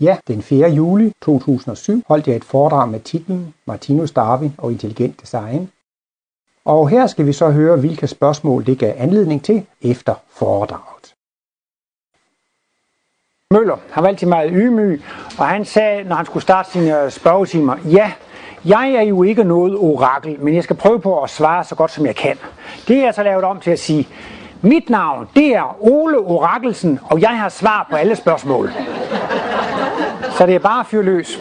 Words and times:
Ja, 0.00 0.16
den 0.28 0.42
4. 0.42 0.68
juli 0.68 1.12
2007 1.22 2.02
holdt 2.08 2.26
jeg 2.26 2.36
et 2.36 2.44
foredrag 2.44 2.88
med 2.88 3.00
titlen 3.00 3.54
Martinus 3.66 4.10
Darwin 4.10 4.54
og 4.58 4.72
intelligent 4.72 5.20
design. 5.20 5.70
Og 6.64 6.88
her 6.88 7.06
skal 7.06 7.26
vi 7.26 7.32
så 7.32 7.50
høre, 7.50 7.76
hvilke 7.76 8.06
spørgsmål 8.06 8.66
det 8.66 8.78
gav 8.78 8.94
anledning 8.96 9.44
til 9.44 9.66
efter 9.82 10.14
foredraget. 10.30 11.14
Møller, 13.50 13.76
han 13.90 14.02
var 14.02 14.08
altid 14.08 14.26
meget 14.26 14.50
ydmyg, 14.54 15.02
og 15.38 15.48
han 15.48 15.64
sagde, 15.64 16.04
når 16.04 16.16
han 16.16 16.26
skulle 16.26 16.42
starte 16.42 16.70
sine 16.70 17.02
øh, 17.02 17.10
spørgetimer, 17.10 17.76
ja, 17.84 18.12
jeg 18.64 18.90
er 18.90 19.02
jo 19.02 19.22
ikke 19.22 19.44
noget 19.44 19.76
orakel, 19.76 20.40
men 20.40 20.54
jeg 20.54 20.64
skal 20.64 20.76
prøve 20.76 21.00
på 21.00 21.22
at 21.22 21.30
svare 21.30 21.64
så 21.64 21.74
godt 21.74 21.90
som 21.90 22.06
jeg 22.06 22.16
kan. 22.16 22.36
Det 22.88 22.96
er 22.96 23.04
jeg 23.04 23.14
så 23.14 23.22
lavet 23.22 23.44
om 23.44 23.60
til 23.60 23.70
at 23.70 23.78
sige, 23.78 24.08
mit 24.62 24.90
navn, 24.90 25.28
det 25.34 25.54
er 25.54 25.76
Ole 25.80 26.18
Orakelsen, 26.18 27.00
og 27.10 27.20
jeg 27.20 27.38
har 27.38 27.48
svar 27.48 27.86
på 27.90 27.96
alle 27.96 28.16
spørgsmål. 28.16 28.70
Så 30.38 30.46
det 30.46 30.54
er 30.54 30.58
bare 30.58 30.80
at 30.80 30.86
fyre 30.86 31.02
løs. 31.02 31.40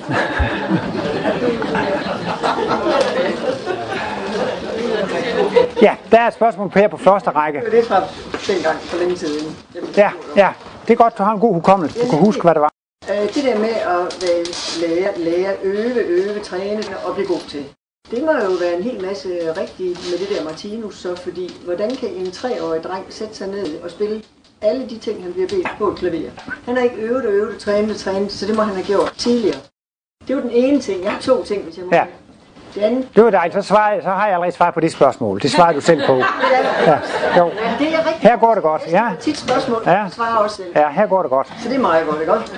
Ja, 5.81 5.95
der 6.11 6.19
er 6.19 6.27
et 6.27 6.33
spørgsmål 6.33 6.69
på 6.69 6.79
her 6.79 6.87
på 6.87 6.97
første 6.97 7.29
række. 7.29 7.61
Det 7.71 7.79
er 7.79 7.83
fra 7.83 8.01
dengang 8.53 8.79
for 8.79 8.97
længe 8.97 9.17
siden. 9.17 9.55
Ja, 9.97 10.11
ja. 10.35 10.49
Det 10.87 10.93
er 10.93 10.97
godt, 10.97 11.17
du 11.17 11.23
har 11.23 11.33
en 11.33 11.39
god 11.39 11.53
hukommelse. 11.53 11.99
Du 12.03 12.09
kan 12.09 12.19
huske, 12.19 12.41
hvad 12.41 12.53
det 12.53 12.61
var. 12.61 12.71
Øh, 13.11 13.33
Det 13.33 13.43
der 13.43 13.59
med 13.59 13.69
at 13.69 14.27
lære, 14.81 15.19
lære, 15.19 15.53
øve, 15.63 15.99
øve, 15.99 16.39
træne 16.39 16.83
og 17.05 17.13
blive 17.15 17.27
god 17.27 17.49
til. 17.49 17.65
Det 18.11 18.23
må 18.23 18.31
jo 18.31 18.51
være 18.59 18.73
en 18.77 18.83
hel 18.83 19.01
masse 19.01 19.29
rigtigt 19.57 19.99
med 20.11 20.19
det 20.19 20.37
der 20.37 20.43
Martinus, 20.43 20.95
så 20.95 21.15
fordi 21.15 21.61
hvordan 21.65 21.95
kan 21.95 22.09
en 22.09 22.31
treårig 22.31 22.83
dreng 22.83 23.05
sætte 23.09 23.35
sig 23.35 23.47
ned 23.47 23.81
og 23.83 23.91
spille 23.91 24.21
alle 24.61 24.89
de 24.89 24.97
ting, 24.97 25.23
han 25.23 25.33
bliver 25.33 25.47
bedt 25.47 25.67
på 25.77 25.87
et 25.91 25.97
klaver? 25.97 26.29
Han 26.65 26.75
har 26.75 26.83
ikke 26.83 26.95
øvet 26.95 27.25
og 27.25 27.31
øvet 27.31 27.55
og 27.55 27.59
trænet 27.61 27.91
og 27.91 27.97
trænet, 27.97 28.31
så 28.31 28.45
det 28.45 28.55
må 28.55 28.61
han 28.61 28.75
have 28.75 28.85
gjort 28.85 29.13
tidligere. 29.17 29.57
Det 30.27 30.35
var 30.35 30.41
den 30.41 30.51
ene 30.51 30.79
ting. 30.81 31.03
Jeg 31.03 31.11
har 31.11 31.19
to 31.21 31.43
ting, 31.43 31.63
hvis 31.63 31.77
jeg 31.77 31.85
må. 31.85 31.91
Ja. 31.93 32.05
Det 32.75 32.81
andet, 32.81 33.07
Det 33.15 33.23
var 33.23 33.29
dejligt. 33.29 33.53
Så, 33.63 33.67
svarer 33.67 34.01
så 34.01 34.09
har 34.09 34.25
jeg 34.25 34.33
allerede 34.33 34.55
svaret 34.55 34.73
på 34.73 34.79
det 34.79 34.91
spørgsmål. 34.91 35.41
Det 35.41 35.51
svarer 35.51 35.73
du 35.73 35.81
selv 35.81 36.01
på. 36.07 36.13
Ja. 36.15 36.23
Jo. 37.37 37.49
det 37.79 37.93
er 37.93 37.97
rigtigt. 37.97 38.17
Her 38.21 38.37
går 38.37 38.53
det 38.53 38.63
godt. 38.63 38.81
Ja. 38.91 39.09
tit 39.19 39.37
spørgsmål, 39.37 39.83
Ja. 39.85 40.05
svarer 40.11 40.35
også 40.37 40.55
selv. 40.55 40.67
Ja, 40.75 40.89
her 40.89 41.07
går 41.07 41.21
det 41.21 41.29
godt. 41.31 41.47
Så 41.63 41.69
det 41.69 41.75
er 41.75 41.79
meget 41.81 42.05
godt, 42.07 42.19
ikke 42.19 42.33
også? 42.33 42.53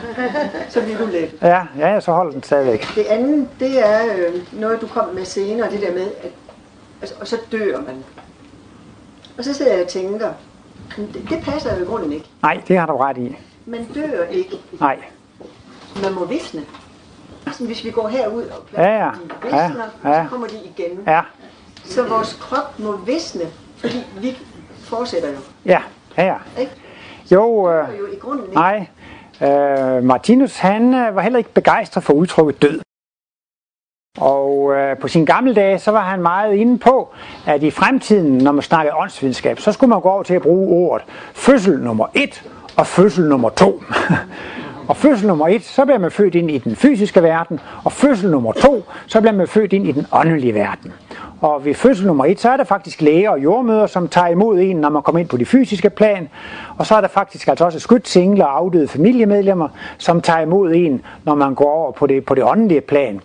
Så 0.69 0.81
bliver 0.81 0.97
du 0.97 1.05
let. 1.05 1.31
Ja, 1.41 1.61
ja, 1.79 1.99
så 1.99 2.11
holder 2.11 2.31
den 2.31 2.43
stadigvæk. 2.43 2.87
Det 2.95 3.05
andet, 3.05 3.49
det 3.59 3.87
er 3.89 3.99
øh, 4.17 4.33
noget, 4.59 4.81
du 4.81 4.87
kom 4.87 5.05
med 5.13 5.25
senere, 5.25 5.71
det 5.71 5.81
der 5.81 5.93
med, 5.93 6.07
at 6.23 6.31
altså, 7.01 7.15
og 7.21 7.27
så 7.27 7.37
dør 7.51 7.77
man. 7.77 8.03
Og 9.37 9.43
så 9.43 9.53
sidder 9.53 9.73
jeg 9.73 9.81
og 9.83 9.87
tænker, 9.87 10.27
"Men 10.27 10.35
det, 10.97 11.25
det 11.29 11.39
passer 11.43 11.75
jo 11.77 11.83
i 11.83 11.85
grunden 11.85 12.13
ikke. 12.13 12.25
Nej, 12.41 12.61
det 12.67 12.77
har 12.77 12.85
du 12.85 12.97
ret 12.97 13.17
i. 13.17 13.37
Man 13.65 13.85
dør 13.95 14.23
ikke. 14.23 14.55
Nej. 14.79 14.97
Man 16.03 16.13
må 16.13 16.25
visne. 16.25 16.61
Sådan, 17.51 17.67
hvis 17.67 17.83
vi 17.85 17.91
går 17.91 18.07
herud 18.07 18.43
og 18.43 18.63
Ja, 18.73 19.05
ja. 19.05 19.11
de 19.11 19.19
visner, 19.43 19.85
Ja, 20.03 20.09
ja. 20.09 20.23
så 20.23 20.29
kommer 20.29 20.47
de 20.47 20.55
igen. 20.75 20.99
Ja, 21.07 21.21
Så 21.85 22.03
vores 22.07 22.37
krop 22.41 22.79
må 22.79 22.95
visne, 22.97 23.41
fordi 23.77 23.97
vi 24.21 24.37
fortsætter 24.83 25.29
jo. 25.29 25.37
ja, 25.65 25.81
ja, 26.17 26.25
ja. 26.25 26.35
Ikke? 26.59 26.71
Jo, 27.31 27.71
øh, 27.71 27.99
jo 27.99 28.05
i 28.05 28.15
grunden 28.15 28.43
ikke. 28.45 28.55
nej. 28.55 28.87
Øh, 29.41 30.03
Martinus, 30.03 30.57
han 30.57 30.93
øh, 30.93 31.15
var 31.15 31.21
heller 31.21 31.37
ikke 31.37 31.53
begejstret 31.53 32.03
for 32.03 32.13
udtrykket 32.13 32.61
død. 32.61 32.79
Og 34.17 34.73
øh, 34.73 34.97
på 34.97 35.07
sin 35.07 35.25
gamle 35.25 35.53
dage, 35.53 35.79
så 35.79 35.91
var 35.91 36.01
han 36.01 36.21
meget 36.21 36.53
inde 36.53 36.77
på, 36.77 37.09
at 37.45 37.63
i 37.63 37.71
fremtiden, 37.71 38.37
når 38.37 38.51
man 38.51 38.61
snakkede 38.61 38.95
åndsvidenskab, 38.95 39.59
så 39.59 39.71
skulle 39.71 39.89
man 39.89 40.01
gå 40.01 40.09
over 40.09 40.23
til 40.23 40.33
at 40.33 40.41
bruge 40.41 40.89
ordet 40.89 41.05
fødsel 41.33 41.79
nummer 41.79 42.07
et 42.13 42.43
og 42.77 42.87
fødsel 42.87 43.29
nummer 43.29 43.49
to. 43.49 43.83
og 44.89 44.97
fødsel 44.97 45.27
nummer 45.27 45.47
et, 45.47 45.63
så 45.63 45.85
bliver 45.85 45.97
man 45.97 46.11
født 46.11 46.35
ind 46.35 46.51
i 46.51 46.57
den 46.57 46.75
fysiske 46.75 47.23
verden, 47.23 47.59
og 47.83 47.91
fødsel 47.91 48.31
nummer 48.31 48.51
to, 48.51 48.83
så 49.07 49.21
bliver 49.21 49.33
man 49.33 49.47
født 49.47 49.73
ind 49.73 49.87
i 49.87 49.91
den 49.91 50.05
åndelige 50.11 50.53
verden. 50.53 50.93
Og 51.41 51.65
ved 51.65 51.73
fødsel 51.73 52.07
nummer 52.07 52.25
et, 52.25 52.39
så 52.39 52.49
er 52.49 52.57
der 52.57 52.63
faktisk 52.63 53.01
læger 53.01 53.29
og 53.29 53.43
jordmøder, 53.43 53.87
som 53.87 54.07
tager 54.07 54.27
imod 54.27 54.59
en, 54.59 54.77
når 54.77 54.89
man 54.89 55.01
kommer 55.01 55.19
ind 55.19 55.29
på 55.29 55.37
det 55.37 55.47
fysiske 55.47 55.89
plan. 55.89 56.29
Og 56.77 56.85
så 56.85 56.95
er 56.95 57.01
der 57.01 57.07
faktisk 57.07 57.47
altså 57.47 57.65
også 57.65 57.79
skudt 57.79 58.07
singler 58.07 58.45
og 58.45 58.57
afdøde 58.57 58.87
familiemedlemmer, 58.87 59.69
som 59.97 60.21
tager 60.21 60.39
imod 60.39 60.73
en, 60.73 61.01
når 61.23 61.35
man 61.35 61.55
går 61.55 61.73
over 61.73 61.91
på 61.91 62.07
det, 62.07 62.25
på 62.25 62.35
det 62.35 62.43
åndelige 62.43 62.81
plan. 62.81 63.21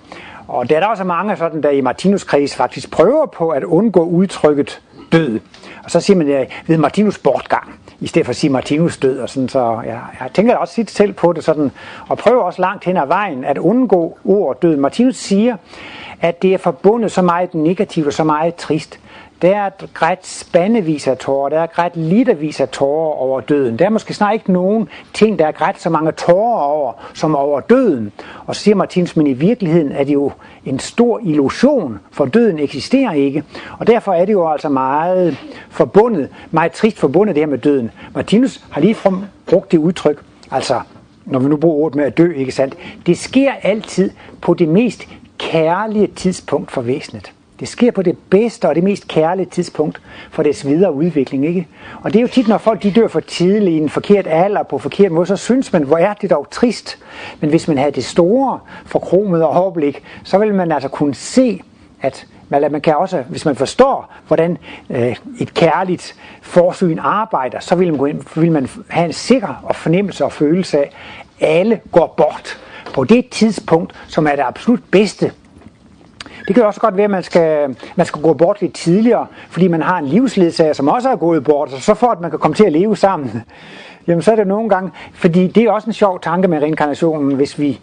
Og 0.49 0.71
der 0.71 0.77
er 0.77 0.81
der 0.81 0.87
også 0.87 1.05
mange 1.05 1.37
sådan, 1.37 1.63
der 1.63 1.71
i 1.71 1.81
Martinus 1.81 2.25
kreds 2.25 2.57
faktisk 2.57 2.91
prøver 2.91 3.27
på 3.27 3.49
at 3.49 3.65
undgå 3.65 4.05
udtrykket 4.05 4.83
død. 5.13 5.41
Og 5.85 5.91
så 5.91 6.01
siger 6.01 6.17
man 6.17 6.29
ja, 6.29 6.45
ved 6.67 6.77
Martinus 6.77 7.19
bortgang, 7.19 7.81
i 8.01 8.07
stedet 8.07 8.27
for 8.27 8.31
at 8.31 8.37
sige 8.37 8.51
Martinus 8.51 8.97
død. 8.97 9.19
Og 9.21 9.29
sådan, 9.29 9.49
så 9.49 9.81
ja, 9.85 9.99
jeg 10.21 10.31
tænker 10.35 10.57
også 10.57 10.75
sit 10.75 10.91
selv 10.91 11.13
på 11.13 11.33
det 11.33 11.45
sådan, 11.45 11.71
og 12.09 12.19
prøver 12.19 12.43
også 12.43 12.61
langt 12.61 12.85
hen 12.85 12.97
ad 12.97 13.07
vejen 13.07 13.45
at 13.45 13.59
undgå 13.59 14.19
ordet 14.25 14.63
død. 14.63 14.77
Martinus 14.77 15.17
siger, 15.17 15.57
at 16.21 16.43
det 16.43 16.55
er 16.55 16.59
forbundet 16.59 17.13
så 17.13 17.23
meget 17.23 17.55
negativt 17.55 18.07
og 18.07 18.13
så 18.13 18.25
meget 18.25 18.55
trist. 18.55 19.01
Der 19.45 19.57
er 19.57 19.71
grædt 19.95 20.27
spandevis 20.27 21.09
af 21.09 21.19
tårer, 21.19 21.49
der 21.49 21.61
er 21.61 21.67
grædt 21.67 21.97
litervis 21.97 22.61
af 22.61 22.69
tårer 22.69 23.15
over 23.15 23.41
døden. 23.41 23.79
Der 23.79 23.85
er 23.85 23.91
måske 23.91 24.15
snart 24.15 24.35
ikke 24.35 24.53
nogen 24.53 24.89
ting, 25.13 25.39
der 25.39 25.47
er 25.47 25.53
grædt 25.53 25.81
så 25.81 25.91
mange 25.91 26.13
tårer 26.13 26.63
over, 26.63 26.93
som 27.15 27.37
over 27.37 27.61
døden. 27.61 28.13
Og 28.47 28.57
så 28.57 28.63
siger 28.63 28.75
Martins, 28.75 29.17
men 29.17 29.27
i 29.27 29.33
virkeligheden 29.33 29.93
er 29.93 30.05
det 30.05 30.13
jo 30.13 30.33
en 30.65 30.79
stor 30.79 31.21
illusion, 31.23 32.01
for 32.13 32.25
døden 32.25 32.59
eksisterer 32.59 33.13
ikke. 33.13 33.45
Og 33.79 33.87
derfor 33.87 34.13
er 34.13 34.25
det 34.25 34.33
jo 34.33 34.49
altså 34.49 34.69
meget 34.69 35.39
forbundet, 35.71 36.29
meget 36.51 36.73
trist 36.73 36.99
forbundet 36.99 37.35
det 37.35 37.43
her 37.43 37.49
med 37.49 37.59
døden. 37.59 37.91
Martinus 38.15 38.65
har 38.71 38.81
lige 38.81 38.97
brugt 39.47 39.73
det 39.73 39.79
udtryk, 39.79 40.23
altså 40.51 40.81
når 41.25 41.39
vi 41.39 41.49
nu 41.49 41.57
bruger 41.57 41.77
ordet 41.77 41.97
med 41.97 42.05
at 42.05 42.19
dø, 42.19 42.33
ikke 42.33 42.53
sandt? 42.53 42.75
Det 43.07 43.19
sker 43.19 43.53
altid 43.63 44.11
på 44.41 44.55
det 44.55 44.69
mest 44.69 45.09
kærlige 45.39 46.07
tidspunkt 46.07 46.71
for 46.71 46.83
væsenet. 46.83 47.33
Det 47.61 47.69
sker 47.69 47.91
på 47.91 48.03
det 48.03 48.19
bedste 48.31 48.69
og 48.69 48.75
det 48.75 48.85
mest 48.85 49.09
kærlige 49.09 49.47
tidspunkt 49.47 50.01
for 50.31 50.43
dets 50.43 50.67
videre 50.67 50.93
udvikling. 50.93 51.47
Ikke? 51.47 51.69
Og 52.03 52.13
det 52.13 52.19
er 52.19 52.23
jo 52.23 52.29
tit, 52.29 52.49
når 52.49 52.59
folk 52.59 52.83
de 52.83 52.91
dør 52.91 53.09
for 53.09 53.21
tidligt 53.21 53.75
i 53.75 53.79
en 53.79 53.89
forkert 53.89 54.27
alder 54.27 54.63
på 54.63 54.79
forkert 54.79 55.13
måde, 55.13 55.27
så 55.27 55.37
synes 55.37 55.73
man, 55.73 55.83
hvor 55.83 55.99
er 55.99 56.15
det 56.15 56.31
dog 56.31 56.47
trist. 56.51 56.99
Men 57.41 57.51
hvis 57.51 57.69
man 57.69 57.79
havde 57.79 57.93
det 57.93 58.05
store 58.05 58.61
forkromede 58.87 59.47
overblik, 59.47 60.03
så 60.25 60.39
vil 60.39 60.55
man 60.55 60.73
altså 60.73 60.89
kunne 60.89 61.15
se, 61.15 61.61
at 62.01 62.27
man 62.51 62.81
kan 62.81 62.97
også, 62.97 63.23
hvis 63.29 63.45
man 63.45 63.57
forstår, 63.57 64.13
hvordan 64.27 64.59
øh, 64.91 65.17
et 65.41 65.55
kærligt 65.55 66.17
forsyn 66.43 66.99
arbejder, 66.99 67.61
så 67.61 67.75
vil 67.75 67.89
man, 67.89 67.99
gå 67.99 68.07
ind, 68.07 68.41
vil 68.41 68.53
man 68.53 68.69
have 68.89 69.07
en 69.07 69.13
sikker 69.13 69.63
og 69.63 69.77
fornemmelse 69.77 70.25
og 70.25 70.33
følelse 70.33 70.79
af, 70.79 70.91
at 71.41 71.49
alle 71.49 71.81
går 71.93 72.15
bort 72.17 72.59
på 72.95 73.05
det 73.05 73.29
tidspunkt, 73.29 73.95
som 74.09 74.27
er 74.27 74.31
det 74.31 74.43
absolut 74.43 74.81
bedste 74.91 75.33
det 76.47 76.55
kan 76.55 76.65
også 76.65 76.81
godt 76.81 76.97
være, 76.97 77.05
at 77.05 77.11
man 77.11 77.23
skal, 77.23 77.77
man 77.97 78.07
skal 78.07 78.23
gå 78.23 78.33
bort 78.33 78.61
lidt 78.61 78.75
tidligere, 78.75 79.27
fordi 79.51 79.69
man 79.69 79.83
har 79.83 79.99
en 79.99 80.07
livsledsager, 80.07 80.73
som 80.73 80.89
også 80.89 81.11
er 81.11 81.17
gået 81.17 81.45
bort, 81.45 81.73
og 81.73 81.83
så 81.83 81.95
for 81.95 82.07
at 82.07 82.21
man 82.21 82.31
kan 82.31 82.39
komme 82.39 82.55
til 82.55 82.65
at 82.65 82.73
leve 82.73 82.97
sammen. 82.97 83.43
Jamen 84.07 84.23
så 84.23 84.33
er 84.33 84.37
det 84.37 84.47
nogle 84.47 84.69
gange, 84.69 84.91
fordi 85.15 85.47
det 85.47 85.63
er 85.63 85.71
også 85.71 85.87
en 85.87 85.93
sjov 85.93 86.21
tanke 86.21 86.49
med 86.49 86.63
reinkarnationen, 86.63 87.35
hvis 87.35 87.59
vi, 87.59 87.81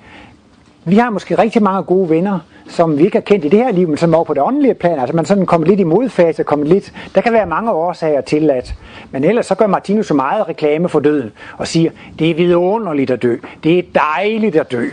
vi 0.86 0.96
har 0.96 1.10
måske 1.10 1.38
rigtig 1.38 1.64
mange 1.64 1.84
gode 1.84 2.10
venner, 2.10 2.40
som 2.68 2.98
vi 2.98 3.04
ikke 3.04 3.18
har 3.18 3.22
kendt 3.22 3.46
i 3.46 3.50
det 3.50 3.60
her 3.60 3.72
liv, 3.72 3.88
men 3.88 3.98
som 3.98 4.16
over 4.16 4.24
på 4.24 4.34
det 4.34 4.44
åndelige 4.44 4.74
plan, 4.74 5.00
altså 5.00 5.16
man 5.16 5.26
sådan 5.26 5.46
kommer 5.46 5.68
lidt 5.68 5.80
i 5.80 5.84
modfase, 5.84 6.44
kommer 6.44 6.66
lidt, 6.66 6.94
der 7.16 7.22
kan 7.22 7.34
være 7.34 7.46
mange 7.46 7.72
årsager 7.72 8.22
til 8.22 8.50
at, 8.50 8.76
men 9.12 9.24
ellers 9.24 9.46
så 9.46 9.56
gør 9.56 9.68
Martinus 9.68 10.08
så 10.08 10.14
meget 10.14 10.48
reklame 10.48 10.90
for 10.90 11.00
døden, 11.00 11.32
og 11.58 11.68
siger, 11.68 11.92
det 12.20 12.30
er 12.30 12.36
vidunderligt 12.36 13.12
at 13.12 13.22
dø, 13.22 13.38
det 13.64 13.80
er 13.80 13.84
dejligt 14.16 14.56
at 14.56 14.72
dø. 14.72 14.90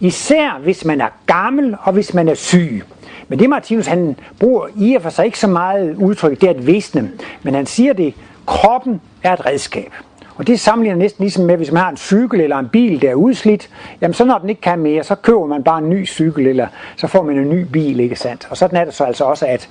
Især 0.00 0.60
hvis 0.62 0.84
man 0.84 1.00
er 1.00 1.08
gammel, 1.26 1.76
og 1.82 1.92
hvis 1.92 2.14
man 2.14 2.28
er 2.28 2.34
syg. 2.34 2.82
Men 3.32 3.38
det 3.38 3.50
Martinus, 3.50 3.86
han 3.86 4.16
bruger 4.40 4.66
i 4.76 4.94
og 4.94 5.02
for 5.02 5.10
sig 5.10 5.24
ikke 5.24 5.38
så 5.38 5.46
meget 5.46 5.96
udtryk, 5.96 6.40
det 6.40 6.46
er 6.46 6.50
at 6.50 6.66
visne. 6.66 7.10
Men 7.42 7.54
han 7.54 7.66
siger 7.66 7.92
det, 7.92 8.14
kroppen 8.46 9.00
er 9.22 9.32
et 9.32 9.46
redskab. 9.46 9.92
Og 10.36 10.46
det 10.46 10.60
sammenligner 10.60 10.98
næsten 10.98 11.22
ligesom 11.22 11.44
med, 11.44 11.56
hvis 11.56 11.72
man 11.72 11.82
har 11.82 11.90
en 11.90 11.96
cykel 11.96 12.40
eller 12.40 12.58
en 12.58 12.68
bil, 12.68 13.02
der 13.02 13.10
er 13.10 13.14
udslidt, 13.14 13.70
jamen 14.00 14.14
så 14.14 14.24
når 14.24 14.38
den 14.38 14.48
ikke 14.48 14.60
kan 14.60 14.78
mere, 14.78 15.02
så 15.02 15.14
køber 15.14 15.46
man 15.46 15.62
bare 15.62 15.78
en 15.78 15.90
ny 15.90 16.06
cykel, 16.06 16.46
eller 16.46 16.66
så 16.96 17.06
får 17.06 17.22
man 17.22 17.38
en 17.38 17.48
ny 17.48 17.62
bil, 17.72 18.00
ikke 18.00 18.16
sandt? 18.16 18.46
Og 18.50 18.56
sådan 18.56 18.76
er 18.78 18.84
det 18.84 18.94
så 18.94 19.04
altså 19.04 19.24
også, 19.24 19.46
at, 19.46 19.70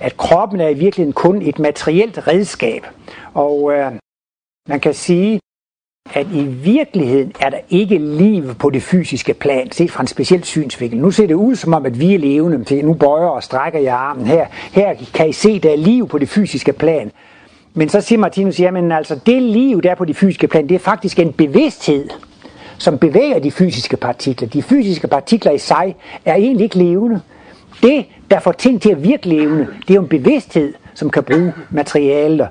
at 0.00 0.16
kroppen 0.16 0.60
er 0.60 0.68
i 0.68 0.74
virkeligheden 0.74 1.12
kun 1.12 1.42
et 1.42 1.58
materielt 1.58 2.28
redskab. 2.28 2.86
Og 3.34 3.72
øh, 3.72 3.92
man 4.68 4.80
kan 4.80 4.94
sige, 4.94 5.40
at 6.10 6.26
i 6.32 6.42
virkeligheden 6.44 7.32
er 7.40 7.50
der 7.50 7.58
ikke 7.68 7.98
liv 7.98 8.54
på 8.54 8.70
det 8.70 8.82
fysiske 8.82 9.34
plan, 9.34 9.72
set 9.72 9.90
fra 9.90 10.00
en 10.00 10.06
speciel 10.06 10.44
synsvinkel. 10.44 10.98
Nu 11.00 11.10
ser 11.10 11.26
det 11.26 11.34
ud 11.34 11.56
som 11.56 11.74
om, 11.74 11.86
at 11.86 12.00
vi 12.00 12.14
er 12.14 12.18
levende. 12.18 12.82
Nu 12.82 12.94
bøjer 12.94 13.26
og 13.26 13.42
strækker 13.42 13.78
jeg 13.78 13.94
armen 13.94 14.26
her. 14.26 14.46
Her 14.72 14.94
kan 15.14 15.28
I 15.28 15.32
se, 15.32 15.58
der 15.58 15.70
er 15.72 15.76
liv 15.76 16.08
på 16.08 16.18
det 16.18 16.28
fysiske 16.28 16.72
plan. 16.72 17.12
Men 17.74 17.88
så 17.88 18.00
siger 18.00 18.18
Martinus, 18.18 18.60
jamen 18.60 18.92
altså, 18.92 19.20
det 19.26 19.42
liv, 19.42 19.82
der 19.82 19.90
er 19.90 19.94
på 19.94 20.04
det 20.04 20.16
fysiske 20.16 20.48
plan, 20.48 20.68
det 20.68 20.74
er 20.74 20.78
faktisk 20.78 21.18
en 21.18 21.32
bevidsthed, 21.32 22.08
som 22.78 22.98
bevæger 22.98 23.38
de 23.38 23.50
fysiske 23.50 23.96
partikler. 23.96 24.48
De 24.48 24.62
fysiske 24.62 25.08
partikler 25.08 25.52
i 25.52 25.58
sig 25.58 25.96
er 26.24 26.34
egentlig 26.34 26.64
ikke 26.64 26.78
levende. 26.78 27.20
Det, 27.82 28.04
der 28.30 28.40
får 28.40 28.52
ting 28.52 28.82
til 28.82 28.90
at 28.90 29.04
virke 29.04 29.28
levende, 29.28 29.66
det 29.80 29.90
er 29.90 29.94
jo 29.94 30.02
en 30.02 30.08
bevidsthed, 30.08 30.74
som 30.94 31.10
kan 31.10 31.22
bruge 31.22 31.52
materialer. 31.70 32.46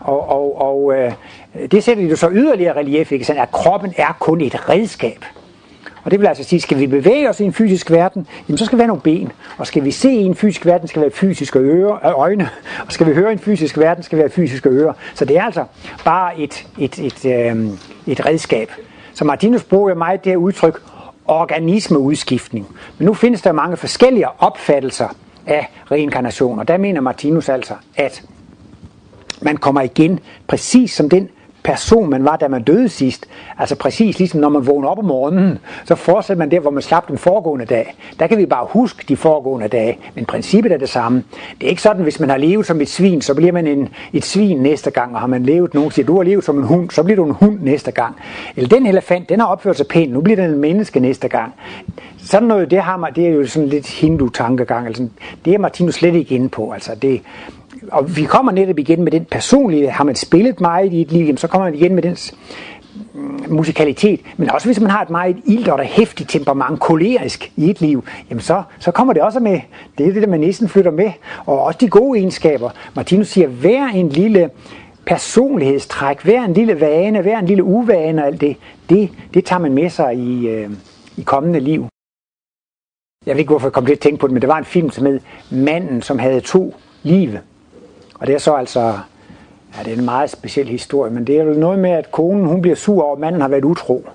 Og, 0.00 0.28
og, 0.28 0.60
og 0.60 0.92
øh, 0.96 1.12
Øh, 1.60 1.70
det 1.70 1.84
sætter 1.84 2.04
jo 2.04 2.16
så 2.16 2.30
yderligere 2.32 2.76
relief, 2.76 3.12
ikke? 3.12 3.24
Sådan, 3.24 3.42
at 3.42 3.52
kroppen 3.52 3.94
er 3.96 4.16
kun 4.20 4.40
et 4.40 4.68
redskab. 4.68 5.24
Og 6.04 6.10
det 6.10 6.20
vil 6.20 6.26
altså 6.26 6.44
sige, 6.44 6.60
skal 6.60 6.78
vi 6.78 6.86
bevæge 6.86 7.30
os 7.30 7.40
i 7.40 7.44
en 7.44 7.52
fysisk 7.52 7.90
verden, 7.90 8.26
jamen 8.48 8.58
så 8.58 8.64
skal 8.64 8.78
vi 8.78 8.80
have 8.80 8.88
nogle 8.88 9.02
ben. 9.02 9.32
Og 9.58 9.66
skal 9.66 9.84
vi 9.84 9.90
se 9.90 10.10
i 10.10 10.24
en 10.24 10.34
fysisk 10.34 10.66
verden, 10.66 10.88
skal 10.88 11.00
vi 11.00 11.02
have 11.02 11.10
fysiske 11.10 11.58
øre, 11.58 11.98
øh, 12.04 12.18
øjne. 12.18 12.48
Og 12.86 12.92
skal 12.92 13.06
vi 13.06 13.14
høre 13.14 13.30
i 13.30 13.32
en 13.32 13.38
fysisk 13.38 13.78
verden, 13.78 14.02
skal 14.02 14.16
vi 14.16 14.20
have 14.20 14.30
fysiske 14.30 14.68
ører. 14.68 14.92
Så 15.14 15.24
det 15.24 15.36
er 15.36 15.42
altså 15.42 15.64
bare 16.04 16.40
et, 16.40 16.66
et, 16.78 16.98
et, 16.98 17.24
øh, 17.24 17.66
et 18.06 18.26
redskab. 18.26 18.70
Så 19.14 19.24
Martinus 19.24 19.64
bruger 19.64 19.94
meget 19.94 20.24
det 20.24 20.32
her 20.32 20.36
udtryk, 20.36 20.82
organismeudskiftning. 21.26 22.66
Men 22.98 23.06
nu 23.06 23.14
findes 23.14 23.42
der 23.42 23.52
mange 23.52 23.76
forskellige 23.76 24.26
opfattelser 24.38 25.08
af 25.46 25.70
reinkarnation, 25.90 26.58
og 26.58 26.68
der 26.68 26.76
mener 26.76 27.00
Martinus 27.00 27.48
altså, 27.48 27.74
at 27.96 28.22
man 29.42 29.56
kommer 29.56 29.80
igen 29.80 30.20
præcis 30.46 30.92
som 30.92 31.08
den 31.08 31.28
person, 31.64 32.10
man 32.10 32.24
var, 32.24 32.36
da 32.36 32.48
man 32.48 32.62
døde 32.62 32.88
sidst. 32.88 33.26
Altså 33.58 33.76
præcis 33.76 34.18
ligesom 34.18 34.40
når 34.40 34.48
man 34.48 34.66
vågner 34.66 34.88
op 34.88 34.98
om 34.98 35.04
morgenen, 35.04 35.58
så 35.84 35.94
fortsætter 35.94 36.38
man 36.38 36.50
der, 36.50 36.60
hvor 36.60 36.70
man 36.70 36.82
slap 36.82 37.08
den 37.08 37.18
foregående 37.18 37.66
dag. 37.66 37.96
Der 38.18 38.26
kan 38.26 38.38
vi 38.38 38.46
bare 38.46 38.66
huske 38.70 39.04
de 39.08 39.16
foregående 39.16 39.68
dage, 39.68 39.98
men 40.14 40.24
princippet 40.24 40.72
er 40.72 40.76
det 40.76 40.88
samme. 40.88 41.24
Det 41.60 41.66
er 41.66 41.70
ikke 41.70 41.82
sådan, 41.82 42.02
hvis 42.02 42.20
man 42.20 42.30
har 42.30 42.36
levet 42.36 42.66
som 42.66 42.80
et 42.80 42.88
svin, 42.88 43.20
så 43.20 43.34
bliver 43.34 43.52
man 43.52 43.66
en, 43.66 43.88
et 44.12 44.24
svin 44.24 44.58
næste 44.58 44.90
gang, 44.90 45.14
og 45.14 45.20
har 45.20 45.26
man 45.26 45.42
levet, 45.42 45.74
nogen 45.74 45.90
siger, 45.90 46.06
du 46.06 46.16
har 46.16 46.22
levet 46.22 46.44
som 46.44 46.58
en 46.58 46.64
hund, 46.64 46.90
så 46.90 47.02
bliver 47.02 47.16
du 47.16 47.24
en 47.24 47.34
hund 47.34 47.58
næste 47.60 47.90
gang. 47.90 48.16
Eller 48.56 48.68
den 48.68 48.86
elefant, 48.86 49.28
den 49.28 49.40
har 49.40 49.46
opført 49.46 49.76
sig 49.76 49.86
pænt, 49.86 50.12
nu 50.12 50.20
bliver 50.20 50.36
den 50.36 50.50
en 50.50 50.58
menneske 50.58 51.00
næste 51.00 51.28
gang. 51.28 51.52
Sådan 52.18 52.48
noget, 52.48 52.70
det, 52.70 52.80
har 52.80 52.96
man, 52.96 53.14
det 53.14 53.26
er 53.26 53.30
jo 53.30 53.46
sådan 53.46 53.68
lidt 53.68 53.86
hindu-tankegang. 53.86 54.86
Altså, 54.86 55.08
det 55.44 55.54
er 55.54 55.58
Martinus 55.58 55.94
slet 55.94 56.14
ikke 56.14 56.34
inde 56.34 56.48
på. 56.48 56.70
Altså, 56.70 56.94
det, 57.02 57.20
og 57.92 58.16
vi 58.16 58.24
kommer 58.24 58.52
netop 58.52 58.78
igen 58.78 59.02
med 59.02 59.12
den 59.12 59.24
personlige, 59.24 59.90
har 59.90 60.04
man 60.04 60.14
spillet 60.14 60.60
meget 60.60 60.92
i 60.92 61.00
et 61.00 61.12
liv, 61.12 61.36
så 61.36 61.48
kommer 61.48 61.66
man 61.66 61.74
igen 61.74 61.94
med 61.94 62.02
den 62.02 62.16
mm, 63.14 63.44
musikalitet, 63.48 64.20
men 64.36 64.50
også 64.50 64.68
hvis 64.68 64.80
man 64.80 64.90
har 64.90 65.02
et 65.02 65.10
meget 65.10 65.36
ildt 65.44 65.68
og 65.68 65.80
hæftigt 65.80 66.30
temperament, 66.30 66.80
kolerisk 66.80 67.52
i 67.56 67.70
et 67.70 67.80
liv, 67.80 68.04
jamen 68.30 68.42
så, 68.42 68.62
så 68.78 68.90
kommer 68.90 69.12
det 69.12 69.22
også 69.22 69.40
med. 69.40 69.60
Det 69.98 70.08
er 70.08 70.12
det, 70.12 70.22
der 70.22 70.28
man 70.28 70.40
næsten 70.40 70.68
flytter 70.68 70.90
med. 70.90 71.12
Og 71.46 71.62
også 71.62 71.78
de 71.80 71.88
gode 71.88 72.18
egenskaber. 72.18 72.70
Martinus 72.96 73.28
siger, 73.28 73.48
hver 73.48 73.86
en 73.86 74.08
lille 74.08 74.50
personlighedstræk, 75.06 76.22
hver 76.22 76.44
en 76.44 76.52
lille 76.52 76.80
vane, 76.80 77.22
hver 77.22 77.38
en 77.38 77.46
lille 77.46 77.64
uvane 77.64 78.22
og 78.22 78.26
alt 78.26 78.40
det, 78.40 78.56
det, 78.90 79.10
det 79.34 79.44
tager 79.44 79.60
man 79.60 79.72
med 79.72 79.90
sig 79.90 80.14
i, 80.14 80.48
øh, 80.48 80.70
i 81.16 81.22
kommende 81.22 81.60
liv. 81.60 81.86
Jeg 83.26 83.34
ved 83.34 83.40
ikke, 83.40 83.50
hvorfor 83.50 83.66
jeg 83.66 83.72
kom 83.72 83.86
til 83.86 83.92
at 83.92 84.00
tænke 84.00 84.18
på 84.18 84.26
det, 84.26 84.32
men 84.32 84.42
det 84.42 84.48
var 84.48 84.58
en 84.58 84.64
film, 84.64 84.90
som 84.90 85.06
hed 85.06 85.20
Manden, 85.50 86.02
som 86.02 86.18
havde 86.18 86.40
to 86.40 86.74
liv. 87.02 87.30
Og 88.24 88.28
det 88.28 88.34
er 88.34 88.38
så 88.38 88.54
altså, 88.54 88.80
ja, 89.76 89.82
det 89.84 89.92
er 89.92 89.96
en 89.98 90.04
meget 90.04 90.30
speciel 90.30 90.68
historie, 90.68 91.10
men 91.10 91.26
det 91.26 91.38
er 91.38 91.44
jo 91.44 91.52
noget 91.52 91.78
med, 91.78 91.90
at 91.90 92.12
konen 92.12 92.46
hun 92.46 92.62
bliver 92.62 92.76
sur 92.76 93.02
over, 93.02 93.12
at 93.12 93.20
manden 93.20 93.40
har 93.40 93.48
været 93.48 93.64
utro. 93.64 94.06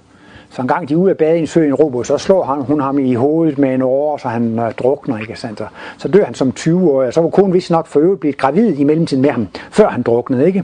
Så 0.50 0.62
en 0.62 0.68
gang 0.68 0.90
de 0.90 0.94
er 0.94 0.98
ude 0.98 1.12
at 1.12 1.18
bade 1.18 1.38
i 1.38 1.40
en 1.40 1.48
sø 1.48 1.64
i 1.64 1.68
en 1.68 1.74
robot, 1.74 2.08
så 2.08 2.18
slår 2.18 2.44
han, 2.44 2.62
hun 2.62 2.82
ham 2.82 3.00
i 3.00 3.14
hovedet 3.14 3.58
med 3.58 3.74
en 3.74 3.82
åre, 3.82 4.20
så 4.20 4.28
han 4.28 4.60
øh, 4.60 4.74
drukner, 4.74 5.20
ikke 5.20 5.36
sandt? 5.36 5.62
Så 5.98 6.08
dør 6.08 6.26
han 6.26 6.34
som 6.34 6.52
20 6.52 6.92
år, 6.92 7.12
så 7.12 7.22
var 7.22 7.30
konen 7.30 7.54
vist 7.54 7.72
nok 7.72 7.88
for 7.88 8.00
øvrigt 8.00 8.20
blevet 8.20 8.38
gravid 8.38 8.76
i 8.76 8.84
mellemtiden 8.84 9.22
med 9.22 9.30
ham, 9.30 9.48
før 9.72 9.90
han 9.90 10.02
druknede, 10.02 10.48
ikke? 10.48 10.64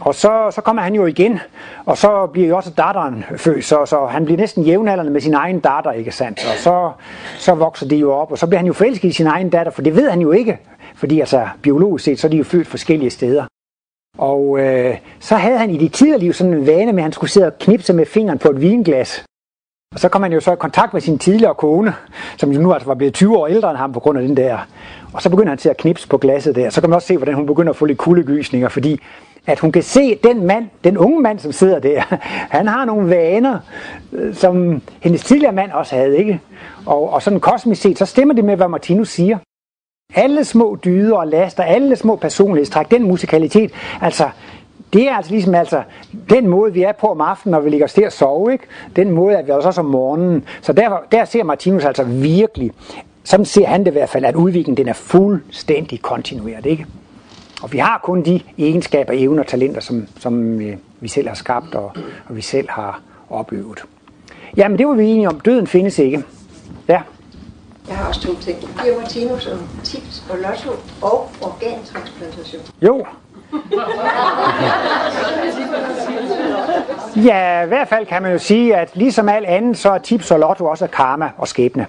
Og 0.00 0.14
så, 0.14 0.50
så 0.50 0.60
kommer 0.60 0.82
han 0.82 0.94
jo 0.94 1.06
igen, 1.06 1.38
og 1.84 1.98
så 1.98 2.26
bliver 2.26 2.48
jo 2.48 2.56
også 2.56 2.70
datteren 2.70 3.24
født, 3.36 3.64
så, 3.64 3.86
så 3.86 4.06
han 4.06 4.24
bliver 4.24 4.38
næsten 4.38 4.62
jævnaldrende 4.62 5.12
med 5.12 5.20
sin 5.20 5.34
egen 5.34 5.60
datter, 5.60 5.92
ikke 5.92 6.12
sandt? 6.12 6.38
Og 6.38 6.58
så, 6.58 6.90
så 7.38 7.54
vokser 7.54 7.88
de 7.88 7.96
jo 7.96 8.12
op, 8.12 8.32
og 8.32 8.38
så 8.38 8.46
bliver 8.46 8.58
han 8.58 8.66
jo 8.66 8.72
forelsket 8.72 9.08
i 9.08 9.12
sin 9.12 9.26
egen 9.26 9.50
datter, 9.50 9.72
for 9.72 9.82
det 9.82 9.96
ved 9.96 10.10
han 10.10 10.20
jo 10.20 10.32
ikke, 10.32 10.58
fordi 10.96 11.20
altså 11.20 11.48
biologisk 11.62 12.04
set, 12.04 12.18
så 12.18 12.26
er 12.26 12.30
de 12.30 12.36
jo 12.36 12.44
født 12.44 12.66
forskellige 12.66 13.10
steder. 13.10 13.44
Og 14.18 14.58
øh, 14.60 14.96
så 15.20 15.36
havde 15.36 15.58
han 15.58 15.70
i 15.70 15.76
de 15.76 15.88
tidligere 15.88 16.20
liv 16.20 16.32
sådan 16.32 16.54
en 16.54 16.66
vane 16.66 16.92
med, 16.92 16.98
at 16.98 17.02
han 17.02 17.12
skulle 17.12 17.30
sidde 17.30 17.46
og 17.46 17.58
knipse 17.58 17.92
med 17.92 18.06
fingeren 18.06 18.38
på 18.38 18.48
et 18.48 18.60
vinglas. 18.60 19.24
Og 19.94 20.00
så 20.00 20.08
kom 20.08 20.22
han 20.22 20.32
jo 20.32 20.40
så 20.40 20.52
i 20.52 20.56
kontakt 20.56 20.92
med 20.92 21.00
sin 21.00 21.18
tidligere 21.18 21.54
kone, 21.54 21.94
som 22.36 22.52
jo 22.52 22.60
nu 22.60 22.72
altså 22.72 22.86
var 22.86 22.94
blevet 22.94 23.14
20 23.14 23.38
år 23.38 23.46
ældre 23.46 23.70
end 23.70 23.78
ham 23.78 23.92
på 23.92 24.00
grund 24.00 24.18
af 24.18 24.26
den 24.26 24.36
der. 24.36 24.58
Og 25.12 25.22
så 25.22 25.30
begynder 25.30 25.48
han 25.48 25.58
til 25.58 25.68
at 25.68 25.76
knipse 25.76 26.08
på 26.08 26.18
glasset 26.18 26.54
der. 26.54 26.70
Så 26.70 26.80
kan 26.80 26.90
man 26.90 26.94
også 26.94 27.08
se, 27.08 27.16
hvordan 27.16 27.34
hun 27.34 27.46
begynder 27.46 27.70
at 27.70 27.76
få 27.76 27.84
lidt 27.84 27.98
kuldegysninger, 27.98 28.68
fordi 28.68 29.00
at 29.46 29.58
hun 29.58 29.72
kan 29.72 29.82
se 29.82 30.18
den 30.24 30.46
mand, 30.46 30.68
den 30.84 30.98
unge 30.98 31.20
mand, 31.20 31.38
som 31.38 31.52
sidder 31.52 31.78
der, 31.78 32.02
han 32.56 32.68
har 32.68 32.84
nogle 32.84 33.10
vaner, 33.10 33.58
øh, 34.12 34.34
som 34.34 34.82
hendes 35.00 35.24
tidligere 35.24 35.52
mand 35.52 35.72
også 35.72 35.96
havde, 35.96 36.18
ikke? 36.18 36.40
Og, 36.86 37.10
og 37.10 37.22
sådan 37.22 37.40
kosmisk 37.40 37.82
set, 37.82 37.98
så 37.98 38.06
stemmer 38.06 38.34
det 38.34 38.44
med, 38.44 38.56
hvad 38.56 38.68
Martinus 38.68 39.08
siger. 39.08 39.38
Alle 40.14 40.44
små 40.44 40.78
dyder 40.84 41.16
og 41.16 41.26
laster, 41.26 41.62
alle 41.62 41.96
små 41.96 42.16
personlighedstræk, 42.16 42.90
den 42.90 43.02
musikalitet, 43.02 43.70
altså 44.00 44.28
det 44.92 45.08
er 45.08 45.14
altså 45.16 45.32
ligesom 45.32 45.54
altså, 45.54 45.82
den 46.30 46.48
måde, 46.48 46.72
vi 46.72 46.82
er 46.82 46.92
på 46.92 47.06
om 47.06 47.20
aftenen, 47.20 47.50
når 47.50 47.60
vi 47.60 47.70
ligger 47.70 47.84
os 47.86 47.92
til 47.92 48.02
at 48.02 48.12
sove, 48.12 48.52
ikke? 48.52 48.64
den 48.96 49.10
måde 49.10 49.34
er 49.34 49.42
vi 49.42 49.50
også 49.50 49.80
om 49.80 49.86
morgenen. 49.86 50.44
Så 50.62 50.72
derfor, 50.72 51.02
der 51.12 51.24
ser 51.24 51.44
Martinus 51.44 51.84
altså 51.84 52.04
virkelig, 52.04 52.70
sådan 53.24 53.46
ser 53.46 53.66
han 53.66 53.80
det 53.80 53.90
i 53.90 53.92
hvert 53.92 54.08
fald, 54.08 54.24
at 54.24 54.34
udviklingen 54.34 54.76
den 54.76 54.88
er 54.88 54.92
fuldstændig 54.92 56.02
kontinueret. 56.02 56.66
Ikke? 56.66 56.86
Og 57.62 57.72
vi 57.72 57.78
har 57.78 58.00
kun 58.04 58.22
de 58.22 58.40
egenskaber, 58.58 59.12
evner 59.16 59.42
og 59.42 59.46
talenter, 59.46 59.80
som, 59.80 60.06
som 60.18 60.60
øh, 60.60 60.76
vi 61.00 61.08
selv 61.08 61.28
har 61.28 61.34
skabt 61.34 61.74
og, 61.74 61.92
og 62.28 62.36
vi 62.36 62.42
selv 62.42 62.70
har 62.70 63.00
opøvet. 63.30 63.84
Jamen 64.56 64.78
det 64.78 64.86
var 64.86 64.94
vi 64.94 65.06
enige 65.06 65.28
om. 65.28 65.40
Døden 65.40 65.66
findes 65.66 65.98
ikke. 65.98 66.24
Ja. 66.88 67.00
Jeg 67.88 67.96
har 67.96 68.08
også 68.08 68.20
to 68.20 68.34
ting. 68.40 68.58
Giver 68.82 69.00
Martinus 69.00 69.46
om 69.46 69.58
tips 69.84 70.24
og 70.30 70.38
lotto 70.38 70.70
og 71.02 71.30
organtransplantation. 71.42 72.62
Jo. 72.82 73.06
ja, 77.30 77.62
i 77.62 77.66
hvert 77.66 77.88
fald 77.88 78.06
kan 78.06 78.22
man 78.22 78.32
jo 78.32 78.38
sige, 78.38 78.76
at 78.76 78.90
ligesom 78.96 79.28
alt 79.28 79.46
andet, 79.46 79.78
så 79.78 79.90
er 79.90 79.98
tips 79.98 80.30
og 80.30 80.38
lotto 80.38 80.66
også 80.66 80.86
karma 80.86 81.30
og 81.38 81.48
skæbne. 81.48 81.86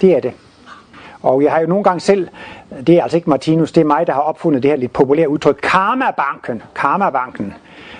Det 0.00 0.16
er 0.16 0.20
det. 0.20 0.32
Og 1.22 1.42
jeg 1.42 1.52
har 1.52 1.60
jo 1.60 1.66
nogle 1.66 1.84
gange 1.84 2.00
selv, 2.00 2.28
det 2.86 2.98
er 2.98 3.02
altså 3.02 3.16
ikke 3.16 3.30
Martinus, 3.30 3.72
det 3.72 3.80
er 3.80 3.84
mig, 3.84 4.06
der 4.06 4.12
har 4.12 4.20
opfundet 4.20 4.62
det 4.62 4.70
her 4.70 4.78
lidt 4.78 4.92
populære 4.92 5.28
udtryk, 5.28 5.58
karma-banken. 5.62 6.62
Karma-banken. 6.74 7.54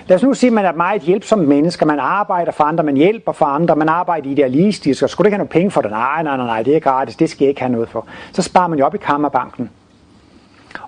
Lad 0.07 0.15
os 0.15 0.23
nu 0.23 0.33
sige, 0.33 0.47
at 0.47 0.53
man 0.53 0.65
er 0.65 0.71
meget 0.71 1.01
hjælpsom 1.01 1.39
menneske. 1.39 1.85
Man 1.85 1.99
arbejder 1.99 2.51
for 2.51 2.63
andre, 2.63 2.83
man 2.83 2.95
hjælper 2.95 3.31
for 3.31 3.45
andre, 3.45 3.75
man 3.75 3.89
arbejder 3.89 4.29
idealistisk, 4.29 5.03
og 5.03 5.09
skulle 5.09 5.25
du 5.25 5.27
ikke 5.27 5.35
have 5.35 5.45
nogen 5.45 5.51
penge 5.51 5.71
for 5.71 5.81
det? 5.81 5.91
Nej, 5.91 6.23
nej, 6.23 6.37
nej, 6.37 6.45
nej, 6.45 6.63
det 6.63 6.75
er 6.75 6.79
gratis, 6.79 7.15
det 7.15 7.29
skal 7.29 7.45
jeg 7.45 7.49
ikke 7.49 7.61
have 7.61 7.71
noget 7.71 7.89
for. 7.89 8.07
Så 8.31 8.41
sparer 8.41 8.67
man 8.67 8.79
jo 8.79 8.85
op 8.85 8.95
i 8.95 8.97
Kammerbanken. 8.97 9.69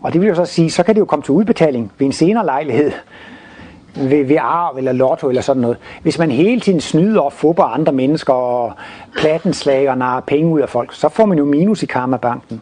Og 0.01 0.13
det 0.13 0.21
vil 0.21 0.27
jo 0.27 0.35
så 0.35 0.45
sige, 0.45 0.71
så 0.71 0.83
kan 0.83 0.95
det 0.95 0.99
jo 0.99 1.05
komme 1.05 1.23
til 1.23 1.31
udbetaling 1.31 1.91
ved 1.97 2.07
en 2.07 2.13
senere 2.13 2.45
lejlighed, 2.45 2.91
ved, 3.95 4.25
ved 4.25 4.37
arv 4.39 4.77
eller 4.77 4.91
lotto 4.91 5.29
eller 5.29 5.41
sådan 5.41 5.61
noget. 5.61 5.77
Hvis 6.01 6.19
man 6.19 6.31
hele 6.31 6.61
tiden 6.61 6.81
snyder 6.81 7.21
og 7.21 7.33
fupper 7.33 7.63
andre 7.63 7.91
mennesker 7.91 8.33
og 8.33 8.73
plattenslag 9.17 9.89
og 9.89 9.97
narer 9.97 10.21
penge 10.21 10.51
ud 10.51 10.59
af 10.59 10.69
folk, 10.69 10.93
så 10.93 11.09
får 11.09 11.25
man 11.25 11.37
jo 11.37 11.45
minus 11.45 11.83
i 11.83 11.85
karmabanken. 11.85 12.61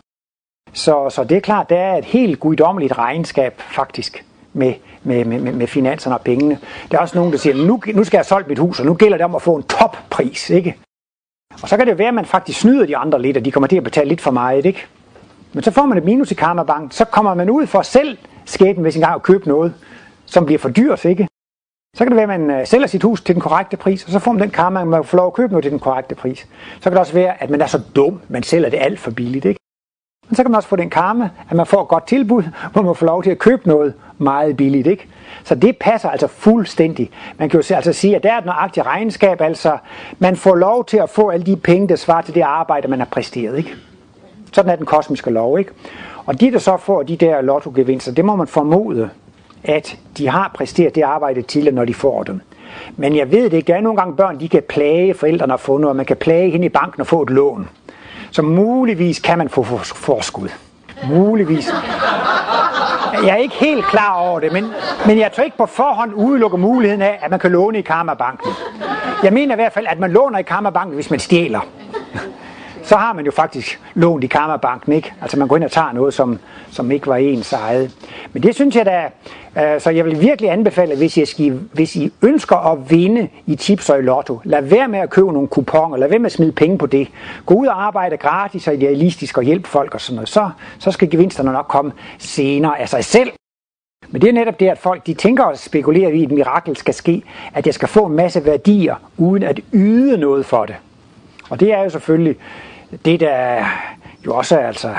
Så, 0.74 1.10
så 1.10 1.24
det 1.24 1.38
er 1.38 1.42
klart, 1.42 1.70
det 1.70 1.78
er 1.78 1.94
et 1.94 2.06
helt 2.06 2.40
guddommeligt 2.40 2.98
regnskab 2.98 3.54
faktisk 3.58 4.26
med, 4.54 4.74
med, 5.04 5.26
med, 5.26 5.54
med 5.54 5.68
finanserne 5.68 6.16
og 6.16 6.22
pengene. 6.22 6.60
Der 6.92 6.98
er 6.98 7.02
også 7.02 7.18
nogen, 7.18 7.32
der 7.32 7.38
siger, 7.38 7.56
nu, 7.56 7.82
nu 7.94 8.04
skal 8.04 8.18
jeg 8.18 8.20
have 8.20 8.24
solgt 8.24 8.48
mit 8.48 8.60
hus, 8.60 8.80
og 8.80 8.86
nu 8.86 8.94
gælder 8.94 9.18
det 9.18 9.26
om 9.26 9.36
at 9.36 9.42
få 9.42 9.56
en 9.56 9.64
toppris, 9.64 10.50
ikke? 10.50 10.76
Og 11.62 11.70
så 11.70 11.78
kan 11.78 11.88
det 11.88 11.98
være, 11.98 12.08
at 12.08 12.14
man 12.14 12.26
faktisk 12.26 12.60
snyder 12.60 12.86
de 12.86 12.98
andre 12.98 13.22
lidt, 13.22 13.38
og 13.38 13.46
de 13.46 13.52
kommer 13.52 13.68
til 13.68 13.78
at 13.78 13.84
betale 13.84 14.10
lidt 14.10 14.22
for 14.22 14.32
meget, 14.32 14.66
ikke? 14.66 14.86
Men 15.54 15.64
så 15.64 15.72
får 15.72 15.86
man 15.86 15.98
et 15.98 16.04
minus 16.04 16.32
i 16.32 16.36
Karmabank, 16.36 16.94
så 16.94 17.06
kommer 17.06 17.34
man 17.34 17.50
ud 17.50 17.68
for 17.68 17.82
selv 17.82 18.18
skæbnen 18.46 18.84
hvis 18.84 18.96
en 18.96 19.02
gang 19.02 19.16
at 19.16 19.24
købe 19.24 19.48
noget, 19.48 19.74
som 20.26 20.46
bliver 20.46 20.60
for 20.60 20.70
dyrt, 20.70 21.06
ikke? 21.06 21.28
Så 21.96 22.04
kan 22.04 22.08
det 22.08 22.16
være, 22.16 22.34
at 22.34 22.40
man 22.40 22.60
øh, 22.60 22.68
sælger 22.68 22.88
sit 22.88 23.04
hus 23.04 23.22
til 23.22 23.36
den 23.36 23.42
korrekte 23.42 23.78
pris, 23.78 24.06
og 24.06 24.12
så 24.12 24.20
får 24.20 24.32
man 24.32 24.42
den 24.42 24.50
karma, 24.50 24.82
at 24.82 24.88
man 24.88 25.04
får 25.04 25.18
lov 25.18 25.28
at 25.28 25.34
købe 25.34 25.52
noget 25.52 25.64
til 25.64 25.72
den 25.72 25.80
korrekte 25.80 26.16
pris. 26.16 26.48
Så 26.76 26.84
kan 26.84 26.92
det 26.92 27.00
også 27.00 27.14
være, 27.14 27.44
at 27.44 27.50
man 27.50 27.62
er 27.62 27.68
så 27.68 27.82
dum, 27.96 28.22
man 28.30 28.44
sælger 28.44 28.70
det 28.70 28.78
alt 28.82 29.00
for 29.00 29.12
billigt, 29.12 29.46
ikke? 29.46 29.60
Men 30.34 30.36
så 30.36 30.44
kan 30.44 30.52
man 30.52 30.58
også 30.58 30.70
få 30.70 30.76
den 30.76 30.90
karma, 30.90 31.30
at 31.50 31.58
man 31.58 31.66
får 31.66 31.82
et 31.82 31.88
godt 31.88 32.08
tilbud, 32.08 32.44
hvor 32.72 32.82
man 32.82 32.96
får 32.96 33.06
lov 33.06 33.24
til 33.24 33.32
at 33.32 33.40
købe 33.40 33.68
noget 33.68 33.94
meget 34.18 34.58
billigt, 34.58 34.88
ikke? 34.88 35.08
Så 35.44 35.56
det 35.56 35.78
passer 35.78 36.10
altså 36.10 36.28
fuldstændig. 36.28 37.10
Man 37.38 37.50
kan 37.50 37.62
jo 37.62 37.76
altså 37.76 37.94
sige, 37.94 38.16
at 38.16 38.24
der 38.24 38.34
er 38.34 38.38
et 38.38 38.46
nøjagtigt 38.46 38.86
regnskab, 38.86 39.42
altså 39.42 39.78
man 40.20 40.36
får 40.36 40.56
lov 40.56 40.86
til 40.86 40.98
at 40.98 41.10
få 41.10 41.30
alle 41.30 41.46
de 41.46 41.56
penge, 41.56 41.88
der 41.88 41.96
svarer 41.96 42.22
til 42.22 42.36
det 42.36 42.42
arbejde, 42.42 42.88
man 42.88 43.00
har 43.00 43.06
præsteret, 43.06 43.58
ikke? 43.58 43.76
Sådan 44.54 44.72
er 44.72 44.76
den 44.76 44.86
kosmiske 44.86 45.30
lov, 45.30 45.60
ikke? 45.60 45.72
Og 46.26 46.42
de, 46.42 46.52
der 46.52 46.60
så 46.60 46.78
får 46.78 47.04
de 47.04 47.16
der 47.16 47.42
lottogevinster, 47.42 48.12
det 48.12 48.26
må 48.26 48.36
man 48.36 48.48
formode, 48.48 49.10
at 49.64 49.98
de 50.18 50.30
har 50.30 50.52
præsteret 50.56 50.96
det 50.96 51.02
arbejde 51.02 51.42
til, 51.42 51.74
når 51.74 51.86
de 51.86 51.94
får 51.94 52.24
dem. 52.24 52.42
Men 52.98 53.16
jeg 53.16 53.32
ved 53.32 53.44
det 53.44 53.54
ikke. 53.54 53.68
Der 53.68 53.76
er 53.76 53.82
nogle 53.82 53.98
gange 53.98 54.16
børn, 54.16 54.40
de 54.40 54.50
kan 54.50 54.64
plage 54.70 55.14
forældrene 55.14 55.54
og 55.54 55.60
få 55.60 55.78
noget, 55.78 55.90
og 55.90 55.96
man 55.96 56.06
kan 56.06 56.18
plage 56.18 56.52
hende 56.52 56.66
i 56.66 56.70
banken 56.70 57.02
og 57.02 57.08
få 57.08 57.22
et 57.22 57.30
lån. 57.30 57.70
Så 58.34 58.42
muligvis 58.42 59.20
kan 59.20 59.38
man 59.38 59.50
få 59.50 59.64
forskud. 59.84 60.50
Muligvis. 61.10 61.74
Jeg 63.24 63.30
er 63.32 63.36
ikke 63.36 63.56
helt 63.56 63.86
klar 63.86 64.14
over 64.14 64.40
det, 64.40 64.54
men, 64.54 64.66
men 65.06 65.20
jeg 65.20 65.32
tror 65.32 65.44
ikke 65.44 65.58
på 65.58 65.66
forhånd 65.66 66.14
udelukker 66.14 66.58
muligheden 66.58 67.02
af, 67.02 67.20
at 67.22 67.32
man 67.32 67.40
kan 67.40 67.52
låne 67.52 67.80
i 67.80 67.82
Karmabanken. 67.82 68.52
Jeg 69.24 69.34
mener 69.34 69.56
i 69.56 69.58
hvert 69.58 69.74
fald, 69.74 69.86
at 69.90 70.00
man 70.00 70.12
låner 70.12 70.40
i 70.40 70.44
Karmabanken, 70.44 70.96
hvis 70.96 71.10
man 71.10 71.20
stjæler 71.20 71.60
så 72.84 72.96
har 72.96 73.14
man 73.14 73.26
jo 73.26 73.32
faktisk 73.32 73.82
lånt 73.94 74.24
i 74.24 74.28
Kammerbanken, 74.28 74.94
ikke? 74.94 75.14
Altså 75.22 75.40
man 75.40 75.48
går 75.48 75.56
ind 75.56 75.64
og 75.64 75.72
tager 75.72 75.92
noget, 75.92 76.14
som, 76.14 76.40
som 76.72 76.92
ikke 76.92 77.08
var 77.08 77.16
ens 77.16 77.54
eget. 77.54 77.92
Men 78.34 78.44
det 78.44 78.56
synes 78.56 78.76
jeg 78.76 78.86
da, 78.86 79.10
øh, 79.62 79.82
så 79.82 79.90
jeg 79.90 80.06
vil 80.06 80.22
virkelig 80.22 80.52
anbefale, 80.52 80.96
hvis 80.96 81.18
I, 81.18 81.26
skal, 81.26 81.60
hvis 81.74 81.96
I 81.96 82.14
ønsker 82.22 82.72
at 82.72 82.92
vinde 82.92 83.30
i 83.46 83.56
tips 83.56 83.90
og 83.90 84.00
i 84.00 84.02
lotto, 84.02 84.40
lad 84.44 84.62
være 84.62 84.88
med 84.88 85.00
at 85.00 85.10
købe 85.10 85.34
nogle 85.34 85.48
kuponer, 85.48 85.98
lad 85.98 86.10
være 86.10 86.20
med 86.20 86.26
at 86.26 86.32
smide 86.32 86.52
penge 86.52 86.78
på 86.78 86.86
det. 86.86 87.08
Gå 87.46 87.54
ud 87.54 87.68
og 87.68 87.86
arbejde 87.86 88.18
gratis 88.18 88.68
og 88.68 88.74
idealistisk 88.74 89.38
og 89.38 89.44
hjælpe 89.44 89.68
folk 89.68 89.94
og 89.94 90.02
sådan 90.02 90.16
noget. 90.16 90.30
Så, 90.30 90.50
så 90.80 90.92
skal 90.92 91.10
gevinsterne 91.10 91.52
nok 91.52 91.68
komme 91.68 91.92
senere 92.18 92.80
af 92.80 92.90
sig 92.90 93.06
selv. 93.06 93.32
Men 94.10 94.22
det 94.22 94.30
er 94.30 94.34
netop 94.34 94.60
det, 94.60 94.70
at 94.70 94.78
folk 94.78 95.08
de 95.08 95.14
tænker 95.14 95.44
og 95.44 95.58
spekulerer 95.58 96.10
i, 96.10 96.24
at 96.24 96.24
et 96.24 96.32
mirakel 96.32 96.78
skal 96.78 96.94
ske, 96.94 97.24
at 97.54 97.66
jeg 97.66 97.74
skal 97.74 97.88
få 97.88 98.06
en 98.06 98.16
masse 98.16 98.46
værdier, 98.46 98.96
uden 99.18 99.44
at 99.44 99.60
yde 99.74 100.18
noget 100.18 100.46
for 100.46 100.66
det. 100.66 100.76
Og 101.50 101.60
det 101.60 101.74
er 101.74 101.84
jo 101.84 101.90
selvfølgelig 101.90 102.36
det, 103.06 103.20
der 103.20 103.66
jo 104.26 104.36
også 104.36 104.60
er, 104.60 104.68
altså, 104.68 104.90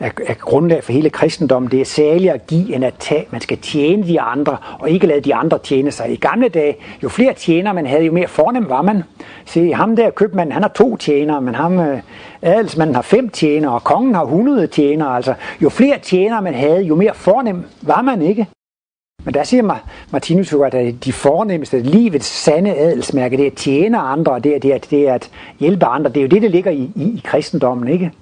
er, 0.00 0.10
er 0.26 0.34
grundlag 0.34 0.84
for 0.84 0.92
hele 0.92 1.10
kristendommen. 1.10 1.70
Det 1.70 1.80
er 1.80 1.84
særligt 1.84 2.32
at 2.32 2.46
give, 2.46 2.74
end 2.74 2.84
at 2.84 2.94
tage. 2.98 3.26
Man 3.30 3.40
skal 3.40 3.58
tjene 3.58 4.06
de 4.06 4.20
andre, 4.20 4.56
og 4.78 4.90
ikke 4.90 5.06
lade 5.06 5.20
de 5.20 5.34
andre 5.34 5.58
tjene 5.58 5.90
sig. 5.90 6.12
I 6.12 6.16
gamle 6.16 6.48
dage, 6.48 6.76
jo 7.02 7.08
flere 7.08 7.34
tjener 7.34 7.72
man 7.72 7.86
havde, 7.86 8.04
jo 8.04 8.12
mere 8.12 8.28
fornem 8.28 8.68
var 8.68 8.82
man. 8.82 9.02
Se, 9.44 9.74
ham 9.74 9.96
der 9.96 10.10
købmanden, 10.10 10.52
han 10.52 10.62
har 10.62 10.70
to 10.70 10.96
tjenere, 10.96 11.40
men 11.40 11.54
ham 11.54 11.78
øh, 11.78 11.98
adelsmanden 12.42 12.94
har 12.94 13.02
fem 13.02 13.28
tjenere, 13.28 13.72
og 13.72 13.84
kongen 13.84 14.14
har 14.14 14.22
100 14.22 14.66
tjenere. 14.66 15.16
Altså, 15.16 15.34
jo 15.62 15.68
flere 15.68 15.98
tjenere 15.98 16.42
man 16.42 16.54
havde, 16.54 16.82
jo 16.82 16.94
mere 16.94 17.14
fornem 17.14 17.64
var 17.82 18.02
man 18.02 18.22
ikke. 18.22 18.46
Men 19.24 19.34
der 19.34 19.44
siger 19.44 19.78
Martinus 20.10 20.52
jo, 20.52 20.62
at 20.62 20.74
øh, 20.74 20.92
de 21.04 21.12
fornemmeste, 21.12 21.80
livets 21.80 22.26
sande 22.26 22.76
adelsmærke, 22.76 23.36
det 23.36 23.42
er 23.42 23.50
at 23.50 23.56
tjene 23.56 23.98
andre, 23.98 24.32
og 24.32 24.44
det 24.44 24.54
er, 24.54 24.58
det, 24.58 24.74
er, 24.74 24.78
det 24.78 25.08
er 25.08 25.14
at 25.14 25.30
hjælpe 25.60 25.86
andre. 25.86 26.10
Det 26.10 26.16
er 26.16 26.22
jo 26.22 26.28
det, 26.28 26.42
der 26.42 26.48
ligger 26.48 26.70
i, 26.70 26.90
i, 26.96 27.02
i 27.02 27.20
kristendommen, 27.24 27.88
ikke? 27.88 28.12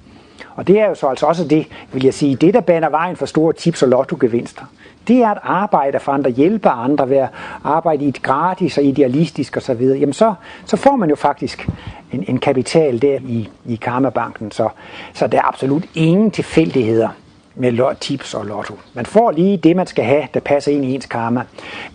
Og 0.55 0.67
det 0.67 0.81
er 0.81 0.89
jo 0.89 0.95
så 0.95 1.07
altså 1.07 1.27
også 1.27 1.45
det, 1.45 1.67
vil 1.93 2.05
jeg 2.05 2.15
sige, 2.15 2.37
det 2.37 2.55
der 2.55 2.61
baner 2.61 2.89
vejen 2.89 3.17
for 3.17 3.27
store 3.27 3.53
tips 3.53 3.83
og 3.83 3.89
lottogevinster. 3.89 4.63
Det 5.09 5.17
er 5.17 5.29
at 5.29 5.39
arbejde 5.43 6.01
for 6.01 6.13
andre, 6.13 6.31
hjælpe 6.31 6.69
andre, 6.69 7.11
være 7.11 7.29
arbejde 7.65 8.05
i 8.05 8.09
et 8.09 8.23
gratis 8.23 8.79
og 8.79 8.85
idealistisk 8.85 9.57
osv. 9.57 9.81
Jamen 9.81 10.13
så, 10.13 10.35
så 10.65 10.77
får 10.77 10.97
man 10.97 11.09
jo 11.09 11.17
faktisk 11.17 11.69
en, 12.13 12.25
en 12.29 12.39
kapital 12.39 13.03
der 13.03 13.19
i, 13.27 13.49
i 13.67 13.77
Karmabanken. 13.77 14.51
Så, 14.51 14.69
så 15.15 15.27
der 15.27 15.39
er 15.39 15.49
absolut 15.49 15.85
ingen 15.95 16.31
tilfældigheder 16.31 17.09
med 17.59 17.97
tips 18.01 18.35
og 18.35 18.47
lotto. 18.47 18.79
Man 18.95 19.07
får 19.07 19.31
lige 19.31 19.57
det, 19.57 19.77
man 19.77 19.87
skal 19.87 20.05
have, 20.05 20.29
der 20.35 20.41
passer 20.41 20.73
ind 20.73 20.85
i 20.85 20.95
ens 20.95 21.07
karma. 21.07 21.43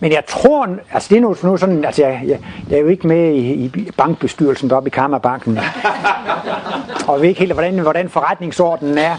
Men 0.00 0.12
jeg 0.12 0.22
tror, 0.28 0.68
altså 0.92 1.08
det 1.08 1.16
er 1.16 1.20
nu, 1.20 1.36
nu 1.42 1.56
sådan, 1.56 1.84
altså 1.84 2.02
jeg, 2.06 2.22
jeg, 2.26 2.38
jeg 2.70 2.76
er 2.76 2.80
jo 2.80 2.88
ikke 2.88 3.06
med 3.06 3.32
i, 3.34 3.64
i 3.64 3.90
bankbestyrelsen 3.96 4.70
deroppe 4.70 4.88
i 4.88 4.90
Karmabanken, 4.90 5.58
og 7.08 7.20
ved 7.20 7.28
ikke 7.28 7.40
helt, 7.40 7.52
hvordan, 7.52 7.78
hvordan 7.78 8.08
forretningsordenen 8.08 8.98
er. 8.98 9.16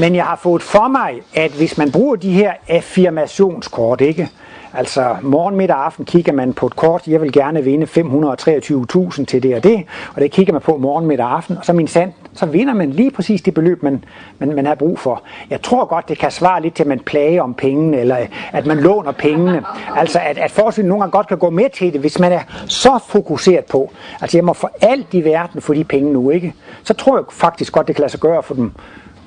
Men 0.00 0.14
jeg 0.14 0.24
har 0.24 0.36
fået 0.36 0.62
for 0.62 0.88
mig, 0.88 1.22
at 1.34 1.50
hvis 1.50 1.78
man 1.78 1.92
bruger 1.92 2.16
de 2.16 2.32
her 2.32 2.52
affirmationskort, 2.68 4.00
ikke, 4.00 4.30
Altså 4.76 5.16
morgen, 5.22 5.56
middag 5.56 5.76
og 5.76 5.86
aften 5.86 6.04
kigger 6.04 6.32
man 6.32 6.52
på 6.52 6.66
et 6.66 6.76
kort, 6.76 7.06
jeg 7.06 7.20
vil 7.20 7.32
gerne 7.32 7.64
vinde 7.64 7.86
523.000 7.86 9.24
til 9.24 9.42
det 9.42 9.54
og 9.54 9.64
det, 9.64 9.84
og 10.14 10.20
det 10.20 10.30
kigger 10.30 10.52
man 10.52 10.62
på 10.62 10.76
morgen, 10.76 11.06
middag 11.06 11.26
og 11.26 11.36
aften, 11.36 11.58
og 11.58 11.64
så 11.64 11.72
min 11.72 11.86
sand, 11.86 12.12
så 12.32 12.46
vinder 12.46 12.74
man 12.74 12.90
lige 12.90 13.10
præcis 13.10 13.42
det 13.42 13.54
beløb, 13.54 13.82
man, 13.82 14.04
man, 14.38 14.54
man 14.54 14.66
har 14.66 14.74
brug 14.74 14.98
for. 14.98 15.22
Jeg 15.50 15.62
tror 15.62 15.84
godt, 15.84 16.08
det 16.08 16.18
kan 16.18 16.30
svare 16.30 16.62
lidt 16.62 16.74
til, 16.74 16.82
at 16.82 16.86
man 16.86 17.00
plager 17.00 17.42
om 17.42 17.54
pengene, 17.54 17.96
eller 17.96 18.16
at 18.52 18.66
man 18.66 18.76
låner 18.76 19.12
pengene. 19.12 19.62
Altså 19.96 20.18
at, 20.18 20.38
at 20.38 20.50
forskellen 20.50 20.88
nogle 20.88 21.02
gange 21.02 21.12
godt 21.12 21.28
kan 21.28 21.38
gå 21.38 21.50
med 21.50 21.70
til 21.74 21.92
det, 21.92 22.00
hvis 22.00 22.18
man 22.18 22.32
er 22.32 22.40
så 22.66 22.98
fokuseret 23.08 23.64
på, 23.64 23.92
altså 24.20 24.36
jeg 24.36 24.44
må 24.44 24.52
for 24.52 24.70
alt 24.80 25.14
i 25.14 25.24
verden 25.24 25.60
for 25.60 25.74
de 25.74 25.84
penge 25.84 26.12
nu, 26.12 26.30
ikke? 26.30 26.54
Så 26.82 26.94
tror 26.94 27.16
jeg 27.16 27.24
faktisk 27.30 27.72
godt, 27.72 27.86
det 27.86 27.96
kan 27.96 28.02
lade 28.02 28.10
sig 28.10 28.20
gøre 28.20 28.42
for 28.42 28.54
dem 28.54 28.72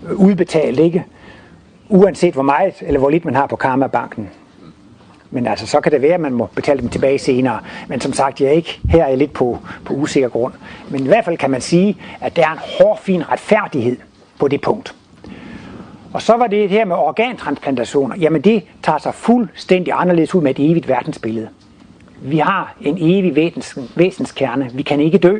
øh, 0.09 0.15
udbetalt, 0.15 0.79
ikke? 0.79 1.05
Uanset 1.89 2.33
hvor 2.33 2.43
meget 2.43 2.73
eller 2.81 2.99
hvor 2.99 3.09
lidt 3.09 3.25
man 3.25 3.35
har 3.35 3.47
på 3.47 3.55
Karma-banken. 3.55 4.29
Men 5.31 5.47
altså, 5.47 5.67
så 5.67 5.81
kan 5.81 5.91
det 5.91 6.01
være, 6.01 6.13
at 6.13 6.19
man 6.19 6.33
må 6.33 6.49
betale 6.55 6.81
dem 6.81 6.89
tilbage 6.89 7.19
senere. 7.19 7.59
Men 7.87 8.01
som 8.01 8.13
sagt, 8.13 8.41
jeg 8.41 8.47
er 8.47 8.51
ikke 8.51 8.79
her 8.89 9.03
er 9.03 9.07
jeg 9.07 9.17
lidt 9.17 9.33
på, 9.33 9.59
på 9.85 9.93
usikker 9.93 10.29
grund. 10.29 10.53
Men 10.89 11.03
i 11.03 11.07
hvert 11.07 11.25
fald 11.25 11.37
kan 11.37 11.51
man 11.51 11.61
sige, 11.61 11.97
at 12.21 12.35
der 12.35 12.47
er 12.47 12.51
en 12.51 12.59
hård, 12.79 12.99
fin 13.01 13.29
retfærdighed 13.31 13.97
på 14.39 14.47
det 14.47 14.61
punkt. 14.61 14.95
Og 16.13 16.21
så 16.21 16.37
var 16.37 16.47
det 16.47 16.69
her 16.69 16.85
med 16.85 16.95
organtransplantationer. 16.95 18.15
Jamen 18.15 18.41
det 18.41 18.63
tager 18.83 18.97
sig 18.97 19.13
fuldstændig 19.13 19.93
anderledes 19.95 20.35
ud 20.35 20.41
med 20.41 20.59
et 20.59 20.71
evigt 20.71 20.87
verdensbillede. 20.87 21.49
Vi 22.21 22.37
har 22.37 22.75
en 22.81 22.97
evig 22.99 23.35
væsens, 23.35 23.77
væsenskerne. 23.95 24.69
Vi 24.73 24.81
kan 24.81 24.99
ikke 24.99 25.17
dø. 25.17 25.39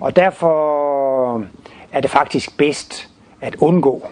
Og 0.00 0.16
derfor 0.16 1.44
er 1.92 2.00
det 2.00 2.10
faktisk 2.10 2.56
bedst 2.56 3.08
at 3.40 3.54
undgå, 3.54 4.06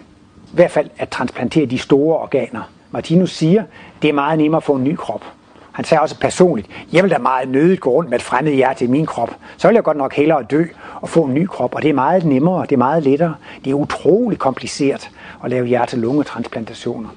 i 0.45 0.55
hvert 0.55 0.71
fald 0.71 0.89
at 0.97 1.09
transplantere 1.09 1.65
de 1.65 1.77
store 1.77 2.17
organer. 2.17 2.71
Martinus 2.91 3.31
siger, 3.31 3.63
det 4.01 4.09
er 4.09 4.13
meget 4.13 4.39
nemmere 4.39 4.57
at 4.57 4.63
få 4.63 4.75
en 4.75 4.83
ny 4.83 4.95
krop. 4.95 5.23
Han 5.71 5.85
sagde 5.85 6.01
også 6.01 6.19
personligt, 6.19 6.67
jeg 6.93 7.03
vil 7.03 7.11
da 7.11 7.17
meget 7.17 7.49
nødigt 7.49 7.81
gå 7.81 7.89
rundt 7.89 8.09
med 8.09 8.17
et 8.17 8.23
fremmed 8.23 8.53
hjerte 8.53 8.85
i 8.85 8.87
min 8.87 9.05
krop. 9.05 9.35
Så 9.57 9.67
vil 9.67 9.75
jeg 9.75 9.83
godt 9.83 9.97
nok 9.97 10.13
hellere 10.13 10.43
dø 10.43 10.63
og 11.01 11.09
få 11.09 11.23
en 11.23 11.33
ny 11.33 11.45
krop. 11.45 11.75
Og 11.75 11.81
det 11.81 11.89
er 11.89 11.93
meget 11.93 12.25
nemmere, 12.25 12.61
det 12.61 12.71
er 12.71 12.77
meget 12.77 13.03
lettere. 13.03 13.35
Det 13.65 13.71
er 13.71 13.75
utrolig 13.75 14.39
kompliceret 14.39 15.09
at 15.43 15.49
lave 15.49 15.65
hjerte-lunge-transplantationer. 15.65 17.09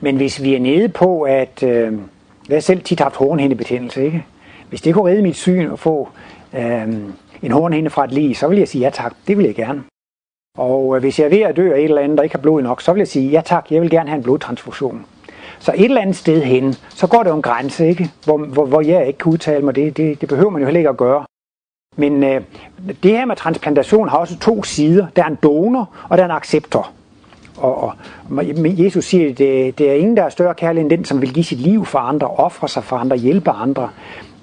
Men 0.00 0.16
hvis 0.16 0.42
vi 0.42 0.54
er 0.54 0.60
nede 0.60 0.88
på, 0.88 1.22
at 1.22 1.62
øh, 1.62 1.92
jeg 2.48 2.56
har 2.56 2.60
selv 2.60 2.80
tit 2.80 3.00
haft 3.00 3.16
hornhindebetændelse, 3.16 4.04
ikke? 4.04 4.24
Hvis 4.68 4.82
det 4.82 4.94
kunne 4.94 5.10
redde 5.10 5.22
mit 5.22 5.36
syn 5.36 5.72
at 5.72 5.78
få 5.78 6.08
øh, 6.54 6.88
en 7.42 7.50
hornhinde 7.50 7.90
fra 7.90 8.04
et 8.04 8.12
lige, 8.12 8.34
så 8.34 8.48
vil 8.48 8.58
jeg 8.58 8.68
sige 8.68 8.84
ja 8.84 8.90
tak, 8.90 9.12
det 9.28 9.38
vil 9.38 9.46
jeg 9.46 9.54
gerne. 9.54 9.82
Og 10.58 10.96
øh, 10.96 11.00
hvis 11.00 11.18
jeg 11.18 11.24
er 11.24 11.28
ved 11.30 11.40
at 11.40 11.56
dø 11.56 11.72
af 11.72 11.78
et 11.78 11.84
eller 11.84 12.02
andet, 12.02 12.18
der 12.18 12.22
ikke 12.22 12.34
har 12.34 12.42
blod 12.42 12.62
nok, 12.62 12.82
så 12.82 12.92
vil 12.92 13.00
jeg 13.00 13.08
sige 13.08 13.30
ja 13.30 13.42
tak, 13.44 13.66
jeg 13.70 13.82
vil 13.82 13.90
gerne 13.90 14.08
have 14.08 14.16
en 14.16 14.22
blodtransfusion. 14.22 15.06
Så 15.60 15.72
et 15.76 15.84
eller 15.84 16.00
andet 16.00 16.16
sted 16.16 16.42
hen, 16.42 16.74
så 16.88 17.06
går 17.06 17.22
der 17.22 17.30
jo 17.30 17.36
en 17.36 17.42
grænse, 17.42 17.88
ikke? 17.88 18.10
Hvor, 18.24 18.38
hvor, 18.38 18.66
hvor 18.66 18.80
jeg 18.80 19.06
ikke 19.06 19.18
kan 19.18 19.32
udtale 19.32 19.64
mig. 19.64 19.76
Det, 19.76 19.96
det, 19.96 20.20
det 20.20 20.28
behøver 20.28 20.50
man 20.50 20.60
jo 20.62 20.66
heller 20.66 20.80
ikke 20.80 20.90
at 20.90 20.96
gøre. 20.96 21.24
Men 21.96 22.24
øh, 22.24 22.42
det 23.02 23.10
her 23.10 23.24
med 23.24 23.36
transplantation 23.36 24.08
har 24.08 24.18
også 24.18 24.38
to 24.38 24.62
sider. 24.62 25.06
Der 25.16 25.22
er 25.22 25.26
en 25.26 25.38
donor, 25.42 25.90
og 26.08 26.18
der 26.18 26.24
er 26.24 26.28
en 26.28 26.36
acceptor. 26.36 26.90
Og, 27.56 27.82
og 27.82 27.94
Jesus 28.64 29.04
siger, 29.04 29.30
at 29.30 29.38
det, 29.38 29.78
det 29.78 29.90
er 29.90 29.94
ingen, 29.94 30.16
der 30.16 30.22
er 30.22 30.28
større 30.28 30.54
kærlig 30.54 30.80
end 30.80 30.90
den, 30.90 31.04
som 31.04 31.20
vil 31.20 31.34
give 31.34 31.44
sit 31.44 31.58
liv 31.58 31.84
for 31.84 31.98
andre, 31.98 32.26
ofre 32.26 32.68
sig 32.68 32.84
for 32.84 32.96
andre, 32.96 33.16
hjælpe 33.16 33.50
andre. 33.50 33.90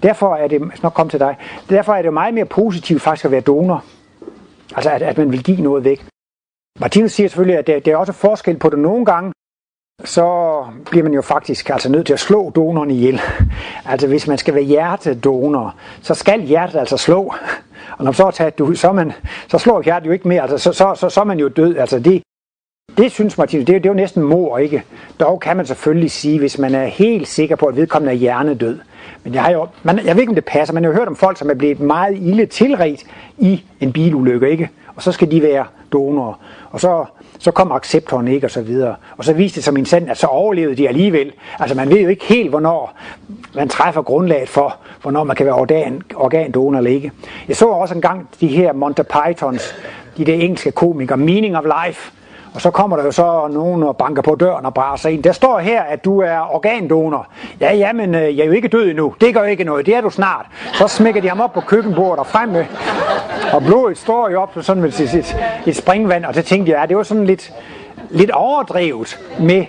Derfor 0.04 0.36
er 0.36 0.48
det, 0.48 0.84
nok 0.84 0.94
kom 0.94 1.10
til 1.10 1.20
dig, 1.20 1.36
derfor 1.70 1.94
er 1.94 2.02
det 2.02 2.14
meget 2.14 2.34
mere 2.34 2.46
positivt 2.46 3.02
faktisk 3.02 3.26
at 3.26 3.32
være 3.32 3.42
donor. 3.42 3.84
Altså 4.76 4.90
at, 4.90 5.02
at 5.02 5.18
man 5.18 5.32
vil 5.32 5.44
give 5.44 5.62
noget 5.62 5.84
væk. 5.84 6.06
Martinus 6.80 7.12
siger 7.12 7.30
selvfølgelig, 7.30 7.58
at 7.58 7.68
der, 7.68 7.80
der 7.80 7.92
er 7.92 7.98
også 7.98 8.14
forskel 8.14 8.58
på 8.58 8.70
det 8.70 8.80
nogle 8.80 9.06
gange 9.06 9.34
så 10.06 10.66
bliver 10.90 11.04
man 11.04 11.14
jo 11.14 11.22
faktisk 11.22 11.70
altså 11.70 11.90
nødt 11.90 12.06
til 12.06 12.14
at 12.14 12.20
slå 12.20 12.50
donoren 12.50 12.92
ihjel. 12.92 13.22
altså 13.86 14.08
hvis 14.08 14.28
man 14.28 14.38
skal 14.38 14.54
være 14.54 14.64
hjertedonor, 14.64 15.76
så 16.02 16.14
skal 16.14 16.42
hjertet 16.42 16.80
altså 16.80 16.98
slå. 16.98 17.34
Og 17.98 18.04
når 18.04 18.06
man 18.06 18.14
så 18.14 18.28
er 18.28 18.32
taget 18.32 18.78
så, 18.78 18.92
man, 18.92 19.14
så 19.48 19.58
slår 19.58 19.82
hjertet 19.82 20.08
jo 20.08 20.12
ikke 20.12 20.28
mere, 20.28 20.42
altså 20.42 20.58
så, 20.58 20.74
så, 20.74 20.96
så, 20.96 21.10
så 21.10 21.20
er 21.20 21.26
man 21.26 21.40
jo 21.40 21.48
død. 21.48 21.78
Altså 21.78 22.00
det, 22.00 22.24
det 22.98 23.12
synes 23.12 23.38
Martin, 23.38 23.60
det, 23.60 23.68
det 23.68 23.86
er 23.86 23.90
jo 23.90 23.94
næsten 23.94 24.24
mor, 24.24 24.58
ikke? 24.58 24.84
Dog 25.20 25.40
kan 25.40 25.58
man 25.58 25.66
selvfølgelig 25.66 26.12
sige, 26.12 26.40
hvis 26.40 26.58
man 26.58 26.76
er 26.76 26.86
helt 26.86 27.28
sikker 27.28 27.56
på, 27.56 27.66
at 27.66 27.76
vedkommende 27.76 28.14
er 28.14 28.18
hjernedød. 28.18 28.80
Men 29.24 29.34
jeg, 29.34 29.44
har 29.44 29.52
jo, 29.52 29.68
man, 29.84 30.06
jeg 30.06 30.16
ved 30.16 30.22
ikke, 30.22 30.32
om 30.32 30.36
det 30.36 30.46
passer, 30.46 30.74
men 30.74 30.84
jeg 30.84 30.92
har 30.92 31.00
hørt 31.00 31.08
om 31.08 31.16
folk, 31.16 31.38
som 31.38 31.50
er 31.50 31.54
blevet 31.54 31.80
meget 31.80 32.18
ille 32.18 32.46
tilret 32.46 33.04
i 33.38 33.64
en 33.80 33.94
bilulykke, 33.94 34.50
ikke? 34.50 34.70
Og 34.96 35.04
så 35.04 35.12
skal 35.12 35.32
de 35.32 35.42
være 35.42 35.66
donorer. 35.92 36.34
Og 36.72 36.80
så 36.80 37.06
så 37.40 37.52
kom 37.52 37.72
acceptoren 37.72 38.28
ikke, 38.28 38.48
og 38.48 38.52
så 38.52 38.62
videre. 38.62 38.96
Og 39.18 39.26
så 39.26 39.34
viste 39.34 39.56
det 39.56 39.64
sig 39.64 39.74
min 39.74 39.86
sand, 39.86 40.10
at 40.10 40.18
så 40.18 40.28
overlevede 40.28 40.76
de 40.76 40.88
alligevel. 40.88 41.32
Altså 41.60 41.76
man 41.76 41.90
ved 41.90 42.00
jo 42.00 42.08
ikke 42.08 42.26
helt, 42.26 42.50
hvornår 42.50 42.98
man 43.56 43.70
træffer 43.70 44.02
grundlaget 44.02 44.50
for, 44.50 44.78
hvornår 45.02 45.24
man 45.24 45.36
kan 45.36 45.46
være 45.46 45.56
organ, 45.56 46.02
organdonor 46.16 46.78
eller 46.78 46.92
ikke. 46.92 47.12
Jeg 47.48 47.56
så 47.56 47.68
også 47.68 47.96
engang 47.96 48.30
de 48.42 48.48
her 48.48 48.74
Monty 48.74 49.02
Pythons, 49.02 49.76
de 50.18 50.26
der 50.26 50.34
engelske 50.34 50.72
komikere, 50.72 51.18
Meaning 51.18 51.58
of 51.58 51.64
Life, 51.86 52.12
og 52.58 52.62
så 52.62 52.72
kommer 52.72 52.98
der 52.98 53.04
jo 53.04 53.12
så 53.12 53.48
nogen 53.52 53.84
og 53.84 53.98
banker 53.98 54.22
på 54.22 54.36
døren 54.36 54.66
og 54.66 54.74
braser 54.74 55.10
ind. 55.10 55.24
Der 55.24 55.32
står 55.32 55.60
her, 55.60 55.82
at 55.82 56.06
du 56.06 56.20
er 56.22 56.56
organdonor. 56.56 57.28
Ja, 57.60 57.74
ja, 57.74 57.94
men 57.94 58.16
øh, 58.16 58.38
jeg 58.38 58.44
er 58.44 58.46
jo 58.46 58.52
ikke 58.52 58.68
død 58.68 58.90
endnu. 58.90 59.16
Det 59.22 59.34
gør 59.34 59.44
ikke 59.44 59.64
noget. 59.64 59.86
Det 59.86 59.96
er 59.96 60.02
du 60.02 60.10
snart. 60.10 60.46
Så 60.74 60.88
smækker 60.88 61.22
de 61.22 61.30
ham 61.30 61.40
op 61.40 61.54
på 61.54 61.62
køkkenbordet 61.62 62.20
og 62.20 62.28
frem 62.28 62.50
med. 62.50 62.66
Og 63.54 63.64
blodet 63.64 63.98
står 63.98 64.30
jo 64.30 64.42
op 64.42 64.52
på 64.52 64.62
sådan 64.62 64.84
et, 64.84 65.00
et, 65.00 65.38
et 65.68 65.76
springvand. 65.76 66.26
Og 66.26 66.36
så 66.36 66.42
tænkte 66.42 66.72
jeg, 66.72 66.80
ja, 66.80 66.86
det 66.86 66.98
var 66.98 67.04
sådan 67.04 67.26
lidt, 67.26 67.54
lidt 68.10 68.32
overdrevet 68.32 69.20
med, 69.40 69.66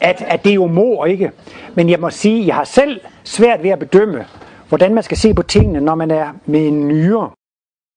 at, 0.00 0.24
at 0.28 0.44
det 0.44 0.50
er 0.50 0.54
jo 0.54 0.66
mor, 0.66 1.06
ikke? 1.06 1.30
Men 1.74 1.90
jeg 1.90 2.00
må 2.00 2.10
sige, 2.10 2.46
jeg 2.46 2.54
har 2.54 2.64
selv 2.64 3.00
svært 3.24 3.62
ved 3.62 3.70
at 3.70 3.78
bedømme, 3.78 4.26
hvordan 4.68 4.94
man 4.94 5.02
skal 5.02 5.16
se 5.16 5.34
på 5.34 5.42
tingene, 5.42 5.80
når 5.80 5.94
man 5.94 6.10
er 6.10 6.28
med 6.46 6.66
en 6.66 6.88
nyre. 6.88 7.30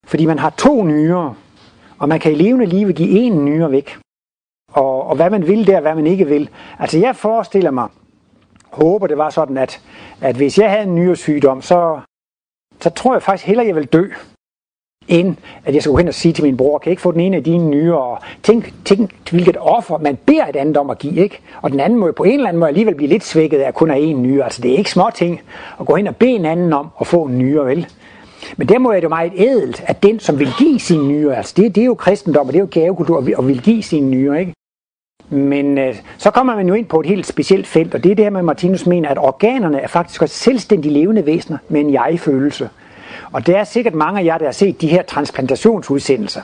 Fordi 0.08 0.26
man 0.26 0.40
har 0.40 0.50
to 0.50 0.84
nyre, 0.84 1.34
og 2.00 2.10
man 2.10 2.20
kan 2.20 2.32
i 2.32 2.36
levende 2.36 2.66
liv 2.66 2.94
give 2.94 3.10
en 3.10 3.46
nyre 3.46 3.72
væk 3.72 4.00
og, 4.72 5.08
og 5.08 5.16
hvad 5.16 5.30
man 5.30 5.48
vil 5.48 5.68
der, 5.68 5.82
hvad 5.82 5.96
man 5.96 6.08
ikke 6.08 6.28
vil. 6.28 6.50
Altså 6.80 7.00
jeg 7.00 7.16
forestiller 7.16 7.72
mig, 7.72 7.88
håber 8.72 9.08
det 9.08 9.18
var 9.18 9.30
sådan, 9.30 9.58
at, 9.58 9.82
at 10.22 10.36
hvis 10.36 10.58
jeg 10.58 10.70
havde 10.70 10.84
en 10.84 10.96
nyårssygdom, 10.96 11.62
så, 11.62 12.00
så 12.82 12.90
tror 12.90 13.14
jeg 13.14 13.24
faktisk 13.24 13.48
hellere, 13.48 13.68
jeg 13.68 13.76
vil 13.76 13.86
dø, 13.86 14.06
end 15.08 15.36
at 15.66 15.74
jeg 15.74 15.82
skal 15.82 15.92
gå 15.92 15.98
hen 15.98 16.08
og 16.08 16.14
sige 16.14 16.34
til 16.34 16.44
min 16.44 16.58
bror, 16.58 16.78
kan 16.78 16.90
jeg 16.90 16.92
ikke 16.92 17.02
få 17.02 17.12
den 17.12 17.20
ene 17.20 17.38
af 17.38 17.44
dine 17.44 17.70
nyere, 17.70 18.00
og 18.00 18.20
tænk, 18.44 18.74
tænk 18.86 19.32
hvilket 19.32 19.58
offer 19.60 19.98
man 19.98 20.18
beder 20.26 20.46
et 20.46 20.56
andet 20.56 20.78
om 20.78 20.90
at 20.90 21.00
give, 21.00 21.24
ikke? 21.24 21.42
Og 21.62 21.72
den 21.72 21.80
anden 21.80 22.00
må 22.00 22.06
jo 22.06 22.12
på 22.12 22.24
en 22.24 22.34
eller 22.34 22.48
anden 22.48 22.60
måde 22.60 22.68
alligevel 22.68 22.96
blive 22.96 23.10
lidt 23.10 23.24
svækket 23.24 23.60
af 23.60 23.68
at 23.68 23.74
kun 23.74 23.90
have 23.90 24.02
en 24.02 24.24
nyere. 24.24 24.44
Altså 24.44 24.62
det 24.62 24.72
er 24.72 24.78
ikke 24.78 24.92
små 24.92 25.10
ting 25.16 25.42
at 25.80 25.86
gå 25.86 25.96
hen 25.96 26.08
og 26.08 26.16
bede 26.16 26.32
en 26.32 26.46
anden 26.46 26.74
om 26.74 26.88
at 27.02 27.08
få 27.08 27.24
en 27.24 27.38
nyere, 27.38 27.66
vel? 27.66 27.88
Men 28.58 28.70
der 28.70 28.80
må 28.80 28.92
jeg 28.92 29.04
jo 29.04 29.10
meget 29.10 29.32
ædelt, 29.36 29.84
at 29.88 30.04
den, 30.04 30.20
som 30.20 30.40
vil 30.40 30.50
give 30.58 30.80
sin 30.80 31.08
nyere, 31.08 31.38
altså 31.38 31.54
det, 31.58 31.76
det 31.76 31.82
er 31.82 31.86
jo 31.86 31.96
kristendom, 31.96 32.48
og 32.48 32.54
det 32.54 32.60
er 32.60 32.64
jo 32.64 32.70
gavekultur, 32.72 33.38
og 33.38 33.48
vil 33.48 33.62
give 33.62 33.84
sin 33.84 34.12
nyere, 34.12 34.40
ikke? 34.40 34.54
Men 35.30 35.78
øh, 35.78 35.96
så 36.18 36.32
kommer 36.32 36.56
man 36.56 36.68
jo 36.68 36.74
ind 36.74 36.86
på 36.86 37.00
et 37.00 37.06
helt 37.06 37.26
specielt 37.26 37.68
felt, 37.68 37.96
og 37.96 38.04
det 38.04 38.12
er 38.12 38.16
det 38.16 38.26
her 38.26 38.30
med, 38.30 38.40
at 38.40 38.46
Martinus 38.46 38.86
mener, 38.86 39.10
at 39.10 39.18
organerne 39.18 39.80
er 39.80 39.88
faktisk 39.88 40.22
også 40.22 40.36
selvstændige 40.36 40.94
levende 40.94 41.26
væsener 41.26 41.58
med 41.70 41.82
en 41.82 41.94
jeg-følelse. 41.94 42.70
Og 43.32 43.48
der 43.48 43.58
er 43.58 43.64
sikkert 43.64 43.94
mange 43.94 44.20
af 44.20 44.26
jer, 44.26 44.38
der 44.38 44.46
har 44.46 44.52
set 44.52 44.82
de 44.82 44.88
her 44.88 45.02
transplantationsudsendelser, 45.02 46.42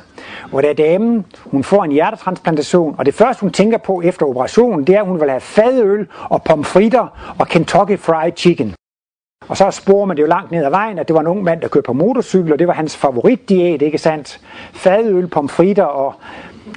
hvor 0.49 0.61
der 0.61 0.69
er 0.69 0.73
damen, 0.73 1.25
hun 1.45 1.63
får 1.63 1.83
en 1.83 1.91
hjertetransplantation, 1.91 2.95
og 2.97 3.05
det 3.05 3.13
første 3.13 3.41
hun 3.41 3.51
tænker 3.51 3.77
på 3.77 4.01
efter 4.01 4.25
operationen, 4.25 4.87
det 4.87 4.95
er, 4.95 4.99
at 4.99 5.07
hun 5.07 5.21
vil 5.21 5.29
have 5.29 5.41
fadøl 5.41 6.07
og 6.29 6.43
pomfritter 6.43 7.35
og 7.39 7.47
Kentucky 7.47 7.99
Fried 7.99 8.33
Chicken. 8.35 8.75
Og 9.47 9.57
så 9.57 9.71
sporer 9.71 10.05
man 10.05 10.17
det 10.17 10.23
jo 10.23 10.27
langt 10.27 10.51
ned 10.51 10.65
ad 10.65 10.69
vejen, 10.69 10.99
at 10.99 11.07
det 11.07 11.13
var 11.13 11.19
en 11.19 11.27
ung 11.27 11.43
mand, 11.43 11.61
der 11.61 11.67
kørte 11.67 11.85
på 11.85 11.93
motorcykel, 11.93 12.53
og 12.53 12.59
det 12.59 12.67
var 12.67 12.73
hans 12.73 12.97
favoritdiæt, 12.97 13.81
ikke 13.81 13.97
sandt? 13.97 14.41
Fadøl, 14.73 15.27
pomfritter 15.27 15.83
og... 15.83 16.13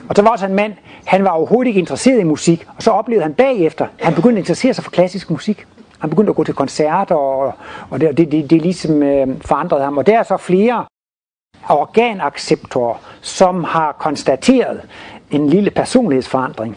Og 0.09 0.17
så 0.17 0.23
var 0.23 0.31
også 0.31 0.47
en 0.47 0.55
mand, 0.55 0.73
han 1.09 1.25
var 1.25 1.31
overhovedet 1.31 1.69
ikke 1.69 1.81
interesseret 1.81 2.21
i 2.21 2.25
musik, 2.25 2.67
og 2.77 2.83
så 2.83 2.91
oplevede 2.91 3.23
han 3.23 3.35
bagefter, 3.35 3.85
at 3.99 4.05
han 4.05 4.15
begyndte 4.15 4.37
at 4.37 4.43
interessere 4.43 4.75
sig 4.75 4.85
for 4.85 4.91
klassisk 4.91 5.31
musik. 5.31 5.67
Han 5.99 6.11
begyndte 6.11 6.31
at 6.31 6.37
gå 6.37 6.45
til 6.45 6.55
koncerter, 6.55 7.15
og, 7.15 7.53
og 7.91 8.01
det, 8.01 8.17
det, 8.17 8.33
det, 8.33 8.51
det 8.51 8.63
ligesom 8.63 9.03
øh, 9.03 9.27
forandrede 9.41 9.83
ham. 9.85 9.99
Og 9.99 10.07
der 10.07 10.19
er 10.19 10.23
så 10.23 10.37
flere 10.37 10.85
organacceptorer, 11.69 12.95
som 13.21 13.65
har 13.65 13.93
konstateret 13.93 14.81
en 15.31 15.49
lille 15.49 15.71
personlighedsforandring. 15.71 16.77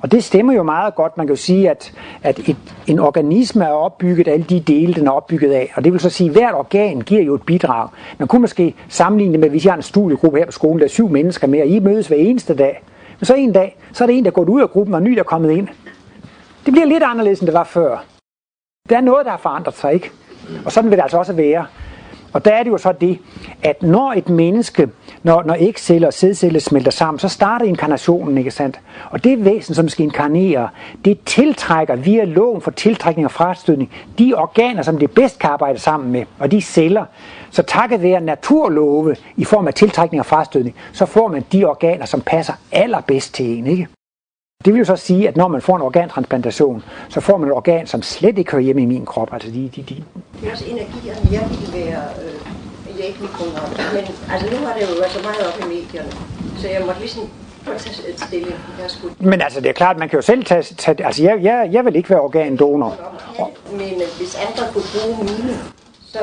Og 0.00 0.12
det 0.12 0.24
stemmer 0.24 0.52
jo 0.52 0.62
meget 0.62 0.94
godt. 0.94 1.16
Man 1.16 1.26
kan 1.26 1.36
jo 1.36 1.40
sige, 1.40 1.70
at, 1.70 1.92
at 2.22 2.38
et, 2.38 2.56
en 2.86 2.98
organisme 2.98 3.64
er 3.64 3.68
opbygget 3.68 4.28
af 4.28 4.32
alle 4.32 4.44
de 4.44 4.60
dele, 4.60 4.94
den 4.94 5.06
er 5.06 5.12
opbygget 5.12 5.52
af. 5.52 5.72
Og 5.74 5.84
det 5.84 5.92
vil 5.92 6.00
så 6.00 6.10
sige, 6.10 6.30
at 6.30 6.36
hvert 6.36 6.54
organ 6.54 7.00
giver 7.00 7.22
jo 7.22 7.34
et 7.34 7.42
bidrag. 7.42 7.88
Man 8.18 8.28
kunne 8.28 8.40
måske 8.40 8.74
sammenligne 8.88 9.32
det 9.32 9.40
med, 9.40 9.50
hvis 9.50 9.64
jeg 9.64 9.72
har 9.72 9.76
en 9.76 9.82
studiegruppe 9.82 10.38
her 10.38 10.46
på 10.46 10.52
skolen, 10.52 10.78
der 10.78 10.84
er 10.84 10.88
syv 10.88 11.08
mennesker 11.08 11.46
med, 11.46 11.60
og 11.60 11.66
I 11.66 11.78
mødes 11.78 12.08
hver 12.08 12.16
eneste 12.16 12.54
dag. 12.54 12.82
Men 13.22 13.26
så 13.26 13.34
en 13.34 13.52
dag, 13.52 13.76
så 13.92 14.04
er 14.04 14.06
det 14.06 14.18
en, 14.18 14.24
der 14.24 14.30
er 14.30 14.34
gået 14.34 14.48
ud 14.48 14.60
af 14.60 14.70
gruppen, 14.70 14.94
og 14.94 14.98
en 14.98 15.04
ny, 15.04 15.12
der 15.12 15.20
er 15.20 15.24
kommet 15.24 15.50
ind. 15.50 15.68
Det 16.66 16.72
bliver 16.72 16.86
lidt 16.86 17.02
anderledes, 17.02 17.40
end 17.40 17.46
det 17.46 17.54
var 17.54 17.64
før. 17.64 18.04
Der 18.88 18.96
er 18.96 19.00
noget, 19.00 19.24
der 19.24 19.30
har 19.30 19.38
forandret 19.38 19.74
sig, 19.74 19.94
ikke? 19.94 20.10
Og 20.64 20.72
sådan 20.72 20.90
vil 20.90 20.96
det 20.96 21.02
altså 21.02 21.18
også 21.18 21.32
være. 21.32 21.66
Og 22.32 22.44
der 22.44 22.50
er 22.50 22.62
det 22.62 22.70
jo 22.70 22.78
så 22.78 22.92
det, 22.92 23.18
at 23.62 23.82
når 23.82 24.14
et 24.16 24.28
menneske, 24.28 24.88
når, 25.22 25.42
når 25.42 25.56
ægceller 25.58 26.06
og 26.06 26.12
sædceller 26.12 26.60
smelter 26.60 26.90
sammen, 26.90 27.18
så 27.18 27.28
starter 27.28 27.66
inkarnationen, 27.66 28.38
ikke 28.38 28.50
sandt? 28.50 28.80
Og 29.10 29.24
det 29.24 29.44
væsen, 29.44 29.74
som 29.74 29.88
skal 29.88 30.04
inkarnere, 30.04 30.68
det 31.04 31.18
tiltrækker 31.26 31.96
via 31.96 32.24
loven 32.24 32.60
for 32.60 32.70
tiltrækning 32.70 33.26
og 33.26 33.32
frastødning 33.32 33.90
de 34.18 34.34
organer, 34.36 34.82
som 34.82 34.98
det 34.98 35.10
bedst 35.10 35.38
kan 35.38 35.50
arbejde 35.50 35.78
sammen 35.78 36.12
med, 36.12 36.24
og 36.38 36.50
de 36.50 36.60
celler. 36.60 37.04
Så 37.50 37.62
takket 37.62 38.02
være 38.02 38.20
naturlove 38.20 39.16
i 39.36 39.44
form 39.44 39.66
af 39.66 39.74
tiltrækning 39.74 40.20
og 40.20 40.26
frastødning, 40.26 40.76
så 40.92 41.06
får 41.06 41.28
man 41.28 41.44
de 41.52 41.64
organer, 41.64 42.06
som 42.06 42.20
passer 42.20 42.54
allerbedst 42.72 43.34
til 43.34 43.58
en, 43.58 43.66
ikke? 43.66 43.88
Det 44.64 44.72
vil 44.72 44.78
jo 44.78 44.84
så 44.84 44.96
sige, 44.96 45.28
at 45.28 45.36
når 45.36 45.48
man 45.48 45.62
får 45.62 45.76
en 45.76 45.82
organtransplantation, 45.82 46.82
så 47.08 47.20
får 47.20 47.36
man 47.36 47.48
et 47.48 47.54
organ, 47.54 47.86
som 47.86 48.02
slet 48.02 48.38
ikke 48.38 48.50
hører 48.52 48.62
hjemme 48.62 48.82
i 48.82 48.86
min 48.86 49.06
krop. 49.06 49.32
Altså 49.32 49.50
de, 49.50 49.70
de, 49.76 49.82
de. 49.82 50.04
Det 50.40 50.48
er 50.48 50.52
også 50.52 50.64
energierne, 50.68 51.28
jeg 51.32 51.48
ville 51.50 51.86
være 51.86 52.02
øh, 52.24 52.98
jeg 52.98 53.06
ikke 53.06 53.20
Men 53.20 54.04
altså, 54.32 54.50
nu 54.50 54.66
har 54.66 54.74
det 54.74 54.82
jo 54.82 54.94
været 55.00 55.10
så 55.10 55.22
meget 55.22 55.46
op 55.48 55.60
i 55.60 55.74
medierne, 55.74 56.12
så 56.56 56.68
jeg 56.68 56.82
måtte 56.86 57.00
ligesom. 57.00 57.28
Men 59.18 59.40
altså, 59.40 59.60
det 59.60 59.68
er 59.68 59.72
klart, 59.72 59.98
man 59.98 60.08
kan 60.08 60.16
jo 60.16 60.22
selv 60.22 60.44
tage... 60.44 60.62
tage 60.62 61.06
altså, 61.06 61.22
jeg, 61.22 61.42
jeg, 61.42 61.68
jeg 61.72 61.84
vil 61.84 61.96
ikke 61.96 62.10
være 62.10 62.20
organdonor. 62.20 62.96
Men 63.70 64.02
hvis 64.18 64.34
andre 64.34 64.72
kunne 64.72 64.84
bruge 64.94 65.18
mine, 65.18 65.56
så... 66.06 66.18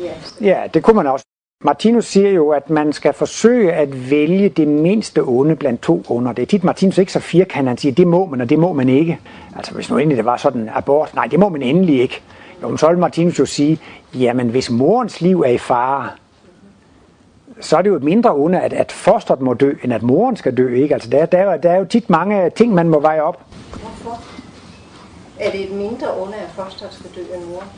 Ja, 0.00 0.12
ja, 0.48 0.66
det 0.74 0.82
kunne 0.82 0.96
man 0.96 1.06
også. 1.06 1.24
Martinus 1.64 2.06
siger 2.06 2.30
jo, 2.30 2.50
at 2.50 2.70
man 2.70 2.92
skal 2.92 3.12
forsøge 3.12 3.72
at 3.72 4.10
vælge 4.10 4.48
det 4.48 4.68
mindste 4.68 5.22
onde 5.22 5.56
blandt 5.56 5.82
to 5.82 6.02
onder. 6.08 6.32
Det 6.32 6.42
er 6.42 6.46
tit 6.46 6.64
Martinus 6.64 6.98
ikke 6.98 7.12
så 7.12 7.20
firkantet, 7.20 7.68
han 7.68 7.78
siger, 7.78 7.94
det 7.94 8.06
må 8.06 8.26
man, 8.26 8.40
og 8.40 8.50
det 8.50 8.58
må 8.58 8.72
man 8.72 8.88
ikke. 8.88 9.20
Altså 9.56 9.74
hvis 9.74 9.90
nu 9.90 9.96
endelig 9.96 10.16
det 10.16 10.24
var 10.24 10.36
sådan 10.36 10.70
abort, 10.74 11.14
nej, 11.14 11.26
det 11.26 11.38
må 11.38 11.48
man 11.48 11.62
endelig 11.62 12.00
ikke. 12.00 12.22
Jo, 12.62 12.76
så 12.76 12.88
vil 12.88 12.98
Martinus 12.98 13.38
jo 13.38 13.46
sige, 13.46 13.80
jamen 14.14 14.48
hvis 14.48 14.70
morens 14.70 15.20
liv 15.20 15.40
er 15.40 15.50
i 15.50 15.58
fare, 15.58 16.10
så 17.60 17.76
er 17.76 17.82
det 17.82 17.90
jo 17.90 17.96
et 17.96 18.02
mindre 18.02 18.34
onde, 18.34 18.60
at, 18.60 18.72
at 18.72 18.92
fosteret 18.92 19.40
må 19.40 19.54
dø, 19.54 19.74
end 19.82 19.92
at 19.92 20.02
moren 20.02 20.36
skal 20.36 20.56
dø. 20.56 20.74
Ikke? 20.74 20.94
Altså, 20.94 21.10
der, 21.10 21.26
der, 21.26 21.56
der 21.56 21.70
er 21.70 21.78
jo 21.78 21.84
tit 21.84 22.10
mange 22.10 22.50
ting, 22.50 22.74
man 22.74 22.88
må 22.88 23.00
veje 23.00 23.22
op. 23.22 23.42
Hvorfor? 23.70 24.20
Er 25.40 25.50
det 25.50 25.60
et 25.60 25.72
mindre 25.72 26.06
onde, 26.22 26.34
at 26.34 26.50
fosteret 26.54 26.92
skal 26.92 27.10
dø 27.16 27.20
end 27.20 27.44
moren? 27.44 27.68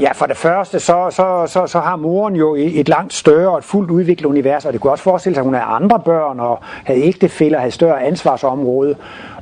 Ja, 0.00 0.12
for 0.12 0.26
det 0.26 0.36
første, 0.36 0.80
så, 0.80 1.06
så, 1.10 1.44
så, 1.46 1.66
så 1.66 1.80
har 1.80 1.96
moren 1.96 2.36
jo 2.36 2.54
et 2.58 2.88
langt 2.88 3.12
større 3.12 3.50
og 3.50 3.58
et 3.58 3.64
fuldt 3.64 3.90
udviklet 3.90 4.26
univers, 4.26 4.64
og 4.64 4.72
det 4.72 4.80
kunne 4.80 4.92
også 4.92 5.04
forestille 5.04 5.34
sig, 5.34 5.40
at 5.40 5.44
hun 5.44 5.54
havde 5.54 5.66
andre 5.66 6.00
børn 6.00 6.40
og 6.40 6.58
havde 6.84 7.02
ægtefælder, 7.02 7.58
havde 7.58 7.70
større 7.70 8.02
ansvarsområde. 8.02 8.96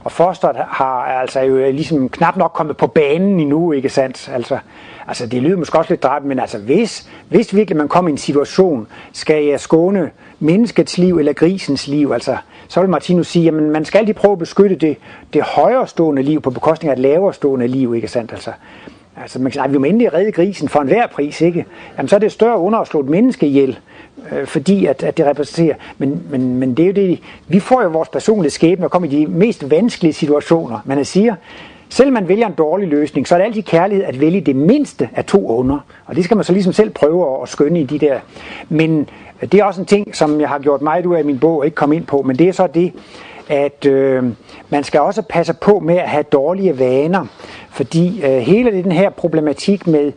Og 0.05 0.13
fosteret 0.13 0.57
har 0.57 1.05
altså 1.05 1.41
jo 1.41 1.57
ligesom 1.57 2.09
knap 2.09 2.37
nok 2.37 2.53
kommet 2.53 2.77
på 2.77 2.87
banen 2.87 3.41
endnu, 3.41 3.73
ikke 3.73 3.89
sandt? 3.89 4.31
Altså, 4.35 4.59
altså 5.09 5.27
det 5.27 5.43
lyder 5.43 5.57
måske 5.57 5.79
også 5.79 5.93
lidt 5.93 6.03
dræbt, 6.03 6.25
men 6.25 6.39
altså 6.39 6.59
hvis, 6.59 7.09
hvis 7.29 7.55
virkelig 7.55 7.77
man 7.77 7.89
kommer 7.89 8.09
i 8.09 8.13
en 8.13 8.19
situation, 8.19 8.87
skal 9.13 9.45
jeg 9.45 9.61
skåne 9.61 10.11
menneskets 10.39 10.99
liv 10.99 11.19
eller 11.19 11.33
grisens 11.33 11.89
liv, 11.89 12.11
altså 12.13 12.37
så 12.69 12.81
vil 12.81 12.91
Martinus 12.91 13.27
sige, 13.27 13.49
at 13.49 13.55
man 13.55 13.85
skal 13.85 13.99
altid 13.99 14.15
prøve 14.15 14.33
at 14.33 14.39
beskytte 14.39 14.77
det, 14.77 14.97
det 15.33 15.43
højere 15.43 15.87
stående 15.87 16.23
liv 16.23 16.41
på 16.41 16.51
bekostning 16.51 16.91
af 16.91 16.95
et 16.95 16.99
lavere 16.99 17.35
stående 17.35 17.67
liv, 17.67 17.95
ikke 17.95 18.09
sandt? 18.09 18.33
Altså, 18.33 18.51
Altså 19.23 19.39
man 19.39 19.45
kan 19.45 19.53
sige, 19.53 19.65
at 19.65 19.73
vi 19.73 19.79
må 19.79 19.85
endelig 19.85 20.15
redde 20.15 20.33
grisen 20.33 20.69
for 20.69 20.81
enhver 20.81 21.07
pris, 21.07 21.41
ikke? 21.41 21.67
Jamen 21.97 22.09
så 22.09 22.17
er 22.17 22.21
det 22.21 22.33
større 22.33 22.59
under 22.59 22.79
at 22.79 22.87
slå 22.87 23.01
et 23.01 23.09
menneske 23.09 23.47
ihjel, 23.47 23.79
øh, 24.33 24.47
fordi 24.47 24.87
at, 24.87 25.03
at 25.03 25.17
det 25.17 25.27
repræsenterer. 25.27 25.75
Men, 25.99 26.23
men, 26.31 26.57
men 26.57 26.75
det 26.75 26.83
er 26.83 26.87
jo 26.87 26.93
det, 26.93 27.21
vi 27.49 27.61
får 27.61 27.83
jo 27.83 27.89
vores 27.89 28.09
personlige 28.09 28.51
skæbne 28.51 28.87
og 28.87 28.91
kommer 28.91 29.09
i 29.09 29.17
de 29.17 29.27
mest 29.27 29.71
vanskelige 29.71 30.13
situationer. 30.13 30.79
Man 30.85 31.05
siger, 31.05 31.35
selv 31.89 32.13
man 32.13 32.29
vælger 32.29 32.47
en 32.47 32.53
dårlig 32.53 32.89
løsning, 32.89 33.29
så 33.29 33.35
er 33.35 33.39
det 33.39 33.47
altid 33.47 33.63
kærlighed 33.63 34.05
at 34.05 34.21
vælge 34.21 34.41
det 34.41 34.57
mindste 34.57 35.09
af 35.15 35.25
to 35.25 35.49
under. 35.49 35.79
Og 36.07 36.17
det 36.17 36.25
skal 36.25 36.37
man 36.37 36.45
så 36.45 36.53
ligesom 36.53 36.73
selv 36.73 36.91
prøve 36.91 37.43
at 37.43 37.49
skønne 37.49 37.81
i 37.81 37.85
de 37.85 37.99
der. 37.99 38.19
Men 38.69 39.09
øh, 39.43 39.53
det 39.53 39.61
er 39.61 39.65
også 39.65 39.81
en 39.81 39.87
ting, 39.87 40.17
som 40.17 40.41
jeg 40.41 40.49
har 40.49 40.59
gjort 40.59 40.83
meget 40.83 41.07
ud 41.07 41.17
af 41.17 41.21
i 41.21 41.27
min 41.27 41.39
bog 41.39 41.59
og 41.59 41.65
ikke 41.65 41.75
kom 41.75 41.93
ind 41.93 42.07
på, 42.07 42.23
men 42.23 42.37
det 42.37 42.49
er 42.49 42.53
så 42.53 42.67
det, 42.67 42.93
at 43.49 43.87
øh, 43.87 44.25
man 44.69 44.85
skal 44.85 45.01
også 45.01 45.23
passe 45.23 45.55
på 45.55 45.79
med 45.79 45.97
at 45.97 46.09
have 46.09 46.23
dårlige 46.23 46.79
vaner, 46.79 47.27
fordi 47.71 48.23
øh, 48.25 48.39
hele 48.39 48.83
den 48.83 48.93
her 48.93 49.11
problematik 49.11 49.87
med 49.87 50.13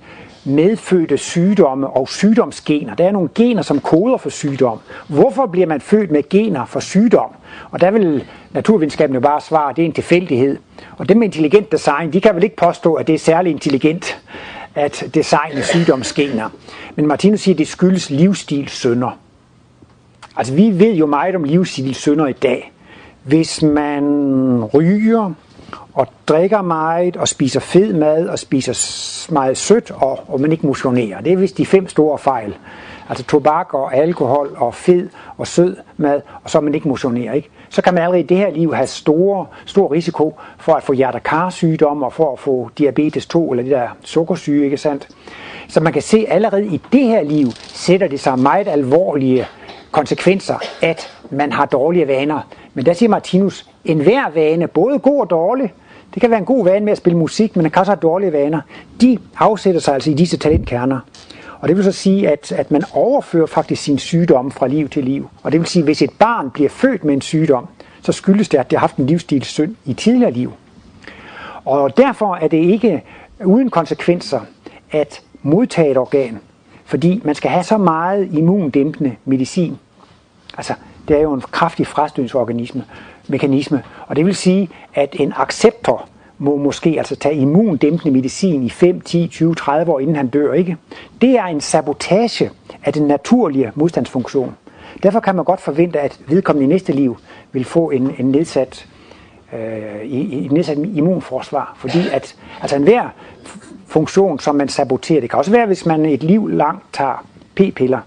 medfødte 0.47 1.17
sygdomme 1.17 1.87
og 1.87 2.09
sygdomsgener. 2.09 2.95
Der 2.95 3.07
er 3.07 3.11
nogle 3.11 3.29
gener, 3.35 3.61
som 3.61 3.79
koder 3.79 4.17
for 4.17 4.29
sygdom. 4.29 4.79
Hvorfor 5.07 5.45
bliver 5.45 5.67
man 5.67 5.81
født 5.81 6.11
med 6.11 6.29
gener 6.29 6.65
for 6.65 6.79
sygdom? 6.79 7.29
Og 7.71 7.81
der 7.81 7.91
vil 7.91 8.25
naturvidenskaben 8.51 9.13
jo 9.13 9.19
bare 9.19 9.41
svare, 9.41 9.69
at 9.69 9.75
det 9.75 9.81
er 9.81 9.85
en 9.85 9.93
tilfældighed. 9.93 10.57
Og 10.97 11.09
det 11.09 11.17
med 11.17 11.25
intelligent 11.25 11.71
design, 11.71 12.13
de 12.13 12.21
kan 12.21 12.35
vel 12.35 12.43
ikke 12.43 12.55
påstå, 12.55 12.93
at 12.93 13.07
det 13.07 13.15
er 13.15 13.19
særlig 13.19 13.51
intelligent 13.51 14.21
at 14.75 15.09
designe 15.13 15.63
sygdomsgener. 15.63 16.49
Men 16.95 17.07
Martinus 17.07 17.39
siger, 17.39 17.55
at 17.55 17.59
det 17.59 17.67
skyldes 17.67 18.09
livsstilssynder. 18.09 19.19
Altså 20.37 20.53
vi 20.53 20.79
ved 20.79 20.93
jo 20.93 21.05
meget 21.05 21.35
om 21.35 21.43
livsstilssynder 21.43 22.27
i 22.27 22.33
dag. 22.33 22.71
Hvis 23.27 23.63
man 23.63 24.63
ryger 24.73 25.33
og 25.93 26.07
drikker 26.27 26.61
meget 26.61 27.17
og 27.17 27.27
spiser 27.27 27.59
fed 27.59 27.93
mad 27.93 28.27
og 28.27 28.39
spiser 28.39 29.33
meget 29.33 29.57
sødt 29.57 29.91
og, 29.91 30.19
og 30.27 30.41
man 30.41 30.51
ikke 30.51 30.67
motionerer. 30.67 31.21
Det 31.21 31.33
er 31.33 31.37
vist 31.37 31.57
de 31.57 31.65
fem 31.65 31.87
store 31.87 32.17
fejl. 32.17 32.55
Altså 33.09 33.25
tobak 33.25 33.73
og 33.73 33.95
alkohol 33.95 34.55
og 34.57 34.73
fed 34.73 35.09
og 35.37 35.47
sød 35.47 35.75
mad, 35.97 36.21
og 36.43 36.49
så 36.49 36.59
man 36.59 36.75
ikke 36.75 36.87
motionerer. 36.87 37.33
Ikke? 37.33 37.49
Så 37.69 37.81
kan 37.81 37.93
man 37.93 38.03
allerede 38.03 38.23
i 38.23 38.27
det 38.27 38.37
her 38.37 38.49
liv 38.49 38.73
have 38.73 38.87
store, 38.87 39.45
stor 39.65 39.91
risiko 39.91 40.39
for 40.57 40.73
at 40.73 40.83
få 40.83 40.93
hjertekarsygdomme 40.93 42.05
og 42.05 42.13
for 42.13 42.33
at 42.33 42.39
få 42.39 42.69
diabetes 42.77 43.25
2 43.25 43.51
eller 43.51 43.63
det 43.63 43.71
der 43.71 43.87
sukkersyge, 44.03 44.65
ikke 44.65 44.77
sandt? 44.77 45.07
Så 45.67 45.79
man 45.79 45.93
kan 45.93 46.01
se 46.01 46.25
allerede 46.29 46.65
i 46.65 46.81
det 46.91 47.03
her 47.03 47.23
liv 47.23 47.47
sætter 47.57 48.07
det 48.07 48.19
sig 48.19 48.39
meget 48.39 48.67
alvorlige 48.67 49.47
konsekvenser, 49.91 50.55
at 50.81 51.11
man 51.31 51.51
har 51.51 51.65
dårlige 51.65 52.07
vaner. 52.07 52.41
Men 52.77 52.85
der 52.85 52.93
siger 52.93 53.09
Martinus, 53.09 53.65
en 53.85 53.99
hver 53.99 54.29
vane, 54.33 54.67
både 54.67 54.99
god 54.99 55.21
og 55.21 55.29
dårlig, 55.29 55.73
det 56.13 56.21
kan 56.21 56.29
være 56.29 56.39
en 56.39 56.45
god 56.45 56.63
vane 56.63 56.85
med 56.85 56.91
at 56.91 56.97
spille 56.97 57.17
musik, 57.17 57.55
men 57.55 57.63
man 57.63 57.71
kan 57.71 57.79
også 57.79 57.91
have 57.91 57.99
dårlige 57.99 58.33
vaner. 58.33 58.61
De 59.01 59.17
afsætter 59.37 59.81
sig 59.81 59.93
altså 59.93 60.11
i 60.11 60.13
disse 60.13 60.37
talentkerner. 60.37 60.99
Og 61.59 61.67
det 61.67 61.77
vil 61.77 61.83
så 61.83 61.91
sige, 61.91 62.29
at, 62.29 62.51
at 62.51 62.71
man 62.71 62.83
overfører 62.93 63.45
faktisk 63.45 63.83
sin 63.83 63.97
sygdom 63.97 64.51
fra 64.51 64.67
liv 64.67 64.89
til 64.89 65.03
liv. 65.03 65.29
Og 65.43 65.51
det 65.51 65.59
vil 65.59 65.67
sige, 65.67 65.81
at 65.81 65.87
hvis 65.87 66.01
et 66.01 66.09
barn 66.19 66.51
bliver 66.51 66.69
født 66.69 67.03
med 67.03 67.13
en 67.13 67.21
sygdom, 67.21 67.67
så 68.01 68.11
skyldes 68.11 68.49
det, 68.49 68.57
at 68.57 68.71
det 68.71 68.79
har 68.79 68.87
haft 68.87 68.97
en 68.97 69.05
livsstilssynd 69.05 69.75
i 69.85 69.93
tidligere 69.93 70.31
liv. 70.31 70.53
Og 71.65 71.97
derfor 71.97 72.35
er 72.35 72.47
det 72.47 72.57
ikke 72.57 73.03
uden 73.45 73.69
konsekvenser 73.69 74.39
at 74.91 75.21
modtage 75.41 75.91
et 75.91 75.97
organ. 75.97 76.39
fordi 76.85 77.21
man 77.23 77.35
skal 77.35 77.51
have 77.51 77.63
så 77.63 77.77
meget 77.77 78.29
immundæmpende 78.33 79.15
medicin. 79.25 79.77
Altså, 80.57 80.73
det 81.07 81.17
er 81.17 81.21
jo 81.21 81.33
en 81.33 81.41
kraftig 81.41 81.87
frastødningsorganisme, 81.87 82.83
mekanisme, 83.27 83.83
og 84.07 84.15
det 84.15 84.25
vil 84.25 84.35
sige, 84.35 84.69
at 84.93 85.15
en 85.19 85.33
acceptor 85.35 86.07
må 86.37 86.55
måske 86.55 86.95
altså 86.97 87.15
tage 87.15 87.35
immundæmpende 87.35 88.11
medicin 88.11 88.63
i 88.63 88.69
5, 88.69 89.01
10, 89.01 89.27
20, 89.27 89.55
30 89.55 89.91
år, 89.91 89.99
inden 89.99 90.15
han 90.15 90.27
dør, 90.27 90.53
ikke? 90.53 90.77
Det 91.21 91.37
er 91.37 91.43
en 91.43 91.61
sabotage 91.61 92.51
af 92.83 92.93
den 92.93 93.07
naturlige 93.07 93.71
modstandsfunktion. 93.75 94.55
Derfor 95.03 95.19
kan 95.19 95.35
man 95.35 95.45
godt 95.45 95.61
forvente, 95.61 95.99
at 95.99 96.19
vedkommende 96.27 96.65
i 96.65 96.67
næste 96.67 96.93
liv 96.93 97.17
vil 97.51 97.65
få 97.65 97.89
en, 97.89 98.15
en 98.19 98.31
nedsat, 98.31 98.87
øh, 99.53 100.03
i, 100.03 100.45
i 100.45 100.47
nedsat 100.47 100.77
immunforsvar, 100.77 101.75
fordi 101.77 101.99
at 102.11 102.35
altså 102.61 102.75
enhver 102.75 103.09
funktion, 103.87 104.39
som 104.39 104.55
man 104.55 104.69
saboterer, 104.69 105.21
det 105.21 105.29
kan 105.29 105.39
også 105.39 105.51
være, 105.51 105.65
hvis 105.65 105.85
man 105.85 106.05
et 106.05 106.23
liv 106.23 106.47
langt 106.47 106.83
tager 106.93 107.25
p-piller. 107.55 107.99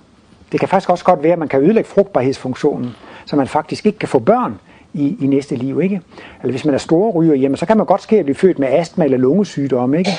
Det 0.52 0.60
kan 0.60 0.68
faktisk 0.68 0.90
også 0.90 1.04
godt 1.04 1.22
være, 1.22 1.32
at 1.32 1.38
man 1.38 1.48
kan 1.48 1.60
ødelægge 1.60 1.90
frugtbarhedsfunktionen, 1.90 2.90
så 3.24 3.36
man 3.36 3.46
faktisk 3.46 3.86
ikke 3.86 3.98
kan 3.98 4.08
få 4.08 4.18
børn 4.18 4.58
i, 4.94 5.16
i 5.20 5.26
næste 5.26 5.56
liv. 5.56 5.80
Ikke? 5.82 6.00
Eller 6.42 6.52
hvis 6.52 6.64
man 6.64 6.74
er 6.74 6.78
store 6.78 7.10
ryger 7.10 7.34
hjemme, 7.34 7.56
så 7.56 7.66
kan 7.66 7.76
man 7.76 7.86
godt 7.86 8.02
ske 8.02 8.18
at 8.18 8.24
blive 8.24 8.34
født 8.34 8.58
med 8.58 8.68
astma 8.70 9.04
eller 9.04 9.18
lungesygdom. 9.18 9.94
Ikke? 9.94 10.10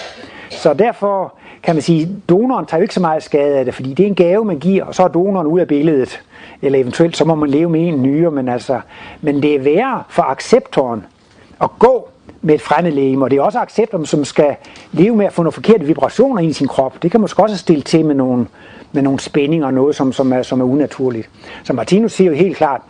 Så 0.49 0.73
derfor 0.73 1.33
kan 1.63 1.75
man 1.75 1.81
sige, 1.81 2.01
at 2.01 2.29
donoren 2.29 2.65
tager 2.65 2.79
jo 2.79 2.81
ikke 2.81 2.93
så 2.93 2.99
meget 2.99 3.23
skade 3.23 3.57
af 3.57 3.65
det, 3.65 3.73
fordi 3.73 3.93
det 3.93 4.03
er 4.03 4.07
en 4.07 4.15
gave, 4.15 4.45
man 4.45 4.59
giver, 4.59 4.83
og 4.83 4.95
så 4.95 5.03
er 5.03 5.07
donoren 5.07 5.47
ud 5.47 5.59
af 5.59 5.67
billedet. 5.67 6.21
Eller 6.61 6.79
eventuelt, 6.79 7.17
så 7.17 7.25
må 7.25 7.35
man 7.35 7.49
leve 7.49 7.69
med 7.69 7.87
en 7.87 8.03
nyere, 8.03 8.31
men, 8.31 8.49
altså, 8.49 8.79
men 9.21 9.43
det 9.43 9.55
er 9.55 9.59
værre 9.59 10.03
for 10.09 10.23
acceptoren 10.23 11.05
at 11.61 11.69
gå 11.79 12.09
med 12.41 12.55
et 12.55 12.61
fremmed 12.61 13.21
og 13.21 13.31
det 13.31 13.37
er 13.37 13.41
også 13.41 13.59
acceptoren, 13.59 14.05
som 14.05 14.25
skal 14.25 14.55
leve 14.91 15.15
med 15.15 15.25
at 15.25 15.33
få 15.33 15.43
nogle 15.43 15.51
forkerte 15.51 15.85
vibrationer 15.85 16.41
ind 16.41 16.51
i 16.51 16.53
sin 16.53 16.67
krop. 16.67 17.03
Det 17.03 17.11
kan 17.11 17.21
måske 17.21 17.43
også 17.43 17.57
stille 17.57 17.81
til 17.81 18.05
med 18.05 18.15
nogle, 18.15 18.47
med 18.93 19.01
nogle 19.01 19.19
spændinger 19.19 19.67
og 19.67 19.73
noget, 19.73 19.95
som, 19.95 20.13
som, 20.13 20.33
er, 20.33 20.43
som 20.43 20.61
er 20.61 20.65
unaturligt. 20.65 21.29
Så 21.63 21.73
Martinus 21.73 22.11
siger 22.11 22.31
jo 22.31 22.37
helt 22.37 22.57
klart, 22.57 22.81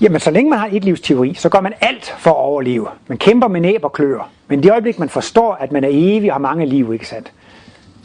Jamen, 0.00 0.20
så 0.20 0.30
længe 0.30 0.50
man 0.50 0.58
har 0.58 0.68
et 0.72 0.84
livs 0.84 1.00
teori, 1.00 1.34
så 1.34 1.48
gør 1.48 1.60
man 1.60 1.72
alt 1.80 2.14
for 2.18 2.30
at 2.30 2.36
overleve. 2.36 2.86
Man 3.06 3.18
kæmper 3.18 3.48
med 3.48 3.60
næb 3.60 3.84
og 3.84 3.92
klør. 3.92 4.30
Men 4.48 4.58
i 4.58 4.62
det 4.62 4.70
øjeblik, 4.70 4.98
man 4.98 5.08
forstår, 5.08 5.54
at 5.54 5.72
man 5.72 5.84
er 5.84 5.88
evig 5.92 6.30
og 6.30 6.34
har 6.34 6.38
mange 6.38 6.66
liv, 6.66 6.92
ikke 6.92 7.08
sandt? 7.08 7.32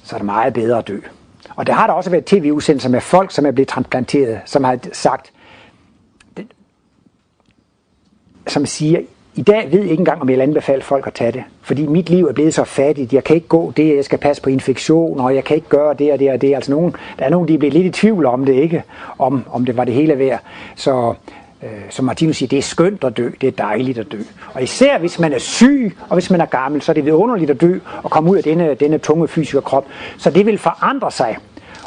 så 0.08 0.16
er 0.16 0.18
det 0.18 0.26
meget 0.26 0.54
bedre 0.54 0.78
at 0.78 0.88
dø. 0.88 1.00
Og 1.56 1.68
der 1.68 1.74
har 1.74 1.88
der 1.88 1.94
også 1.94 2.10
været 2.10 2.26
tv-udsendelser 2.26 2.90
med 2.90 3.02
folk, 3.02 3.32
som 3.32 3.46
er 3.46 3.52
blevet 3.52 3.68
transplanteret, 3.68 4.40
som 4.46 4.64
har 4.64 4.80
sagt, 4.94 5.32
som 8.48 8.66
siger, 8.66 9.00
i 9.38 9.42
dag 9.42 9.72
ved 9.72 9.80
jeg 9.80 9.92
ikke 9.92 10.02
engang, 10.02 10.22
om 10.22 10.30
jeg 10.30 10.38
vil 10.38 10.44
anbefale 10.44 10.82
folk 10.82 11.08
at 11.08 11.14
tage 11.14 11.32
det. 11.32 11.44
Fordi 11.62 11.86
mit 11.86 12.10
liv 12.10 12.26
er 12.26 12.34
blevet 12.34 12.54
så 12.54 12.64
fattigt. 12.64 13.14
Jeg 13.14 13.24
kan 13.24 13.36
ikke 13.36 13.48
gå 13.48 13.74
det, 13.78 13.96
jeg 13.96 14.06
skal 14.06 14.20
passe 14.20 14.42
på 14.42 14.50
infektion, 14.50 15.20
og 15.20 15.36
jeg 15.36 15.44
kan 15.44 15.56
ikke 15.56 15.70
gøre 15.70 15.94
det 15.94 16.14
og 16.14 16.20
det 16.20 16.32
og 16.32 16.42
det. 16.42 16.56
Altså 16.56 16.72
nogen, 16.72 16.96
der 17.20 17.26
er 17.26 17.30
nogen, 17.30 17.48
der 17.48 17.54
er 17.54 17.58
blevet 17.58 17.74
lidt 17.74 17.86
i 17.86 17.90
tvivl 17.90 18.26
om 18.26 18.46
det, 18.46 18.54
ikke? 18.54 18.84
Om, 19.20 19.44
om 19.52 19.66
det 19.66 19.78
var 19.78 19.84
det 19.84 19.94
hele 19.94 20.20
værd. 20.20 20.40
Så 20.76 21.14
øh, 21.64 21.70
som 21.90 22.06
Martinus 22.06 22.38
siger, 22.38 22.50
det 22.50 22.58
er 22.58 22.62
skønt 22.62 23.04
at 23.04 23.18
dø, 23.18 23.30
det 23.42 23.48
er 23.48 23.52
dejligt 23.52 23.98
at 23.98 24.12
dø. 24.12 24.20
Og 24.54 24.64
især 24.64 24.98
hvis 24.98 25.20
man 25.20 25.34
er 25.34 25.40
syg, 25.40 25.98
og 26.10 26.14
hvis 26.16 26.30
man 26.30 26.42
er 26.42 26.46
gammel, 26.46 26.82
så 26.82 26.92
er 26.92 26.94
det 26.94 27.06
vidunderligt 27.06 27.52
at 27.52 27.62
dø 27.62 27.80
og 28.04 28.12
komme 28.12 28.32
ud 28.32 28.38
af 28.38 28.44
denne, 28.44 28.74
denne 28.74 28.98
tunge 28.98 29.28
fysiske 29.28 29.62
krop. 29.62 29.86
Så 30.18 30.30
det 30.30 30.46
vil 30.46 30.58
forandre 30.58 31.12
sig. 31.12 31.38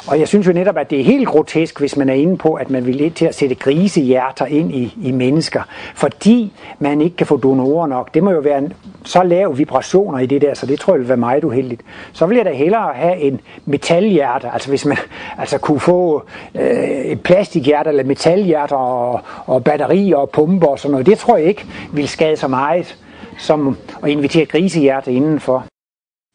Og 0.07 0.19
jeg 0.19 0.27
synes 0.27 0.47
jo 0.47 0.53
netop, 0.53 0.77
at 0.77 0.89
det 0.89 0.99
er 0.99 1.03
helt 1.03 1.27
grotesk, 1.27 1.79
hvis 1.79 1.97
man 1.97 2.09
er 2.09 2.13
inde 2.13 2.37
på, 2.37 2.53
at 2.53 2.69
man 2.69 2.85
vil 2.85 2.95
lidt 2.95 3.15
til 3.15 3.25
at 3.25 3.35
sætte 3.35 3.55
grisehjerter 3.55 4.45
ind 4.45 4.75
i, 4.75 4.97
i 5.03 5.11
mennesker, 5.11 5.61
fordi 5.95 6.53
man 6.79 7.01
ikke 7.01 7.15
kan 7.15 7.27
få 7.27 7.37
donorer 7.37 7.87
nok. 7.87 8.13
Det 8.13 8.23
må 8.23 8.31
jo 8.31 8.39
være 8.39 8.57
en, 8.57 8.73
så 9.05 9.23
lave 9.23 9.57
vibrationer 9.57 10.19
i 10.19 10.25
det 10.25 10.41
der, 10.41 10.53
så 10.53 10.65
det 10.65 10.79
tror 10.79 10.93
jeg 10.93 10.99
vil 10.99 11.07
være 11.07 11.17
meget 11.17 11.43
uheldigt. 11.43 11.81
Så 12.13 12.25
vil 12.25 12.37
jeg 12.37 12.45
da 12.45 12.51
hellere 12.51 12.93
have 12.93 13.17
en 13.17 13.39
metalhjerte, 13.65 14.49
altså 14.53 14.69
hvis 14.69 14.85
man 14.85 14.97
altså 15.37 15.57
kunne 15.57 15.79
få 15.79 16.23
øh, 16.55 16.61
et 16.89 17.21
plastikhjerte 17.21 17.89
eller 17.89 18.03
metalhjerte 18.03 18.73
og, 18.73 19.21
og 19.45 19.63
batterier 19.63 20.15
og 20.15 20.29
pumper 20.29 20.67
og 20.67 20.79
sådan 20.79 20.91
noget. 20.91 21.05
Det 21.05 21.17
tror 21.17 21.37
jeg 21.37 21.45
ikke 21.45 21.65
vil 21.93 22.07
skade 22.07 22.35
så 22.37 22.47
meget 22.47 22.97
som 23.37 23.77
at 24.03 24.09
invitere 24.09 24.45
grisehjerte 24.45 25.11
indenfor. 25.11 25.70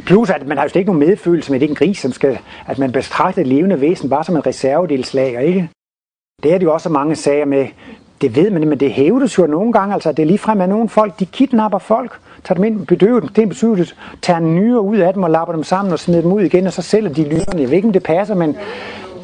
Plus 0.06 0.30
at 0.30 0.46
man 0.46 0.58
har 0.58 0.64
jo 0.64 0.78
ikke 0.78 0.92
nogen 0.92 1.08
medfølelse 1.08 1.52
med 1.52 1.60
den 1.60 1.74
gris, 1.74 1.98
som 1.98 2.12
skal, 2.12 2.38
at 2.66 2.78
man 2.78 2.92
betragter 2.92 3.40
et 3.40 3.46
levende 3.46 3.80
væsen 3.80 4.10
bare 4.10 4.24
som 4.24 4.36
en 4.36 4.46
reservedelslager, 4.46 5.40
ikke? 5.40 5.68
Det 6.42 6.52
er 6.54 6.58
det 6.58 6.66
jo 6.66 6.72
også 6.72 6.88
mange 6.88 7.16
sager 7.16 7.44
med, 7.44 7.66
det 8.20 8.36
ved 8.36 8.50
man, 8.50 8.68
men 8.68 8.80
det 8.80 8.92
hævdes 8.92 9.38
jo 9.38 9.46
nogle 9.46 9.72
gange, 9.72 9.94
altså 9.94 10.12
det 10.12 10.22
er 10.22 10.26
ligefrem 10.26 10.60
at 10.60 10.68
nogle 10.68 10.88
folk, 10.88 11.20
de 11.20 11.26
kidnapper 11.26 11.78
folk, 11.78 12.18
tager 12.44 12.54
dem 12.54 12.64
ind, 12.64 12.86
bedøver 12.86 13.20
dem, 13.20 13.28
det 13.28 13.42
er 13.42 13.46
betydeligt, 13.46 13.96
tager 14.22 14.40
nyere 14.40 14.80
ud 14.80 14.96
af 14.96 15.14
dem 15.14 15.22
og 15.22 15.30
lapper 15.30 15.54
dem 15.54 15.64
sammen 15.64 15.92
og 15.92 15.98
smider 15.98 16.20
dem 16.20 16.32
ud 16.32 16.42
igen, 16.42 16.66
og 16.66 16.72
så 16.72 16.82
sælger 16.82 17.12
de 17.12 17.22
nyrerne. 17.22 17.60
Jeg 17.60 17.70
ved 17.70 17.76
ikke, 17.76 17.88
om 17.88 17.92
det 17.92 18.02
passer, 18.02 18.34
men, 18.34 18.56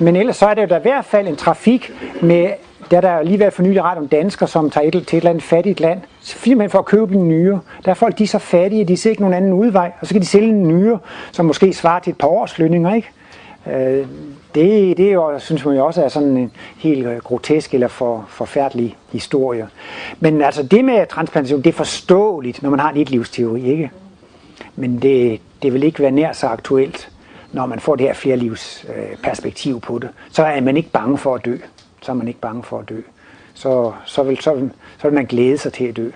men 0.01 0.17
ellers 0.17 0.37
så 0.37 0.47
er 0.47 0.55
det 0.55 0.63
jo 0.63 0.67
da 0.67 0.79
i 0.79 0.83
hvert 0.83 1.05
fald 1.05 1.29
en 1.29 1.37
trafik 1.37 1.93
med 2.23 2.51
der 2.91 2.97
er 2.97 3.01
der 3.01 3.23
lige 3.23 3.39
været 3.39 3.53
for 3.53 3.63
nylig 3.63 3.83
ret 3.83 3.99
om 3.99 4.09
danskere, 4.09 4.49
som 4.49 4.71
tager 4.71 4.87
et, 4.87 4.93
til 4.93 5.01
et 5.01 5.15
eller 5.15 5.31
andet 5.31 5.43
fattigt 5.43 5.81
land, 5.81 6.01
simpelthen 6.21 6.71
for 6.71 6.79
at 6.79 6.85
købe 6.85 7.15
en 7.15 7.29
nyre. 7.29 7.61
Der 7.85 7.91
er 7.91 7.95
folk, 7.95 8.19
de 8.19 8.23
er 8.23 8.29
så 8.29 8.39
fattige, 8.39 8.85
de 8.85 8.97
ser 8.97 9.11
ikke 9.11 9.23
nogen 9.23 9.35
anden 9.35 9.53
udvej, 9.53 9.93
og 10.01 10.07
så 10.07 10.15
kan 10.15 10.21
de 10.21 10.27
sælge 10.27 10.49
en 10.49 10.69
nyre, 10.69 10.99
som 11.33 11.47
måske 11.47 11.73
svarer 11.73 12.01
til 12.01 12.11
et 12.11 12.19
par 12.19 12.29
års 12.29 12.59
lønninger, 12.59 12.95
ikke? 12.95 13.11
Øh, 13.67 14.07
det, 14.55 14.97
det 14.97 15.09
er 15.09 15.13
jo, 15.13 15.39
synes 15.39 15.65
man 15.65 15.77
jo 15.77 15.87
også 15.87 16.03
er 16.05 16.09
sådan 16.09 16.37
en 16.37 16.53
helt 16.77 17.07
øh, 17.07 17.17
grotesk 17.17 17.75
eller 17.75 17.89
for, 17.89 18.25
forfærdelig 18.29 18.97
historie. 19.13 19.69
Men 20.21 20.43
altså 20.43 20.63
det 20.63 20.85
med 20.85 21.07
transplantation, 21.07 21.63
det 21.63 21.71
er 21.71 21.77
forståeligt, 21.77 22.63
når 22.63 22.71
man 22.71 22.79
har 22.79 22.91
en 22.91 23.05
livsteori, 23.05 23.71
ikke? 23.71 23.91
Men 24.77 25.03
det, 25.03 25.41
det 25.63 25.73
vil 25.73 25.83
ikke 25.83 26.01
være 26.01 26.11
nær 26.11 26.33
så 26.33 26.47
aktuelt, 26.47 27.09
når 27.53 27.67
man 27.67 27.81
får 27.81 27.97
det 27.97 28.07
her 28.07 28.15
flerlivs 28.15 28.85
øh, 28.89 29.17
perspektiv 29.23 29.81
på 29.81 29.99
det. 29.99 30.09
Så 30.31 30.45
er 30.45 30.61
man 30.61 30.77
ikke 30.77 30.91
bange 30.91 31.19
for 31.19 31.35
at 31.35 31.45
dø 31.45 31.57
så 32.03 32.13
er 32.13 32.17
man 32.17 32.29
ikke 32.29 32.41
bange 32.41 32.63
for 32.63 32.79
at 32.79 32.89
dø. 32.89 33.01
Så, 33.55 33.93
så, 34.05 34.23
vil, 34.23 34.41
så, 34.41 34.55
vil, 34.55 34.71
så 34.99 35.09
vil 35.09 35.15
man 35.15 35.25
glæde 35.25 35.59
sig 35.59 35.73
til 35.73 35.85
at 35.85 35.97
dø. 35.97 36.11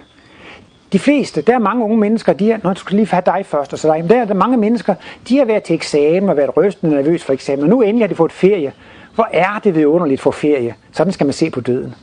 De 0.93 0.99
fleste, 0.99 1.43
der 1.43 1.55
er 1.55 1.59
mange 1.59 1.85
unge 1.85 1.97
mennesker, 1.97 2.33
de 2.33 2.51
er, 2.51 2.59
når 2.63 2.73
du 2.73 2.81
skal 2.81 2.97
lige 2.97 3.09
have 3.09 3.23
dig 3.27 3.47
først, 3.47 3.73
og 3.73 3.79
så 3.79 3.89
dig, 3.89 4.11
der 4.11 4.21
er 4.21 4.25
der 4.25 4.35
mange 4.35 4.57
mennesker, 4.57 4.95
de 5.29 5.39
har 5.39 5.45
været 5.45 5.63
til 5.63 5.75
eksamen 5.75 6.29
og 6.29 6.37
været 6.37 6.57
rystende 6.57 6.97
nervøs 6.97 7.25
for 7.25 7.33
eksamen, 7.33 7.63
og 7.63 7.69
nu 7.69 7.83
endelig 7.83 8.03
har 8.03 8.09
de 8.09 8.15
fået 8.15 8.33
ferie. 8.33 8.73
Hvor 9.15 9.29
er 9.33 9.59
det 9.65 9.75
vidunderligt 9.75 10.21
for 10.21 10.31
ferie? 10.31 10.75
Sådan 10.93 11.13
skal 11.13 11.27
man 11.27 11.33
se 11.33 11.51
på 11.51 11.61
døden. 11.61 11.95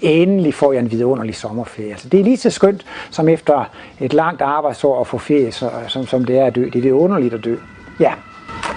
Endelig 0.00 0.54
får 0.54 0.72
jeg 0.72 0.80
en 0.80 0.90
vidunderlig 0.90 1.34
sommerferie. 1.34 1.90
Altså, 1.90 2.08
det 2.08 2.20
er 2.20 2.24
lige 2.24 2.36
så 2.36 2.50
skønt 2.50 2.86
som 3.10 3.28
efter 3.28 3.64
et 4.00 4.12
langt 4.12 4.42
arbejdsår 4.42 5.00
at 5.00 5.06
få 5.06 5.18
ferie, 5.18 5.52
så, 5.52 5.70
som, 5.88 6.06
som 6.06 6.24
det 6.24 6.38
er 6.38 6.46
at 6.46 6.54
dø. 6.54 6.64
Det 6.64 6.76
er 6.76 6.82
vidunderligt 6.82 7.34
at 7.34 7.44
dø. 7.44 7.56
Ja. 8.00 8.12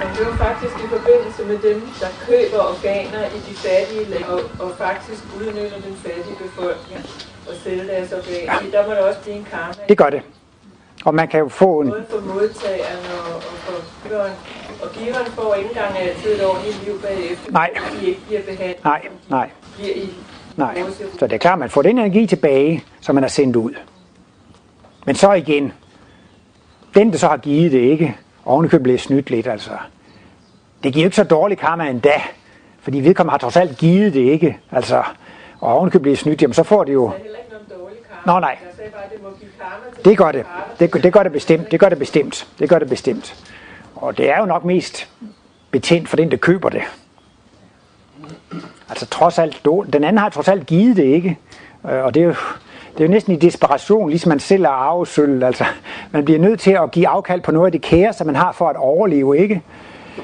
Det 0.02 0.22
er 0.22 0.28
jo 0.32 0.36
faktisk 0.48 0.76
i 0.86 0.88
forbindelse 0.96 1.42
med 1.52 1.58
dem, 1.70 1.80
der 2.02 2.10
køber 2.28 2.60
organer 2.74 3.24
i 3.38 3.40
de 3.48 3.54
fattige 3.66 4.06
lande, 4.12 4.28
og, 4.34 4.40
og 4.64 4.70
faktisk 4.78 5.22
udnytter 5.40 5.80
den 5.88 5.96
fattige 6.06 6.38
befolkning 6.44 7.02
og 7.48 7.54
sælger 7.64 7.84
deres 7.84 8.12
organer. 8.20 8.54
Ja. 8.54 8.78
Der 8.78 8.88
må 8.88 8.92
der 8.94 9.04
også 9.10 9.22
blive 9.22 9.36
en 9.36 9.48
karma. 9.52 9.74
Det 9.90 9.98
gør 9.98 10.10
det. 10.10 10.22
Og 11.06 11.16
man 11.16 11.28
kan 11.28 11.40
jo 11.40 11.48
få 11.48 11.80
en... 11.82 11.90
Både 11.90 12.06
for 12.10 12.22
modtageren 12.34 13.04
og, 13.18 13.36
og 13.36 13.42
for 13.66 13.78
giveren. 14.04 14.34
Og 14.84 14.90
giveren 14.92 15.26
får 15.26 15.54
ikke 15.56 15.70
engang 15.70 15.98
altid 15.98 16.30
et 16.36 16.46
ordentligt 16.46 16.86
liv 16.86 17.02
bagefter, 17.02 17.52
nej. 17.52 17.70
de 18.00 18.06
ikke 18.06 18.22
bliver 18.28 18.42
behandlet. 18.42 18.84
Nej, 18.84 19.08
nej. 19.30 19.50
Bliver 19.78 19.96
i 19.96 20.10
Nej, 20.58 20.84
så 21.20 21.28
det 21.28 21.34
er 21.34 21.38
klart, 21.38 21.54
at 21.54 21.60
man 21.60 21.70
får 21.70 21.82
den 21.82 21.98
energi 21.98 22.28
tilbage, 22.28 22.84
som 23.02 23.16
man 23.16 23.24
har 23.24 23.30
sendt 23.30 23.56
ud. 23.56 23.72
Men 25.06 25.16
så 25.16 25.32
igen, 25.32 25.74
den 26.96 27.12
der 27.12 27.18
så 27.18 27.28
har 27.28 27.38
givet 27.38 27.72
det 27.72 27.80
ikke, 27.80 28.18
ovenikøbet 28.46 28.84
blive 28.84 28.98
snydt 28.98 29.30
lidt, 29.30 29.48
altså. 29.48 29.72
Det 30.84 30.94
giver 30.94 31.06
ikke 31.06 31.16
så 31.16 31.24
dårlig 31.24 31.58
karma 31.58 31.90
endda, 31.90 32.22
fordi 32.82 33.00
vedkommende 33.00 33.32
har 33.32 33.38
trods 33.38 33.58
alt 33.58 33.78
givet 33.78 34.14
det 34.14 34.20
ikke, 34.20 34.60
altså. 34.72 35.04
Og 35.60 35.74
ovenikøbet 35.74 36.02
blive 36.02 36.16
snydt, 36.18 36.42
jamen 36.42 36.54
så 36.54 36.64
får 36.64 36.84
det 36.84 36.94
jo... 36.94 37.12
Nå 38.26 38.40
nej, 38.40 38.58
det 40.06 40.18
gør 40.18 40.32
det. 40.32 40.46
det. 40.80 40.94
Det 41.04 41.14
gør 41.14 41.24
det 41.24 41.32
bestemt. 41.32 41.72
Det 41.72 41.80
gør 41.80 41.90
det 41.90 42.00
bestemt. 42.00 42.48
Det 42.60 42.70
gør 42.70 42.80
det 42.80 42.90
bestemt. 42.90 43.36
Og 43.96 44.18
det 44.18 44.30
er 44.30 44.40
jo 44.40 44.46
nok 44.46 44.66
mest 44.66 45.10
betændt 45.72 46.10
for 46.10 46.18
den, 46.18 46.32
der 46.32 46.38
køber 46.38 46.70
det. 46.70 46.82
Altså 48.90 49.06
trods 49.06 49.40
alt, 49.40 49.66
den 49.94 50.04
anden 50.04 50.18
har 50.18 50.30
trods 50.30 50.48
alt 50.48 50.66
givet 50.66 50.98
det 50.98 51.04
ikke. 51.04 51.38
Øh, 51.90 52.04
og 52.04 52.14
det 52.14 52.24
er 52.24 52.26
jo, 52.26 52.36
det 53.02 53.06
er 53.06 53.10
jo 53.10 53.14
næsten 53.14 53.34
i 53.34 53.36
desperation, 53.36 54.10
ligesom 54.10 54.30
man 54.30 54.40
selv 54.40 54.64
er 54.64 54.70
arvesøl. 54.70 55.44
Altså, 55.44 55.66
man 56.12 56.26
bliver 56.26 56.40
nødt 56.40 56.60
til 56.60 56.72
at 56.72 56.92
give 56.92 57.08
afkald 57.08 57.42
på 57.42 57.52
noget 57.52 57.66
af 57.66 57.72
det 57.72 57.82
kære, 57.82 58.14
som 58.14 58.28
man 58.28 58.36
har 58.36 58.52
for 58.52 58.70
at 58.70 58.76
overleve, 58.76 59.38
ikke? 59.38 59.62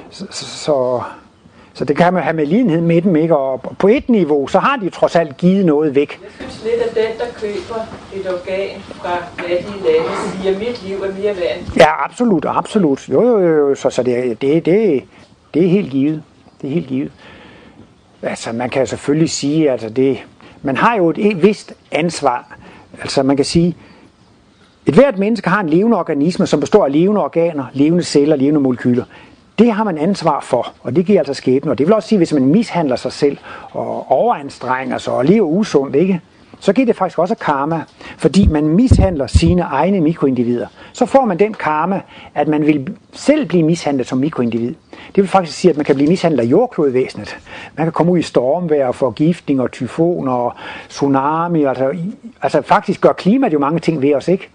Så, 0.09 0.25
så, 0.31 1.01
så 1.73 1.85
det 1.85 1.97
kan 1.97 2.13
man 2.13 2.23
have 2.23 2.35
med 2.35 2.45
lidenhed 2.45 2.81
med 2.81 3.01
dem, 3.01 3.15
ikke? 3.15 3.37
Og 3.37 3.61
på 3.79 3.87
et 3.87 4.09
niveau, 4.09 4.47
så 4.47 4.59
har 4.59 4.77
de 4.77 4.89
trods 4.89 5.15
alt 5.15 5.37
givet 5.37 5.65
noget 5.65 5.95
væk. 5.95 6.19
Jeg 6.21 6.29
synes 6.39 6.63
lidt, 6.63 6.81
at 6.81 6.95
den, 6.95 7.19
der 7.19 7.25
køber 7.41 7.81
et 8.13 8.27
organ 8.33 8.81
fra 8.81 9.17
fattige 9.37 9.83
lande, 9.83 10.41
siger, 10.41 10.59
mit 10.59 10.83
liv 10.87 10.97
er 10.97 11.13
mere 11.13 11.35
værd. 11.35 11.57
Ja, 11.77 12.05
absolut, 12.05 12.45
absolut. 12.47 13.09
Jo, 13.09 13.21
jo, 13.21 13.69
jo. 13.69 13.75
Så, 13.75 13.89
så 13.89 14.03
det, 14.03 14.41
det, 14.41 14.65
det, 14.65 15.03
det 15.53 15.65
er 15.65 15.69
helt 15.69 15.91
givet. 15.91 16.23
Det 16.61 16.69
er 16.69 16.73
helt 16.73 16.87
givet. 16.87 17.11
Altså, 18.21 18.51
man 18.51 18.69
kan 18.69 18.87
selvfølgelig 18.87 19.29
sige, 19.29 19.65
at 19.65 19.71
altså 19.71 19.89
det, 19.89 20.23
man 20.61 20.77
har 20.77 20.97
jo 20.97 21.13
et 21.17 21.43
vist 21.43 21.73
ansvar. 21.91 22.57
Altså 23.01 23.23
man 23.23 23.35
kan 23.35 23.45
sige, 23.45 23.75
et 24.85 24.93
hvert 24.93 25.17
menneske 25.17 25.49
har 25.49 25.59
en 25.59 25.69
levende 25.69 25.97
organisme, 25.97 26.47
som 26.47 26.59
består 26.59 26.85
af 26.85 26.91
levende 26.91 27.23
organer, 27.23 27.65
levende 27.73 28.03
celler, 28.03 28.35
levende 28.35 28.59
molekyler. 28.59 29.03
Det 29.59 29.71
har 29.71 29.83
man 29.83 29.97
ansvar 29.97 30.39
for, 30.39 30.73
og 30.83 30.95
det 30.95 31.05
giver 31.05 31.19
altså 31.19 31.33
skæbne. 31.33 31.71
Og 31.71 31.77
det 31.77 31.87
vil 31.87 31.95
også 31.95 32.09
sige, 32.09 32.17
hvis 32.17 32.33
man 32.33 32.45
mishandler 32.45 32.95
sig 32.95 33.11
selv 33.11 33.37
og 33.71 34.11
overanstrenger 34.11 34.97
sig 34.97 35.13
og 35.13 35.25
lever 35.25 35.47
usundt, 35.47 35.95
ikke? 35.95 36.21
Så 36.59 36.73
giver 36.73 36.85
det 36.85 36.95
faktisk 36.95 37.19
også 37.19 37.35
karma, 37.35 37.83
fordi 38.17 38.47
man 38.47 38.67
mishandler 38.67 39.27
sine 39.27 39.61
egne 39.61 40.01
mikroindivider. 40.01 40.67
Så 40.93 41.05
får 41.05 41.25
man 41.25 41.39
den 41.39 41.53
karma, 41.53 42.01
at 42.35 42.47
man 42.47 42.65
vil 42.65 42.95
selv 43.13 43.45
blive 43.45 43.63
mishandlet 43.63 44.07
som 44.07 44.17
mikroindivid. 44.17 44.73
Det 45.15 45.21
vil 45.21 45.27
faktisk 45.27 45.57
sige, 45.57 45.71
at 45.71 45.77
man 45.77 45.85
kan 45.85 45.95
blive 45.95 46.09
mishandlet 46.09 46.43
af 46.43 46.47
jordklodvæsenet. 46.47 47.37
Man 47.75 47.85
kan 47.85 47.93
komme 47.93 48.11
ud 48.11 48.17
i 48.17 48.21
stormvejr, 48.21 48.91
forgiftning 48.91 49.61
og 49.61 49.71
tyfoner 49.71 50.31
og 50.31 50.53
tsunami. 50.89 51.63
Altså, 51.63 51.93
altså 52.41 52.61
faktisk 52.61 53.01
gør 53.01 53.13
klimaet 53.13 53.53
jo 53.53 53.59
mange 53.59 53.79
ting 53.79 54.01
ved 54.01 54.15
os, 54.15 54.27
ikke? 54.27 54.49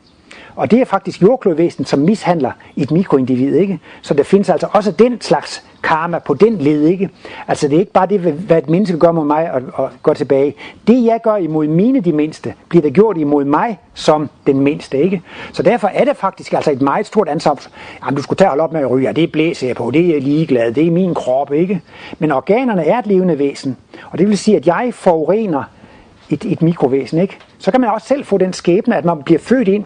Og 0.56 0.70
det 0.70 0.80
er 0.80 0.84
faktisk 0.84 1.22
jordklodvæsenet, 1.22 1.88
som 1.88 1.98
mishandler 1.98 2.52
et 2.76 2.90
mikroindivid, 2.90 3.54
ikke? 3.54 3.80
Så 4.02 4.14
der 4.14 4.22
findes 4.22 4.48
altså 4.48 4.68
også 4.72 4.90
den 4.90 5.20
slags 5.20 5.64
karma 5.92 6.18
på 6.18 6.34
den 6.34 6.58
led, 6.58 6.86
ikke? 6.86 7.10
Altså 7.48 7.68
det 7.68 7.76
er 7.76 7.80
ikke 7.80 7.92
bare 7.92 8.06
det, 8.06 8.20
hvad 8.20 8.58
et 8.58 8.70
menneske 8.70 8.98
gør 8.98 9.12
mod 9.12 9.24
mig 9.24 9.52
og, 9.52 9.62
og 9.74 9.90
går 10.02 10.14
tilbage. 10.14 10.54
Det 10.86 11.04
jeg 11.04 11.20
gør 11.24 11.36
imod 11.36 11.66
mine 11.66 12.00
de 12.00 12.12
mindste, 12.12 12.54
bliver 12.68 12.82
det 12.82 12.92
gjort 12.94 13.18
imod 13.18 13.44
mig 13.44 13.78
som 13.94 14.30
den 14.46 14.60
mindste, 14.60 14.98
ikke? 14.98 15.22
Så 15.52 15.62
derfor 15.62 15.88
er 15.88 16.04
det 16.04 16.16
faktisk 16.16 16.52
altså 16.52 16.70
et 16.70 16.82
meget 16.82 17.06
stort 17.06 17.28
ansvar. 17.28 17.66
Jamen, 18.04 18.16
du 18.16 18.22
skulle 18.22 18.36
tage 18.36 18.50
op 18.50 18.72
med 18.72 18.80
at 18.80 18.90
ryge, 18.90 19.12
det 19.12 19.32
blæser 19.32 19.66
jeg 19.66 19.76
på, 19.76 19.90
det 19.90 20.06
er 20.06 20.12
jeg 20.14 20.22
ligeglad, 20.22 20.72
det 20.72 20.86
er 20.86 20.90
min 20.90 21.14
krop, 21.14 21.52
ikke? 21.52 21.80
Men 22.18 22.32
organerne 22.32 22.86
er 22.86 22.98
et 22.98 23.06
levende 23.06 23.38
væsen, 23.38 23.76
og 24.10 24.18
det 24.18 24.28
vil 24.28 24.38
sige, 24.38 24.56
at 24.56 24.66
jeg 24.66 24.90
forurener 24.92 25.62
et, 26.30 26.44
et 26.44 26.62
mikrovæsen, 26.62 27.18
ikke? 27.18 27.38
Så 27.58 27.70
kan 27.70 27.80
man 27.80 27.90
også 27.90 28.06
selv 28.06 28.24
få 28.24 28.38
den 28.38 28.52
skæbne, 28.52 28.96
at 28.96 29.04
man 29.04 29.22
bliver 29.22 29.40
født 29.40 29.68
ind 29.68 29.84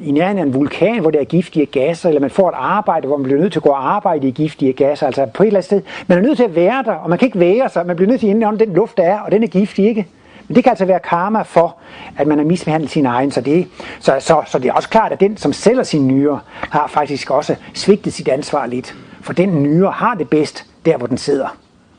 i 0.00 0.10
nærheden 0.10 0.38
af 0.38 0.42
en 0.42 0.54
vulkan, 0.54 1.00
hvor 1.00 1.10
der 1.10 1.20
er 1.20 1.24
giftige 1.24 1.66
gasser, 1.66 2.08
eller 2.08 2.20
man 2.20 2.30
får 2.30 2.48
et 2.48 2.54
arbejde, 2.58 3.06
hvor 3.06 3.16
man 3.16 3.24
bliver 3.24 3.40
nødt 3.40 3.52
til 3.52 3.58
at 3.58 3.62
gå 3.62 3.70
og 3.70 3.94
arbejde 3.94 4.28
i 4.28 4.30
giftige 4.30 4.72
gasser, 4.72 5.06
altså 5.06 5.26
på 5.26 5.42
et 5.42 5.46
eller 5.46 5.58
andet 5.58 5.64
sted. 5.64 5.82
Man 6.06 6.18
er 6.18 6.22
nødt 6.22 6.36
til 6.36 6.44
at 6.44 6.54
være 6.54 6.82
der, 6.82 6.92
og 6.92 7.10
man 7.10 7.18
kan 7.18 7.26
ikke 7.26 7.40
være 7.40 7.68
sig, 7.68 7.86
man 7.86 7.96
bliver 7.96 8.08
nødt 8.08 8.20
til 8.20 8.26
at 8.26 8.30
indånde 8.30 8.66
den 8.66 8.74
luft, 8.74 8.96
der 8.96 9.02
er, 9.02 9.20
og 9.20 9.32
den 9.32 9.42
er 9.42 9.46
giftig, 9.46 9.86
ikke? 9.86 10.06
Men 10.48 10.54
det 10.54 10.64
kan 10.64 10.70
altså 10.70 10.84
være 10.84 11.00
karma 11.00 11.42
for, 11.42 11.76
at 12.16 12.26
man 12.26 12.38
har 12.38 12.44
misbehandlet 12.44 12.90
sin 12.90 13.06
egen. 13.06 13.30
Så 13.30 13.40
det, 13.40 13.66
så, 14.00 14.16
så, 14.20 14.42
så 14.46 14.58
det 14.58 14.68
er 14.68 14.72
også 14.72 14.88
klart, 14.88 15.12
at 15.12 15.20
den, 15.20 15.36
som 15.36 15.52
sælger 15.52 15.82
sin 15.82 16.08
nyre, 16.08 16.40
har 16.50 16.86
faktisk 16.86 17.30
også 17.30 17.56
svigtet 17.74 18.12
sit 18.12 18.28
ansvar 18.28 18.66
lidt. 18.66 18.94
For 19.20 19.32
den 19.32 19.62
nyre 19.62 19.90
har 19.90 20.14
det 20.14 20.28
bedst 20.30 20.66
der, 20.84 20.96
hvor 20.96 21.06
den 21.06 21.18
sidder. 21.18 21.56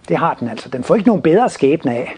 Det 0.09 0.17
har 0.17 0.33
den 0.39 0.49
altså. 0.49 0.69
Den 0.69 0.83
får 0.83 0.95
ikke 0.95 1.07
nogen 1.07 1.21
bedre 1.21 1.49
skæbne 1.49 1.91
af 1.91 2.15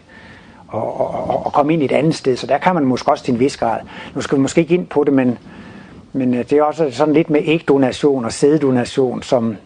at, 0.73 0.79
at, 0.79 1.45
at 1.45 1.53
komme 1.53 1.73
ind 1.73 1.81
i 1.81 1.85
et 1.85 1.91
andet 1.91 2.15
sted. 2.15 2.37
Så 2.37 2.47
der 2.47 2.57
kan 2.57 2.73
man 2.73 2.85
måske 2.85 3.11
også 3.11 3.23
til 3.23 3.33
en 3.33 3.39
vis 3.39 3.57
grad. 3.57 3.79
Nu 4.15 4.21
skal 4.21 4.37
vi 4.37 4.41
måske 4.41 4.61
ikke 4.61 4.73
ind 4.73 4.87
på 4.87 5.03
det, 5.03 5.13
men 5.13 5.37
men 6.13 6.33
øh, 6.33 6.49
det 6.49 6.57
er 6.57 6.63
også 6.63 6.91
sådan 6.91 7.13
lidt 7.13 7.29
med 7.29 7.41
ægdonation 7.45 8.25
og 8.25 8.33
sæddonation, 8.33 9.23
som, 9.23 9.57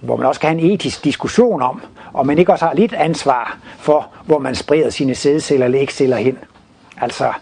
hvor 0.00 0.16
man 0.16 0.26
også 0.26 0.40
kan 0.40 0.50
have 0.50 0.60
en 0.60 0.70
etisk 0.70 1.04
diskussion 1.04 1.62
om, 1.62 1.82
og 2.12 2.26
man 2.26 2.38
ikke 2.38 2.52
også 2.52 2.64
har 2.64 2.74
lidt 2.74 2.92
ansvar 2.92 3.58
for, 3.78 4.08
hvor 4.26 4.38
man 4.38 4.54
spreder 4.54 4.90
sine 4.90 5.14
sædceller 5.14 5.66
eller 5.66 5.80
ægceller 5.80 6.16
hen. 6.16 6.38
Altså, 7.00 7.32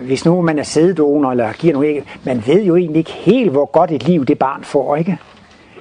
hvis 0.00 0.24
nu 0.24 0.42
man 0.42 0.58
er 0.58 0.62
sæddonor 0.62 1.30
eller 1.30 1.52
giver 1.52 1.72
nogle 1.72 1.88
æg, 1.88 2.04
man 2.24 2.42
ved 2.46 2.62
jo 2.62 2.76
egentlig 2.76 2.98
ikke 2.98 3.12
helt, 3.12 3.50
hvor 3.50 3.64
godt 3.64 3.90
et 3.90 4.02
liv 4.02 4.24
det 4.26 4.38
barn 4.38 4.64
får, 4.64 4.96
ikke? 4.96 5.18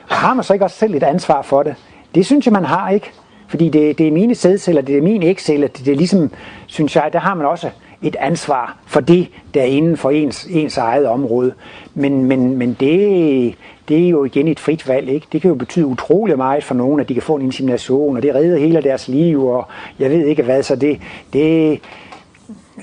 Og 0.10 0.16
har 0.16 0.34
man 0.34 0.44
så 0.44 0.54
ikke 0.54 0.66
også 0.66 0.78
selv 0.78 0.96
et 0.96 1.04
ansvar 1.04 1.42
for 1.42 1.64
det? 1.64 1.76
Det 2.16 2.26
synes 2.26 2.46
jeg, 2.46 2.54
man 2.54 2.66
har, 2.66 2.90
ikke? 2.90 3.12
Fordi 3.48 3.70
det, 3.70 3.98
det 3.98 4.08
er 4.08 4.12
mine 4.12 4.36
sædceller, 4.36 4.82
det 4.82 4.98
er 4.98 5.02
mine 5.02 5.26
ægceller, 5.26 5.68
det, 5.68 5.86
det 5.86 5.92
er 5.92 5.96
ligesom, 5.96 6.32
synes 6.68 6.96
jeg, 6.96 7.10
der 7.14 7.20
har 7.20 7.34
man 7.34 7.46
også 7.46 7.70
et 8.04 8.16
ansvar 8.20 8.78
for 8.86 9.00
det, 9.00 9.28
der 9.54 9.62
er 9.62 9.66
inden 9.66 9.98
for 9.98 10.10
ens, 10.10 10.48
ens 10.50 10.78
eget 10.78 11.08
område. 11.08 11.54
Men, 11.94 12.26
men, 12.26 12.58
men 12.58 12.78
det, 12.80 13.56
det 13.90 14.06
er 14.06 14.10
jo 14.10 14.24
igen 14.24 14.48
et 14.48 14.60
frit 14.60 14.88
valg. 14.88 15.10
Ikke? 15.10 15.28
Det 15.32 15.42
kan 15.42 15.50
jo 15.50 15.56
betyde 15.56 15.86
utrolig 15.86 16.38
meget 16.38 16.64
for 16.64 16.76
nogen, 16.76 17.00
at 17.00 17.10
de 17.10 17.14
kan 17.14 17.24
få 17.24 17.36
en 17.36 17.42
insemination, 17.42 18.18
og 18.18 18.24
det 18.24 18.36
redder 18.36 18.58
hele 18.58 18.82
deres 18.82 19.08
liv, 19.08 19.46
og 19.46 19.68
jeg 20.00 20.10
ved 20.10 20.26
ikke 20.26 20.44
hvad. 20.44 20.64
Så 20.64 20.76
det, 20.76 21.00
det, 21.34 21.80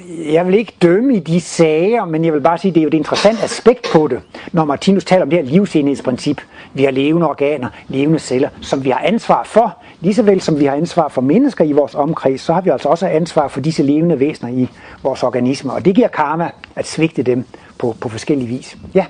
jeg 0.09 0.47
vil 0.47 0.55
ikke 0.55 0.73
dømme 0.83 1.17
i 1.17 1.21
de 1.21 1.41
sager, 1.41 2.05
men 2.05 2.25
jeg 2.25 2.33
vil 2.33 2.41
bare 2.41 2.59
sige, 2.59 2.71
at 2.71 2.75
det 2.75 2.81
er 2.81 2.83
jo 2.83 2.89
et 2.89 2.95
interessant 2.95 3.43
aspekt 3.43 3.87
på 3.93 4.09
det, 4.09 4.21
når 4.53 4.65
Martinus 4.65 5.05
taler 5.05 5.23
om 5.23 5.31
det 5.31 5.39
her 5.39 5.47
livsenhedsprincip. 5.47 6.41
Vi 6.75 6.85
har 6.85 6.91
levende 6.91 7.29
organer, 7.29 7.69
levende 7.89 8.19
celler, 8.19 8.49
som 8.63 8.85
vi 8.85 8.91
har 8.91 8.99
ansvar 8.99 9.45
for. 9.45 9.77
Ligesåvel 10.01 10.41
som 10.41 10.61
vi 10.61 10.65
har 10.65 10.75
ansvar 10.75 11.09
for 11.09 11.21
mennesker 11.21 11.65
i 11.65 11.73
vores 11.73 11.95
omkreds, 11.95 12.41
så 12.41 12.53
har 12.53 12.61
vi 12.61 12.71
altså 12.71 12.89
også 12.89 13.07
ansvar 13.07 13.49
for 13.49 13.61
disse 13.61 13.83
levende 13.83 14.21
væsener 14.21 14.53
i 14.53 14.69
vores 15.03 15.23
organismer. 15.23 15.73
Og 15.73 15.85
det 15.85 15.95
giver 15.95 16.09
karma 16.09 16.51
at 16.77 16.87
svigte 16.87 17.23
dem 17.23 17.45
på, 17.79 17.97
på 18.01 18.09
forskellige 18.09 18.49
vis. 18.49 18.77
Ja. 18.95 19.05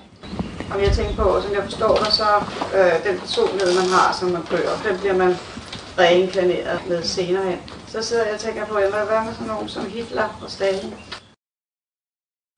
Og 0.75 0.83
jeg 0.83 0.93
tænker 0.93 1.15
på, 1.15 1.41
som 1.43 1.55
jeg 1.55 1.63
forstår 1.63 1.97
det, 1.97 2.13
så 2.13 2.25
øh, 2.75 3.11
den 3.11 3.19
personlighed, 3.21 3.75
man 3.75 3.89
har, 3.91 4.17
som 4.21 4.29
man 4.29 4.43
kører, 4.51 4.91
den 4.91 4.99
bliver 5.01 5.17
man 5.17 5.35
reinkarneret 5.99 6.81
med 6.89 7.03
senere 7.03 7.45
hen. 7.45 7.78
Så 7.93 8.03
sidder 8.03 8.25
jeg 8.25 8.35
og 8.35 8.41
tænker 8.41 8.65
på, 8.65 8.73
hvad, 8.73 8.83
hvad 8.83 9.25
med 9.25 9.33
sådan 9.33 9.47
nogen 9.47 9.69
som 9.69 9.87
Hitler 9.87 10.39
og 10.43 10.51
Stalin? 10.51 10.95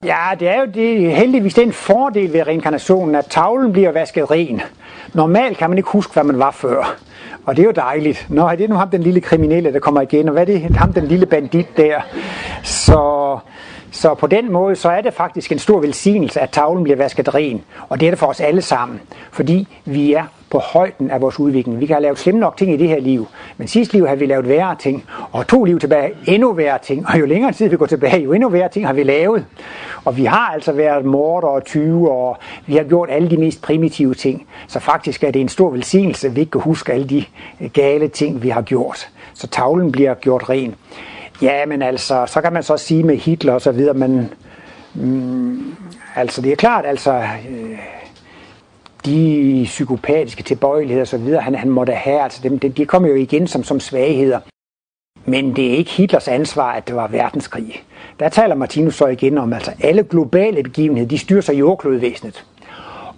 Ja, 0.04 0.28
det 0.40 0.48
er 0.48 0.60
jo 0.60 0.66
det, 0.66 1.16
heldigvis 1.16 1.54
den 1.54 1.72
fordel 1.72 2.32
ved 2.32 2.46
reinkarnationen, 2.46 3.14
at 3.14 3.26
tavlen 3.26 3.72
bliver 3.72 3.92
vasket 3.92 4.30
ren. 4.30 4.60
Normalt 5.14 5.58
kan 5.58 5.70
man 5.70 5.78
ikke 5.78 5.90
huske, 5.90 6.12
hvad 6.12 6.24
man 6.24 6.38
var 6.38 6.50
før. 6.50 6.96
Og 7.46 7.56
det 7.56 7.62
er 7.62 7.66
jo 7.66 7.72
dejligt. 7.72 8.26
Nå, 8.28 8.46
er 8.46 8.54
det 8.54 8.70
nu 8.70 8.76
ham 8.76 8.90
den 8.90 9.02
lille 9.02 9.20
kriminelle, 9.20 9.72
der 9.72 9.78
kommer 9.78 10.00
igen, 10.00 10.28
og 10.28 10.32
hvad 10.32 10.42
er 10.42 10.46
det 10.46 10.76
ham 10.76 10.92
den 10.92 11.06
lille 11.06 11.26
bandit 11.26 11.76
der? 11.76 12.00
Så, 12.62 13.38
så 13.90 14.14
på 14.14 14.26
den 14.26 14.52
måde, 14.52 14.76
så 14.76 14.90
er 14.90 15.00
det 15.00 15.14
faktisk 15.14 15.52
en 15.52 15.58
stor 15.58 15.80
velsignelse, 15.80 16.40
at 16.40 16.50
tavlen 16.50 16.84
bliver 16.84 16.96
vasket 16.96 17.34
ren. 17.34 17.64
Og 17.88 18.00
det 18.00 18.06
er 18.06 18.10
det 18.10 18.18
for 18.18 18.26
os 18.26 18.40
alle 18.40 18.62
sammen, 18.62 19.00
fordi 19.30 19.68
vi 19.84 20.12
er 20.12 20.24
på 20.50 20.58
højden 20.58 21.10
af 21.10 21.20
vores 21.20 21.40
udvikling. 21.40 21.80
Vi 21.80 21.86
kan 21.86 21.94
have 21.94 22.02
lavet 22.02 22.18
slemme 22.18 22.40
nok 22.40 22.56
ting 22.56 22.72
i 22.72 22.76
det 22.76 22.88
her 22.88 23.00
liv, 23.00 23.26
men 23.56 23.68
sidste 23.68 23.94
liv 23.94 24.06
har 24.06 24.14
vi 24.14 24.26
lavet 24.26 24.48
værre 24.48 24.76
ting, 24.76 25.04
og 25.32 25.46
to 25.46 25.64
liv 25.64 25.80
tilbage 25.80 26.12
endnu 26.26 26.52
værre 26.52 26.78
ting, 26.82 27.06
og 27.08 27.20
jo 27.20 27.26
længere 27.26 27.52
tid 27.52 27.68
vi 27.68 27.76
går 27.76 27.86
tilbage, 27.86 28.22
jo 28.22 28.32
endnu 28.32 28.48
værre 28.48 28.68
ting 28.68 28.86
har 28.86 28.92
vi 28.92 29.02
lavet. 29.02 29.46
Og 30.04 30.16
vi 30.16 30.24
har 30.24 30.50
altså 30.54 30.72
været 30.72 31.04
morder 31.04 31.48
og 31.48 31.64
20 31.64 32.10
og 32.10 32.36
vi 32.66 32.76
har 32.76 32.84
gjort 32.84 33.08
alle 33.10 33.30
de 33.30 33.36
mest 33.36 33.62
primitive 33.62 34.14
ting. 34.14 34.46
Så 34.68 34.80
faktisk 34.80 35.24
er 35.24 35.30
det 35.30 35.40
en 35.40 35.48
stor 35.48 35.70
velsignelse, 35.70 36.26
at 36.26 36.36
vi 36.36 36.40
ikke 36.40 36.50
kan 36.50 36.60
huske 36.60 36.92
alle 36.92 37.08
de 37.08 37.24
øh, 37.60 37.70
gale 37.70 38.08
ting, 38.08 38.42
vi 38.42 38.48
har 38.48 38.62
gjort. 38.62 39.08
Så 39.34 39.46
tavlen 39.46 39.92
bliver 39.92 40.14
gjort 40.14 40.50
ren. 40.50 40.74
Ja, 41.42 41.66
men 41.66 41.82
altså, 41.82 42.26
så 42.26 42.40
kan 42.40 42.52
man 42.52 42.62
så 42.62 42.76
sige 42.76 43.02
med 43.02 43.16
Hitler 43.16 43.52
og 43.52 43.60
så 43.60 43.72
videre, 43.72 43.94
men 43.94 44.30
mm, 44.94 45.74
altså 46.16 46.42
det 46.42 46.52
er 46.52 46.56
klart, 46.56 46.86
altså 46.86 47.12
øh, 47.50 47.78
de 49.06 49.62
psykopatiske 49.64 50.42
tilbøjeligheder 50.42 51.00
og 51.00 51.08
så 51.08 51.18
videre, 51.18 51.42
han, 51.42 51.54
han 51.54 51.70
måtte 51.70 51.92
have, 51.92 52.20
altså 52.20 52.40
dem, 52.42 52.58
de 52.58 52.86
kommer 52.86 53.08
jo 53.08 53.14
igen 53.14 53.46
som, 53.46 53.64
som 53.64 53.80
svagheder. 53.80 54.40
Men 55.24 55.56
det 55.56 55.66
er 55.66 55.76
ikke 55.76 55.90
Hitlers 55.90 56.28
ansvar, 56.28 56.72
at 56.72 56.88
det 56.88 56.96
var 56.96 57.08
verdenskrig. 57.08 57.84
Der 58.20 58.28
taler 58.28 58.54
Martinus 58.54 58.94
så 58.94 59.06
igen 59.06 59.38
om, 59.38 59.52
altså 59.52 59.72
alle 59.80 60.02
globale 60.02 60.62
begivenheder, 60.62 61.08
de 61.08 61.18
styrer 61.18 61.40
sig 61.40 61.58
jordklodvæsenet. 61.58 62.44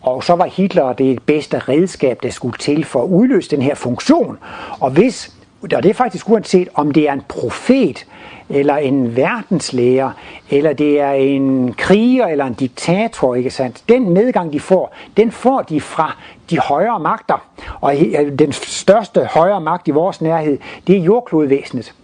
Og 0.02 0.24
så 0.24 0.34
var 0.34 0.44
Hitler 0.46 0.92
det 0.92 1.22
bedste 1.22 1.58
redskab, 1.58 2.22
der 2.22 2.30
skulle 2.30 2.58
til 2.58 2.84
for 2.84 3.02
at 3.02 3.08
udløse 3.08 3.50
den 3.50 3.62
her 3.62 3.74
funktion. 3.74 4.38
Og 4.80 4.90
hvis, 4.90 5.34
og 5.62 5.82
det 5.82 5.86
er 5.86 5.94
faktisk 5.94 6.30
uanset 6.30 6.68
om 6.74 6.90
det 6.90 7.08
er 7.08 7.12
en 7.12 7.22
profet, 7.28 8.06
eller 8.52 8.76
en 8.76 9.16
verdenslæger, 9.16 10.10
eller 10.50 10.72
det 10.72 11.00
er 11.00 11.12
en 11.12 11.74
kriger 11.74 12.26
eller 12.26 12.44
en 12.44 12.54
diktator, 12.54 13.34
ikke 13.34 13.50
sandt? 13.50 13.82
Den 13.88 14.10
medgang, 14.10 14.52
de 14.52 14.60
får, 14.60 14.94
den 15.16 15.30
får 15.30 15.62
de 15.62 15.80
fra 15.80 16.16
de 16.50 16.58
højere 16.58 17.00
magter. 17.00 17.46
Og 17.80 17.94
den 18.38 18.52
største 18.52 19.24
højere 19.24 19.60
magt 19.60 19.88
i 19.88 19.90
vores 19.90 20.20
nærhed, 20.20 20.58
det 20.86 20.96
er 20.96 21.00
jordklodvæsenet. 21.00 21.94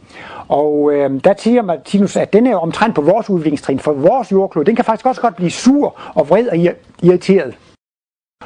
Og 0.48 0.92
øh, 0.92 1.20
der 1.24 1.34
siger 1.38 1.62
Martinus, 1.62 2.16
at 2.16 2.32
den 2.32 2.46
er 2.46 2.56
omtrent 2.56 2.94
på 2.94 3.00
vores 3.00 3.30
udviklingstrin, 3.30 3.78
for 3.78 3.92
vores 3.92 4.32
jordklod, 4.32 4.64
den 4.64 4.76
kan 4.76 4.84
faktisk 4.84 5.06
også 5.06 5.20
godt 5.20 5.36
blive 5.36 5.50
sur 5.50 6.00
og 6.14 6.28
vred 6.28 6.48
og 6.48 6.56
irriteret. 7.02 7.54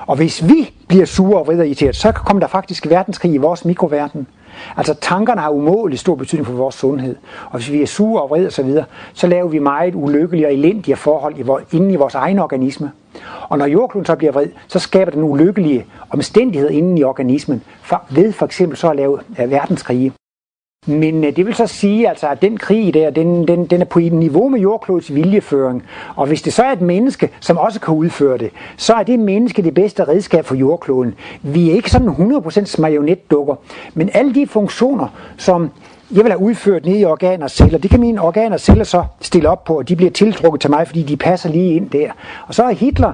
Og 0.07 0.17
hvis 0.17 0.49
vi 0.49 0.75
bliver 0.89 1.05
sure 1.05 1.39
og 1.39 1.47
vred 1.47 1.59
og 1.59 1.67
irriteret, 1.67 1.97
så 1.97 2.13
kommer 2.13 2.41
der 2.41 2.47
faktisk 2.47 2.91
verdenskrig 2.91 3.33
i 3.33 3.37
vores 3.37 3.65
mikroverden. 3.65 4.27
Altså 4.77 4.95
tankerne 4.95 5.41
har 5.41 5.51
umådelig 5.51 5.99
stor 5.99 6.15
betydning 6.15 6.47
for 6.47 6.55
vores 6.55 6.75
sundhed. 6.75 7.17
Og 7.51 7.59
hvis 7.59 7.73
vi 7.73 7.83
er 7.83 7.87
sure 7.87 8.23
og 8.23 8.31
vrede 8.31 8.47
osv., 8.47 8.51
så, 8.51 8.63
videre, 8.63 8.85
så 9.13 9.27
laver 9.27 9.49
vi 9.49 9.59
meget 9.59 9.95
ulykkelige 9.95 10.47
og 10.47 10.53
elendige 10.53 10.97
forhold 10.97 11.39
i 11.39 11.43
vores, 11.43 11.65
inden 11.73 11.91
i 11.91 11.97
vores 11.97 12.15
egen 12.15 12.39
organisme. 12.39 12.91
Og 13.49 13.59
når 13.59 13.67
jordkloden 13.67 14.07
så 14.07 14.15
bliver 14.15 14.33
vred, 14.33 14.49
så 14.69 14.79
skaber 14.79 15.11
den 15.11 15.23
ulykkelige 15.23 15.87
omstændigheder 16.11 16.73
inden 16.73 16.99
i 16.99 17.03
organismen, 17.03 17.63
for, 17.83 18.05
ved 18.11 18.33
for 18.33 18.47
eksempel 18.47 18.79
så 18.79 18.91
at 18.91 18.97
lave 18.97 19.21
øh, 19.41 19.51
verdenskrige. 19.51 20.13
Men 20.87 21.25
øh, 21.25 21.37
det 21.37 21.47
vil 21.47 21.55
så 21.55 21.67
sige, 21.67 22.09
altså, 22.09 22.29
at 22.29 22.43
den 22.43 22.57
krig 22.57 22.95
der, 22.95 23.11
den, 23.11 23.49
den, 23.49 23.67
den 23.67 23.81
er 23.81 23.85
på 23.85 23.99
et 23.99 24.13
niveau 24.13 24.49
med 24.49 24.61
jordklodets 24.61 25.15
viljeføring. 25.15 25.83
Og 26.17 26.27
hvis 26.27 26.43
det 26.43 26.53
så 26.53 26.63
er 26.63 26.73
et 26.73 26.81
menneske, 26.81 27.31
som 27.41 27.59
også 27.59 27.81
kan 27.81 27.95
udføre 27.95 28.39
det, 28.39 28.51
så 28.77 28.93
er 28.95 29.03
det 29.03 29.19
menneske 29.19 29.63
det 29.63 29.75
bedste 29.75 30.09
redskab 30.09 30.45
for 30.45 30.55
jordkloden. 30.55 31.15
Vi 31.43 31.71
er 31.71 31.75
ikke 31.75 31.91
sådan 31.91 32.09
100% 32.09 32.81
marionetdukker, 32.81 33.55
men 33.95 34.11
alle 34.15 34.35
de 34.35 34.47
funktioner, 34.47 35.09
som 35.37 35.71
jeg 36.15 36.25
vil 36.25 36.33
have 36.33 36.43
udført 36.43 36.85
nede 36.85 36.99
i 36.99 37.05
organer 37.05 37.45
og 37.45 37.51
celler. 37.51 37.79
Det 37.79 37.91
kan 37.91 38.01
mine 38.01 38.21
organer 38.21 38.55
og 38.55 38.61
celler 38.61 38.85
så 38.85 39.05
stille 39.21 39.49
op 39.49 39.65
på, 39.65 39.79
og 39.79 39.89
de 39.89 39.97
bliver 39.97 40.11
tiltrukket 40.11 40.61
til 40.61 40.71
mig, 40.71 40.87
fordi 40.87 41.03
de 41.03 41.17
passer 41.17 41.49
lige 41.49 41.75
ind 41.75 41.91
der. 41.91 42.11
Og 42.47 42.55
så 42.55 42.63
er 42.63 42.73
Hitler 42.73 43.13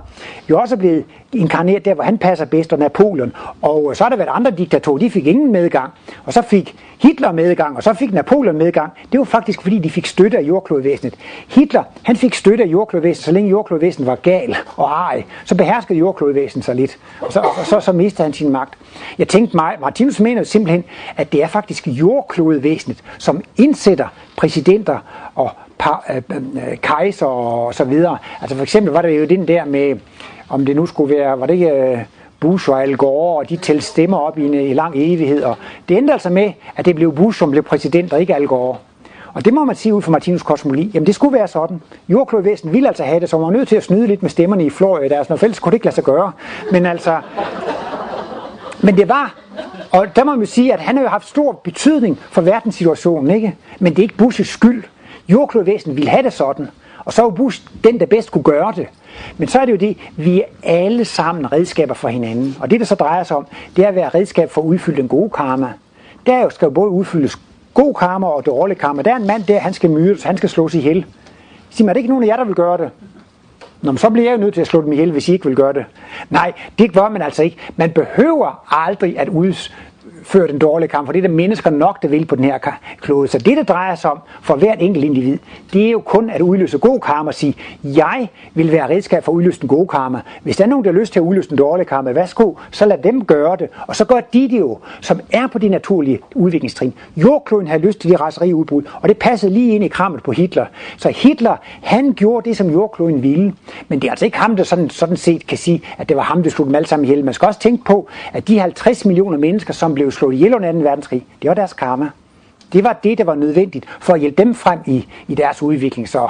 jo 0.50 0.60
også 0.60 0.76
blevet 0.76 1.04
inkarneret 1.32 1.84
der, 1.84 1.94
hvor 1.94 2.04
han 2.04 2.18
passer 2.18 2.44
bedst, 2.44 2.72
og 2.72 2.78
Napoleon. 2.78 3.32
Og 3.62 3.86
øh, 3.90 3.96
så 3.96 4.04
har 4.04 4.08
der 4.08 4.16
været 4.16 4.30
andre 4.32 4.50
diktatorer, 4.50 4.98
de 4.98 5.10
fik 5.10 5.26
ingen 5.26 5.52
medgang. 5.52 5.92
Og 6.24 6.32
så 6.32 6.42
fik 6.42 6.76
Hitler 7.02 7.32
medgang, 7.32 7.76
og 7.76 7.82
så 7.82 7.94
fik 7.94 8.12
Napoleon 8.12 8.58
medgang. 8.58 8.92
Det 9.12 9.18
var 9.18 9.24
faktisk, 9.24 9.62
fordi 9.62 9.78
de 9.78 9.90
fik 9.90 10.06
støtte 10.06 10.38
af 10.38 10.42
jordklodvæsenet. 10.42 11.14
Hitler, 11.48 11.82
han 12.02 12.16
fik 12.16 12.34
støtte 12.34 12.64
af 12.64 12.68
jordklodvæsenet, 12.68 13.24
så 13.24 13.32
længe 13.32 13.50
jordklodvæsenet 13.50 14.06
var 14.06 14.14
gal 14.14 14.56
og 14.76 14.86
ej. 14.86 15.24
Så 15.44 15.54
beherskede 15.54 15.98
jordklodvæsenet 15.98 16.64
sig 16.64 16.74
lidt, 16.74 16.98
og 17.20 17.32
så, 17.32 17.40
og 17.40 17.66
så, 17.66 17.80
så 17.80 17.92
mistede 17.92 18.22
han 18.22 18.32
sin 18.32 18.50
magt. 18.50 18.74
Jeg 19.18 19.28
tænkte 19.28 19.56
mig, 19.56 19.76
Martinus 19.80 20.20
mener 20.20 20.42
simpelthen, 20.42 20.84
at 21.16 21.32
det 21.32 21.42
er 21.42 21.46
faktisk 21.46 21.86
jordklodvæsenet, 21.86 22.98
som 23.18 23.42
indsætter 23.56 24.08
præsidenter 24.36 24.98
og 25.34 25.50
par, 25.78 26.04
øh, 26.10 26.22
øh, 26.38 26.76
kejser 26.76 27.26
og 27.26 27.74
så 27.74 27.84
videre. 27.84 28.18
Altså 28.40 28.56
for 28.56 28.62
eksempel 28.62 28.92
var 28.92 29.02
det 29.02 29.18
jo 29.18 29.24
den 29.24 29.48
der 29.48 29.64
med, 29.64 29.96
om 30.48 30.66
det 30.66 30.76
nu 30.76 30.86
skulle 30.86 31.16
være, 31.16 31.40
var 31.40 31.46
det 31.46 31.54
ikke 31.54 31.70
øh, 31.70 31.98
Bush 32.40 32.70
og 32.70 32.82
Al 32.82 32.96
Gore, 32.96 33.38
og 33.38 33.48
de 33.48 33.56
tælte 33.56 33.84
stemmer 33.84 34.16
op 34.16 34.38
i 34.38 34.46
en 34.46 34.54
i 34.54 34.74
lang 34.74 34.94
evighed. 34.96 35.42
Og 35.42 35.56
det 35.88 35.98
endte 35.98 36.12
altså 36.12 36.30
med, 36.30 36.52
at 36.76 36.84
det 36.84 36.96
blev 36.96 37.14
Bush, 37.14 37.38
som 37.38 37.50
blev 37.50 37.62
præsident, 37.62 38.12
og 38.12 38.20
ikke 38.20 38.34
Al 38.34 38.46
Gore. 38.46 38.76
Og 39.34 39.44
det 39.44 39.54
må 39.54 39.64
man 39.64 39.76
sige 39.76 39.94
ud 39.94 40.02
fra 40.02 40.10
Martinus 40.10 40.42
kosmologi. 40.42 40.90
Jamen 40.94 41.06
det 41.06 41.14
skulle 41.14 41.34
være 41.38 41.48
sådan. 41.48 41.80
Jordklodvæsen 42.08 42.72
ville 42.72 42.88
altså 42.88 43.04
have 43.04 43.20
det, 43.20 43.30
så 43.30 43.38
man 43.38 43.46
var 43.46 43.52
nødt 43.52 43.68
til 43.68 43.76
at 43.76 43.84
snyde 43.84 44.06
lidt 44.06 44.22
med 44.22 44.30
stemmerne 44.30 44.64
i 44.64 44.70
Florida. 44.70 45.14
Altså, 45.14 45.32
når 45.32 45.36
fælles 45.36 45.58
kunne 45.58 45.70
det 45.70 45.76
ikke 45.76 45.86
lade 45.86 45.94
sig 45.94 46.04
gøre. 46.04 46.32
Men 46.72 46.86
altså... 46.86 47.20
Men 48.80 48.96
det 48.96 49.08
var, 49.08 49.34
og 49.90 50.16
der 50.16 50.24
må 50.24 50.30
man 50.30 50.40
jo 50.40 50.46
sige, 50.46 50.72
at 50.72 50.80
han 50.80 50.96
har 50.96 51.02
jo 51.02 51.08
haft 51.08 51.28
stor 51.28 51.52
betydning 51.52 52.18
for 52.30 52.40
verdenssituationen, 52.40 53.34
ikke? 53.34 53.56
Men 53.78 53.92
det 53.92 53.98
er 53.98 54.02
ikke 54.02 54.16
Bushes 54.16 54.48
skyld. 54.48 54.84
Jordklodvæsen 55.28 55.96
ville 55.96 56.10
have 56.10 56.22
det 56.22 56.32
sådan. 56.32 56.68
Og 57.08 57.14
så 57.14 57.22
var 57.22 57.30
Bush 57.30 57.62
den, 57.84 58.00
der 58.00 58.06
bedst 58.06 58.30
kunne 58.30 58.42
gøre 58.42 58.72
det. 58.76 58.86
Men 59.38 59.48
så 59.48 59.58
er 59.58 59.64
det 59.64 59.72
jo 59.72 59.76
det, 59.76 59.96
vi 60.16 60.40
er 60.40 60.44
alle 60.62 61.04
sammen 61.04 61.52
redskaber 61.52 61.94
for 61.94 62.08
hinanden. 62.08 62.56
Og 62.60 62.70
det, 62.70 62.80
der 62.80 62.86
så 62.86 62.94
drejer 62.94 63.24
sig 63.24 63.36
om, 63.36 63.46
det 63.76 63.84
er 63.84 63.88
at 63.88 63.94
være 63.94 64.08
redskab 64.08 64.50
for 64.50 64.60
at 64.60 64.64
udfylde 64.64 65.00
den 65.00 65.08
gode 65.08 65.30
karma. 65.30 65.72
Der 66.26 66.48
skal 66.48 66.66
jo 66.66 66.70
både 66.70 66.90
udfyldes 66.90 67.38
god 67.74 67.94
karma 67.94 68.26
og 68.26 68.46
dårlig 68.46 68.78
karma. 68.78 69.02
Der 69.02 69.12
er 69.12 69.16
en 69.16 69.26
mand 69.26 69.44
der, 69.44 69.58
han 69.58 69.72
skal 69.72 69.90
myrdes, 69.90 70.22
han 70.22 70.36
skal 70.36 70.48
slås 70.48 70.74
ihjel. 70.74 71.06
Sig 71.70 71.84
mig, 71.84 71.90
er 71.90 71.92
det 71.92 71.98
ikke 71.98 72.08
nogen 72.08 72.24
af 72.24 72.28
jer, 72.28 72.36
der 72.36 72.44
vil 72.44 72.54
gøre 72.54 72.78
det? 72.78 72.90
Nå, 73.82 73.92
men 73.92 73.98
så 73.98 74.10
bliver 74.10 74.30
jeg 74.30 74.36
jo 74.36 74.40
nødt 74.40 74.54
til 74.54 74.60
at 74.60 74.66
slå 74.66 74.82
dem 74.82 74.92
ihjel, 74.92 75.12
hvis 75.12 75.28
I 75.28 75.32
ikke 75.32 75.46
vil 75.46 75.56
gøre 75.56 75.72
det. 75.72 75.84
Nej, 76.30 76.52
det 76.78 76.92
gør 76.92 77.08
man 77.08 77.22
altså 77.22 77.42
ikke. 77.42 77.56
Man 77.76 77.90
behøver 77.90 78.74
aldrig 78.86 79.18
at 79.18 79.28
ført 80.22 80.50
en 80.50 80.58
dårlig 80.58 80.90
kamp, 80.90 81.06
for 81.06 81.12
det 81.12 81.24
er 81.24 81.28
der 81.28 81.34
mennesker 81.34 81.70
nok, 81.70 82.02
der 82.02 82.08
vil 82.08 82.26
på 82.26 82.36
den 82.36 82.44
her 82.44 82.58
klode. 83.00 83.28
Så 83.28 83.38
det, 83.38 83.56
der 83.56 83.62
drejer 83.62 83.94
sig 83.94 84.10
om 84.10 84.18
for 84.42 84.56
hvert 84.56 84.82
enkelt 84.82 85.04
individ, 85.04 85.38
det 85.72 85.86
er 85.86 85.90
jo 85.90 86.00
kun 86.00 86.30
at 86.30 86.40
udløse 86.40 86.78
god 86.78 87.00
karma 87.00 87.28
og 87.28 87.34
sige, 87.34 87.54
jeg 87.82 88.28
vil 88.54 88.72
være 88.72 88.88
redskab 88.88 89.24
for 89.24 89.32
at 89.32 89.36
udløse 89.36 89.60
den 89.60 89.68
gode 89.68 89.88
karma. 89.88 90.20
Hvis 90.42 90.56
der 90.56 90.64
er 90.64 90.68
nogen, 90.68 90.84
der 90.84 90.92
har 90.92 90.98
lyst 90.98 91.12
til 91.12 91.20
at 91.20 91.24
udløse 91.24 91.48
den 91.48 91.58
dårlige 91.58 91.86
karma, 91.86 92.10
værsgo, 92.12 92.54
så 92.70 92.86
lad 92.86 92.98
dem 92.98 93.24
gøre 93.24 93.56
det. 93.56 93.68
Og 93.86 93.96
så 93.96 94.04
gør 94.04 94.20
de 94.20 94.48
det 94.50 94.60
jo, 94.60 94.78
som 95.00 95.20
er 95.30 95.46
på 95.46 95.58
de 95.58 95.68
naturlige 95.68 96.18
udviklingstrin. 96.34 96.94
Jordkloden 97.16 97.66
havde 97.66 97.82
lyst 97.82 98.00
til 98.00 98.10
de 98.10 98.16
raseriudbrud, 98.16 98.82
og 99.02 99.08
det 99.08 99.18
passede 99.18 99.52
lige 99.52 99.74
ind 99.74 99.84
i 99.84 99.88
krammet 99.88 100.22
på 100.22 100.32
Hitler. 100.32 100.66
Så 100.96 101.08
Hitler, 101.08 101.56
han 101.82 102.12
gjorde 102.12 102.48
det, 102.48 102.56
som 102.56 102.70
jordkloden 102.70 103.22
ville. 103.22 103.54
Men 103.88 104.00
det 104.00 104.06
er 104.06 104.12
altså 104.12 104.24
ikke 104.24 104.38
ham, 104.38 104.56
der 104.56 104.64
sådan, 104.64 104.90
sådan 104.90 105.16
set 105.16 105.46
kan 105.46 105.58
sige, 105.58 105.82
at 105.98 106.08
det 106.08 106.16
var 106.16 106.22
ham, 106.22 106.42
der 106.42 106.50
slog 106.50 106.66
dem 106.66 106.74
alle 106.74 106.88
sammen 106.88 107.04
ihjel. 107.04 107.24
Man 107.24 107.34
skal 107.34 107.46
også 107.46 107.60
tænke 107.60 107.84
på, 107.84 108.08
at 108.32 108.48
de 108.48 108.58
50 108.58 109.04
millioner 109.04 109.38
mennesker, 109.38 109.72
som 109.72 109.94
blev 109.94 110.07
slået 110.10 110.34
ihjel 110.34 110.54
under 110.54 110.72
2. 110.72 110.78
verdenskrig, 110.78 111.26
det 111.42 111.48
var 111.48 111.54
deres 111.54 111.72
karma. 111.72 112.10
Det 112.72 112.84
var 112.84 112.92
det, 112.92 113.18
der 113.18 113.24
var 113.24 113.34
nødvendigt 113.34 113.86
for 114.00 114.14
at 114.14 114.20
hjælpe 114.20 114.42
dem 114.42 114.54
frem 114.54 114.78
i, 114.86 115.08
i 115.28 115.34
deres 115.34 115.62
udvikling. 115.62 116.08
Så, 116.08 116.28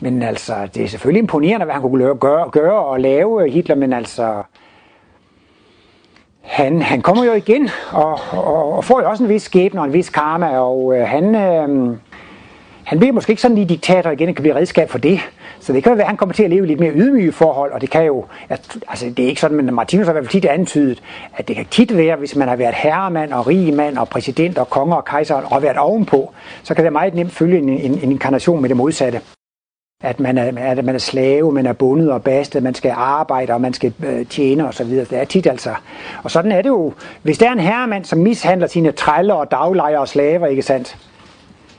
men 0.00 0.22
altså, 0.22 0.54
det 0.74 0.84
er 0.84 0.88
selvfølgelig 0.88 1.20
imponerende, 1.20 1.64
hvad 1.64 1.74
han 1.74 1.82
kunne 1.82 2.14
gøre, 2.14 2.50
gøre 2.50 2.84
og 2.84 3.00
lave 3.00 3.42
øh, 3.42 3.52
Hitler, 3.52 3.76
men 3.76 3.92
altså, 3.92 4.42
han, 6.42 6.82
han 6.82 7.02
kommer 7.02 7.24
jo 7.24 7.32
igen 7.32 7.68
og, 7.92 8.18
og, 8.30 8.72
og 8.72 8.84
får 8.84 9.00
jo 9.00 9.08
også 9.08 9.24
en 9.24 9.28
vis 9.28 9.42
skæbne 9.42 9.80
og 9.80 9.86
en 9.86 9.92
vis 9.92 10.10
karma, 10.10 10.58
og 10.58 10.96
øh, 10.96 11.08
han, 11.08 11.34
øh, 11.34 11.96
han 12.88 12.98
bliver 12.98 13.12
måske 13.12 13.30
ikke 13.30 13.42
sådan 13.42 13.54
lige 13.54 13.68
diktator 13.68 14.10
igen, 14.10 14.28
og 14.28 14.34
kan 14.34 14.42
blive 14.42 14.54
redskab 14.54 14.90
for 14.90 14.98
det. 14.98 15.20
Så 15.60 15.72
det 15.72 15.82
kan 15.82 15.92
jo 15.92 15.96
være, 15.96 16.04
at 16.04 16.08
han 16.08 16.16
kommer 16.16 16.32
til 16.32 16.42
at 16.42 16.50
leve 16.50 16.64
i 16.64 16.68
lidt 16.68 16.80
mere 16.80 16.92
ydmyge 16.92 17.32
forhold, 17.32 17.72
og 17.72 17.80
det 17.80 17.90
kan 17.90 18.04
jo, 18.04 18.24
altså 18.88 19.06
det 19.16 19.24
er 19.24 19.28
ikke 19.28 19.40
sådan, 19.40 19.56
men 19.56 19.74
Martinus 19.74 20.06
har 20.06 20.12
i 20.12 20.14
hvert 20.14 20.24
fald 20.24 20.40
tit 20.40 20.44
antydet, 20.44 21.02
at 21.36 21.48
det 21.48 21.56
kan 21.56 21.66
tit 21.70 21.96
være, 21.96 22.16
hvis 22.16 22.36
man 22.36 22.48
har 22.48 22.56
været 22.56 22.74
herremand 22.74 23.32
og 23.32 23.46
rigmand 23.46 23.98
og 23.98 24.08
præsident 24.08 24.58
og 24.58 24.70
konge 24.70 24.96
og 24.96 25.04
kejser 25.04 25.34
og 25.34 25.62
været 25.62 25.76
ovenpå, 25.76 26.32
så 26.62 26.74
kan 26.74 26.84
det 26.84 26.92
meget 26.92 27.14
nemt 27.14 27.32
følge 27.32 27.58
en, 27.58 27.68
en, 27.68 27.98
en 28.02 28.12
inkarnation 28.12 28.60
med 28.60 28.68
det 28.68 28.76
modsatte. 28.76 29.20
At 30.02 30.20
man 30.20 30.38
er, 30.38 30.70
at 30.70 30.84
man 30.84 30.94
er 30.94 30.98
slave, 30.98 31.52
man 31.52 31.66
er 31.66 31.72
bundet 31.72 32.12
og 32.12 32.22
bastet, 32.22 32.62
man 32.62 32.74
skal 32.74 32.92
arbejde 32.96 33.52
og 33.52 33.60
man 33.60 33.74
skal 33.74 33.92
øh, 34.04 34.26
tjene 34.26 34.66
og 34.66 34.74
så 34.74 34.84
videre. 34.84 35.04
Det 35.04 35.18
er 35.18 35.24
tit 35.24 35.46
altså. 35.46 35.74
Og 36.22 36.30
sådan 36.30 36.52
er 36.52 36.62
det 36.62 36.68
jo. 36.68 36.92
Hvis 37.22 37.38
der 37.38 37.48
er 37.48 37.52
en 37.52 37.60
herremand, 37.60 38.04
som 38.04 38.18
mishandler 38.18 38.66
sine 38.66 38.92
træller 38.92 39.34
og 39.34 39.50
daglejere 39.50 40.00
og 40.00 40.08
slaver, 40.08 40.46
ikke 40.46 40.62
sandt? 40.62 41.07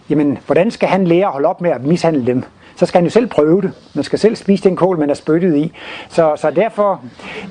Jamen, 0.10 0.38
hvordan 0.45 0.72
skal 0.72 0.89
han 0.89 1.08
lære 1.08 1.26
at 1.26 1.32
holde 1.32 1.48
op 1.48 1.62
med 1.62 1.72
at 1.72 1.84
mishandle 1.84 2.26
dem? 2.26 2.43
så 2.80 2.86
skal 2.86 2.98
han 2.98 3.06
jo 3.06 3.12
selv 3.12 3.28
prøve 3.28 3.62
det. 3.62 3.72
Man 3.93 4.04
skal 4.04 4.19
selv 4.19 4.36
spise 4.36 4.63
den 4.63 4.76
kål, 4.76 5.00
man 5.00 5.10
er 5.10 5.13
spyttet 5.13 5.56
i. 5.56 5.74
Så, 6.10 6.34
så 6.36 6.50
derfor, 6.50 7.02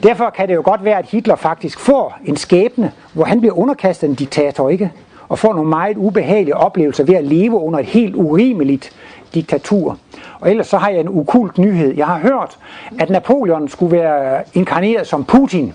derfor 0.02 0.30
kan 0.30 0.48
det 0.48 0.54
jo 0.54 0.62
godt 0.64 0.84
være, 0.84 0.98
at 0.98 1.06
Hitler 1.06 1.36
faktisk 1.36 1.80
får 1.80 2.18
en 2.24 2.36
skæbne, 2.36 2.92
hvor 3.12 3.24
han 3.24 3.40
bliver 3.40 3.58
underkastet 3.58 4.08
en 4.08 4.14
diktator, 4.14 4.68
ikke? 4.68 4.92
Og 5.28 5.38
får 5.38 5.52
nogle 5.52 5.68
meget 5.68 5.96
ubehagelige 5.96 6.56
oplevelser 6.56 7.04
ved 7.04 7.14
at 7.14 7.24
leve 7.24 7.56
under 7.60 7.78
et 7.78 7.86
helt 7.86 8.14
urimeligt 8.14 8.90
diktatur. 9.34 9.98
Og 10.40 10.50
ellers 10.50 10.66
så 10.66 10.78
har 10.78 10.88
jeg 10.88 11.00
en 11.00 11.08
ukult 11.08 11.58
nyhed. 11.58 11.96
Jeg 11.96 12.06
har 12.06 12.18
hørt, 12.18 12.58
at 13.00 13.10
Napoleon 13.10 13.68
skulle 13.68 13.96
være 13.96 14.42
inkarneret 14.54 15.06
som 15.06 15.24
Putin. 15.24 15.74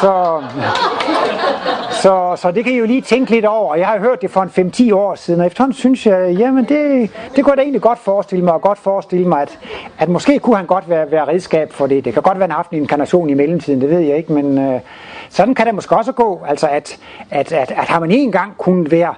Så, 0.00 0.42
så, 1.96 2.36
så 2.36 2.50
det 2.50 2.64
kan 2.64 2.72
I 2.72 2.76
jo 2.76 2.86
lige 2.86 3.02
tænke 3.02 3.30
lidt 3.30 3.44
over. 3.44 3.74
Jeg 3.74 3.86
har 3.86 3.98
hørt 3.98 4.22
det 4.22 4.30
for 4.30 4.42
en 4.42 4.72
5-10 4.90 4.94
år 4.94 5.14
siden, 5.14 5.40
og 5.40 5.46
efterhånden 5.46 5.74
synes 5.74 6.06
jeg, 6.06 6.36
jamen 6.38 6.64
det, 6.64 7.10
det 7.36 7.44
kunne 7.44 7.50
jeg 7.50 7.56
da 7.56 7.62
egentlig 7.62 7.82
godt 7.82 7.98
forestille 7.98 8.44
mig, 8.44 8.54
og 8.54 8.62
godt 8.62 8.78
forestille 8.78 9.28
mig, 9.28 9.42
at, 9.42 9.58
at 9.98 10.08
måske 10.08 10.38
kunne 10.38 10.56
han 10.56 10.66
godt 10.66 10.90
være, 10.90 11.10
være 11.10 11.28
redskab 11.28 11.72
for 11.72 11.86
det. 11.86 12.04
Det 12.04 12.12
kan 12.12 12.22
godt 12.22 12.38
være, 12.38 12.44
at 12.44 12.48
han 12.48 12.50
har 12.50 12.58
haft 12.58 12.70
en 12.70 12.78
inkarnation 12.78 13.30
i 13.30 13.34
mellemtiden, 13.34 13.80
det 13.80 13.90
ved 13.90 13.98
jeg 13.98 14.16
ikke, 14.16 14.32
men 14.32 14.58
øh, 14.58 14.80
sådan 15.30 15.54
kan 15.54 15.66
det 15.66 15.74
måske 15.74 15.96
også 15.96 16.12
gå, 16.12 16.42
altså 16.48 16.66
at, 16.66 16.98
at, 17.30 17.52
at, 17.52 17.70
at 17.70 17.84
har 17.84 18.00
man 18.00 18.10
en 18.10 18.32
gang 18.32 18.56
kunnet 18.58 18.90
være 18.90 19.14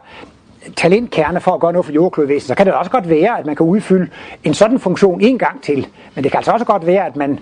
talentkerne 0.76 1.40
for 1.40 1.52
at 1.52 1.60
gøre 1.60 1.72
noget 1.72 1.86
for 1.86 1.92
jordklodvæsenet, 1.92 2.48
så 2.48 2.54
kan 2.54 2.66
det 2.66 2.74
også 2.74 2.90
godt 2.90 3.08
være, 3.08 3.38
at 3.38 3.46
man 3.46 3.56
kan 3.56 3.66
udfylde 3.66 4.10
en 4.44 4.54
sådan 4.54 4.78
funktion 4.78 5.20
en 5.20 5.38
gang 5.38 5.62
til. 5.62 5.86
Men 6.14 6.24
det 6.24 6.32
kan 6.32 6.38
altså 6.38 6.52
også 6.52 6.64
godt 6.64 6.86
være, 6.86 7.06
at 7.06 7.16
man 7.16 7.38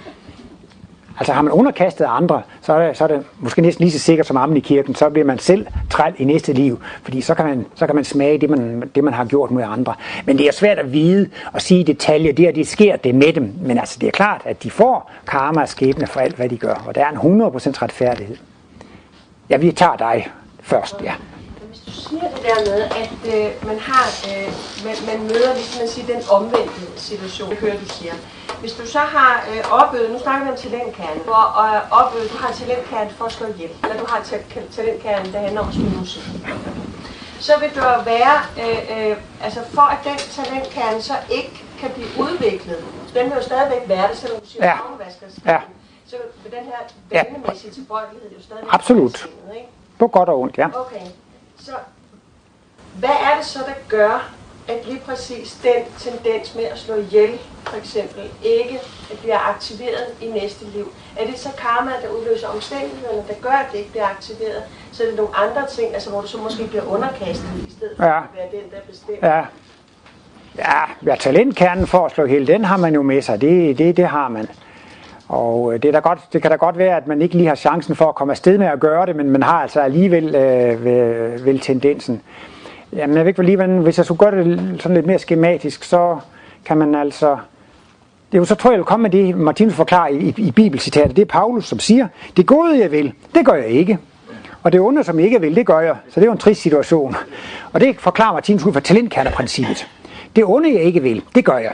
Altså 1.18 1.32
har 1.32 1.42
man 1.42 1.52
underkastet 1.52 2.06
andre, 2.08 2.42
så 2.62 2.72
er, 2.72 2.86
det, 2.86 2.96
så 2.96 3.04
er 3.04 3.08
det 3.08 3.24
måske 3.38 3.62
næsten 3.62 3.82
lige 3.82 3.92
så 3.92 3.98
sikkert 3.98 4.26
som 4.26 4.36
ammen 4.36 4.56
i 4.56 4.60
kirken, 4.60 4.94
så 4.94 5.10
bliver 5.10 5.26
man 5.26 5.38
selv 5.38 5.66
træl 5.90 6.14
i 6.18 6.24
næste 6.24 6.52
liv, 6.52 6.80
fordi 7.02 7.20
så 7.20 7.34
kan 7.34 7.44
man, 7.44 7.66
så 7.74 7.86
kan 7.86 7.94
man 7.94 8.04
smage 8.04 8.38
det 8.38 8.50
man, 8.50 8.90
det, 8.94 9.04
man 9.04 9.14
har 9.14 9.24
gjort 9.24 9.50
mod 9.50 9.62
andre. 9.62 9.94
Men 10.24 10.38
det 10.38 10.48
er 10.48 10.52
svært 10.52 10.78
at 10.78 10.92
vide 10.92 11.30
og 11.52 11.62
sige 11.62 11.80
i 11.80 11.82
detaljer, 11.82 12.32
det 12.32 12.48
er 12.48 12.52
det 12.52 12.68
sker 12.68 12.96
det 12.96 13.14
med 13.14 13.32
dem. 13.32 13.52
Men 13.60 13.78
altså 13.78 13.98
det 14.00 14.06
er 14.06 14.10
klart, 14.10 14.42
at 14.44 14.62
de 14.62 14.70
får 14.70 15.10
karma 15.26 15.60
og 15.60 15.68
skæbne 15.68 16.06
for 16.06 16.20
alt, 16.20 16.36
hvad 16.36 16.48
de 16.48 16.56
gør, 16.56 16.84
og 16.86 16.94
der 16.94 17.04
er 17.04 17.10
en 17.10 17.42
100% 17.42 17.82
retfærdighed. 17.82 18.36
Ja, 19.50 19.56
vi 19.56 19.72
tager 19.72 19.96
dig 19.96 20.28
først, 20.62 21.02
ja 21.02 21.12
siger 21.92 22.28
det 22.34 22.42
der 22.42 22.58
med, 22.70 22.80
at 23.02 23.18
øh, 23.34 23.66
man 23.66 23.78
har, 23.78 24.06
øh, 24.30 24.48
man, 24.86 24.96
man 25.10 25.18
møder, 25.30 25.54
hvis 25.54 25.78
man 25.80 25.88
siger, 25.88 26.06
den 26.14 26.22
omvendte 26.30 26.80
situation, 26.96 27.50
jeg 27.50 27.58
hører, 27.58 27.78
du 27.78 27.88
siger. 27.88 28.14
Hvis 28.60 28.72
du 28.72 28.86
så 28.86 28.98
har 28.98 29.44
øh, 29.50 29.62
opøvet, 29.80 30.10
nu 30.10 30.18
snakker 30.18 30.44
vi 30.44 30.50
om 30.50 30.56
talentkernen, 30.56 31.22
hvor 31.24 31.44
øh, 31.64 32.00
opøvet, 32.00 32.32
du 32.32 32.36
har 32.36 32.48
en 32.48 32.54
talentkerne 32.54 33.10
for 33.10 33.24
at 33.24 33.32
slå 33.32 33.46
ihjel, 33.46 33.70
eller 33.82 33.96
du 33.98 34.06
har 34.08 34.18
en 34.18 34.68
talentkernen, 34.70 35.32
der 35.32 35.38
handler 35.38 35.60
om 35.60 35.68
at 35.68 35.74
spille 35.74 35.98
musik. 35.98 36.22
Så 37.40 37.52
vil 37.60 37.70
du 37.74 37.80
være, 38.04 38.36
øh, 38.62 39.10
øh, 39.10 39.16
altså 39.42 39.60
for 39.74 39.82
at 39.82 39.98
den 40.04 40.18
talentkerne 40.38 41.02
så 41.02 41.14
ikke 41.30 41.64
kan 41.80 41.90
blive 41.90 42.08
udviklet, 42.18 42.84
den 43.14 43.24
vil 43.24 43.36
jo 43.36 43.42
stadigvæk 43.42 43.88
være 43.88 44.08
det, 44.08 44.16
selvom 44.16 44.40
du 44.40 44.46
siger, 44.46 44.66
ja. 44.66 44.76
ja. 45.46 45.60
så 46.06 46.16
vil 46.42 46.52
den 46.52 46.64
her 46.64 46.80
vanemæssige 47.10 47.72
tilbøjelighed 47.72 48.30
jo 48.36 48.42
stadigvæk 48.42 48.74
Absolut. 48.74 49.28
Ikke? 49.54 49.68
På 49.98 50.06
godt 50.08 50.28
og 50.28 50.40
ondt, 50.40 50.58
ja. 50.58 50.68
Okay. 50.74 51.06
Så 51.66 51.72
hvad 52.98 53.16
er 53.26 53.36
det 53.36 53.46
så, 53.46 53.58
der 53.58 53.74
gør, 53.88 54.32
at 54.68 54.86
lige 54.86 55.00
præcis 55.06 55.58
den 55.62 55.82
tendens 55.98 56.54
med 56.54 56.64
at 56.64 56.78
slå 56.78 56.94
ihjel, 56.94 57.38
for 57.64 57.76
eksempel, 57.76 58.30
ikke 58.42 58.78
bliver 59.20 59.38
aktiveret 59.38 60.06
i 60.20 60.26
næste 60.26 60.64
liv? 60.64 60.92
Er 61.16 61.26
det 61.26 61.38
så 61.38 61.48
karma, 61.58 61.90
der 62.02 62.08
udløser 62.08 62.48
omstændighederne, 62.48 63.24
der 63.28 63.34
gør, 63.42 63.50
at 63.50 63.66
det 63.72 63.78
ikke 63.78 63.90
bliver 63.90 64.06
aktiveret? 64.06 64.62
Så 64.92 65.02
er 65.02 65.06
det 65.06 65.16
nogle 65.16 65.36
andre 65.36 65.66
ting, 65.66 65.94
altså 65.94 66.10
hvor 66.10 66.20
du 66.20 66.26
så 66.26 66.38
måske 66.38 66.66
bliver 66.66 66.84
underkastet, 66.84 67.50
i 67.68 67.70
stedet 67.70 67.96
for 67.96 68.04
ja. 68.04 68.18
at 68.18 68.24
være 68.36 68.62
den, 68.62 68.70
der 68.70 68.80
bestemmer? 68.90 69.28
Ja. 69.28 69.44
Ja, 70.58 70.82
ja, 71.06 71.16
talentkernen 71.16 71.86
for 71.86 72.06
at 72.06 72.12
slå 72.12 72.24
ihjel, 72.24 72.46
den 72.46 72.64
har 72.64 72.76
man 72.76 72.94
jo 72.94 73.02
med 73.02 73.22
sig. 73.22 73.40
Det, 73.40 73.78
det, 73.78 73.96
det 73.96 74.08
har 74.08 74.28
man. 74.28 74.48
Og 75.28 75.74
øh, 75.74 75.82
det, 75.82 75.88
er 75.88 75.92
da 75.92 75.98
godt, 75.98 76.18
det 76.32 76.42
kan 76.42 76.50
da 76.50 76.56
godt 76.56 76.78
være, 76.78 76.96
at 76.96 77.06
man 77.06 77.22
ikke 77.22 77.34
lige 77.34 77.48
har 77.48 77.54
chancen 77.54 77.96
for 77.96 78.08
at 78.08 78.14
komme 78.14 78.32
afsted 78.32 78.58
med 78.58 78.66
at 78.66 78.80
gøre 78.80 79.06
det, 79.06 79.16
men 79.16 79.30
man 79.30 79.42
har 79.42 79.62
altså 79.62 79.80
alligevel 79.80 80.34
øh, 80.34 80.84
vel, 80.84 81.44
vel 81.44 81.60
tendensen. 81.60 82.22
Jamen, 82.92 83.16
jeg 83.16 83.24
ved 83.24 83.28
ikke 83.28 83.42
lige, 83.42 83.66
hvis 83.66 83.98
jeg 83.98 84.04
skulle 84.04 84.18
gøre 84.18 84.44
det 84.44 84.82
sådan 84.82 84.94
lidt 84.94 85.06
mere 85.06 85.18
skematisk, 85.18 85.84
så 85.84 86.18
kan 86.64 86.76
man 86.76 86.94
altså... 86.94 87.36
Det 88.32 88.38
er 88.38 88.38
jo 88.38 88.44
så, 88.44 88.54
tror 88.54 88.70
jeg, 88.70 88.72
jeg 88.72 88.78
vil 88.78 88.84
komme 88.84 89.02
med 89.02 89.10
det, 89.10 89.36
Martinus 89.36 89.74
forklarer 89.74 90.08
i, 90.08 90.16
i, 90.16 90.34
i 90.36 90.50
bibelcitatet. 90.50 91.16
Det 91.16 91.22
er 91.22 91.26
Paulus, 91.26 91.66
som 91.66 91.78
siger, 91.78 92.08
det 92.36 92.46
gode 92.46 92.78
jeg 92.78 92.92
vil, 92.92 93.12
det 93.34 93.46
gør 93.46 93.54
jeg 93.54 93.66
ikke. 93.66 93.98
Og 94.62 94.72
det 94.72 94.80
onde, 94.80 95.04
som 95.04 95.18
jeg 95.18 95.24
ikke 95.24 95.40
vil, 95.40 95.56
det 95.56 95.66
gør 95.66 95.80
jeg. 95.80 95.96
Så 96.08 96.20
det 96.20 96.22
er 96.22 96.26
jo 96.26 96.32
en 96.32 96.38
trist 96.38 96.62
situation. 96.62 97.16
Og 97.72 97.80
det 97.80 97.96
forklarer 98.00 98.32
Martinus 98.32 98.64
ud 98.64 98.72
fra 98.72 98.80
talentkerneprincippet. 98.80 99.88
Det 100.36 100.44
onde, 100.44 100.74
jeg 100.74 100.82
ikke 100.82 101.02
vil, 101.02 101.22
det 101.34 101.44
gør 101.44 101.58
jeg. 101.58 101.72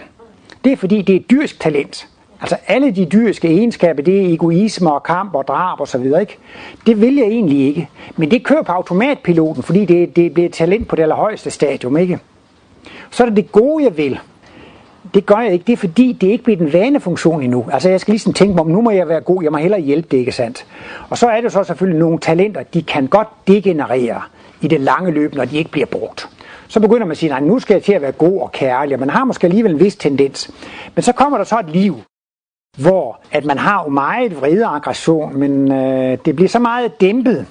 Det 0.64 0.72
er 0.72 0.76
fordi, 0.76 1.03
det 1.03 1.16
er 1.16 1.20
et 1.20 1.30
dyrsk 1.30 1.61
talent. 1.61 2.09
Altså 2.43 2.57
alle 2.66 2.90
de 2.90 3.05
dyriske 3.05 3.49
egenskaber, 3.49 4.03
det 4.03 4.20
er 4.20 4.34
egoisme 4.34 4.93
og 4.93 5.03
kamp 5.03 5.34
og 5.34 5.49
drab 5.49 5.80
og 5.80 5.88
så 5.88 5.99
videre, 5.99 6.20
ikke? 6.20 6.38
Det 6.86 7.01
vil 7.01 7.16
jeg 7.16 7.26
egentlig 7.26 7.66
ikke. 7.66 7.88
Men 8.16 8.30
det 8.30 8.45
kører 8.45 8.62
på 8.62 8.72
automatpiloten, 8.72 9.62
fordi 9.62 9.84
det, 9.84 10.16
det 10.16 10.34
bliver 10.34 10.49
talent 10.51 10.88
på 10.88 10.97
det 10.97 11.03
allerhøjeste 11.03 11.51
stadium, 11.51 11.97
ikke? 11.97 12.18
Så 13.11 13.22
er 13.22 13.26
det 13.28 13.36
det 13.36 13.53
gode, 13.53 13.84
jeg 13.84 13.97
vil. 13.97 14.18
Det 15.14 15.26
gør 15.26 15.36
jeg 15.36 15.53
ikke. 15.53 15.64
Det 15.66 15.72
er 15.72 15.76
fordi, 15.76 16.12
det 16.12 16.26
er 16.26 16.32
ikke 16.32 16.45
bliver 16.45 16.59
den 16.59 16.72
vanefunktion 16.72 17.43
endnu. 17.43 17.66
Altså 17.72 17.88
jeg 17.88 18.01
skal 18.01 18.12
ligesom 18.12 18.32
tænke 18.32 18.55
mig 18.55 18.61
om, 18.61 18.70
nu 18.70 18.80
må 18.80 18.90
jeg 18.90 19.09
være 19.09 19.20
god, 19.20 19.43
jeg 19.43 19.53
må 19.53 19.59
hellere 19.59 19.80
hjælpe 19.80 20.09
det, 20.11 20.16
ikke 20.16 20.32
sandt? 20.32 20.66
Og 21.11 21.18
så 21.18 21.28
er 21.28 21.40
det 21.40 21.53
så 21.53 21.64
selvfølgelig 21.64 21.99
nogle 21.99 22.18
talenter, 22.18 22.62
de 22.62 22.82
kan 22.82 23.07
godt 23.07 23.28
degenerere 23.49 24.22
i 24.61 24.68
det 24.68 24.80
lange 24.80 25.11
løb, 25.11 25.34
når 25.34 25.45
de 25.45 25.59
ikke 25.59 25.70
bliver 25.70 25.86
brugt. 25.86 26.28
Så 26.68 26.80
begynder 26.80 27.05
man 27.05 27.11
at 27.11 27.18
sige, 27.18 27.30
nej, 27.30 27.40
nu 27.40 27.59
skal 27.59 27.74
jeg 27.74 27.82
til 27.82 27.93
at 27.93 28.03
være 28.03 28.12
god 28.12 28.40
og 28.40 28.53
kærlig, 28.53 28.95
og 28.95 29.01
man 29.01 29.11
har 29.11 29.24
måske 29.24 29.47
alligevel 29.47 29.72
en 29.72 29.80
vis 29.80 29.97
tendens. 29.97 30.51
Men 30.95 31.03
så 31.03 31.12
kommer 31.12 31.38
der 31.38 31.45
så 31.45 31.59
et 31.59 31.70
liv, 31.70 31.97
hvor 32.79 33.20
at 33.33 33.45
man 33.45 33.59
har 33.59 33.83
jo 33.85 33.91
meget 33.91 34.41
vrede 34.41 34.64
og 34.64 34.77
aggression, 34.77 35.39
men 35.39 35.73
øh, 35.73 36.18
det 36.25 36.37
bliver 36.37 36.49
så 36.49 36.59
meget 36.59 37.01
dæmpet, 37.01 37.47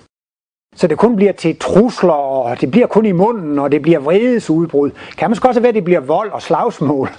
så 0.76 0.88
det 0.88 0.98
kun 0.98 1.16
bliver 1.16 1.32
til 1.32 1.60
trusler, 1.60 2.14
og 2.14 2.62
det 2.62 2.72
bliver 2.72 2.88
kun 2.88 3.06
i 3.06 3.12
munden, 3.12 3.60
og 3.60 3.72
det 3.72 3.82
bliver 3.82 4.00
vredesudbrud. 4.00 4.92
Kan 5.18 5.30
måske 5.30 5.48
også 5.48 5.62
være, 5.62 5.70
at 5.70 5.76
det 5.76 5.84
bliver 5.84 6.00
vold 6.00 6.32
og 6.32 6.42
slagsmål. 6.42 7.10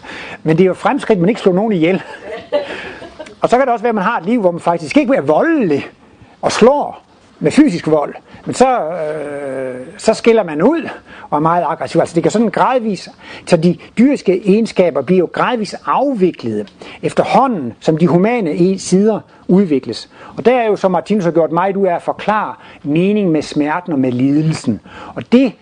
Men 0.43 0.57
det 0.57 0.65
er 0.65 0.69
jo 0.69 0.75
fremskridt, 0.75 1.21
man 1.21 1.29
ikke 1.29 1.41
slår 1.41 1.53
nogen 1.53 1.73
ihjel. 1.73 2.03
Og 3.43 3.49
så 3.49 3.57
kan 3.57 3.67
det 3.67 3.73
også 3.73 3.83
være, 3.83 3.89
at 3.89 3.95
man 3.95 4.05
har 4.05 4.19
et 4.19 4.27
liv, 4.27 4.41
hvor 4.41 4.51
man 4.51 4.61
faktisk 4.61 4.97
ikke 4.97 5.09
bliver 5.09 5.23
voldelig 5.23 5.87
og 6.43 6.53
slår 6.53 7.03
med 7.43 7.53
fysisk 7.53 7.87
vold. 7.87 8.15
Men 8.47 8.55
så, 8.55 8.81
øh, 8.81 9.87
så 9.99 10.15
skiller 10.15 10.43
man 10.43 10.63
ud 10.63 10.89
og 11.31 11.37
er 11.37 11.41
meget 11.41 11.65
aggressiv. 11.69 12.01
Altså 12.01 12.15
det 12.15 12.23
kan 12.23 12.33
sådan 12.33 12.49
gradvis, 12.49 13.09
så 13.47 13.57
de 13.57 13.77
dyriske 13.99 14.49
egenskaber 14.49 15.03
bliver 15.03 15.19
jo 15.19 15.29
gradvis 15.33 15.75
afviklet 15.87 16.73
efterhånden, 17.03 17.73
som 17.81 17.97
de 17.97 18.07
humane 18.07 18.79
sider 18.79 19.21
udvikles. 19.49 20.11
Og 20.37 20.45
der 20.45 20.55
er 20.55 20.67
jo, 20.67 20.77
som 20.77 20.91
Martinus 20.91 21.25
har 21.25 21.31
gjort 21.31 21.53
meget 21.53 21.77
ud 21.77 21.87
af 21.87 21.95
at 21.95 22.03
forklare 22.03 22.55
mening 22.83 23.31
med 23.31 23.43
smerten 23.43 23.93
og 23.93 23.99
med 23.99 24.13
lidelsen. 24.13 24.81
Og 25.15 25.33
det, 25.33 25.53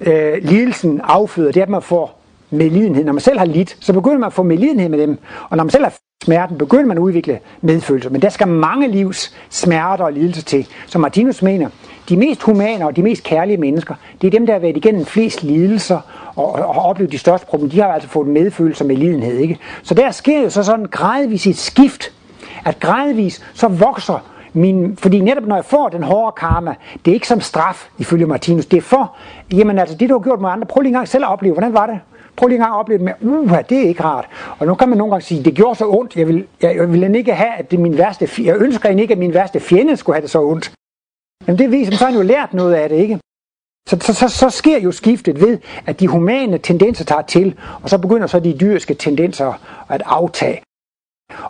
øh, 0.00 0.34
lidelsen 0.42 1.00
afføder, 1.04 1.52
det 1.52 1.60
er, 1.60 1.64
at 1.64 1.68
man 1.68 1.82
får 1.82 2.23
medlidenhed. 2.54 3.04
Når 3.04 3.12
man 3.12 3.20
selv 3.20 3.38
har 3.38 3.46
lidt, 3.46 3.76
så 3.80 3.92
begynder 3.92 4.18
man 4.18 4.26
at 4.26 4.32
få 4.32 4.42
medlidenhed 4.42 4.88
med 4.88 4.98
dem. 4.98 5.18
Og 5.50 5.56
når 5.56 5.64
man 5.64 5.70
selv 5.70 5.84
har 5.84 5.92
smerten, 6.24 6.58
begynder 6.58 6.86
man 6.86 6.96
at 6.96 7.00
udvikle 7.00 7.38
medfølelse. 7.60 8.10
Men 8.10 8.22
der 8.22 8.28
skal 8.28 8.48
mange 8.48 8.88
livs 8.88 9.34
smerter 9.50 10.04
og 10.04 10.12
lidelser 10.12 10.42
til. 10.42 10.68
Som 10.86 11.00
Martinus 11.00 11.42
mener, 11.42 11.68
de 12.08 12.16
mest 12.16 12.42
humane 12.42 12.86
og 12.86 12.96
de 12.96 13.02
mest 13.02 13.22
kærlige 13.22 13.56
mennesker, 13.56 13.94
det 14.20 14.26
er 14.26 14.30
dem, 14.30 14.46
der 14.46 14.52
har 14.52 14.60
været 14.60 14.76
igennem 14.76 15.04
flest 15.04 15.42
lidelser 15.42 16.00
og, 16.36 16.52
og 16.52 16.74
har 16.74 16.80
oplevet 16.80 17.12
de 17.12 17.18
største 17.18 17.46
problemer. 17.46 17.70
De 17.70 17.80
har 17.80 17.88
altså 17.88 18.08
fået 18.08 18.28
medfølelse 18.28 18.84
med 18.84 18.96
medlidenhed. 18.96 19.38
Ikke? 19.38 19.58
Så 19.82 19.94
der 19.94 20.10
sker 20.10 20.42
jo 20.42 20.50
så 20.50 20.62
sådan 20.62 20.86
gradvis 20.86 21.46
et 21.46 21.58
skift, 21.58 22.12
at 22.64 22.80
gradvis 22.80 23.44
så 23.54 23.68
vokser 23.68 24.18
min, 24.52 24.96
fordi 24.96 25.20
netop 25.20 25.46
når 25.46 25.56
jeg 25.56 25.64
får 25.64 25.88
den 25.88 26.02
hårde 26.02 26.32
karma, 26.36 26.74
det 27.04 27.10
er 27.10 27.14
ikke 27.14 27.28
som 27.28 27.40
straf, 27.40 27.88
ifølge 27.98 28.26
Martinus, 28.26 28.66
det 28.66 28.76
er 28.76 28.80
for, 28.80 29.16
jamen 29.52 29.78
altså 29.78 29.96
det 29.96 30.08
du 30.08 30.14
har 30.14 30.20
gjort 30.20 30.40
mod 30.40 30.50
andre, 30.50 30.66
prøv 30.66 30.80
lige 30.80 30.88
en 30.88 30.94
gang 30.94 31.08
selv 31.08 31.24
at 31.24 31.30
opleve, 31.30 31.52
hvordan 31.54 31.72
var 31.72 31.86
det? 31.86 32.00
Prøv 32.36 32.46
lige 32.46 32.56
en 32.56 32.62
gang 32.62 32.74
at 32.74 32.78
opleve 32.78 32.98
det 32.98 33.04
med, 33.04 33.12
uha, 33.20 33.62
det 33.62 33.78
er 33.78 33.88
ikke 33.88 34.04
rart. 34.04 34.28
Og 34.58 34.66
nu 34.66 34.74
kan 34.74 34.88
man 34.88 34.98
nogle 34.98 35.10
gange 35.10 35.24
sige, 35.24 35.44
det 35.44 35.54
gjorde 35.54 35.74
så 35.74 35.88
ondt, 35.88 36.16
jeg 36.16 36.28
vil, 36.28 36.46
jeg, 36.62 36.76
jeg 36.76 36.92
vil 36.92 37.14
ikke 37.14 37.34
have, 37.34 37.54
at 37.54 37.70
det 37.70 37.76
er 37.76 37.80
min 37.80 37.98
værste, 37.98 38.28
jeg 38.38 38.56
ønsker 38.56 38.88
ikke, 38.88 39.12
at 39.12 39.18
min 39.18 39.34
værste 39.34 39.60
fjende 39.60 39.96
skulle 39.96 40.16
have 40.16 40.22
det 40.22 40.30
så 40.30 40.42
ondt. 40.42 40.72
Men 41.46 41.58
det 41.58 41.70
viser, 41.70 41.92
så 41.92 42.04
har 42.04 42.12
han 42.12 42.20
jo 42.20 42.26
lært 42.26 42.54
noget 42.54 42.74
af 42.74 42.88
det, 42.88 42.96
ikke? 42.96 43.18
Så, 43.88 43.98
så, 44.00 44.14
så, 44.14 44.28
så 44.28 44.50
sker 44.50 44.78
jo 44.78 44.92
skiftet 44.92 45.40
ved, 45.40 45.58
at 45.86 46.00
de 46.00 46.08
humane 46.08 46.58
tendenser 46.58 47.04
tager 47.04 47.22
til, 47.22 47.58
og 47.82 47.90
så 47.90 47.98
begynder 47.98 48.26
så 48.26 48.40
de 48.40 48.58
dyriske 48.60 48.94
tendenser 48.94 49.52
at 49.88 50.02
aftage. 50.06 50.60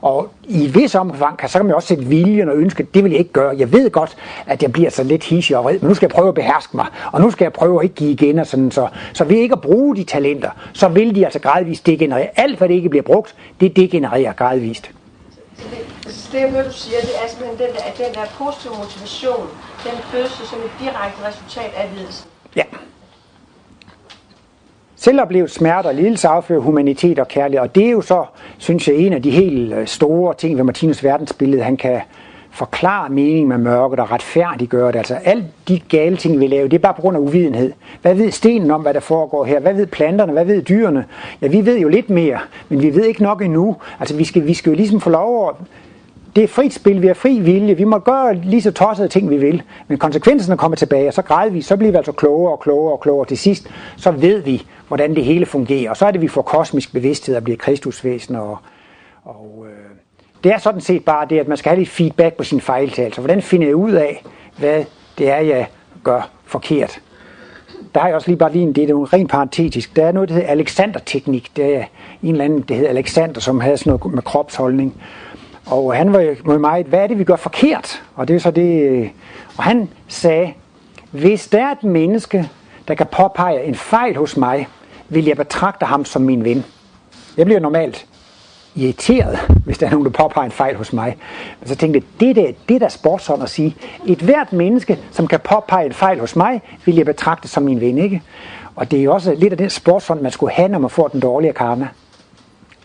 Og 0.01 0.29
i 0.45 0.67
vis 0.67 0.95
omfang 0.95 1.39
kan, 1.39 1.49
så 1.49 1.59
kan 1.59 1.67
man 1.67 1.75
også 1.75 1.89
sætte 1.89 2.05
viljen 2.05 2.49
og 2.49 2.57
ønske, 2.57 2.87
det 2.95 3.05
vil 3.05 3.11
jeg 3.11 3.19
ikke 3.19 3.33
gøre. 3.33 3.55
Jeg 3.59 3.73
ved 3.73 3.91
godt, 3.91 4.17
at 4.47 4.63
jeg 4.63 4.73
bliver 4.73 4.91
så 4.91 5.05
lidt 5.05 5.25
hissig 5.25 5.57
og 5.57 5.65
vred, 5.65 5.79
men 5.79 5.89
nu 5.89 5.95
skal 5.95 6.07
jeg 6.07 6.15
prøve 6.15 6.29
at 6.29 6.35
beherske 6.35 6.77
mig, 6.77 6.87
og 7.13 7.21
nu 7.21 7.31
skal 7.31 7.45
jeg 7.45 7.53
prøve 7.53 7.81
at 7.81 7.85
ikke 7.85 7.95
give 7.95 8.11
igen. 8.11 8.39
Og 8.39 8.47
sådan, 8.47 8.71
så, 8.71 8.89
så 9.13 9.25
ved 9.25 9.37
ikke 9.37 9.53
at 9.53 9.61
bruge 9.61 9.97
de 9.97 10.05
talenter, 10.05 10.51
så 10.73 10.89
vil 10.89 11.15
de 11.15 11.25
altså 11.25 11.39
gradvist 11.39 11.87
degenerere. 11.87 12.29
Alt, 12.37 12.59
hvad 12.59 12.69
det 12.69 12.75
ikke 12.75 12.89
bliver 12.89 13.03
brugt, 13.03 13.35
det 13.61 13.77
degenererer 13.77 14.33
gradvist. 14.33 14.91
Så 16.09 16.29
det, 16.33 16.41
jeg 16.41 16.51
hører, 16.51 16.65
du 16.65 16.73
siger, 16.73 17.01
det 17.01 17.11
er 17.25 17.29
simpelthen 17.29 17.59
den 17.67 17.75
der, 17.77 17.83
at 17.83 17.99
den 17.99 18.15
der 18.15 18.25
positive 18.39 18.73
motivation, 18.83 19.47
den 19.85 19.97
fødes 20.11 20.33
som 20.33 20.59
et 20.59 20.71
direkte 20.81 21.19
resultat 21.29 21.71
af 21.77 21.89
lidelsen. 21.97 22.27
Ja. 22.57 22.63
Selvoplevet 25.05 25.51
smerte 25.51 25.87
og 25.87 25.95
lidelse 25.95 26.29
affører 26.29 26.61
humanitet 26.61 27.19
og 27.19 27.29
kærlighed, 27.29 27.69
og 27.69 27.75
det 27.75 27.87
er 27.87 27.91
jo 27.91 28.01
så, 28.01 28.25
synes 28.59 28.89
jeg, 28.89 28.97
en 28.97 29.13
af 29.13 29.23
de 29.23 29.31
helt 29.31 29.73
øh, 29.73 29.87
store 29.87 30.35
ting 30.35 30.57
ved 30.57 30.65
Martinus 30.65 31.05
verdensbillede. 31.05 31.63
Han 31.63 31.77
kan 31.77 32.01
forklare 32.51 33.11
meningen 33.11 33.49
med 33.49 33.59
mørket 33.59 33.99
og 33.99 34.11
retfærdiggøre 34.11 34.93
det. 34.93 34.97
Altså 34.99 35.15
alle 35.25 35.45
de 35.69 35.81
gale 35.89 36.17
ting, 36.17 36.41
vi 36.41 36.47
laver, 36.47 36.69
det 36.69 36.77
er 36.77 36.83
bare 36.83 36.95
på 36.95 37.01
grund 37.01 37.17
af 37.17 37.21
uvidenhed. 37.21 37.73
Hvad 38.03 38.15
ved 38.15 38.31
stenen 38.31 38.71
om, 38.71 38.83
hvad 38.83 38.95
der 38.95 39.01
foregår 39.01 39.45
her? 39.45 39.61
Hvad 39.61 39.75
ved 39.75 39.87
planterne? 39.87 40.33
Hvad 40.33 40.45
ved 40.45 40.63
dyrene? 40.63 41.05
Ja, 41.43 41.47
vi 41.47 41.67
ved 41.67 41.79
jo 41.79 41.89
lidt 41.89 42.11
mere, 42.11 42.39
men 42.69 42.83
vi 42.83 42.95
ved 42.95 43.05
ikke 43.05 43.23
nok 43.23 43.43
endnu. 43.43 43.77
Altså 44.01 44.17
vi 44.17 44.25
skal, 44.25 44.47
vi 44.47 44.55
skal 44.55 44.71
jo 44.71 44.77
ligesom 44.77 45.01
få 45.01 45.11
lov 45.11 45.49
at 45.49 45.55
det 46.37 46.45
er 46.45 46.49
frit 46.49 46.75
spil, 46.75 47.03
vi 47.03 47.07
har 47.07 47.15
fri 47.15 47.39
vilje, 47.41 47.75
vi 47.75 47.85
må 47.85 47.99
gøre 47.99 48.35
lige 48.35 48.63
så 48.63 48.71
tossede 48.73 49.09
ting, 49.09 49.31
vi 49.31 49.37
vil. 49.37 49.63
Men 49.89 49.99
konsekvenserne 49.99 50.59
kommer 50.59 50.77
tilbage, 50.77 51.09
og 51.09 51.15
så 51.15 51.23
gradvist, 51.23 51.69
så 51.69 51.77
bliver 51.77 51.91
vi 51.91 51.97
altså 51.97 52.13
klogere 52.13 52.53
og 52.53 52.61
klogere 52.61 52.93
og 52.93 53.01
klogere. 53.01 53.27
Til 53.27 53.39
sidst, 53.39 53.71
så 53.97 54.11
ved 54.11 54.41
vi, 54.41 54.67
hvordan 54.89 55.15
det 55.15 55.25
hele 55.25 55.47
fungerer. 55.47 55.91
Og 55.91 55.97
så 55.97 56.07
er 56.07 56.11
det, 56.11 56.21
vi 56.21 56.29
får 56.29 56.43
kosmisk 56.43 56.93
bevidsthed 56.93 57.37
og 57.37 57.45
bliver 57.45 57.57
kristusvæsen. 57.57 58.37
Og, 58.37 58.59
og 59.25 59.67
øh, 59.69 59.97
det 60.45 60.53
er 60.53 60.59
sådan 60.59 60.81
set 60.81 61.05
bare 61.05 61.27
det, 61.31 61.39
at 61.39 61.49
man 61.49 61.57
skal 61.57 61.71
have 61.71 61.79
lidt 61.79 61.89
feedback 61.89 62.37
på 62.37 62.45
sin 62.45 62.61
fejltagelser. 62.61 63.23
Hvordan 63.23 63.43
finder 63.43 63.67
jeg 63.67 63.77
ud 63.77 63.93
af, 63.93 64.25
hvad 64.59 64.85
det 65.19 65.31
er, 65.31 65.39
jeg 65.39 65.69
gør 66.05 66.31
forkert? 66.45 67.01
Der 67.95 68.01
er 68.01 68.07
jeg 68.07 68.15
også 68.15 68.29
lige 68.29 68.39
bare 68.39 68.53
lige 68.53 68.63
en, 68.63 68.73
det 68.73 68.85
er 68.85 68.89
jo 68.89 69.05
rent 69.05 69.31
parentetisk. 69.31 69.97
Der 69.97 70.07
er 70.07 70.13
noget, 70.13 70.29
der 70.29 70.35
hedder 70.35 70.49
Alexander-teknik. 70.49 71.51
Det 71.57 71.77
er 71.77 71.85
en 72.23 72.31
eller 72.31 72.45
anden, 72.45 72.61
det 72.61 72.77
hedder 72.77 72.91
Alexander, 72.91 73.41
som 73.41 73.61
havde 73.61 73.77
sådan 73.77 73.91
noget 73.91 74.15
med 74.15 74.23
kropsholdning. 74.23 74.95
Og 75.67 75.95
han 75.95 76.13
var 76.13 76.21
jo 76.21 76.59
mig, 76.59 76.85
hvad 76.89 76.99
er 76.99 77.07
det, 77.07 77.19
vi 77.19 77.25
gør 77.25 77.37
forkert? 77.37 78.03
Og 78.15 78.29
det 78.29 78.37
er 78.37 78.41
så 78.41 78.51
det, 78.51 78.83
øh, 78.83 79.11
og 79.57 79.65
han 79.65 79.89
sagde, 80.09 80.53
hvis 81.11 81.49
der 81.49 81.67
er 81.67 81.73
et 81.73 81.85
menneske, 81.85 82.51
der 82.89 82.95
kan 82.95 83.07
påpege 83.07 83.65
en 83.65 83.75
fejl 83.75 84.17
hos 84.17 84.37
mig, 84.37 84.69
vil 85.09 85.25
jeg 85.25 85.37
betragte 85.37 85.87
ham 85.87 86.05
som 86.05 86.23
min 86.23 86.45
ven. 86.45 86.65
Jeg 87.37 87.47
bliver 87.47 87.61
normalt 87.61 88.07
irriteret, 88.77 89.39
hvis 89.65 89.79
der 89.79 89.87
er 89.87 89.91
nogen, 89.91 90.05
der 90.05 90.13
påpeger 90.13 90.45
en 90.45 90.53
fejl 90.53 90.77
hos 90.77 90.93
mig. 90.93 91.17
Men 91.61 91.69
så 91.69 91.77
tænkte 91.77 91.99
jeg, 91.99 92.21
det, 92.21 92.37
der, 92.37 92.53
det 92.69 92.81
der 92.81 92.89
sportsånd 92.89 93.43
at 93.43 93.51
sige, 93.51 93.77
et 94.07 94.19
hvert 94.19 94.53
menneske, 94.53 94.99
som 95.11 95.27
kan 95.27 95.41
påpege 95.41 95.87
en 95.87 95.93
fejl 95.93 96.21
hos 96.21 96.37
mig, 96.37 96.63
vil 96.85 96.97
jeg 96.97 97.07
betragte 97.07 97.49
som 97.49 97.63
min 97.63 97.81
ven, 97.81 97.99
ikke? 97.99 98.23
Og 98.77 98.91
det 98.91 98.99
er 98.99 99.03
jo 99.03 99.13
også 99.15 99.35
lidt 99.35 99.53
af 99.53 99.59
den 99.59 99.71
sportsånd, 99.71 100.21
man 100.21 100.33
skulle 100.33 100.53
have, 100.53 100.69
når 100.69 100.79
man 100.79 100.91
får 100.91 101.09
den 101.09 101.21
dårlige 101.21 101.53
karma 101.53 101.89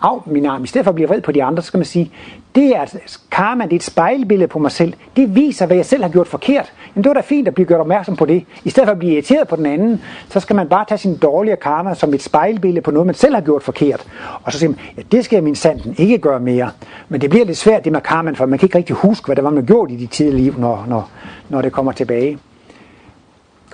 af 0.02 0.20
min 0.26 0.46
arm, 0.46 0.64
i 0.64 0.68
stedet 0.68 0.86
for 0.86 0.92
at 0.92 0.96
blive 0.96 1.08
vred 1.08 1.22
på 1.22 1.32
de 1.32 1.44
andre, 1.44 1.64
så 1.64 1.68
skal 1.68 1.78
man 1.78 1.86
sige, 1.86 2.12
det 2.56 2.76
er 2.76 2.80
altså- 2.80 3.20
karma, 3.32 3.64
det 3.64 3.72
er 3.72 3.76
et 3.76 3.84
spejlbillede 3.84 4.48
på 4.48 4.60
mig 4.60 4.72
selv. 4.72 4.94
Det 5.16 5.36
viser, 5.36 5.66
hvad 5.66 5.76
jeg 5.76 5.86
selv 5.86 6.04
har 6.04 6.10
gjort 6.10 6.28
forkert. 6.28 6.74
Jamen 6.96 7.04
det 7.04 7.10
var 7.10 7.14
da 7.14 7.22
fint 7.22 7.48
at 7.48 7.54
blive 7.54 7.68
gjort 7.68 7.80
opmærksom 7.80 8.16
på 8.16 8.26
det. 8.26 8.46
I 8.64 8.70
stedet 8.70 8.88
for 8.88 8.92
at 8.92 9.00
blive 9.00 9.14
irriteret 9.14 9.48
på 9.48 9.56
den 9.56 9.66
anden, 9.66 10.02
så 10.30 10.40
skal 10.40 10.56
man 10.56 10.70
bare 10.70 10.86
tage 10.86 10.98
sin 10.98 11.18
dårlige 11.18 11.56
karma 11.56 11.96
som 11.96 12.14
et 12.14 12.22
spejlbillede 12.22 12.82
på 12.82 12.92
noget, 12.92 13.06
man 13.06 13.16
selv 13.16 13.34
har 13.34 13.42
gjort 13.42 13.64
forkert. 13.64 14.08
Og 14.44 14.54
så 14.54 14.60
siger 14.60 14.70
man, 14.70 14.80
ja, 14.98 15.02
det 15.12 15.26
skal 15.26 15.36
jeg 15.36 15.44
min 15.44 15.56
sanden 15.56 15.96
ikke 15.98 16.18
gøre 16.18 16.40
mere. 16.40 16.72
Men 17.10 17.22
det 17.22 17.30
bliver 17.30 17.46
lidt 17.46 17.58
svært 17.58 17.84
det 17.84 17.92
med 17.92 18.02
karma, 18.02 18.32
for 18.32 18.46
man 18.46 18.60
kan 18.60 18.66
ikke 18.66 18.78
rigtig 18.78 18.96
huske, 18.96 19.26
hvad 19.26 19.36
der 19.36 19.42
var, 19.42 19.50
man 19.50 19.66
gjorde 19.66 19.94
i 19.94 19.98
de 19.98 20.08
tidlige 20.08 20.44
liv, 20.44 20.56
når, 20.58 20.86
når, 20.88 21.10
når 21.50 21.62
det 21.62 21.72
kommer 21.72 21.92
tilbage. 21.92 22.38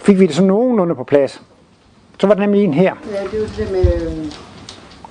Fik 0.01 0.19
vi 0.19 0.27
det 0.27 0.35
så 0.35 0.43
nogenlunde 0.43 0.95
på 0.95 1.03
plads? 1.03 1.41
Så 2.19 2.27
var 2.27 2.33
der 2.33 2.41
nemlig 2.41 2.63
en 2.63 2.73
her. 2.73 2.93
Ja, 3.11 3.23
det 3.37 3.43
er 3.43 3.47
det 3.57 3.71
med, 3.71 4.07
øhm, 4.07 4.31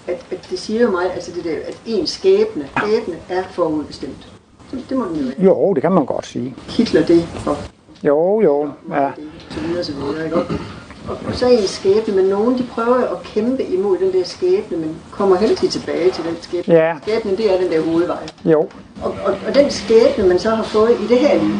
at, 0.07 0.27
at 0.31 0.47
det 0.51 0.59
siger 0.59 0.81
jo 0.83 0.91
mig, 0.91 1.13
altså 1.15 1.33
det 1.37 1.45
der, 1.45 1.57
at 1.67 1.77
ens 1.87 2.11
skæbne, 2.11 2.69
skæbne 2.79 3.15
er 3.29 3.43
forudbestemt. 3.51 4.29
Det, 4.71 4.85
det 4.89 4.97
må 4.99 5.05
den 5.05 5.17
jo 5.17 5.23
være. 5.25 5.35
Jo, 5.45 5.75
det 5.75 5.83
kan 5.83 5.93
man 5.93 6.05
godt 6.07 6.27
sige. 6.27 6.55
Hitler 6.69 7.07
det 7.07 7.23
for 7.23 7.57
Jo, 8.05 8.41
jo, 8.41 8.69
ja. 8.91 9.11
så 9.51 9.61
videre, 9.61 9.85
så 9.85 9.93
videre, 9.93 10.25
ikke? 10.25 10.37
Og, 10.37 11.17
og 11.27 11.35
så 11.35 11.47
er 11.47 11.51
en 11.51 11.67
skæbne, 11.67 12.15
men 12.15 12.25
nogen 12.25 12.59
de 12.59 12.63
prøver 12.71 12.95
at 12.97 13.23
kæmpe 13.23 13.63
imod 13.63 13.99
den 13.99 14.13
der 14.13 14.25
skæbne, 14.25 14.77
men 14.77 14.97
kommer 15.11 15.41
ikke 15.43 15.69
tilbage 15.69 16.11
til 16.11 16.25
den 16.25 16.37
skæbne. 16.41 16.75
Ja. 16.75 16.95
Skæbnen, 17.03 17.37
det 17.37 17.53
er 17.55 17.59
den 17.61 17.73
der 17.73 17.81
hovedvej. 17.83 18.27
Jo, 18.45 18.69
Og, 19.03 19.15
og, 19.25 19.35
og 19.49 19.55
den 19.55 19.71
skæbne, 19.71 20.29
man 20.29 20.39
så 20.39 20.51
har 20.51 20.63
fået 20.63 20.91
i 20.91 21.07
det 21.09 21.19
her 21.19 21.35
liv, 21.43 21.55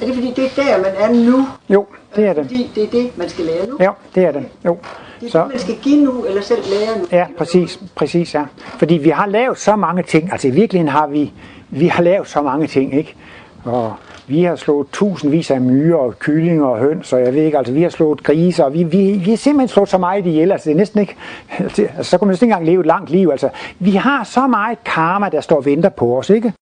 er 0.00 0.06
det 0.06 0.14
fordi, 0.14 0.32
det 0.36 0.44
er 0.44 0.62
der, 0.64 0.76
man 0.78 0.92
er 0.98 1.30
nu? 1.30 1.46
jo, 1.68 1.86
det 2.16 2.26
er 2.26 2.32
det. 2.32 2.44
Fordi 2.44 2.70
det 2.74 2.82
er 2.82 2.90
det, 2.90 3.18
man 3.18 3.28
skal 3.28 3.44
lære 3.44 3.66
nu? 3.66 3.78
Jo, 3.84 3.92
det 4.14 4.24
er 4.24 4.32
det. 4.32 4.44
Jo. 4.64 4.76
Det 5.20 5.26
er 5.26 5.30
Så, 5.30 5.38
det, 5.42 5.48
man 5.48 5.58
skal 5.58 5.74
give 5.82 6.04
nu, 6.04 6.24
eller 6.24 6.42
selv 6.42 6.62
lære 6.70 6.98
nu? 6.98 7.04
ja, 7.12 7.26
præcis, 7.38 7.80
præcis, 7.94 8.34
ja. 8.34 8.44
Fordi 8.58 8.94
vi 8.94 9.08
har 9.08 9.26
lavet 9.26 9.58
så 9.58 9.76
mange 9.76 10.02
ting. 10.02 10.32
Altså 10.32 10.48
i 10.48 10.50
virkeligheden 10.50 10.92
har 10.92 11.06
vi, 11.06 11.32
vi 11.70 11.86
har 11.86 12.02
lavet 12.02 12.28
så 12.28 12.42
mange 12.42 12.66
ting, 12.66 12.94
ikke? 12.94 13.14
Og 13.64 13.94
vi 14.26 14.42
har 14.42 14.56
slået 14.56 14.86
tusindvis 14.92 15.50
af 15.50 15.60
myrer 15.60 15.98
og 15.98 16.18
kyllinger 16.18 16.66
og 16.66 16.78
høns, 16.78 17.12
og 17.12 17.20
jeg 17.20 17.34
ved 17.34 17.42
ikke, 17.42 17.58
altså 17.58 17.72
vi 17.72 17.82
har 17.82 17.88
slået 17.88 18.22
griser, 18.22 18.64
og 18.64 18.74
vi, 18.74 18.82
vi, 18.82 19.12
vi 19.12 19.30
har 19.30 19.36
simpelthen 19.36 19.68
slået 19.68 19.88
så 19.88 19.98
meget 19.98 20.26
ihjel, 20.26 20.52
altså 20.52 20.64
det 20.64 20.74
er 20.74 20.78
næsten 20.78 21.00
ikke, 21.00 21.16
altså 21.58 21.88
så 22.02 22.18
kunne 22.18 22.26
man 22.26 22.32
næsten 22.32 22.46
ikke 22.46 22.52
engang 22.52 22.66
leve 22.66 22.80
et 22.80 22.86
langt 22.86 23.10
liv, 23.10 23.28
altså 23.30 23.48
vi 23.78 23.90
har 23.90 24.24
så 24.24 24.46
meget 24.46 24.84
karma, 24.84 25.28
der 25.28 25.40
står 25.40 25.56
og 25.56 25.64
venter 25.64 25.88
på 25.88 26.18
os, 26.18 26.30
ikke? 26.30 26.52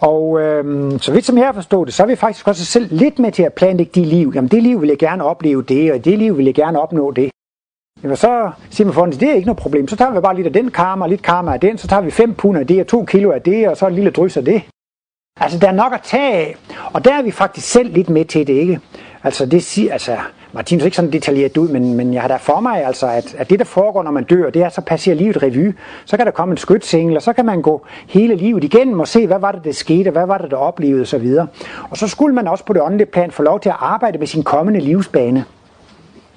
Og 0.00 0.40
øhm, 0.40 0.98
så 0.98 1.12
vidt 1.12 1.24
som 1.24 1.38
jeg 1.38 1.54
forstået 1.54 1.86
det, 1.86 1.94
så 1.94 2.02
er 2.02 2.06
vi 2.06 2.16
faktisk 2.16 2.48
også 2.48 2.64
selv 2.64 2.88
lidt 2.90 3.18
med 3.18 3.32
til 3.32 3.42
at 3.42 3.52
planlægge 3.52 3.92
de 3.94 4.04
liv. 4.04 4.32
Jamen 4.34 4.48
det 4.48 4.62
liv 4.62 4.80
vil 4.80 4.88
jeg 4.88 4.98
gerne 4.98 5.24
opleve 5.24 5.62
det, 5.62 5.92
og 5.92 6.04
det 6.04 6.18
liv 6.18 6.36
vil 6.38 6.44
jeg 6.44 6.54
gerne 6.54 6.80
opnå 6.80 7.10
det. 7.10 7.30
Jamen 8.04 8.16
så 8.16 8.50
siger 8.70 8.84
man 8.84 8.94
for 8.94 9.06
det 9.06 9.22
er 9.22 9.34
ikke 9.34 9.46
noget 9.46 9.58
problem. 9.58 9.88
Så 9.88 9.96
tager 9.96 10.10
vi 10.12 10.20
bare 10.20 10.36
lidt 10.36 10.46
af 10.46 10.52
den 10.52 10.70
karma, 10.70 11.04
og 11.04 11.08
lidt 11.08 11.22
karma 11.22 11.52
af 11.52 11.60
den, 11.60 11.78
så 11.78 11.88
tager 11.88 12.02
vi 12.02 12.10
5 12.10 12.34
pund 12.34 12.58
af 12.58 12.66
det, 12.66 12.80
og 12.80 12.86
2 12.86 13.04
kilo 13.04 13.30
af 13.30 13.42
det, 13.42 13.68
og 13.68 13.76
så 13.76 13.86
et 13.86 13.92
lille 13.92 14.10
drys 14.10 14.36
af 14.36 14.44
det. 14.44 14.62
Altså 15.40 15.58
der 15.58 15.68
er 15.68 15.72
nok 15.72 15.92
at 15.92 16.00
tage 16.02 16.32
af, 16.32 16.56
og 16.92 17.04
der 17.04 17.14
er 17.14 17.22
vi 17.22 17.30
faktisk 17.30 17.70
selv 17.70 17.92
lidt 17.92 18.08
med 18.08 18.24
til 18.24 18.46
det, 18.46 18.52
ikke? 18.52 18.80
Altså 19.22 19.46
det 19.46 19.62
siger, 19.62 19.92
altså 19.92 20.16
Martinus 20.52 20.82
er 20.82 20.84
ikke 20.84 20.96
sådan 20.96 21.12
detaljeret 21.12 21.56
ud, 21.56 21.68
men, 21.68 21.94
men 21.94 22.14
jeg 22.14 22.22
har 22.22 22.28
da 22.28 22.36
for 22.36 22.60
mig, 22.60 22.84
altså, 22.84 23.06
at, 23.06 23.34
at 23.38 23.50
det 23.50 23.58
der 23.58 23.64
foregår, 23.64 24.02
når 24.02 24.10
man 24.10 24.24
dør, 24.24 24.50
det 24.50 24.62
er, 24.62 24.68
så 24.68 24.80
passerer 24.80 25.16
livet 25.16 25.42
revy. 25.42 25.74
Så 26.04 26.16
kan 26.16 26.26
der 26.26 26.32
komme 26.32 26.52
en 26.52 26.56
skytsengel, 26.58 27.16
og 27.16 27.22
så 27.22 27.32
kan 27.32 27.44
man 27.44 27.62
gå 27.62 27.86
hele 28.08 28.34
livet 28.34 28.64
igennem 28.64 29.00
og 29.00 29.08
se, 29.08 29.26
hvad 29.26 29.38
var 29.38 29.52
det, 29.52 29.64
der 29.64 29.72
skete, 29.72 30.10
hvad 30.10 30.26
var 30.26 30.38
det, 30.38 30.50
der 30.50 30.56
oplevede 30.56 31.02
osv. 31.02 31.36
Og 31.90 31.96
så 31.96 32.08
skulle 32.08 32.34
man 32.34 32.48
også 32.48 32.64
på 32.64 32.72
det 32.72 32.82
åndelige 32.82 33.06
plan 33.06 33.30
få 33.30 33.42
lov 33.42 33.60
til 33.60 33.68
at 33.68 33.76
arbejde 33.78 34.18
med 34.18 34.26
sin 34.26 34.42
kommende 34.42 34.80
livsbane. 34.80 35.44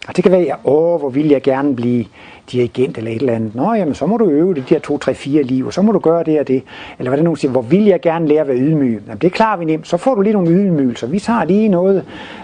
Og 0.08 0.16
det 0.16 0.24
kan 0.24 0.32
være, 0.32 0.42
at 0.42 0.56
åh, 0.64 1.00
hvor 1.00 1.10
vil 1.10 1.28
jeg 1.28 1.42
gerne 1.42 1.76
blive 1.76 2.06
dirigent 2.52 2.98
eller 2.98 3.12
et 3.12 3.22
eller 3.22 3.34
andet. 3.34 3.56
Nå, 3.56 3.74
jamen, 3.74 3.96
så 3.96 4.06
må 4.06 4.18
du 4.18 4.30
øve 4.30 4.54
det 4.54 4.70
de 4.70 4.74
her 4.74 4.80
2, 4.80 4.98
3, 4.98 5.14
4 5.14 5.44
liv, 5.44 5.66
og 5.66 5.74
så 5.74 5.82
må 5.82 5.92
du 5.92 6.00
gøre 6.00 6.24
det 6.24 6.40
og 6.40 6.48
det. 6.48 6.64
Eller 7.00 7.10
hvad 7.10 7.18
det 7.18 7.24
nogen 7.24 7.38
siger, 7.38 7.52
hvor 7.52 7.62
vil 7.62 7.86
jeg 7.86 8.02
gerne 8.02 8.28
lære 8.28 8.42
at 8.42 8.48
være 8.48 8.58
ydmyg? 8.58 9.02
Jamen, 9.08 9.18
det 9.22 9.34
klarer 9.34 9.58
vi 9.58 9.66
nemt. 9.66 9.88
Så 9.88 9.98
får 9.98 10.16
du 10.16 10.22
lige 10.22 10.34
nogle 10.34 10.50
ydmygelser. 10.50 11.08
Vi 11.08 11.20
tager 11.20 11.44
lige 11.44 11.70
noget 11.70 11.98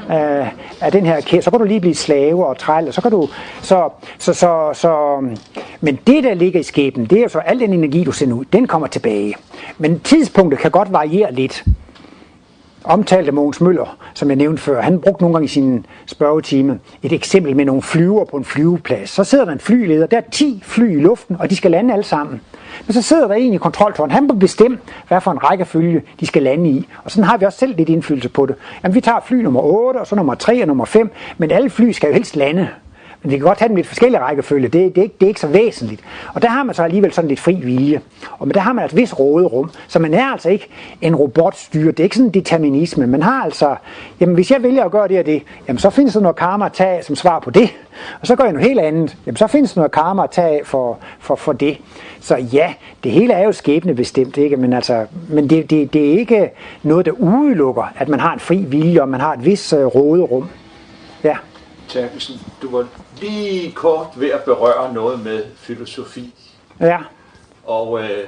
øh, 0.09 0.47
af 0.81 0.91
den 0.91 1.05
her 1.05 1.21
kæde. 1.21 1.41
Så 1.41 1.51
kan 1.51 1.59
du 1.59 1.65
lige 1.65 1.79
blive 1.79 1.95
slave 1.95 2.45
og 2.45 2.57
træl, 2.57 2.87
og 2.87 2.93
så 2.93 3.01
kan 3.01 3.11
du... 3.11 3.27
Så, 3.61 3.89
så, 4.17 4.33
så, 4.33 4.69
så, 4.73 5.21
men 5.81 5.99
det, 6.07 6.23
der 6.23 6.33
ligger 6.33 6.59
i 6.59 6.63
skæbnen, 6.63 7.05
det 7.05 7.17
er 7.17 7.23
jo 7.23 7.29
så 7.29 7.39
al 7.39 7.59
den 7.59 7.73
energi, 7.73 8.03
du 8.03 8.11
sender 8.11 8.35
ud, 8.35 8.45
den 8.53 8.67
kommer 8.67 8.87
tilbage. 8.87 9.35
Men 9.77 9.99
tidspunktet 9.99 10.59
kan 10.59 10.71
godt 10.71 10.93
variere 10.93 11.33
lidt 11.33 11.65
omtalte 12.83 13.31
Mogens 13.31 13.61
Møller, 13.61 13.97
som 14.13 14.29
jeg 14.29 14.35
nævnte 14.35 14.61
før, 14.61 14.81
han 14.81 14.99
brugte 14.99 15.23
nogle 15.23 15.33
gange 15.33 15.45
i 15.45 15.47
sin 15.47 15.85
spørgetime 16.05 16.79
et 17.03 17.13
eksempel 17.13 17.55
med 17.55 17.65
nogle 17.65 17.81
flyver 17.81 18.25
på 18.25 18.37
en 18.37 18.45
flyveplads. 18.45 19.09
Så 19.09 19.23
sidder 19.23 19.45
der 19.45 19.51
en 19.51 19.59
flyleder, 19.59 20.05
der 20.05 20.17
er 20.17 20.21
10 20.31 20.61
fly 20.65 20.97
i 20.97 21.01
luften, 21.01 21.35
og 21.39 21.49
de 21.49 21.55
skal 21.55 21.71
lande 21.71 21.93
alle 21.93 22.03
sammen. 22.03 22.41
Men 22.87 22.93
så 22.93 23.01
sidder 23.01 23.27
der 23.27 23.35
en 23.35 23.53
i 23.53 23.57
kontroltårn, 23.57 24.11
han 24.11 24.27
må 24.27 24.33
bestemme, 24.33 24.77
hvad 25.07 25.21
for 25.21 25.31
en 25.31 25.43
rækkefølge 25.43 26.01
de 26.19 26.25
skal 26.25 26.43
lande 26.43 26.69
i. 26.69 26.87
Og 27.03 27.11
sådan 27.11 27.23
har 27.23 27.37
vi 27.37 27.45
også 27.45 27.59
selv 27.59 27.75
lidt 27.77 27.89
indflydelse 27.89 28.29
på 28.29 28.45
det. 28.45 28.55
Jamen, 28.83 28.95
vi 28.95 29.01
tager 29.01 29.19
fly 29.25 29.35
nummer 29.35 29.61
8, 29.61 29.97
og 29.97 30.07
så 30.07 30.15
nummer 30.15 30.35
3 30.35 30.61
og 30.61 30.67
nummer 30.67 30.85
5, 30.85 31.11
men 31.37 31.51
alle 31.51 31.69
fly 31.69 31.91
skal 31.91 32.07
jo 32.07 32.13
helst 32.13 32.35
lande. 32.35 32.69
Men 33.23 33.31
vi 33.31 33.37
kan 33.37 33.47
godt 33.47 33.59
have 33.59 33.67
dem 33.67 33.75
lidt 33.75 33.87
forskellige 33.87 34.21
rækkefølge, 34.21 34.67
det, 34.67 34.95
det, 34.95 34.97
er 34.97 35.03
ikke, 35.03 35.15
det 35.19 35.25
er 35.25 35.27
ikke 35.27 35.39
så 35.39 35.47
væsentligt. 35.47 36.01
Og 36.33 36.41
der 36.41 36.47
har 36.47 36.63
man 36.63 36.75
så 36.75 36.83
alligevel 36.83 37.13
sådan 37.13 37.27
lidt 37.27 37.39
fri 37.39 37.53
vilje. 37.53 38.01
Og 38.39 38.47
men 38.47 38.53
der 38.53 38.59
har 38.59 38.73
man 38.73 38.83
altså 38.83 38.95
et 38.95 39.01
vis 39.01 39.19
råderum. 39.19 39.71
Så 39.87 39.99
man 39.99 40.13
er 40.13 40.25
altså 40.25 40.49
ikke 40.49 40.67
en 41.01 41.15
robotstyre. 41.15 41.91
Det 41.91 41.99
er 41.99 42.03
ikke 42.03 42.15
sådan 42.15 42.27
en 42.27 42.33
determinisme. 42.33 43.07
Man 43.07 43.23
har 43.23 43.43
altså, 43.43 43.75
jamen 44.19 44.35
hvis 44.35 44.51
jeg 44.51 44.63
vælger 44.63 44.85
at 44.85 44.91
gøre 44.91 45.07
det 45.07 45.19
og 45.19 45.25
det, 45.25 45.43
jamen 45.67 45.79
så 45.79 45.89
findes 45.89 46.13
der 46.13 46.19
noget 46.19 46.35
karma 46.35 46.65
at 46.65 46.73
tage 46.73 47.03
som 47.03 47.15
svar 47.15 47.39
på 47.39 47.49
det. 47.49 47.69
Og 48.21 48.27
så 48.27 48.35
gør 48.35 48.43
jeg 48.43 48.53
noget 48.53 48.67
helt 48.67 48.79
andet. 48.79 49.17
Jamen 49.25 49.37
så 49.37 49.47
findes 49.47 49.73
der 49.73 49.79
noget 49.79 49.91
karma 49.91 50.23
at 50.23 50.31
tage 50.31 50.65
for, 50.65 50.99
for, 51.19 51.35
for 51.35 51.53
det. 51.53 51.77
Så 52.21 52.35
ja, 52.35 52.73
det 53.03 53.11
hele 53.11 53.33
er 53.33 53.43
jo 53.43 53.51
skæbnebestemt, 53.51 54.37
ikke? 54.37 54.57
Men, 54.57 54.73
altså, 54.73 55.05
men 55.29 55.49
det, 55.49 55.69
det, 55.69 55.93
det 55.93 56.13
er 56.13 56.19
ikke 56.19 56.49
noget, 56.83 57.05
der 57.05 57.11
udelukker, 57.11 57.83
at 57.95 58.09
man 58.09 58.19
har 58.19 58.33
en 58.33 58.39
fri 58.39 58.57
vilje, 58.57 59.01
og 59.01 59.09
man 59.09 59.19
har 59.19 59.33
et 59.33 59.45
vis 59.45 59.73
øh, 59.73 59.85
råderum. 59.85 60.49
Ja. 61.23 61.37
Terkelsen, 61.87 62.35
du 62.61 62.77
var 62.77 62.85
lige 63.19 63.71
kort 63.71 64.07
ved 64.15 64.29
at 64.29 64.43
berøre 64.43 64.93
noget 64.93 65.19
med 65.19 65.43
filosofi. 65.55 66.33
Ja. 66.79 66.97
Og 67.65 67.99
øh, 68.03 68.27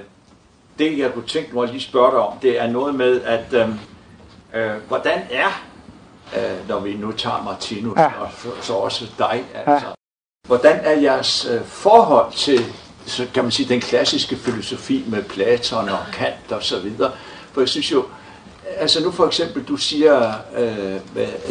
det, 0.80 0.98
jeg 0.98 1.14
kunne 1.14 1.28
tænke 1.28 1.54
mig 1.54 1.64
at 1.64 1.70
lige 1.70 1.82
spørge 1.82 2.12
dig 2.12 2.20
om, 2.20 2.34
det 2.42 2.62
er 2.62 2.68
noget 2.68 2.96
med, 2.96 3.22
at 3.22 3.54
øh, 3.54 3.70
øh, 4.54 4.72
hvordan 4.88 5.20
er, 5.32 5.64
øh, 6.38 6.70
når 6.70 6.80
vi 6.80 6.94
nu 6.94 7.12
tager 7.12 7.44
Martinus, 7.44 7.98
Ja. 7.98 8.04
ja. 8.04 8.10
og 8.20 8.30
så, 8.38 8.50
så 8.62 8.74
også 8.74 9.06
dig, 9.20 9.44
altså, 9.54 9.86
hvordan 10.48 10.80
er 10.84 11.00
jeres 11.02 11.48
øh, 11.52 11.62
forhold 11.66 12.34
til, 12.34 12.60
så 13.06 13.28
kan 13.34 13.44
man 13.44 13.52
sige, 13.52 13.70
den 13.70 13.82
klassiske 13.82 14.36
filosofi 14.36 15.06
med 15.08 15.24
Platon 15.24 15.90
og 15.90 16.00
Kant 16.14 16.52
og 16.52 16.64
så 16.64 16.80
videre? 16.80 17.12
For 17.52 17.62
jeg 17.62 17.70
synes 17.70 17.92
jo, 17.92 18.06
altså 18.78 19.04
nu 19.04 19.12
for 19.12 19.26
eksempel, 19.28 19.64
du 19.64 19.78
siger 19.78 20.34
øh, 20.58 20.96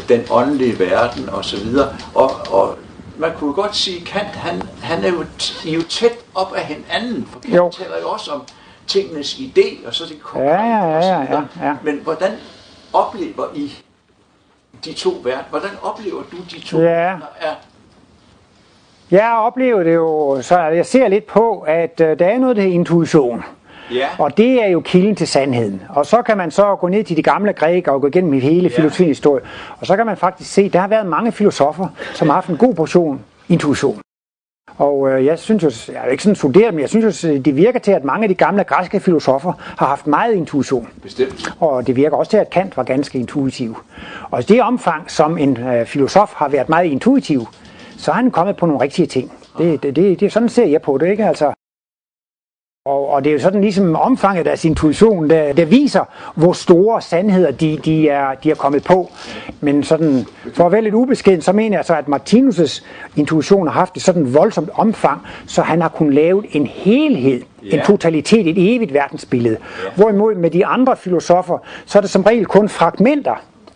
den 0.09 0.25
åndelige 0.31 0.79
verden 0.79 1.29
og 1.29 1.45
så 1.45 1.57
videre, 1.57 1.97
og, 2.15 2.31
og 2.51 2.79
man 3.19 3.31
kunne 3.39 3.53
godt 3.53 3.77
sige, 3.77 4.05
Kant, 4.05 4.27
han, 4.27 4.63
han 4.83 5.05
er 5.05 5.09
jo, 5.09 5.25
I 5.65 5.71
er 5.71 5.75
jo 5.75 5.83
tæt 5.83 6.13
op 6.35 6.53
af 6.55 6.65
hinanden, 6.65 7.27
for 7.33 7.41
Kant 7.41 7.55
Jo. 7.57 7.71
taler 7.71 7.99
jo 8.03 8.09
også 8.09 8.33
om 8.33 8.43
tingenes 8.87 9.35
idé, 9.35 9.87
og 9.87 9.95
så 9.95 10.05
det 10.05 10.21
konkrete 10.23 10.51
Ja, 10.51 10.85
ja, 10.85 10.99
ja, 10.99 11.21
ja, 11.23 11.43
ja. 11.63 11.77
Men 11.83 12.01
hvordan 12.03 12.33
oplever 12.93 13.45
I 13.55 13.73
de 14.85 14.93
to 14.93 15.11
verdener? 15.11 15.45
Hvordan 15.51 15.71
oplever 15.83 16.23
du 16.31 16.37
de 16.51 16.61
to 16.61 16.79
Ja. 16.79 16.85
verdener? 16.85 17.27
Er, 17.41 17.55
Jeg 19.11 19.33
oplever 19.39 19.83
det 19.83 19.95
jo, 19.95 20.39
så 20.43 20.59
jeg 20.61 20.87
ser 20.87 21.09
lidt 21.09 21.27
på, 21.27 21.61
at 21.61 22.01
øh, 22.01 22.19
der 22.19 22.27
er 22.27 22.39
noget, 22.39 22.57
der 22.57 22.63
intuition. 22.63 23.45
Ja, 23.93 24.07
Og 24.19 24.37
det 24.37 24.65
er 24.65 24.69
jo 24.69 24.81
kilden 24.81 25.17
til 25.17 25.29
sandheden. 25.29 25.83
Og 25.89 26.07
så 26.07 26.23
kan 26.23 26.37
man 26.37 26.51
så 26.51 26.77
gå 26.77 26.89
ned 26.89 27.05
til 27.05 27.17
de 27.17 27.23
gamle 27.23 27.53
grækere 27.53 27.95
og 27.95 28.01
gå 28.01 28.07
igennem 28.07 28.33
hele 28.41 28.69
Ja. 28.69 28.77
filosofiens 28.77 29.09
historie. 29.19 29.43
Og 29.81 29.87
så 29.87 29.97
kan 29.97 30.07
man 30.07 30.17
faktisk 30.17 30.53
se, 30.53 30.63
at 30.63 30.73
der 30.73 30.79
har 30.81 30.89
været 30.89 31.07
mange 31.07 31.33
filosofer, 31.33 31.89
som 32.15 32.29
har 32.29 32.35
haft 32.35 32.49
en 32.49 32.57
god 32.57 32.75
portion 32.75 33.21
intuition. 33.49 34.01
Og 34.79 35.11
øh, 35.11 35.25
jeg 35.27 35.39
synes 35.39 35.63
jo, 35.63 35.71
jeg 35.95 36.01
er 36.01 36.05
jo 36.05 36.11
ikke 36.11 36.23
sådan 36.23 36.37
studeret, 36.37 36.75
men 36.75 36.81
jeg 36.81 36.89
synes 36.89 37.25
jo, 37.25 37.37
det 37.37 37.57
virker 37.57 37.79
til, 37.79 37.93
at 37.93 38.05
mange 38.05 38.23
af 38.25 38.29
de 38.29 38.35
gamle 38.35 38.65
græske 38.65 39.01
filosofer 39.01 39.53
har 39.79 39.87
haft 39.87 40.07
meget 40.07 40.35
intuition. 40.35 40.89
bestemt. 41.03 41.55
Og 41.61 41.87
det 41.87 41.97
virker 41.97 42.17
også 42.17 42.31
til, 42.31 42.37
at 42.37 42.51
Kant 42.51 42.77
var 42.77 42.83
ganske 42.83 43.19
intuitiv. 43.19 43.77
Og 44.31 44.41
i 44.41 44.43
det 44.43 44.63
omfang, 44.63 45.11
som 45.11 45.39
en 45.39 45.57
øh, 45.57 45.87
filosof 45.87 46.33
har 46.35 46.49
været 46.49 46.69
meget 46.69 46.87
intuitiv, 46.87 47.47
så 47.99 48.11
er 48.11 48.15
han 48.15 48.31
kommet 48.31 48.57
på 48.57 48.67
nogle 48.67 48.83
rigtige 48.83 49.07
ting. 49.07 49.33
Det, 49.59 49.83
det, 49.83 49.97
det, 49.97 50.21
det 50.21 50.33
sådan 50.33 50.49
ser 50.49 50.67
jeg 50.67 50.83
på 50.83 50.99
det, 50.99 51.11
ikke? 51.11 51.25
Altså, 51.27 51.53
og, 52.89 53.09
og 53.09 53.25
det 53.25 53.31
er 53.31 53.35
jo 53.35 53.41
sådan 53.41 53.61
ligesom 53.61 53.97
omfanget 53.97 54.39
af 54.39 54.45
deres 54.45 54.65
intuition, 54.65 55.31
der, 55.31 55.53
der 55.53 55.65
viser, 55.65 56.05
hvor 56.35 56.53
store 56.53 57.03
sandheder 57.03 57.51
de, 57.51 57.79
de, 57.85 58.09
er, 58.09 58.35
de 58.35 58.51
er 58.51 58.55
kommet 58.55 58.85
på. 58.85 59.11
Men 59.61 59.83
sådan, 59.83 60.27
for 60.55 60.67
at 60.67 60.73
være 60.73 60.83
lidt 60.83 60.95
ubeskeden, 60.95 61.43
så 61.43 61.53
mener 61.53 61.79
jeg 61.79 61.85
så, 61.85 61.95
at 61.95 62.05
Martinus' 62.09 62.85
intuition 63.17 63.67
har 63.67 63.75
haft 63.75 63.97
et 63.97 64.03
sådan 64.03 64.35
voldsomt 64.35 64.71
omfang, 64.75 65.21
så 65.47 65.63
han 65.63 65.81
har 65.81 65.89
kunnet 65.89 66.15
lave 66.15 66.57
en 66.57 66.67
helhed, 66.67 67.43
en 67.63 67.81
totalitet, 67.81 68.47
et 68.47 68.75
evigt 68.75 68.95
verdensbillede. 68.95 69.57
Hvorimod 69.97 70.35
med 70.35 70.51
de 70.51 70.67
andre 70.67 70.97
filosofer, 70.97 71.59
så 71.87 71.99
er 71.99 72.01
det 72.01 72.11
som 72.11 72.23
regel 72.23 72.47
kun 72.47 72.69
fragmenter 72.69 73.35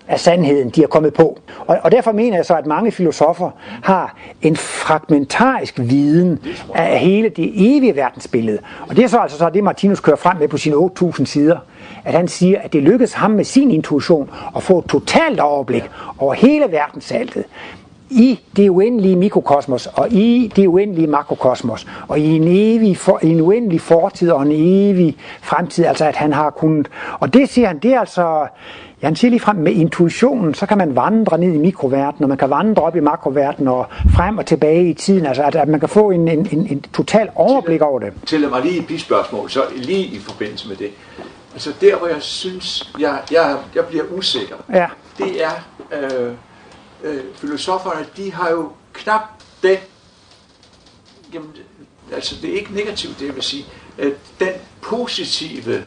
af 0.08 0.20
sandheden, 0.20 0.70
de 0.70 0.82
er 0.82 0.86
kommet 0.86 1.14
på. 1.14 1.38
Og, 1.66 1.78
og 1.82 1.92
derfor 1.92 2.12
mener 2.12 2.36
jeg 2.36 2.46
så, 2.46 2.54
at 2.54 2.66
mange 2.66 2.92
filosofer 2.92 3.50
har 3.82 4.16
en 4.42 4.56
fragmentarisk 4.56 5.74
viden 5.78 6.38
af 6.74 6.98
hele 6.98 7.28
det 7.28 7.76
evige 7.76 7.96
verdensbillede. 7.96 8.58
Og 8.88 8.96
det 8.96 9.04
er 9.04 9.08
så 9.08 9.18
altså 9.18 9.38
så 9.38 9.50
det, 9.50 9.64
Martinus 9.64 10.00
kører 10.00 10.16
frem 10.16 10.36
med 10.36 10.48
på 10.48 10.56
sine 10.56 10.76
8.000 10.76 11.24
sider, 11.24 11.58
at 12.04 12.14
han 12.14 12.28
siger, 12.28 12.60
at 12.60 12.72
det 12.72 12.82
lykkedes 12.82 13.12
ham 13.12 13.30
med 13.30 13.44
sin 13.44 13.70
intuition 13.70 14.30
at 14.56 14.62
få 14.62 14.78
et 14.78 14.84
totalt 14.84 15.40
overblik 15.40 15.90
over 16.18 16.34
hele 16.34 16.64
verdensaltet 16.70 17.44
i 18.10 18.40
det 18.56 18.68
uendelige 18.68 19.16
mikrokosmos 19.16 19.86
og 19.86 20.12
i 20.12 20.52
det 20.56 20.66
uendelige 20.66 21.06
makrokosmos 21.06 21.86
og 22.08 22.18
i 22.18 22.36
en 22.36 22.44
evig 22.46 22.96
for, 22.96 23.18
en 23.22 23.40
uendelig 23.40 23.80
fortid 23.80 24.30
og 24.30 24.42
en 24.42 24.52
evig 24.52 25.16
fremtid 25.42 25.84
altså 25.84 26.04
at 26.04 26.16
han 26.16 26.32
har 26.32 26.50
kunnet 26.50 26.88
og 27.20 27.34
det 27.34 27.48
siger 27.48 27.68
han 27.68 27.78
det 27.78 27.94
er 27.94 28.00
altså 28.00 28.46
ja, 29.02 29.06
han 29.06 29.16
siger 29.16 29.30
lige 29.30 29.40
frem 29.40 29.56
med 29.56 29.72
intuitionen 29.72 30.54
så 30.54 30.66
kan 30.66 30.78
man 30.78 30.96
vandre 30.96 31.38
ned 31.38 31.52
i 31.52 31.58
mikroverdenen 31.58 32.22
og 32.22 32.28
man 32.28 32.38
kan 32.38 32.50
vandre 32.50 32.82
op 32.82 32.96
i 32.96 33.00
makroverdenen 33.00 33.68
og 33.68 33.86
frem 34.14 34.38
og 34.38 34.46
tilbage 34.46 34.90
i 34.90 34.94
tiden. 34.94 35.26
Altså 35.26 35.42
at, 35.42 35.54
at 35.54 35.68
man 35.68 35.80
kan 35.80 35.88
få 35.88 36.10
en, 36.10 36.28
en, 36.28 36.48
en, 36.52 36.66
en 36.66 36.80
total 36.80 37.30
overblik 37.34 37.82
over 37.82 37.98
det. 37.98 38.12
Tillad 38.26 38.50
mig 38.50 38.62
lige 38.62 38.78
et 38.78 38.86
bispørgsmål, 38.86 39.50
så 39.50 39.62
lige 39.76 40.04
i 40.04 40.18
forbindelse 40.18 40.68
med 40.68 40.76
det. 40.76 40.90
Altså 41.52 41.72
der, 41.80 41.96
hvor 41.96 42.06
jeg 42.06 42.22
synes, 42.22 42.92
jeg, 42.98 43.20
jeg, 43.32 43.56
jeg 43.74 43.86
bliver 43.86 44.04
usikker, 44.10 44.56
ja. 44.72 44.86
det 45.18 45.44
er, 45.44 45.50
øh, 45.92 46.32
øh, 47.04 47.20
filosoferne, 47.34 48.06
de 48.16 48.32
har 48.32 48.50
jo 48.50 48.68
knap 48.92 49.22
den, 49.62 49.76
jamen, 51.34 51.50
altså 52.12 52.34
det 52.42 52.50
er 52.50 52.54
ikke 52.54 52.74
negativt, 52.74 53.20
det 53.20 53.34
vil 53.34 53.42
sige, 53.42 53.64
at 53.98 54.12
den 54.40 54.52
positive 54.82 55.84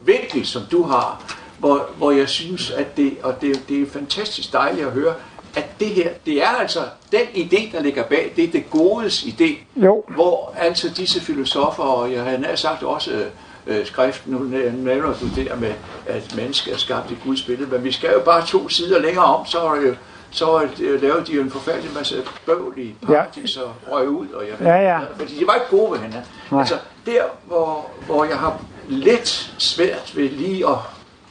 vinkel, 0.00 0.46
som 0.46 0.62
du 0.70 0.82
har, 0.82 1.37
hvor, 1.58 1.86
hvor 1.96 2.10
jeg 2.10 2.28
synes, 2.28 2.70
at 2.70 2.96
det, 2.96 3.16
og 3.22 3.40
det, 3.40 3.62
det 3.68 3.82
er 3.82 3.86
fantastisk 3.90 4.52
dejligt 4.52 4.86
at 4.86 4.92
høre, 4.92 5.14
at 5.56 5.80
det 5.80 5.86
her, 5.88 6.08
det 6.26 6.42
er 6.42 6.48
altså 6.48 6.80
den 7.12 7.20
idé, 7.34 7.72
der 7.76 7.82
ligger 7.82 8.02
bag, 8.04 8.32
det 8.36 8.44
er 8.44 8.48
det 8.52 8.70
godes 8.70 9.22
idé, 9.22 9.48
Jo. 9.76 10.04
hvor 10.08 10.54
altså 10.58 10.88
disse 10.96 11.20
filosofer, 11.20 11.82
og 11.82 12.12
jeg 12.12 12.22
har 12.24 12.36
nær 12.36 12.54
sagt 12.54 12.82
også 12.82 13.24
øh, 13.66 13.86
skriften, 13.86 14.32
nu 14.32 14.38
nævner 14.72 15.14
du 15.20 15.26
der 15.42 15.56
med, 15.56 15.72
at 16.06 16.34
mennesket 16.36 16.72
er 16.74 16.78
skabt 16.78 17.10
i 17.10 17.16
Guds 17.24 17.42
billede, 17.42 17.70
men 17.70 17.84
vi 17.84 17.92
skal 17.92 18.10
jo 18.12 18.20
bare 18.20 18.46
to 18.46 18.68
sider 18.68 18.98
længere 18.98 19.24
om, 19.24 19.46
så 19.46 19.60
er 19.60 19.74
det 19.74 19.88
jo 19.88 19.94
så 20.30 20.68
øh, 20.80 21.02
lavede 21.02 21.26
de 21.26 21.32
jo 21.32 21.42
en 21.42 21.50
forfærdelig 21.50 21.90
masse 21.94 22.22
bøvl 22.46 22.74
i 22.78 22.94
paradis 23.06 23.56
og 23.56 23.72
røg 23.90 24.08
ud, 24.08 24.28
og 24.28 24.42
jeg 24.48 24.54
ved, 24.58 24.66
Ja, 24.66 24.76
ja. 24.76 24.98
fordi 25.16 25.38
de 25.38 25.46
var 25.46 25.54
ikke 25.54 25.66
gode 25.70 25.90
ved 25.92 25.98
hinanden. 25.98 26.30
Altså, 26.58 26.74
der, 27.06 27.22
hvor, 27.46 27.86
hvor 28.06 28.24
jeg 28.24 28.36
har 28.38 28.60
lidt 28.88 29.54
svært 29.58 30.12
ved 30.16 30.28
lige 30.30 30.66
at, 30.68 30.74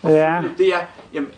at 0.08 0.16
Ja. 0.16 0.42
det 0.58 0.68
er, 0.68 0.80
jamen, 1.14 1.30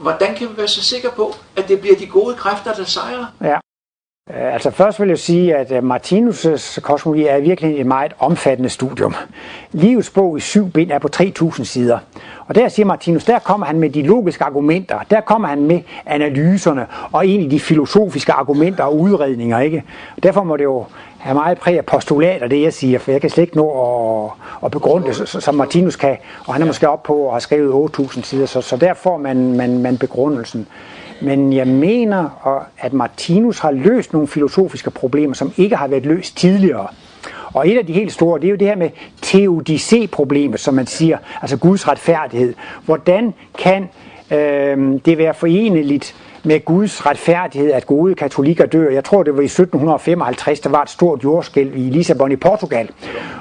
hvordan 0.00 0.34
kan 0.34 0.48
vi 0.48 0.56
være 0.56 0.68
så 0.68 0.82
sikre 0.84 1.08
på, 1.16 1.34
at 1.56 1.68
det 1.68 1.80
bliver 1.80 1.96
de 1.96 2.06
gode 2.06 2.34
kræfter, 2.34 2.72
der 2.74 2.84
sejrer? 2.84 3.26
Ja. 3.42 3.54
Øh, 3.54 4.54
Altså 4.54 4.70
først 4.70 5.00
vil 5.00 5.08
jeg 5.08 5.18
sige, 5.18 5.56
at 5.56 5.72
øh, 5.72 5.78
Martinus' 5.78 6.80
kosmologi 6.80 7.26
er 7.26 7.40
virkelig 7.40 7.80
et 7.80 7.86
meget 7.86 8.12
omfattende 8.18 8.70
studium. 8.70 9.14
Livets 9.72 10.10
bog 10.10 10.36
i 10.36 10.40
syv 10.40 10.70
bind 10.70 10.90
er 10.90 10.98
på 10.98 11.08
3000 11.08 11.66
sider. 11.66 11.98
Og 12.46 12.54
der 12.54 12.68
siger 12.68 12.86
Martinus, 12.86 13.24
der 13.24 13.38
kommer 13.38 13.66
han 13.66 13.78
med 13.78 13.90
de 13.90 14.02
logiske 14.02 14.44
argumenter, 14.44 14.98
der 15.10 15.20
kommer 15.20 15.48
han 15.48 15.62
med 15.62 15.80
analyserne 16.06 16.86
og 17.12 17.26
egentlig 17.26 17.50
de 17.50 17.60
filosofiske 17.60 18.32
argumenter 18.32 18.84
og 18.84 18.96
udredninger. 18.98 19.58
Ikke? 19.60 19.82
Og 20.16 20.22
derfor 20.22 20.42
må 20.42 20.56
det 20.56 20.64
jo 20.64 20.84
have 21.18 21.34
meget 21.34 21.58
præg 21.58 21.78
af 21.78 21.84
postulater, 21.86 22.48
det 22.48 22.62
jeg 22.62 22.72
siger, 22.72 22.98
for 22.98 23.10
jeg 23.10 23.20
kan 23.20 23.30
slet 23.30 23.42
ikke 23.42 23.56
nå 23.56 23.70
at, 23.70 24.30
at 24.64 24.70
begrunde 24.70 25.06
det, 25.06 25.28
som 25.28 25.54
Martinus 25.54 25.96
kan. 25.96 26.16
Og 26.46 26.54
han 26.54 26.62
er 26.62 26.66
måske 26.66 26.88
op 26.88 27.02
på 27.02 27.26
at 27.26 27.32
have 27.32 27.40
skrevet 27.40 27.72
8000 27.72 28.24
sider, 28.24 28.46
så, 28.46 28.60
så 28.60 28.76
der 28.76 28.94
får 28.94 29.16
man, 29.16 29.56
man, 29.56 29.78
man 29.78 29.98
begrundelsen. 29.98 30.66
Men 31.22 31.52
jeg 31.52 31.66
mener, 31.66 32.28
og- 32.42 32.62
at 32.78 32.92
Martinus 32.92 33.58
har 33.58 33.70
løst 33.70 34.12
nogle 34.12 34.28
filosofiske 34.28 34.90
problemer, 34.90 35.34
som 35.34 35.52
ikke 35.56 35.76
har 35.76 35.88
været 35.88 36.06
løst 36.06 36.36
tidligere. 36.36 36.86
Og 37.54 37.68
et 37.68 37.78
af 37.78 37.86
de 37.86 37.92
helt 37.92 38.12
store, 38.12 38.40
det 38.40 38.46
er 38.46 38.50
jo 38.50 38.56
det 38.56 38.68
her 38.68 38.76
med 38.76 38.90
teodicé-problemet, 39.22 40.60
som 40.60 40.74
man 40.74 40.86
siger, 40.86 41.18
altså 41.42 41.56
Guds 41.56 41.88
retfærdighed. 41.88 42.54
Hvordan 42.84 43.34
kan 43.58 43.88
øh, 44.30 45.00
det 45.04 45.18
være 45.18 45.34
foreneligt 45.34 46.16
med 46.48 46.64
Guds 46.64 47.06
retfærdighed, 47.06 47.72
at 47.72 47.86
gode 47.86 48.14
katolikker 48.14 48.66
dør. 48.66 48.90
Jeg 48.90 49.04
tror, 49.04 49.22
det 49.22 49.34
var 49.34 49.40
i 49.40 49.44
1755, 49.44 50.60
der 50.60 50.70
var 50.70 50.82
et 50.82 50.90
stort 50.90 51.24
jordskælv 51.24 51.76
i 51.76 51.80
Lissabon 51.90 52.32
i 52.32 52.36
Portugal. 52.36 52.90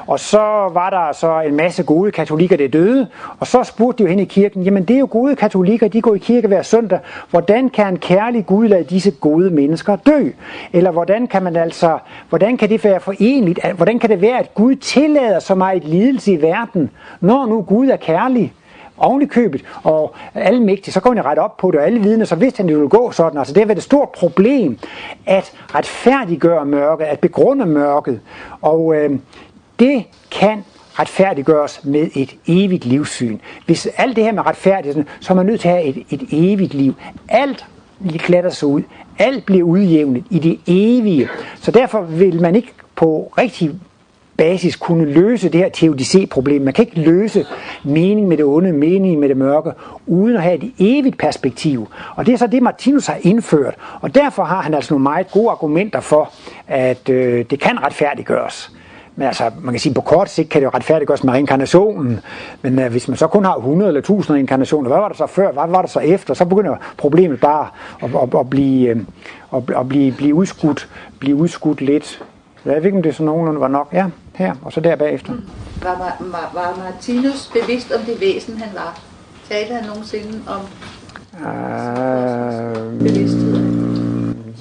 Og 0.07 0.19
så 0.19 0.39
var 0.73 0.89
der 0.89 1.11
så 1.13 1.41
en 1.41 1.55
masse 1.55 1.83
gode 1.83 2.11
katolikker, 2.11 2.57
der 2.57 2.67
døde. 2.67 3.07
Og 3.39 3.47
så 3.47 3.63
spurgte 3.63 3.97
de 3.97 4.03
jo 4.03 4.09
hen 4.09 4.19
i 4.19 4.25
kirken, 4.25 4.63
jamen 4.63 4.83
det 4.83 4.95
er 4.95 4.99
jo 4.99 5.07
gode 5.11 5.35
katolikker, 5.35 5.87
de 5.87 6.01
går 6.01 6.15
i 6.15 6.17
kirke 6.17 6.47
hver 6.47 6.61
søndag. 6.61 6.99
Hvordan 7.29 7.69
kan 7.69 7.87
en 7.87 7.97
kærlig 7.99 8.45
Gud 8.45 8.67
lade 8.67 8.83
disse 8.83 9.11
gode 9.11 9.49
mennesker 9.49 9.95
dø? 9.95 10.29
Eller 10.73 10.91
hvordan 10.91 11.27
kan 11.27 11.43
man 11.43 11.55
altså, 11.55 11.97
hvordan 12.29 12.57
kan 12.57 12.69
det 12.69 12.83
være 12.83 12.99
forenligt? 12.99 13.59
Hvordan 13.75 13.99
kan 13.99 14.09
det 14.09 14.21
være, 14.21 14.39
at 14.39 14.53
Gud 14.53 14.75
tillader 14.75 15.39
så 15.39 15.55
meget 15.55 15.83
lidelse 15.83 16.33
i 16.33 16.41
verden, 16.41 16.89
når 17.21 17.45
nu 17.45 17.61
Gud 17.61 17.87
er 17.87 17.97
kærlig? 17.97 18.53
Oven 18.97 19.21
i 19.21 19.25
købet, 19.25 19.61
og 19.83 20.15
alle 20.33 20.59
mægtige, 20.59 20.93
så 20.93 20.99
går 20.99 21.13
han 21.13 21.25
ret 21.25 21.37
op 21.37 21.57
på 21.57 21.71
det, 21.71 21.79
og 21.79 21.85
alle 21.85 21.99
vidne, 21.99 22.25
så 22.25 22.35
vidste 22.35 22.57
han, 22.57 22.67
det 22.67 22.75
ville 22.75 22.89
gå 22.89 23.11
sådan. 23.11 23.39
Altså 23.39 23.53
det 23.53 23.61
har 23.61 23.67
været 23.67 23.77
et 23.77 23.83
stort 23.83 24.09
problem, 24.09 24.79
at 25.25 25.51
retfærdiggøre 25.75 26.65
mørket, 26.65 27.05
at 27.05 27.19
begrunde 27.19 27.65
mørket, 27.65 28.19
og 28.61 28.95
øh, 28.95 29.19
det 29.79 30.03
kan 30.31 30.63
retfærdiggøres 30.99 31.81
med 31.83 32.07
et 32.15 32.35
evigt 32.47 32.85
livssyn. 32.85 33.37
Hvis 33.65 33.87
alt 33.97 34.15
det 34.15 34.23
her 34.23 34.31
med 34.31 34.45
retfærdigheden, 34.45 35.07
så 35.19 35.33
er 35.33 35.35
man 35.35 35.45
nødt 35.45 35.61
til 35.61 35.67
at 35.67 35.73
have 35.73 35.85
et, 35.85 36.05
et 36.09 36.27
evigt 36.31 36.73
liv. 36.73 36.93
Alt 37.29 37.65
klatter 38.17 38.49
sig 38.49 38.67
ud. 38.67 38.81
Alt 39.19 39.45
bliver 39.45 39.63
udjævnet 39.63 40.23
i 40.29 40.39
det 40.39 40.59
evige. 40.67 41.29
Så 41.55 41.71
derfor 41.71 42.01
vil 42.01 42.41
man 42.41 42.55
ikke 42.55 42.73
på 42.95 43.33
rigtig 43.37 43.71
basis 44.37 44.75
kunne 44.75 45.05
løse 45.05 45.49
det 45.49 45.59
her 45.59 45.69
teodicé-problem. 45.69 46.61
Man 46.61 46.73
kan 46.73 46.85
ikke 46.85 46.99
løse 46.99 47.45
mening 47.83 48.27
med 48.27 48.37
det 48.37 48.45
onde, 48.45 48.73
mening 48.73 49.19
med 49.19 49.29
det 49.29 49.37
mørke, 49.37 49.71
uden 50.07 50.35
at 50.35 50.41
have 50.41 50.55
et 50.55 50.73
evigt 50.79 51.17
perspektiv. 51.17 51.87
Og 52.15 52.25
det 52.25 52.33
er 52.33 52.37
så 52.37 52.47
det, 52.47 52.63
Martinus 52.63 53.07
har 53.07 53.17
indført. 53.21 53.75
Og 54.01 54.15
derfor 54.15 54.43
har 54.43 54.61
han 54.61 54.73
altså 54.73 54.93
nogle 54.93 55.03
meget 55.03 55.31
gode 55.31 55.49
argumenter 55.49 55.99
for, 55.99 56.31
at 56.67 57.09
øh, 57.09 57.45
det 57.49 57.59
kan 57.59 57.83
retfærdiggøres. 57.83 58.71
Men 59.19 59.27
altså, 59.27 59.51
man 59.61 59.73
kan 59.73 59.79
sige, 59.79 59.93
på 59.93 60.01
kort 60.01 60.29
sigt 60.29 60.49
kan 60.49 60.61
det 60.61 60.65
jo 60.65 60.71
retfærdiggøres 60.73 61.23
med 61.23 61.33
reinkarnationen. 61.33 62.19
Men 62.61 62.79
øh, 62.79 62.91
hvis 62.91 63.07
man 63.07 63.17
så 63.17 63.27
kun 63.27 63.45
har 63.45 63.55
100 63.55 63.87
eller 63.87 63.99
1000 63.99 64.35
reinkarnationer, 64.35 64.89
hvad 64.89 64.97
var 64.97 65.07
der 65.07 65.15
så 65.15 65.27
før, 65.27 65.51
hvad 65.51 65.63
var 65.67 65.81
der 65.81 65.87
så 65.87 65.99
efter? 65.99 66.33
Så 66.33 66.45
begynder 66.45 66.75
problemet 66.97 67.39
bare 67.39 67.67
at, 68.03 68.09
at, 68.23 68.39
at, 68.39 68.49
blive, 68.49 68.89
øh, 68.89 68.97
at, 69.53 69.63
at 69.77 69.89
blive, 69.89 70.11
blive, 70.11 70.35
udskudt, 70.35 70.89
blive 71.19 71.35
udskudt 71.35 71.81
lidt. 71.81 72.23
Jeg 72.65 72.75
ved 72.75 72.85
ikke, 72.85 72.97
om 72.97 73.03
det 73.03 73.15
så 73.15 73.23
nogenlunde 73.23 73.61
var 73.61 73.67
nok. 73.67 73.89
Ja, 73.93 74.05
her, 74.37 74.55
og 74.61 74.73
så 74.73 74.79
der 74.79 74.95
bagefter. 74.95 75.33
Var, 75.83 76.17
var, 76.19 76.51
var 76.53 76.83
Martinus 76.83 77.51
bevidst 77.53 77.91
om 77.91 78.01
det 78.01 78.21
væsen, 78.21 78.57
han 78.57 78.69
var? 78.75 78.99
Talte 79.49 79.73
han 79.73 79.83
nogensinde 79.83 80.41
om 80.47 80.61
Øh, 81.47 82.99
bevidsthed? 82.99 83.55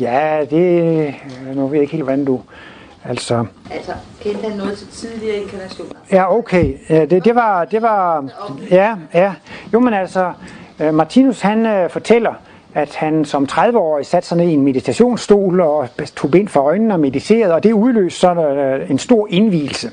ja, 0.01 0.45
det... 0.51 1.15
Nu 1.55 1.67
ved 1.67 1.75
jeg 1.75 1.83
ikke 1.83 1.93
helt, 1.93 2.05
hvordan 2.05 2.25
du... 2.25 2.41
Altså... 3.05 3.47
Altså, 3.71 3.93
kendte 4.21 4.49
han 4.49 4.59
noget 4.59 4.79
til 4.79 4.87
tidligere 4.89 5.37
inkarnationer? 5.37 5.93
Ja, 6.13 6.37
okay. 6.37 6.75
Det, 6.89 7.25
det 7.25 7.35
var... 7.35 7.65
Det 7.65 7.83
var 7.83 8.29
ja, 8.71 8.97
ja. 9.15 9.33
Jo, 9.73 9.81
men 9.81 9.95
altså... 9.95 10.33
øh, 10.81 10.95
Martinus, 10.95 11.41
han 11.41 11.67
øh, 11.67 11.91
fortæller, 11.91 12.35
at 12.77 12.95
han 12.95 13.25
som 13.25 13.47
30-årig 13.53 14.07
satte 14.07 14.29
sig 14.29 14.39
ned 14.39 14.49
i 14.49 14.53
en 14.53 14.63
meditationsstol 14.63 15.61
og 15.61 15.89
tog 16.17 16.31
bind 16.31 16.49
for 16.49 16.61
øjnene 16.61 16.95
og 16.95 17.01
mediterede, 17.01 17.55
og 17.55 17.63
det 17.63 17.73
udløste 17.73 18.21
så 18.21 18.35
øh, 18.35 18.91
en 18.91 18.99
stor 18.99 19.27
indvielse, 19.31 19.91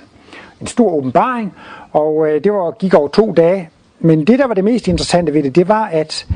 en 0.61 0.67
stor 0.67 0.93
åbenbaring, 0.93 1.53
og 1.91 2.27
øh, 2.27 2.43
det 2.43 2.53
var, 2.53 2.71
gik 2.71 2.93
over 2.93 3.07
to 3.07 3.33
dage. 3.33 3.69
Men 3.99 4.27
det, 4.27 4.39
der 4.39 4.47
var 4.47 4.53
det 4.53 4.63
mest 4.63 4.87
interessante 4.87 5.33
ved 5.33 5.43
det, 5.43 5.55
det 5.55 5.67
var, 5.67 5.85
at, 5.85 6.27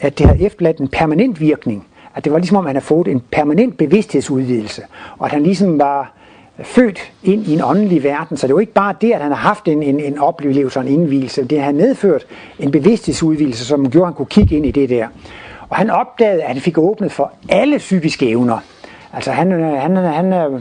at 0.00 0.18
det 0.18 0.26
havde 0.26 0.42
efterladt 0.42 0.78
en 0.78 0.88
permanent 0.88 1.40
virkning. 1.40 1.86
At 2.14 2.24
det 2.24 2.32
var 2.32 2.38
ligesom 2.38 2.56
om, 2.56 2.66
han 2.66 2.74
havde 2.74 2.84
fået 2.84 3.08
en 3.08 3.22
permanent 3.32 3.76
bevidsthedsudvidelse, 3.78 4.82
og 5.18 5.26
at 5.26 5.32
han 5.32 5.42
ligesom 5.42 5.78
var 5.78 6.12
født 6.62 7.12
ind 7.22 7.46
i 7.46 7.54
en 7.54 7.60
åndelig 7.64 8.04
verden. 8.04 8.36
Så 8.36 8.46
det 8.46 8.54
var 8.54 8.60
ikke 8.60 8.72
bare 8.72 8.94
det, 9.00 9.12
at 9.12 9.20
han 9.20 9.32
har 9.32 9.48
haft 9.48 9.68
en, 9.68 9.82
en, 9.82 10.00
en 10.00 10.18
oplevelse 10.18 10.78
og 10.78 10.86
en 10.86 10.92
indvielse. 10.92 11.44
Det 11.44 11.60
har 11.60 11.72
medført 11.72 12.26
en 12.58 12.70
bevidsthedsudvidelse, 12.70 13.64
som 13.64 13.90
gjorde, 13.90 14.04
at 14.04 14.08
han 14.08 14.14
kunne 14.14 14.26
kigge 14.26 14.56
ind 14.56 14.66
i 14.66 14.70
det 14.70 14.88
der. 14.88 15.08
Og 15.70 15.76
han 15.76 15.90
opdagede, 15.90 16.42
at 16.42 16.48
han 16.48 16.60
fik 16.60 16.78
åbnet 16.78 17.12
for 17.12 17.32
alle 17.48 17.78
psykiske 17.78 18.28
evner. 18.28 18.58
Altså 19.12 19.32
han, 19.32 19.52
øh, 19.52 19.72
han, 19.72 19.96
øh, 19.96 20.04
han 20.04 20.32
øh, 20.32 20.60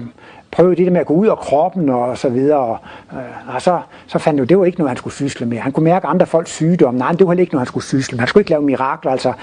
prøvede 0.51 0.75
det 0.75 0.85
der 0.85 0.91
med 0.91 1.01
at 1.01 1.07
gå 1.07 1.13
ud 1.13 1.27
af 1.27 1.37
kroppen 1.37 1.89
og 1.89 2.17
så 2.17 2.29
videre. 2.29 2.59
Og, 2.59 2.77
øh, 3.13 3.55
og 3.55 3.61
så, 3.61 3.79
så 4.07 4.19
fandt 4.19 4.25
han 4.25 4.39
jo, 4.39 4.43
det 4.43 4.59
var 4.59 4.65
ikke 4.65 4.77
noget, 4.77 4.89
han 4.89 4.97
skulle 4.97 5.13
sysle 5.13 5.45
med. 5.45 5.57
Han 5.57 5.71
kunne 5.71 5.83
mærke 5.83 6.07
andre 6.07 6.25
folks 6.25 6.51
sygdomme. 6.51 6.99
Nej, 6.99 7.11
det 7.11 7.27
var 7.27 7.31
heller 7.31 7.41
ikke 7.41 7.53
noget, 7.53 7.61
han 7.61 7.67
skulle 7.67 7.83
sysle 7.83 8.15
med. 8.15 8.19
Han 8.19 8.27
skulle 8.27 8.41
ikke 8.41 8.51
lave 8.51 8.61
mirakler. 8.61 9.11
Altså, 9.11 9.33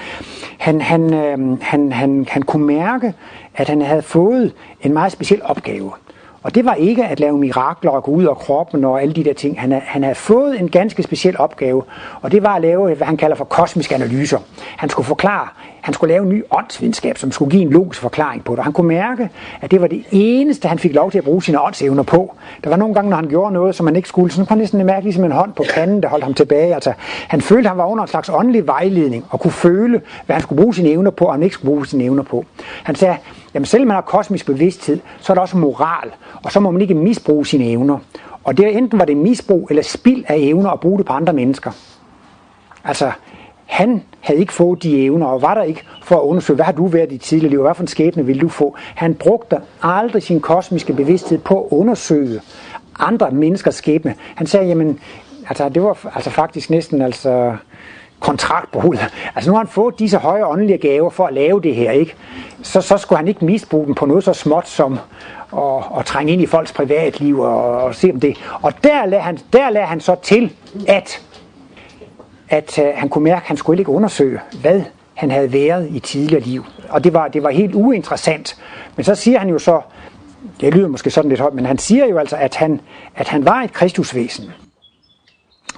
han, 0.59 0.81
han, 0.81 1.15
øh, 1.15 1.63
han, 1.63 1.93
han, 1.93 2.27
han 2.29 2.43
kunne 2.43 2.67
mærke, 2.67 3.15
at 3.55 3.69
han 3.69 3.83
havde 3.83 4.03
fået 4.03 4.53
en 4.81 4.93
meget 4.93 5.13
speciel 5.13 5.41
opgave. 5.45 5.93
Og 6.45 6.55
det 6.55 6.65
var 6.65 6.75
ikke 6.75 7.05
at 7.05 7.21
lave 7.21 7.39
mirakler 7.39 7.91
og 7.91 8.03
gå 8.03 8.11
ud 8.11 8.25
af 8.25 8.37
kroppen 8.37 8.85
og 8.85 9.03
alle 9.03 9.15
de 9.15 9.25
der 9.25 9.33
ting. 9.33 9.61
Han, 9.61 9.73
han 9.73 10.03
havde 10.03 10.15
fået 10.15 10.61
en 10.61 10.69
ganske 10.69 11.03
speciel 11.03 11.39
opgave, 11.39 11.83
og 12.23 12.33
det 12.33 12.43
var 12.43 12.55
at 12.55 12.63
lave, 12.63 12.95
hvad 12.95 13.07
han 13.07 13.17
kalder 13.17 13.37
for 13.37 13.45
kosmiske 13.45 13.95
analyser. 13.95 14.39
Han 14.77 14.89
skulle 14.89 15.07
forklare, 15.07 15.49
han 15.81 15.95
skulle 15.95 16.13
lave 16.15 16.23
en 16.23 16.29
ny 16.29 16.45
åndsvidenskab, 16.51 17.19
som 17.19 17.33
skulle 17.33 17.51
give 17.51 17.63
en 17.63 17.71
logisk 17.71 18.01
forklaring 18.01 18.45
på 18.45 18.53
det. 18.53 18.59
Og 18.59 18.65
han 18.65 18.73
kunne 18.73 18.89
mærke, 18.89 19.29
at 19.61 19.71
det 19.71 19.81
var 19.81 19.87
det 19.87 20.05
eneste, 20.11 20.69
han 20.69 20.79
fik 20.79 20.95
lov 20.95 21.11
til 21.11 21.19
at 21.19 21.25
bruge 21.25 21.43
sine 21.43 21.63
åndsevner 21.63 22.03
på. 22.03 22.35
Der 22.65 22.71
var 22.71 22.77
nogle 22.77 22.95
gange, 22.95 23.11
når 23.11 23.17
han 23.17 23.29
gjorde 23.29 23.53
noget, 23.53 23.75
som 23.75 23.87
han 23.87 23.97
ikke 23.97 24.09
skulle, 24.09 24.33
så 24.33 24.37
kunne 24.37 24.47
han 24.49 24.59
næsten 24.59 24.87
mærke 24.87 25.05
ligesom 25.05 25.25
en 25.25 25.33
hånd 25.33 25.53
på 25.53 25.65
panden, 25.75 26.03
der 26.03 26.09
holdt 26.09 26.25
ham 26.25 26.35
tilbage. 26.35 26.75
Altså, 26.75 26.93
han 27.29 27.41
følte, 27.41 27.67
at 27.67 27.71
han 27.71 27.79
var 27.79 27.87
under 27.87 28.03
en 28.03 28.09
slags 28.09 28.31
åndelig 28.35 28.67
vejledning, 28.67 29.25
og 29.31 29.41
kunne 29.41 29.51
føle, 29.53 30.01
hvad 30.27 30.35
han 30.35 30.43
skulle 30.43 30.63
bruge 30.63 30.75
sine 30.75 30.89
evner 30.89 31.11
på, 31.11 31.25
og 31.25 31.33
han 31.33 31.43
ikke 31.43 31.55
skulle 31.55 31.71
bruge 31.71 31.87
sine 31.87 32.05
evner 32.05 32.23
på. 32.23 32.45
Han 32.83 32.95
sagde, 32.95 33.17
jamen 33.55 33.67
selvom 33.67 33.89
man 33.89 33.95
har 33.95 34.03
kosmisk 34.03 34.47
bevidsthed, 34.47 35.01
så 35.21 35.33
er 35.33 35.35
der 35.35 35.43
også 35.43 35.57
moral, 35.57 36.11
og 36.45 36.53
så 36.53 36.61
må 36.61 36.71
man 36.71 36.83
ikke 36.83 36.95
misbruge 36.95 37.47
sine 37.47 37.65
evner. 37.65 37.99
Og 38.45 38.57
det 38.57 38.77
enten 38.77 38.99
var 38.99 39.05
det 39.05 39.17
misbrug 39.17 39.67
eller 39.71 39.83
spild 39.83 40.25
af 40.29 40.37
evner 40.39 40.71
at 40.71 40.81
bruge 40.81 40.99
det 40.99 41.07
på 41.07 41.13
andre 41.13 41.33
mennesker. 41.33 41.71
Altså, 42.85 43.13
han 43.67 44.03
havde 44.21 44.41
ikke 44.41 44.53
fået 44.53 44.83
de 44.83 45.05
evner, 45.05 45.27
og 45.27 45.43
var 45.43 45.55
der 45.55 45.63
ikke 45.63 45.83
for 46.03 46.17
at 46.17 46.21
undersøge, 46.21 46.55
hvad 46.55 46.65
har 46.65 46.73
du 46.73 46.87
været 46.87 47.13
i 47.13 47.15
dit 47.15 47.21
tidligere 47.21 47.51
liv, 47.51 47.63
hvad 47.63 47.75
for 47.75 47.83
en 47.83 47.87
skæbne 47.87 48.27
vil 48.27 48.41
du 48.41 48.49
få. 48.49 48.77
Han 48.79 49.15
brugte 49.15 49.57
aldrig 49.83 50.23
sin 50.23 50.41
kosmiske 50.41 50.93
bevidsthed 50.93 51.39
på 51.39 51.65
at 51.65 51.69
undersøge 51.71 52.41
andre 52.99 53.31
menneskers 53.31 53.75
skæbne. 53.75 54.15
Han 54.35 54.47
sagde, 54.47 54.67
jamen, 54.67 55.01
altså 55.49 55.69
det 55.69 55.83
var 55.83 56.11
altså 56.15 56.31
faktisk 56.31 56.71
næsten 56.71 57.03
altså 57.03 57.57
kontraktbrud. 58.21 58.97
Altså 59.35 59.51
nu 59.51 59.55
har 59.57 59.65
han 59.65 59.73
fået 59.73 59.99
disse 59.99 60.19
høje 60.19 60.47
åndelige 60.47 60.79
gaver 60.79 61.11
for 61.11 61.27
at 61.27 61.35
lave 61.35 61.61
det 61.61 61.75
her, 61.75 61.91
ikke? 61.91 62.15
Så, 62.63 62.81
så 62.81 62.97
skulle 62.97 63.17
han 63.19 63.29
ikke 63.29 63.45
misbruge 63.45 63.87
dem 63.87 63.95
på 63.95 64.07
noget 64.07 64.25
så 64.25 64.33
småt 64.33 64.69
som 64.69 64.99
at, 65.57 65.85
at 65.99 66.07
trænge 66.07 66.33
ind 66.33 66.43
i 66.43 66.47
folks 66.47 66.73
privatliv 66.73 67.41
og, 67.41 67.83
og 67.83 67.95
se 67.95 68.11
om 68.11 68.21
det. 68.21 68.37
Og 68.63 68.73
der 68.85 69.07
lader 69.07 69.23
han, 69.23 69.39
der 69.53 69.71
lader 69.71 69.87
han 69.87 70.01
så 70.01 70.17
til, 70.23 70.53
at, 70.89 71.23
at 72.49 72.79
uh, 72.79 72.85
han 72.95 73.09
kunne 73.09 73.25
mærke, 73.25 73.37
at 73.37 73.43
han 73.43 73.57
skulle 73.57 73.79
ikke 73.79 73.91
undersøge, 73.91 74.41
hvad 74.61 74.83
han 75.15 75.31
havde 75.31 75.53
været 75.53 75.89
i 75.91 75.99
tidligere 75.99 76.43
liv. 76.43 76.65
Og 76.89 77.05
det 77.05 77.13
var, 77.13 77.29
det 77.29 77.43
var 77.43 77.51
helt 77.51 77.75
uinteressant. 77.75 78.57
Men 78.97 79.05
så 79.05 79.15
siger 79.15 79.39
han 79.39 79.49
jo 79.49 79.59
så, 79.59 79.81
det 80.61 80.75
lyder 80.75 80.89
måske 80.89 81.11
sådan 81.11 81.29
lidt 81.29 81.41
højt, 81.41 81.55
men 81.55 81.67
han 81.67 81.79
siger 81.79 82.07
jo 82.07 82.19
altså, 82.19 82.37
at 82.37 82.57
han, 82.57 82.81
at 83.15 83.29
han 83.29 83.45
var 83.45 83.63
et 83.63 83.73
kristusvæsen. 83.73 84.45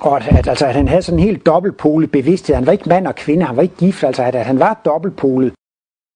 Og 0.00 0.16
at, 0.16 0.28
at, 0.38 0.48
altså, 0.48 0.66
at 0.66 0.74
han 0.74 0.88
havde 0.88 1.02
sådan 1.02 1.18
en 1.18 1.24
helt 1.24 1.46
dobbeltpolet 1.46 2.10
bevidsthed. 2.10 2.54
Han 2.54 2.66
var 2.66 2.72
ikke 2.72 2.88
mand 2.88 3.06
og 3.06 3.14
kvinde, 3.14 3.46
han 3.46 3.56
var 3.56 3.62
ikke 3.62 3.76
gift, 3.76 4.04
altså 4.04 4.22
at, 4.22 4.34
at 4.34 4.44
han 4.44 4.58
var 4.58 4.80
dobbeltpolet. 4.84 5.52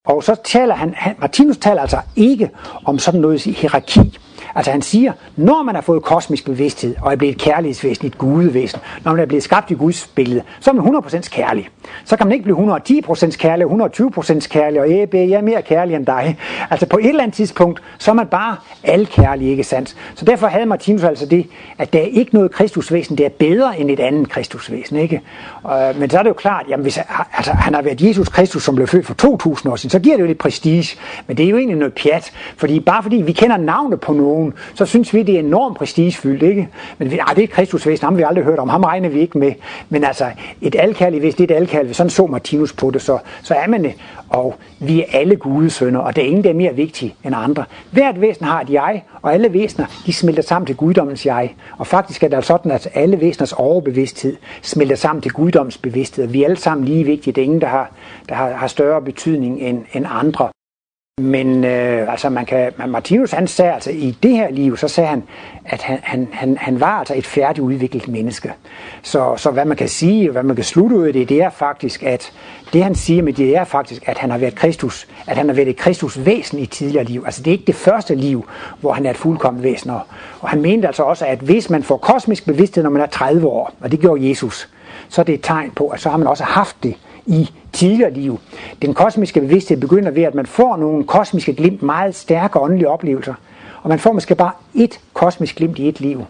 Og 0.07 0.25
så 0.25 0.37
taler 0.45 0.75
han, 0.75 0.95
han, 0.95 1.17
Martinus 1.19 1.59
taler 1.59 1.81
altså 1.81 2.01
ikke 2.17 2.51
om 2.85 2.99
sådan 2.99 3.21
noget 3.21 3.45
hierarki. 3.45 4.19
Altså 4.55 4.71
han 4.71 4.83
siger, 4.83 5.13
når 5.37 5.63
man 5.63 5.75
har 5.75 5.83
fået 5.83 6.03
kosmisk 6.03 6.45
bevidsthed 6.45 6.95
og 7.03 7.13
er 7.13 7.17
blevet 7.17 7.35
et 7.35 7.41
kærlighedsvæsen, 7.41 8.07
et 8.07 8.19
gudevæsen, 8.19 8.81
når 9.05 9.13
man 9.13 9.21
er 9.21 9.27
blevet 9.27 9.43
skabt 9.43 9.71
i 9.71 9.75
Guds 9.75 10.07
billede, 10.07 10.43
så 10.61 10.71
er 10.71 10.75
man 10.75 10.97
100% 10.97 11.31
kærlig. 11.31 11.69
Så 12.05 12.17
kan 12.17 12.27
man 12.27 12.33
ikke 12.33 12.43
blive 12.45 12.77
110% 12.77 13.37
kærlig, 13.37 13.67
120% 13.67 14.49
kærlig, 14.49 14.81
og 14.81 14.91
æbe, 14.91 15.17
jeg 15.17 15.31
er 15.31 15.43
mere 15.43 15.63
kærlig 15.63 15.97
end 15.97 16.07
dig. 16.07 16.39
Altså 16.71 16.87
på 16.87 16.99
et 16.99 17.09
eller 17.09 17.23
andet 17.23 17.35
tidspunkt, 17.35 17.83
så 17.99 18.11
er 18.11 18.15
man 18.15 18.27
bare 18.27 18.57
al 18.85 19.07
kærlig, 19.07 19.49
ikke 19.49 19.65
sandt? 19.65 19.97
Så 20.15 20.25
derfor 20.25 20.47
havde 20.47 20.67
Martinus 20.67 21.05
altså 21.05 21.27
det, 21.27 21.47
at 21.79 21.93
der 21.93 21.99
er 21.99 22.07
ikke 22.07 22.35
noget 22.35 22.51
kristusvæsen, 22.51 23.19
der 23.19 23.25
er 23.25 23.29
bedre 23.29 23.81
end 23.81 23.91
et 23.91 24.01
andet 24.01 24.29
kristusvæsen, 24.29 24.97
ikke? 24.97 25.21
Men 25.99 26.11
så 26.11 26.19
er 26.19 26.23
det 26.23 26.29
jo 26.29 26.35
klart, 26.35 26.67
jamen 26.69 26.83
hvis 26.83 26.99
altså, 27.37 27.53
han 27.53 27.75
har 27.75 27.83
været 27.83 28.03
Jesus 28.03 28.29
Kristus, 28.29 28.63
som 28.63 28.75
blev 28.75 28.87
født 28.87 29.07
for 29.07 29.15
2000 29.15 29.73
år 29.73 29.77
siden, 29.77 29.91
så 29.91 29.99
giver 29.99 30.17
det 30.17 30.23
jo 30.23 30.27
lidt 30.27 30.39
prestige, 30.39 30.99
men 31.27 31.37
det 31.37 31.45
er 31.45 31.51
jo 31.51 31.57
egentlig 31.57 31.77
noget 31.77 31.95
pjat, 31.95 32.33
fordi 32.57 32.81
bare 32.81 33.03
fordi 33.03 33.17
vi 33.17 33.33
kender 33.33 33.57
navnet 33.57 34.01
på 34.01 34.13
nogen, 34.13 34.40
nogen, 34.41 34.55
så 34.75 34.87
synes 34.87 35.15
vi, 35.15 35.23
det 35.23 35.35
er 35.35 35.39
enormt 35.39 35.77
prestigefyldt, 35.77 36.43
ikke? 36.43 36.69
Men 36.99 37.13
ej, 37.13 37.35
det 37.35 37.39
er 37.39 37.45
et 37.45 37.51
kristusvæsen, 37.51 38.05
ham 38.05 38.15
har 38.15 38.17
vi 38.17 38.23
aldrig 38.23 38.45
hørt 38.45 38.59
om, 38.59 38.69
ham 38.69 38.85
regner 38.85 39.09
vi 39.09 39.21
ikke 39.21 39.39
med. 39.39 39.53
Men 39.89 40.05
altså, 40.05 40.25
et 40.61 40.77
alkærligt, 40.79 41.23
hvis 41.23 41.35
det 41.35 41.51
er 41.51 41.55
et 41.55 41.61
alkærligt, 41.61 41.97
sådan 41.97 42.11
så 42.11 42.27
Martinus 42.27 42.73
på 42.73 42.91
det, 42.91 43.03
så, 43.03 43.19
så 43.43 43.55
er 43.55 43.69
man 43.69 43.85
det. 43.85 43.95
Og 44.29 44.55
vi 44.79 45.01
er 45.01 45.05
alle 45.13 45.37
gudesønner, 45.37 46.01
og 46.01 46.17
det 46.17 46.25
er 46.25 46.29
ingen, 46.29 46.45
der 46.45 46.51
er 46.51 46.55
mere 46.55 46.75
vigtige 46.75 47.15
end 47.25 47.35
andre. 47.37 47.65
Hvert 47.91 48.21
væsen 48.21 48.47
har 48.47 48.61
et 48.61 48.71
jeg, 48.71 49.05
og 49.23 49.35
alle 49.35 49.53
væsener, 49.53 49.87
de 50.07 50.13
smelter 50.13 50.43
sammen 50.43 50.67
til 50.67 50.77
guddommens 50.77 51.27
jeg. 51.27 51.55
Og 51.79 51.87
faktisk 51.87 52.23
er 52.23 52.29
det 52.29 52.37
altså 52.37 52.47
sådan, 52.47 52.73
at 52.73 52.89
alle 52.95 53.21
væseners 53.21 53.53
overbevidsthed 53.53 54.37
smelter 54.63 54.97
sammen 54.97 55.23
til 55.23 55.33
guddommens 55.33 55.79
bevidsthed. 55.79 56.27
Vi 56.27 56.43
er 56.43 56.45
alle 56.45 56.57
sammen 56.57 56.85
lige 56.85 57.05
vigtige. 57.05 57.35
Det 57.35 57.41
er 57.41 57.45
ingen, 57.45 57.61
der 57.61 57.67
har, 57.67 57.91
der 58.29 58.35
har, 58.35 58.51
har 58.51 58.67
større 58.67 59.03
betydning 59.03 59.61
end, 59.61 59.85
end 59.93 60.07
andre. 60.11 60.49
Men 61.21 61.65
øh, 61.65 62.13
altså 62.13 62.29
man 62.29 62.47
kan, 62.47 62.73
Martinus 62.89 63.31
han 63.31 63.47
sagde 63.47 63.73
altså 63.73 63.91
i 63.91 64.17
det 64.23 64.31
her 64.31 64.51
liv, 64.51 64.77
så 64.77 64.89
sagde 64.89 65.09
han, 65.09 65.23
at 65.65 65.83
han, 65.83 65.99
han, 66.03 66.29
han, 66.33 66.57
han 66.61 66.81
var 66.81 66.99
altså 66.99 67.15
et 67.15 67.27
færdigudviklet 67.27 68.09
menneske. 68.09 68.53
Så, 69.03 69.35
så 69.37 69.51
hvad 69.51 69.65
man 69.65 69.77
kan 69.77 69.89
sige, 69.89 70.31
hvad 70.31 70.43
man 70.43 70.57
kan 70.57 70.65
slutte 70.65 70.97
ud 70.97 71.07
af 71.07 71.13
det, 71.13 71.29
det 71.29 71.43
er 71.43 71.51
faktisk, 71.51 72.03
at 72.03 72.33
det 72.73 72.85
han 72.85 72.95
siger 72.95 73.23
med 73.23 73.33
det 73.33 73.57
er 73.57 73.65
faktisk, 73.65 74.09
at 74.09 74.19
han 74.19 74.31
har 74.31 74.39
været 74.39 74.55
Kristus, 74.55 75.09
at 75.27 75.37
han 75.37 75.49
har 75.49 75.55
været 75.55 75.69
et 75.69 75.77
Kristus 75.77 76.25
væsen 76.27 76.59
i 76.59 76.67
tidligere 76.67 77.05
liv. 77.05 77.23
Altså 77.27 77.43
det 77.43 77.51
er 77.51 77.53
ikke 77.53 77.67
det 77.67 77.75
første 77.75 78.15
liv, 78.15 78.49
hvor 78.81 78.93
han 78.93 79.07
er 79.07 79.11
et 79.11 79.17
fuldkommen 79.17 79.63
væsen. 79.63 79.91
Og 80.41 80.49
han 80.49 80.61
mente 80.61 80.87
altså 80.87 81.03
også, 81.03 81.27
at 81.27 81.39
hvis 81.39 81.71
man 81.71 81.83
får 81.83 81.97
kosmisk 81.97 82.47
bevidsthed, 82.47 82.83
når 82.83 82.91
man 82.91 83.03
er 83.03 83.07
30 83.07 83.47
år, 83.47 83.73
og 83.81 83.91
det 83.91 84.01
gjorde 84.01 84.29
Jesus, 84.29 84.69
så 85.09 85.21
er 85.21 85.25
det 85.25 85.35
et 85.35 85.43
tegn 85.43 85.71
på, 85.71 85.89
at 85.89 86.01
så 86.01 86.09
har 86.11 86.17
man 86.17 86.29
også 86.29 86.45
haft 86.45 86.77
det 86.83 86.97
i 87.31 87.51
tidligere 87.73 88.11
liv. 88.11 88.41
Den 88.83 88.95
kosmiske 88.95 89.41
bevidsthed 89.41 89.77
begynder 89.77 90.11
ved, 90.11 90.23
at 90.23 90.35
man 90.35 90.47
får 90.47 90.77
nogle 90.77 91.05
kosmiske 91.05 91.55
glimt, 91.55 91.83
meget 91.83 92.15
stærke 92.15 92.61
åndelige 92.61 92.89
oplevelser. 92.89 93.35
Og 93.83 93.89
man 93.89 93.99
får 93.99 94.13
måske 94.13 94.35
bare 94.35 94.51
et 94.75 95.01
kosmisk 95.13 95.57
glimt 95.57 95.79
i 95.79 95.89
et 95.89 96.01
liv. 96.01 96.25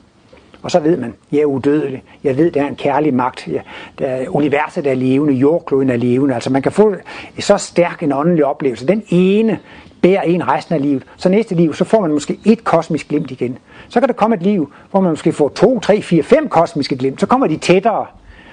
Og 0.63 0.71
så 0.71 0.81
ved 0.81 0.97
man, 0.97 1.15
jeg 1.33 1.41
er 1.41 1.45
udødelig. 1.45 2.03
Jeg 2.25 2.37
ved, 2.37 2.51
der 2.51 2.63
er 2.63 2.69
en 2.69 2.77
kærlig 2.77 3.15
magt. 3.15 3.49
Ja, 3.49 3.61
der 3.99 4.07
er, 4.07 4.29
universet 4.29 4.87
er 4.87 4.95
levende, 4.95 5.35
jordkloden 5.35 5.91
er 5.91 5.97
levende. 5.97 6.35
Altså 6.35 6.51
man 6.51 6.63
kan 6.63 6.73
få 6.73 6.95
så 7.39 7.57
stærk 7.57 8.03
en 8.03 8.13
åndelig 8.13 8.45
oplevelse. 8.45 8.87
Den 8.87 9.03
ene 9.09 9.59
bærer 10.03 10.23
en 10.23 10.49
resten 10.49 10.75
af 10.75 10.83
livet. 10.83 11.03
Så 11.17 11.29
næste 11.29 11.55
liv, 11.55 11.75
så 11.75 11.85
får 11.85 12.01
man 12.01 12.13
måske 12.13 12.39
et 12.45 12.65
kosmisk 12.65 13.09
glimt 13.09 13.31
igen. 13.31 13.59
Så 13.89 14.01
kan 14.01 14.09
der 14.09 14.15
komme 14.15 14.37
et 14.37 14.43
liv, 14.43 14.73
hvor 14.91 15.01
man 15.01 15.11
måske 15.11 15.33
får 15.33 15.49
to, 15.49 15.81
tre, 15.81 16.03
fire, 16.03 16.23
fem 16.23 16.49
kosmiske 16.49 16.97
glimt. 16.97 17.21
Så 17.21 17.27
kommer 17.27 17.47
de 17.47 17.57
tættere. 17.57 18.07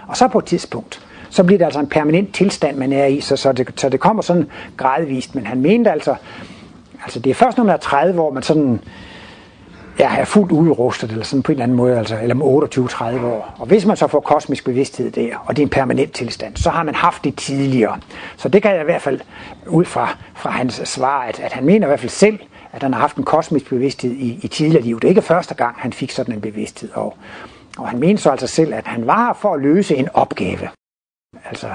Og 0.07 0.17
så 0.17 0.27
på 0.27 0.39
et 0.39 0.45
tidspunkt, 0.45 1.06
så 1.29 1.43
bliver 1.43 1.57
det 1.57 1.65
altså 1.65 1.79
en 1.79 1.87
permanent 1.87 2.33
tilstand, 2.33 2.77
man 2.77 2.93
er 2.93 3.05
i, 3.05 3.21
så, 3.21 3.35
så, 3.35 3.51
det, 3.51 3.79
så 3.79 3.89
det 3.89 3.99
kommer 3.99 4.23
sådan 4.23 4.47
gradvist. 4.77 5.35
Men 5.35 5.45
han 5.45 5.61
mente 5.61 5.91
altså, 5.91 6.15
altså 7.03 7.19
det 7.19 7.29
er 7.29 7.33
først, 7.33 7.57
når 7.57 7.63
man 7.63 7.73
er 7.73 7.77
30 7.77 8.21
år, 8.21 8.33
man 8.33 8.43
sådan 8.43 8.79
ja, 9.99 10.15
er 10.15 10.25
fuldt 10.25 10.51
udrustet, 10.51 11.11
eller 11.11 11.23
sådan 11.23 11.43
på 11.43 11.51
en 11.51 11.53
eller 11.53 11.63
anden 11.63 11.77
måde, 11.77 11.97
altså, 11.97 12.17
eller 12.21 12.35
med 12.35 12.45
28-30 12.45 13.25
år. 13.25 13.55
Og 13.59 13.65
hvis 13.65 13.85
man 13.85 13.97
så 13.97 14.07
får 14.07 14.19
kosmisk 14.19 14.65
bevidsthed 14.65 15.11
der, 15.11 15.37
og 15.45 15.55
det 15.55 15.61
er 15.61 15.65
en 15.65 15.69
permanent 15.69 16.11
tilstand, 16.11 16.55
så 16.55 16.69
har 16.69 16.83
man 16.83 16.95
haft 16.95 17.23
det 17.23 17.35
tidligere. 17.35 17.97
Så 18.37 18.49
det 18.49 18.61
kan 18.61 18.71
jeg 18.71 18.81
i 18.81 18.85
hvert 18.85 19.01
fald 19.01 19.19
ud 19.67 19.85
fra, 19.85 20.17
fra 20.35 20.49
hans 20.49 20.81
svar, 20.85 21.21
at, 21.21 21.39
at 21.39 21.51
han 21.51 21.65
mener 21.65 21.87
i 21.87 21.89
hvert 21.89 21.99
fald 21.99 22.09
selv, 22.09 22.39
at 22.71 22.83
han 22.83 22.93
har 22.93 22.99
haft 22.99 23.17
en 23.17 23.23
kosmisk 23.23 23.69
bevidsthed 23.69 24.11
i, 24.11 24.39
i 24.41 24.47
tidligere 24.47 24.83
liv. 24.83 24.95
Det 24.95 25.03
er 25.03 25.09
ikke 25.09 25.21
første 25.21 25.55
gang, 25.55 25.75
han 25.77 25.93
fik 25.93 26.11
sådan 26.11 26.33
en 26.33 26.41
bevidsthed. 26.41 26.89
Og, 26.93 27.17
og 27.77 27.89
han 27.89 27.99
mener 27.99 28.17
så 28.17 28.29
altså 28.29 28.47
selv, 28.47 28.73
at 28.73 28.87
han 28.87 29.07
var 29.07 29.25
her 29.25 29.33
for 29.33 29.53
at 29.53 29.61
løse 29.61 29.95
en 29.95 30.09
opgave. 30.13 30.69
Altså, 31.45 31.69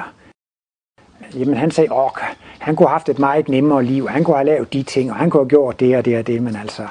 jamen 1.34 1.57
han 1.57 1.70
sagde, 1.70 1.92
åh, 1.92 2.11
han 2.59 2.76
kunne 2.76 2.86
have 2.86 2.94
haft 2.94 3.09
et 3.09 3.18
meget 3.18 3.48
nemmere 3.48 3.84
liv, 3.84 4.09
han 4.09 4.24
kunne 4.24 4.36
have 4.36 4.46
lavet 4.46 4.72
de 4.72 4.82
ting, 4.82 5.11
og 5.11 5.16
han 5.16 5.30
kunne 5.30 5.42
have 5.42 5.48
gjort 5.48 5.80
det 5.80 5.96
og 5.96 6.05
det 6.05 6.18
og 6.18 6.26
det, 6.26 6.42
men 6.42 6.57
altså, 6.57 6.86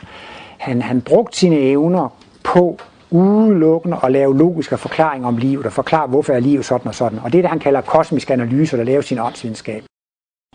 han, 0.58 0.82
han 0.82 1.02
brugte 1.02 1.38
sine 1.38 1.56
evner 1.60 2.10
på 2.44 2.78
udelukkende 3.10 3.98
at 4.04 4.12
lave 4.12 4.38
logiske 4.38 4.78
forklaringer 4.78 5.28
om 5.28 5.38
livet, 5.38 5.66
og 5.66 5.74
forklare, 5.74 6.08
hvorfor 6.08 6.34
er 6.34 6.40
livet 6.40 6.66
sådan 6.66 6.88
og 6.88 6.96
sådan. 6.96 7.20
Og 7.20 7.32
det 7.32 7.38
er 7.38 7.42
det, 7.42 7.50
han 7.50 7.60
kalder 7.60 7.82
kosmisk 7.82 8.30
analyse, 8.30 8.78
der 8.78 8.84
laver 8.84 9.02
sin 9.02 9.20
åndsvidenskab. 9.20 9.84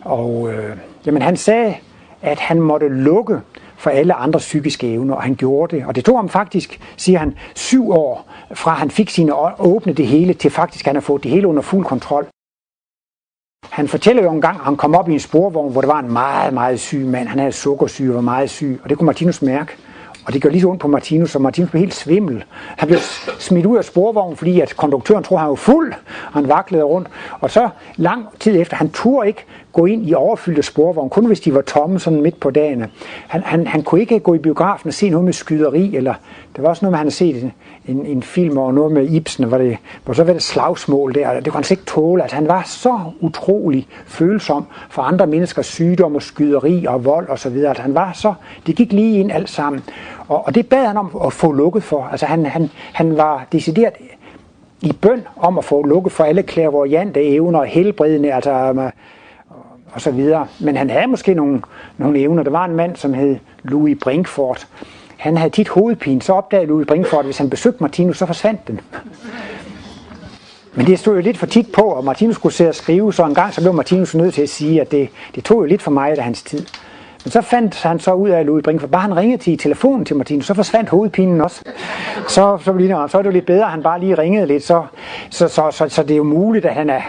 Og 0.04 0.52
øh, 0.52 0.76
jamen, 1.06 1.22
han 1.22 1.36
sagde, 1.36 1.76
at 2.22 2.38
han 2.38 2.60
måtte 2.60 2.88
lukke 2.88 3.40
for 3.76 3.90
alle 3.90 4.14
andre 4.14 4.38
psykiske 4.38 4.92
evner, 4.92 5.14
og 5.14 5.22
han 5.22 5.34
gjorde 5.34 5.76
det. 5.76 5.86
Og 5.86 5.94
det 5.96 6.04
tog 6.04 6.18
ham 6.18 6.28
faktisk, 6.28 6.80
siger 6.96 7.18
han, 7.18 7.34
syv 7.54 7.90
år, 7.90 8.32
fra 8.54 8.74
han 8.74 8.90
fik 8.90 9.10
sine 9.10 9.60
åbne 9.60 9.92
det 9.92 10.06
hele, 10.06 10.34
til 10.34 10.50
faktisk 10.50 10.86
han 10.86 10.96
har 10.96 11.00
fået 11.00 11.22
det 11.22 11.30
hele 11.30 11.48
under 11.48 11.62
fuld 11.62 11.84
kontrol. 11.84 12.26
Han 13.70 13.88
fortæller 13.88 14.22
jo 14.22 14.32
en 14.32 14.40
gang, 14.40 14.56
at 14.56 14.64
han 14.64 14.76
kom 14.76 14.94
op 14.94 15.08
i 15.08 15.12
en 15.12 15.20
sporvogn, 15.20 15.72
hvor 15.72 15.80
der 15.80 15.88
var 15.88 15.98
en 15.98 16.12
meget, 16.12 16.54
meget 16.54 16.80
syg 16.80 17.06
mand. 17.06 17.28
Han 17.28 17.38
havde 17.38 17.52
sukkersyge 17.52 18.10
og 18.10 18.14
var 18.14 18.20
meget 18.20 18.50
syg, 18.50 18.80
og 18.82 18.90
det 18.90 18.98
kunne 18.98 19.06
Martinus 19.06 19.42
mærke. 19.42 19.72
Og 20.26 20.32
det 20.32 20.42
gør 20.42 20.50
lige 20.50 20.60
så 20.60 20.68
ondt 20.68 20.80
på 20.80 20.88
Martinus, 20.88 21.30
så 21.30 21.38
Martinus 21.38 21.70
blev 21.70 21.80
helt 21.80 21.94
svimmel. 21.94 22.44
Han 22.76 22.88
blev 22.88 22.98
smidt 23.38 23.66
ud 23.66 23.76
af 23.76 23.84
sporvognen, 23.84 24.36
fordi 24.36 24.60
at 24.60 24.76
konduktøren 24.76 25.24
tror, 25.24 25.36
han 25.36 25.48
var 25.48 25.54
fuld, 25.54 25.92
og 26.26 26.32
han 26.32 26.48
vaklede 26.48 26.82
rundt. 26.82 27.08
Og 27.40 27.50
så 27.50 27.68
lang 27.96 28.26
tid 28.40 28.60
efter, 28.60 28.76
han 28.76 28.90
turde 28.90 29.28
ikke 29.28 29.44
gå 29.76 29.86
ind 29.86 30.08
i 30.08 30.14
overfyldte 30.14 30.62
sporvogne, 30.62 31.10
kun 31.10 31.26
hvis 31.26 31.40
de 31.40 31.54
var 31.54 31.60
tomme 31.60 31.98
sådan 31.98 32.20
midt 32.22 32.40
på 32.40 32.50
dagen. 32.50 32.84
Han, 33.28 33.42
han, 33.42 33.66
han 33.66 33.82
kunne 33.82 34.00
ikke 34.00 34.20
gå 34.20 34.34
i 34.34 34.38
biografen 34.38 34.88
og 34.88 34.94
se 34.94 35.10
noget 35.10 35.24
med 35.24 35.32
skyderi, 35.32 35.96
eller 35.96 36.14
der 36.56 36.62
var 36.62 36.68
også 36.68 36.84
noget 36.84 36.92
med, 36.92 36.98
han 36.98 37.04
havde 37.04 37.14
set 37.14 37.52
en, 37.88 38.06
en 38.06 38.22
film 38.22 38.58
og 38.58 38.74
noget 38.74 38.92
med 38.92 39.10
Ibsen, 39.10 39.44
hvor, 39.44 39.58
det, 39.58 39.76
hvor 40.04 40.14
så 40.14 40.24
var 40.24 40.32
det 40.32 40.42
slagsmål 40.42 41.14
der, 41.14 41.40
det 41.40 41.52
kunne 41.52 41.64
han 41.64 41.64
ikke 41.70 41.84
tåle. 41.84 42.22
Altså, 42.22 42.36
han 42.36 42.48
var 42.48 42.62
så 42.66 43.00
utrolig 43.20 43.86
følsom 44.06 44.64
for 44.90 45.02
andre 45.02 45.26
menneskers 45.26 45.66
sygdom 45.66 46.14
og 46.14 46.22
skyderi 46.22 46.86
og 46.88 47.04
vold 47.04 47.28
og 47.28 47.38
så 47.38 47.50
videre. 47.50 47.68
Altså, 47.68 47.82
han 47.82 47.94
var 47.94 48.12
så, 48.12 48.34
det 48.66 48.76
gik 48.76 48.92
lige 48.92 49.20
ind 49.20 49.32
alt 49.32 49.50
sammen. 49.50 49.82
Og, 50.28 50.46
og 50.46 50.54
det 50.54 50.68
bad 50.68 50.86
han 50.86 50.96
om 50.96 51.20
at 51.24 51.32
få 51.32 51.52
lukket 51.52 51.82
for. 51.82 52.08
Altså, 52.10 52.26
han, 52.26 52.46
han, 52.46 52.70
han 52.92 53.16
var 53.16 53.46
decideret 53.52 53.92
i 54.82 54.92
bøn 54.92 55.22
om 55.36 55.58
at 55.58 55.64
få 55.64 55.86
lukket 55.86 56.12
for 56.12 56.24
alle 56.24 56.42
klærvoriante 56.42 57.22
evner 57.22 57.58
og 57.58 57.66
helbredende, 57.66 58.32
altså 58.32 58.90
og 59.96 60.02
så 60.02 60.10
videre. 60.10 60.46
Men 60.60 60.76
han 60.76 60.90
havde 60.90 61.06
måske 61.06 61.34
nogle, 61.34 61.62
nogle 61.98 62.18
evner. 62.18 62.42
Der 62.42 62.50
var 62.50 62.64
en 62.64 62.76
mand, 62.76 62.96
som 62.96 63.14
hed 63.14 63.36
Louis 63.62 63.98
Brinkfort. 64.02 64.66
Han 65.16 65.36
havde 65.36 65.50
tit 65.50 65.68
hovedpine. 65.68 66.22
Så 66.22 66.32
opdagede 66.32 66.66
Louis 66.66 66.86
Brinkfort, 66.86 67.18
at 67.18 67.24
hvis 67.24 67.38
han 67.38 67.50
besøgte 67.50 67.82
Martinus, 67.82 68.18
så 68.18 68.26
forsvandt 68.26 68.68
den. 68.68 68.80
Men 70.74 70.86
det 70.86 70.98
stod 70.98 71.14
jo 71.14 71.20
lidt 71.20 71.38
for 71.38 71.46
tit 71.46 71.72
på, 71.72 71.82
og 71.82 72.04
Martinus 72.04 72.34
skulle 72.34 72.52
sidde 72.54 72.68
og 72.68 72.74
skrive, 72.74 73.14
så 73.14 73.24
en 73.24 73.34
gang 73.34 73.54
så 73.54 73.60
blev 73.60 73.74
Martinus 73.74 74.14
nødt 74.14 74.34
til 74.34 74.42
at 74.42 74.48
sige, 74.48 74.80
at 74.80 74.90
det, 74.90 75.08
det 75.34 75.44
tog 75.44 75.60
jo 75.60 75.64
lidt 75.64 75.82
for 75.82 75.90
meget 75.90 76.18
af 76.18 76.24
hans 76.24 76.42
tid. 76.42 76.66
Men 77.24 77.30
så 77.30 77.40
fandt 77.40 77.82
han 77.82 78.00
så 78.00 78.12
ud 78.12 78.28
af 78.28 78.46
Louis 78.46 78.64
Brinkfort, 78.64 78.90
bare 78.90 79.02
han 79.02 79.16
ringede 79.16 79.42
til 79.42 79.58
telefonen 79.58 80.04
til 80.04 80.16
Martinus, 80.16 80.46
så 80.46 80.54
forsvandt 80.54 80.90
hovedpinen 80.90 81.40
også. 81.40 81.62
Så, 82.28 82.58
så, 82.64 83.08
så 83.08 83.18
er 83.18 83.22
det 83.22 83.26
jo 83.26 83.32
lidt 83.32 83.46
bedre, 83.46 83.64
at 83.64 83.70
han 83.70 83.82
bare 83.82 84.00
lige 84.00 84.14
ringede 84.14 84.46
lidt, 84.46 84.62
så, 84.62 84.82
så, 85.30 85.48
så, 85.48 85.70
så, 85.70 85.88
så 85.88 86.02
det 86.02 86.10
er 86.10 86.16
jo 86.16 86.24
muligt, 86.24 86.64
at 86.64 86.74
han 86.74 86.90
er, 86.90 87.02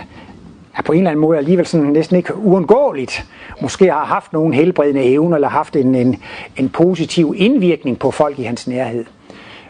er 0.78 0.82
på 0.82 0.91
en 0.91 0.97
eller 0.97 1.11
anden 1.11 1.21
måde 1.21 1.38
alligevel 1.38 1.65
sådan 1.65 1.86
næsten 1.86 2.17
ikke 2.17 2.36
uundgåeligt. 2.36 3.25
Måske 3.61 3.91
har 3.91 4.05
haft 4.05 4.34
nogle 4.34 4.55
helbredende 4.55 5.03
evner, 5.03 5.36
eller 5.36 5.49
haft 5.49 5.75
en, 5.75 5.95
en, 5.95 6.21
en 6.57 6.69
positiv 6.69 7.34
indvirkning 7.38 7.99
på 7.99 8.11
folk 8.11 8.39
i 8.39 8.43
hans 8.43 8.67
nærhed. 8.67 9.05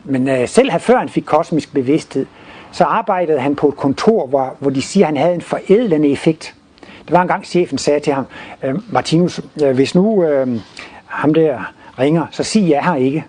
Men 0.04 0.30
øh, 0.30 0.48
selv 0.48 0.72
før 0.80 0.98
han 0.98 1.10
fik 1.10 1.24
kosmisk 1.24 1.74
bevidsthed, 1.74 2.26
så 2.72 2.84
arbejdede 2.84 3.40
han 3.40 3.56
på 3.56 3.68
et 3.68 3.76
kontor, 3.76 4.28
hvor, 4.28 4.56
hvor 4.60 4.70
de 4.70 4.82
siger, 4.82 5.06
at 5.06 5.08
han 5.08 5.18
havde 5.18 5.36
en 5.36 5.42
forædlende 5.42 6.10
effekt. 6.10 6.56
Det 6.82 7.12
var 7.12 7.22
en 7.22 7.28
gang 7.28 7.46
chefen 7.46 7.78
sagde 7.78 8.00
til 8.00 8.14
ham, 8.14 8.26
øh, 8.64 8.76
Martinus, 8.92 9.42
øh, 9.64 9.76
hvis 9.76 9.96
nu 9.96 10.24
øh, 10.24 10.60
ham 11.06 11.34
der 11.34 11.74
ringer, 12.00 12.26
så 12.32 12.44
sig 12.44 12.70
jeg 12.70 12.84
her 12.84 12.96
ikke. 12.96 13.26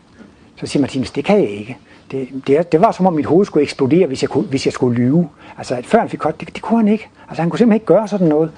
Så 0.57 0.67
siger 0.67 0.81
Martinus, 0.81 1.11
det 1.11 1.25
kan 1.25 1.39
jeg 1.39 1.51
ikke. 1.51 1.77
Det, 2.11 2.29
det, 2.47 2.73
det 2.73 2.81
var 2.81 2.93
som 2.93 3.07
om 3.07 3.13
mit 3.13 3.27
hoved 3.27 3.47
skulle 3.47 3.63
eksplodere, 3.63 4.07
hvis 4.07 4.23
jeg, 4.23 4.31
kunne, 4.31 4.45
hvis 4.45 4.67
jeg 4.67 4.73
skulle 4.73 4.97
lyve. 4.97 5.29
Altså 5.59 5.77
før 5.85 5.99
han 5.99 6.09
fik 6.09 6.21
godt, 6.21 6.41
det, 6.41 6.55
det 6.55 6.63
kunne 6.63 6.79
han 6.79 6.89
ikke. 6.89 7.09
Altså 7.29 7.43
han 7.43 7.51
kunne 7.51 7.59
simpelthen 7.59 7.77
ikke 7.77 7.87
gøre 7.87 8.09
sådan 8.09 8.27
noget. 8.27 8.51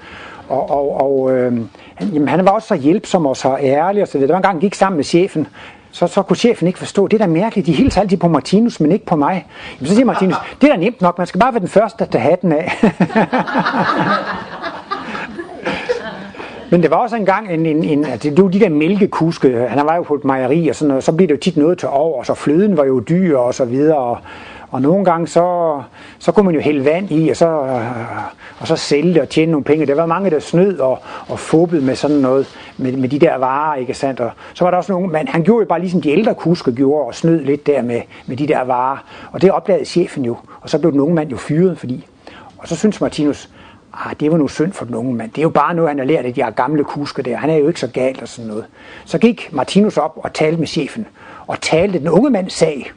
Og, 0.49 0.69
og, 0.69 1.01
og 1.01 1.31
øh, 1.31 1.59
han, 1.95 2.07
jamen, 2.07 2.27
han 2.27 2.45
var 2.45 2.51
også 2.51 2.67
så 2.67 2.75
hjælpsom 2.75 3.25
og 3.25 3.37
så 3.37 3.57
ærlig 3.61 4.01
og 4.01 4.07
så 4.07 4.17
videre. 4.17 4.27
Der 4.27 4.33
var 4.33 4.39
en 4.39 4.43
gang, 4.43 4.53
han 4.53 4.61
gik 4.61 4.75
sammen 4.75 4.95
med 4.95 5.03
chefen, 5.03 5.47
så, 5.91 6.07
så 6.07 6.21
kunne 6.21 6.37
chefen 6.37 6.67
ikke 6.67 6.79
forstå, 6.79 7.07
det 7.07 7.21
er 7.21 7.25
da 7.25 7.31
mærkeligt, 7.31 7.67
de 7.67 7.73
hilser 7.73 8.01
altid 8.01 8.17
på 8.17 8.27
Martinus, 8.27 8.79
men 8.79 8.91
ikke 8.91 9.05
på 9.05 9.15
mig. 9.15 9.47
Jamen, 9.79 9.87
så 9.87 9.95
siger 9.95 10.05
Martinus, 10.05 10.35
det 10.61 10.69
er 10.69 10.73
da 10.73 10.79
nemt 10.79 11.01
nok, 11.01 11.17
man 11.17 11.27
skal 11.27 11.39
bare 11.39 11.53
være 11.53 11.59
den 11.59 11.67
første, 11.67 12.05
der 12.05 12.11
tager 12.11 12.23
hatten 12.23 12.51
af. 12.51 12.71
Men 16.71 16.81
det 16.81 16.91
var 16.91 16.97
også 16.97 17.15
engang 17.15 17.53
en, 17.53 17.65
en, 17.65 17.83
en 17.83 18.05
altså, 18.05 18.29
det 18.29 18.43
var 18.43 18.49
de 18.49 18.59
der 18.59 18.69
mælkekuske, 18.69 19.67
han 19.69 19.85
var 19.85 19.95
jo 19.95 20.03
på 20.03 20.13
et 20.13 20.25
mejeri 20.25 20.67
og 20.67 20.75
sådan 20.75 20.87
noget, 20.87 21.03
så 21.03 21.11
blev 21.11 21.27
det 21.27 21.33
jo 21.33 21.39
tit 21.39 21.57
noget 21.57 21.77
til 21.77 21.87
over, 21.87 22.23
så 22.23 22.33
fløden 22.33 22.77
var 22.77 22.85
jo 22.85 22.99
dyr 22.99 23.37
og 23.37 23.53
så 23.53 23.65
videre, 23.65 23.97
og, 23.97 24.17
og 24.69 24.81
nogle 24.81 25.05
gange 25.05 25.27
så, 25.27 25.81
så 26.19 26.31
kunne 26.31 26.45
man 26.45 26.55
jo 26.55 26.61
hælde 26.61 26.85
vand 26.85 27.11
i, 27.11 27.29
og 27.29 27.35
så, 27.35 27.47
øh, 27.47 28.59
og 28.59 28.67
så 28.67 28.75
sælge 28.75 29.13
det 29.13 29.21
og 29.21 29.29
tjene 29.29 29.51
nogle 29.51 29.63
penge. 29.63 29.85
Der 29.85 29.95
var 29.95 30.05
mange, 30.05 30.29
der 30.29 30.39
snød 30.39 30.79
og, 30.79 30.99
og 31.27 31.39
fubbede 31.39 31.85
med 31.85 31.95
sådan 31.95 32.17
noget, 32.17 32.47
med, 32.77 32.91
med 32.91 33.09
de 33.09 33.19
der 33.19 33.35
varer, 33.35 33.75
ikke 33.75 33.93
sandt? 33.93 34.19
Og 34.19 34.31
så 34.53 34.63
var 34.63 34.71
der 34.71 34.77
også 34.77 34.91
nogle, 34.91 35.07
men 35.07 35.27
han 35.27 35.43
gjorde 35.43 35.61
jo 35.61 35.67
bare 35.67 35.79
ligesom 35.79 36.01
de 36.01 36.09
ældre 36.09 36.35
kusker 36.35 36.71
gjorde, 36.71 37.05
og 37.05 37.15
snød 37.15 37.39
lidt 37.39 37.67
der 37.67 37.81
med, 37.81 38.01
med 38.25 38.37
de 38.37 38.47
der 38.47 38.61
varer. 38.63 38.97
Og 39.31 39.41
det 39.41 39.51
opdagede 39.51 39.85
chefen 39.85 40.25
jo, 40.25 40.37
og 40.61 40.69
så 40.69 40.79
blev 40.79 40.91
den 40.91 40.99
unge 40.99 41.15
mand 41.15 41.29
jo 41.29 41.37
fyret, 41.37 41.79
fordi. 41.79 42.07
Og 42.57 42.67
så 42.67 42.75
synes 42.75 43.01
Martinus, 43.01 43.49
ah, 43.93 44.13
det 44.19 44.31
var 44.31 44.37
nu 44.37 44.47
synd 44.47 44.73
for 44.73 44.85
den 44.85 44.95
unge 44.95 45.13
mand. 45.13 45.31
Det 45.31 45.37
er 45.37 45.43
jo 45.43 45.49
bare 45.49 45.73
noget, 45.73 45.89
han 45.89 45.97
har 45.97 46.05
lært 46.05 46.25
af 46.25 46.33
de 46.33 46.43
her 46.43 46.51
gamle 46.51 46.83
kusker 46.83 47.23
der. 47.23 47.37
Han 47.37 47.49
er 47.49 47.55
jo 47.55 47.67
ikke 47.67 47.79
så 47.79 47.87
galt 47.87 48.21
og 48.21 48.27
sådan 48.27 48.49
noget. 48.49 48.65
Så 49.05 49.17
gik 49.17 49.49
Martinus 49.51 49.97
op 49.97 50.19
og 50.23 50.33
talte 50.33 50.59
med 50.59 50.67
chefen, 50.67 51.07
og 51.47 51.61
talte 51.61 51.99
den 51.99 52.07
unge 52.07 52.29
mands 52.29 52.53
sag. 52.53 52.91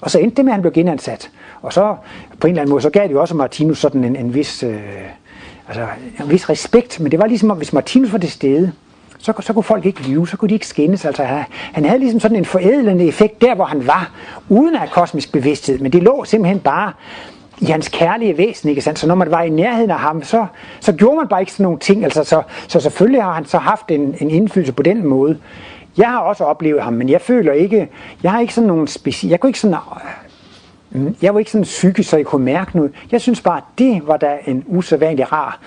Og 0.00 0.10
så 0.10 0.18
endte 0.18 0.36
det 0.36 0.44
med, 0.44 0.52
at 0.52 0.54
han 0.54 0.62
blev 0.62 0.72
genansat. 0.72 1.30
Og 1.62 1.72
så 1.72 1.96
på 2.40 2.46
en 2.46 2.50
eller 2.50 2.62
anden 2.62 2.70
måde, 2.70 2.82
så 2.82 2.90
gav 2.90 3.02
det 3.02 3.12
jo 3.12 3.20
også 3.20 3.34
Martinus 3.34 3.78
sådan 3.78 4.04
en, 4.04 4.16
en 4.16 4.34
vis... 4.34 4.62
Øh, 4.62 4.80
altså 5.68 5.86
en 6.20 6.30
vis 6.30 6.50
respekt, 6.50 7.00
men 7.00 7.10
det 7.10 7.18
var 7.18 7.26
ligesom, 7.26 7.50
at 7.50 7.56
hvis 7.56 7.72
Martinus 7.72 8.12
var 8.12 8.18
til 8.18 8.30
stede, 8.30 8.72
så, 9.18 9.32
så 9.40 9.52
kunne 9.52 9.62
folk 9.62 9.86
ikke 9.86 10.08
lyve, 10.08 10.28
så 10.28 10.36
kunne 10.36 10.48
de 10.48 10.54
ikke 10.54 10.66
skændes. 10.66 11.04
Altså, 11.04 11.24
han 11.48 11.84
havde 11.84 11.98
ligesom 11.98 12.20
sådan 12.20 12.36
en 12.36 12.44
forædlende 12.44 13.06
effekt 13.06 13.40
der, 13.40 13.54
hvor 13.54 13.64
han 13.64 13.86
var, 13.86 14.10
uden 14.48 14.76
at 14.76 14.90
kosmisk 14.90 15.32
bevidsthed, 15.32 15.78
men 15.78 15.92
det 15.92 16.02
lå 16.02 16.24
simpelthen 16.24 16.60
bare 16.60 16.92
i 17.62 17.64
hans 17.64 17.88
kærlige 17.88 18.38
væsen, 18.38 18.68
ikke 18.68 18.80
sandt? 18.80 18.98
Så 18.98 19.06
når 19.06 19.14
man 19.14 19.30
var 19.30 19.42
i 19.42 19.50
nærheden 19.50 19.90
af 19.90 19.98
ham, 19.98 20.22
så, 20.22 20.46
så 20.80 20.92
gjorde 20.92 21.16
man 21.16 21.28
bare 21.28 21.40
ikke 21.40 21.52
sådan 21.52 21.64
nogle 21.64 21.78
ting. 21.78 22.04
Altså, 22.04 22.24
så, 22.24 22.42
så 22.68 22.80
selvfølgelig 22.80 23.22
har 23.22 23.32
han 23.32 23.44
så 23.44 23.58
haft 23.58 23.90
en, 23.90 24.14
en 24.20 24.30
indflydelse 24.30 24.72
på 24.72 24.82
den 24.82 25.06
måde. 25.06 25.38
Jeg 25.96 26.08
har 26.08 26.18
også 26.18 26.44
oplevet 26.44 26.82
ham, 26.82 26.92
men 26.92 27.08
jeg 27.08 27.20
føler 27.20 27.52
ikke, 27.52 27.88
jeg 28.22 28.30
har 28.32 28.40
ikke 28.40 28.54
sådan 28.54 28.68
nogle 28.68 28.88
speci... 28.88 29.30
jeg 29.30 29.40
kunne 29.40 29.48
ikke 29.50 29.60
sådan, 29.60 29.76
øh, 30.92 31.12
jeg 31.22 31.34
var 31.34 31.38
ikke 31.38 31.50
sådan 31.50 31.64
psykisk, 31.64 32.10
så 32.10 32.16
jeg 32.16 32.26
kunne 32.26 32.44
mærke 32.44 32.76
noget. 32.76 32.92
Jeg 33.12 33.20
synes 33.20 33.40
bare, 33.40 33.56
at 33.56 33.64
det 33.78 34.06
var 34.06 34.16
da 34.16 34.38
en 34.46 34.64
usædvanlig 34.66 35.32
rar 35.32 35.60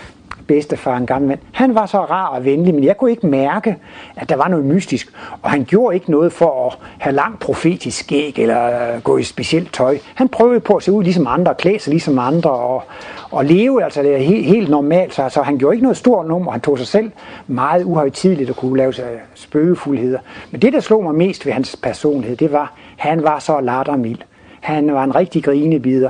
bedstefar, 0.47 0.97
en 0.97 1.05
gammel 1.05 1.27
mand. 1.27 1.39
Han 1.51 1.75
var 1.75 1.85
så 1.85 1.97
rar 1.97 2.27
og 2.27 2.45
venlig, 2.45 2.73
men 2.73 2.83
jeg 2.83 2.97
kunne 2.97 3.11
ikke 3.11 3.27
mærke, 3.27 3.77
at 4.15 4.29
der 4.29 4.35
var 4.35 4.47
noget 4.47 4.65
mystisk. 4.65 5.13
Og 5.41 5.49
han 5.49 5.65
gjorde 5.65 5.95
ikke 5.95 6.11
noget 6.11 6.33
for 6.33 6.67
at 6.67 6.77
have 6.97 7.15
langt 7.15 7.39
profetisk 7.39 7.99
skæg 7.99 8.39
eller 8.39 8.93
øh, 8.95 9.01
gå 9.01 9.17
i 9.17 9.23
specielt 9.23 9.73
tøj. 9.73 9.97
Han 10.15 10.29
prøvede 10.29 10.59
på 10.59 10.75
at 10.75 10.83
se 10.83 10.91
ud 10.91 11.03
ligesom 11.03 11.27
andre, 11.27 11.55
klæde 11.55 11.79
sig 11.79 11.91
ligesom 11.91 12.19
andre 12.19 12.49
og, 12.49 12.83
og 13.31 13.45
leve 13.45 13.83
altså 13.83 14.01
det 14.03 14.13
er 14.13 14.17
helt, 14.17 14.45
helt 14.45 14.69
normalt. 14.69 15.13
Så 15.13 15.23
altså, 15.23 15.41
han 15.41 15.57
gjorde 15.57 15.75
ikke 15.75 15.83
noget 15.83 15.97
stort 15.97 16.27
nummer. 16.27 16.51
Han 16.51 16.61
tog 16.61 16.77
sig 16.77 16.87
selv 16.87 17.11
meget 17.47 17.83
uhøjtidligt 17.83 18.49
og 18.49 18.55
kunne 18.55 18.77
lave 18.77 18.93
sig 18.93 19.05
spøgefuldheder. 19.33 20.19
Men 20.51 20.61
det, 20.61 20.73
der 20.73 20.79
slog 20.79 21.03
mig 21.03 21.15
mest 21.15 21.45
ved 21.45 21.53
hans 21.53 21.75
personlighed, 21.83 22.37
det 22.37 22.51
var, 22.51 22.73
at 22.97 23.03
han 23.09 23.23
var 23.23 23.39
så 23.39 23.59
lattermild. 23.61 24.19
Han 24.61 24.93
var 24.93 25.03
en 25.03 25.15
rigtig 25.15 25.43
grinebider. 25.43 26.09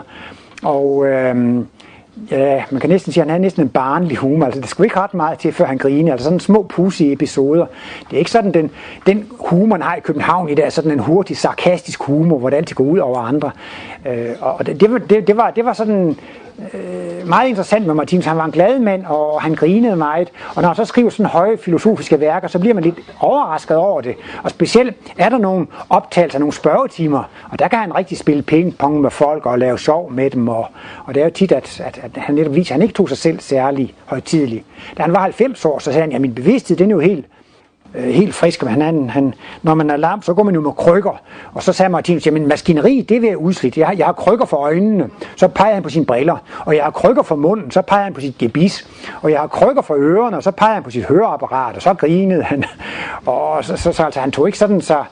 Og 0.63 1.05
Øh, 1.05 1.65
ja, 2.32 2.63
man 2.72 2.82
kan 2.82 2.89
næsten 2.89 3.13
sige, 3.13 3.22
at 3.22 3.26
han 3.26 3.30
havde 3.30 3.41
næsten 3.41 3.63
en 3.63 3.70
barnlig 3.70 4.18
humor. 4.18 4.45
Altså, 4.45 4.61
det 4.61 4.70
skulle 4.70 4.86
ikke 4.86 4.99
ret 4.99 5.13
meget 5.13 5.39
til, 5.39 5.53
før 5.53 5.66
han 5.66 5.78
griner. 5.78 6.11
Altså 6.11 6.24
sådan 6.24 6.39
små 6.39 6.66
pussy 6.70 7.01
episoder. 7.01 7.66
Det 8.09 8.13
er 8.13 8.20
ikke 8.20 8.32
sådan, 8.32 8.53
den, 8.53 8.72
den 9.07 9.28
humor, 9.49 9.76
han 9.76 9.82
har 9.82 9.95
i 9.95 9.99
København 9.99 10.49
i 10.49 10.55
dag, 10.55 10.72
sådan 10.72 10.91
en 10.91 10.99
hurtig, 10.99 11.38
sarkastisk 11.38 12.03
humor, 12.03 12.38
hvor 12.38 12.49
det 12.49 12.57
altid 12.57 12.76
går 12.76 12.84
ud 12.84 12.99
over 12.99 13.20
andre. 13.20 13.51
Øh, 14.07 14.30
og 14.41 14.66
det, 14.66 14.82
det, 15.09 15.28
det, 15.28 15.38
var, 15.38 15.51
det 15.51 15.66
var 15.66 15.74
sådan 15.74 16.18
øh, 16.73 17.27
meget 17.27 17.49
interessant 17.49 17.85
med 17.85 17.93
Martinus. 17.93 18.25
Han 18.25 18.37
var 18.37 18.45
en 18.45 18.51
glad 18.51 18.79
mand, 18.79 19.05
og 19.05 19.41
han 19.41 19.55
grinede 19.55 19.95
meget. 19.95 20.31
Og 20.55 20.61
når 20.61 20.69
han 20.69 20.75
så 20.75 20.85
skriver 20.85 21.09
sådan 21.09 21.25
høje 21.25 21.57
filosofiske 21.57 22.19
værker, 22.19 22.47
så 22.47 22.59
bliver 22.59 22.73
man 22.73 22.83
lidt 22.83 22.99
overrasket 23.19 23.77
over 23.77 24.01
det. 24.01 24.15
Og 24.43 24.49
specielt 24.49 24.95
er 25.17 25.29
der 25.29 25.37
nogle 25.37 25.67
optagelser, 25.89 26.39
nogle 26.39 26.53
spørgetimer, 26.53 27.23
og 27.51 27.59
der 27.59 27.67
kan 27.67 27.79
han 27.79 27.95
rigtig 27.95 28.17
spille 28.17 28.43
ping-pong 28.51 29.01
med 29.01 29.11
folk 29.11 29.45
og 29.45 29.59
lave 29.59 29.79
sjov 29.79 30.11
med 30.11 30.29
dem. 30.29 30.47
Og, 30.47 30.67
og 31.05 31.13
det 31.13 31.21
er 31.21 31.25
jo 31.25 31.31
tit, 31.31 31.51
at, 31.51 31.81
at, 31.85 31.99
at 32.03 32.21
han 32.21 32.35
netop 32.35 32.55
viser, 32.55 32.71
at 32.71 32.75
han 32.75 32.81
ikke 32.81 32.93
tog 32.93 33.09
sig 33.09 33.17
selv 33.17 33.39
særlig 33.39 33.93
højtidlig. 34.05 34.63
Da 34.97 35.01
han 35.01 35.13
var 35.13 35.19
90 35.19 35.65
år, 35.65 35.79
så 35.79 35.83
sagde 35.83 36.01
han, 36.01 36.09
at 36.09 36.13
ja, 36.13 36.19
min 36.19 36.35
bevidsthed 36.35 36.77
den 36.77 36.91
er 36.91 36.95
jo 36.95 36.99
helt 36.99 37.25
øh, 37.97 38.03
helt 38.03 38.35
frisk. 38.35 38.63
med 38.63 38.71
han, 38.71 39.09
han, 39.09 39.33
når 39.61 39.73
man 39.75 39.89
er 39.89 39.97
lam, 39.97 40.21
så 40.21 40.33
går 40.33 40.43
man 40.43 40.55
jo 40.55 40.61
med 40.61 40.71
krykker. 40.71 41.21
Og 41.53 41.63
så 41.63 41.73
sagde 41.73 41.89
Martinus, 41.89 42.25
jamen 42.25 42.47
maskineri, 42.47 43.01
det 43.01 43.23
er 43.23 43.27
jeg 43.27 43.37
udslidt. 43.37 43.77
Jeg, 43.77 43.95
jeg 43.97 44.05
har 44.05 44.13
krykker 44.13 44.45
for 44.45 44.57
øjnene. 44.57 45.09
Så 45.35 45.47
peger 45.47 45.73
han 45.73 45.83
på 45.83 45.89
sine 45.89 46.05
briller. 46.05 46.37
Og 46.59 46.75
jeg 46.75 46.83
har 46.83 46.91
krykker 46.91 47.23
for 47.23 47.35
munden. 47.35 47.71
Så 47.71 47.81
peger 47.81 48.03
han 48.03 48.13
på 48.13 48.21
sit 48.21 48.37
gebis. 48.37 48.87
Og 49.21 49.31
jeg 49.31 49.39
har 49.39 49.47
krykker 49.47 49.81
for 49.81 49.95
ørerne. 49.97 50.37
Og 50.37 50.43
så 50.43 50.51
peger 50.51 50.73
han 50.73 50.83
på 50.83 50.91
sit 50.91 51.05
høreapparat. 51.05 51.75
Og 51.75 51.81
så 51.81 51.93
grinede 51.93 52.43
han. 52.43 52.63
Og 53.25 53.65
så, 53.65 53.77
så, 53.77 53.91
så 53.91 54.03
altså, 54.03 54.19
han 54.19 54.31
tog 54.31 54.47
ikke 54.47 54.57
sådan 54.57 54.81
så, 54.81 55.03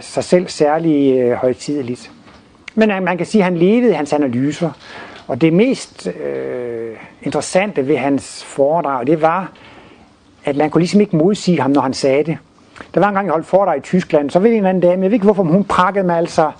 sig 0.00 0.24
selv 0.24 0.48
særlig 0.48 1.20
øh, 1.20 1.32
højtideligt. 1.32 2.10
Men 2.74 3.04
man 3.04 3.16
kan 3.16 3.26
sige, 3.26 3.42
at 3.42 3.44
han 3.44 3.56
levede 3.56 3.94
hans 3.94 4.12
analyser. 4.12 4.70
Og 5.30 5.40
det 5.40 5.52
mest 5.52 6.06
øh, 6.06 6.96
interessante 7.22 7.88
ved 7.88 7.96
hans 7.96 8.44
foredrag, 8.44 9.06
det 9.06 9.22
var, 9.22 9.52
at 10.44 10.56
man 10.56 10.70
kunne 10.70 10.80
ligesom 10.80 11.00
ikke 11.00 11.16
modsige 11.16 11.60
ham, 11.60 11.70
når 11.70 11.80
han 11.80 11.94
sagde 11.94 12.24
det. 12.24 12.38
Der 12.94 13.00
var 13.00 13.08
en 13.08 13.14
gang, 13.14 13.26
jeg 13.26 13.32
holdt 13.32 13.46
foredrag 13.46 13.76
i 13.76 13.80
Tyskland, 13.80 14.30
så 14.30 14.38
ved 14.38 14.52
en 14.52 14.66
anden 14.66 14.80
dame, 14.80 15.02
jeg 15.02 15.10
ved 15.10 15.12
ikke 15.12 15.24
hvorfor, 15.24 15.42
hun 15.42 15.64
prakkede 15.64 16.06
mig 16.06 16.18
altså 16.18 16.52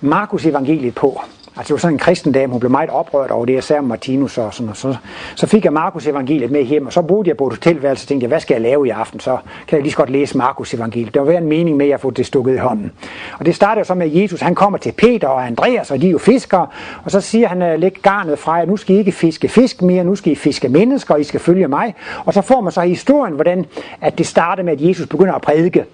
Markus 0.00 0.46
evangeliet 0.46 0.94
på. 0.94 1.20
Altså 1.56 1.68
det 1.68 1.72
var 1.72 1.78
sådan 1.78 1.94
en 1.94 1.98
kristen 1.98 2.32
dame, 2.32 2.52
hun 2.52 2.60
blev 2.60 2.70
meget 2.70 2.90
oprørt 2.90 3.30
over 3.30 3.46
det, 3.46 3.54
jeg 3.54 3.64
sagde 3.64 3.78
om 3.78 3.84
Martinus 3.84 4.38
og 4.38 4.54
sådan 4.54 4.70
og 4.70 4.76
så, 4.76 4.96
så 5.36 5.46
fik 5.46 5.64
jeg 5.64 5.72
Markus 5.72 6.06
evangeliet 6.06 6.50
med 6.50 6.64
hjem, 6.64 6.86
og 6.86 6.92
så 6.92 7.02
boede 7.02 7.28
jeg 7.28 7.36
på 7.36 7.46
et 7.46 7.52
hotelværelse 7.52 8.04
og 8.04 8.08
tænkte 8.08 8.24
jeg, 8.24 8.28
hvad 8.28 8.40
skal 8.40 8.54
jeg 8.54 8.60
lave 8.62 8.86
i 8.86 8.90
aften? 8.90 9.20
Så 9.20 9.38
kan 9.68 9.76
jeg 9.76 9.82
lige 9.82 9.92
så 9.92 9.96
godt 9.96 10.10
læse 10.10 10.38
Markus 10.38 10.74
evangeliet. 10.74 11.14
Der 11.14 11.20
var 11.20 11.32
en 11.32 11.46
mening 11.46 11.76
med, 11.76 11.86
at 11.86 11.90
jeg 11.90 12.00
få 12.00 12.10
det 12.10 12.26
stukket 12.26 12.54
i 12.54 12.56
hånden. 12.56 12.92
Og 13.38 13.46
det 13.46 13.54
starter 13.54 13.82
så 13.82 13.94
med, 13.94 14.06
at 14.06 14.22
Jesus 14.22 14.40
han 14.40 14.54
kommer 14.54 14.78
til 14.78 14.92
Peter 14.92 15.28
og 15.28 15.46
Andreas, 15.46 15.90
og 15.90 16.00
de 16.00 16.06
er 16.06 16.10
jo 16.10 16.18
fiskere, 16.18 16.66
og 17.04 17.10
så 17.10 17.20
siger 17.20 17.48
han, 17.48 17.62
øh, 17.62 17.78
læg 17.78 17.92
garnet 18.02 18.38
fra 18.38 18.52
jer, 18.52 18.64
nu 18.64 18.76
skal 18.76 18.96
I 18.96 18.98
ikke 18.98 19.12
fiske 19.12 19.48
fisk 19.48 19.82
mere, 19.82 20.04
nu 20.04 20.14
skal 20.14 20.32
I 20.32 20.34
fiske 20.34 20.68
mennesker, 20.68 21.14
og 21.14 21.20
I 21.20 21.24
skal 21.24 21.40
følge 21.40 21.68
mig. 21.68 21.94
Og 22.24 22.34
så 22.34 22.42
får 22.42 22.60
man 22.60 22.72
så 22.72 22.80
historien, 22.80 23.34
hvordan 23.34 23.66
at 24.00 24.18
det 24.18 24.26
starter 24.26 24.62
med, 24.62 24.72
at 24.72 24.80
Jesus 24.80 25.06
begynder 25.06 25.34
at 25.34 25.42
prædike. 25.42 25.84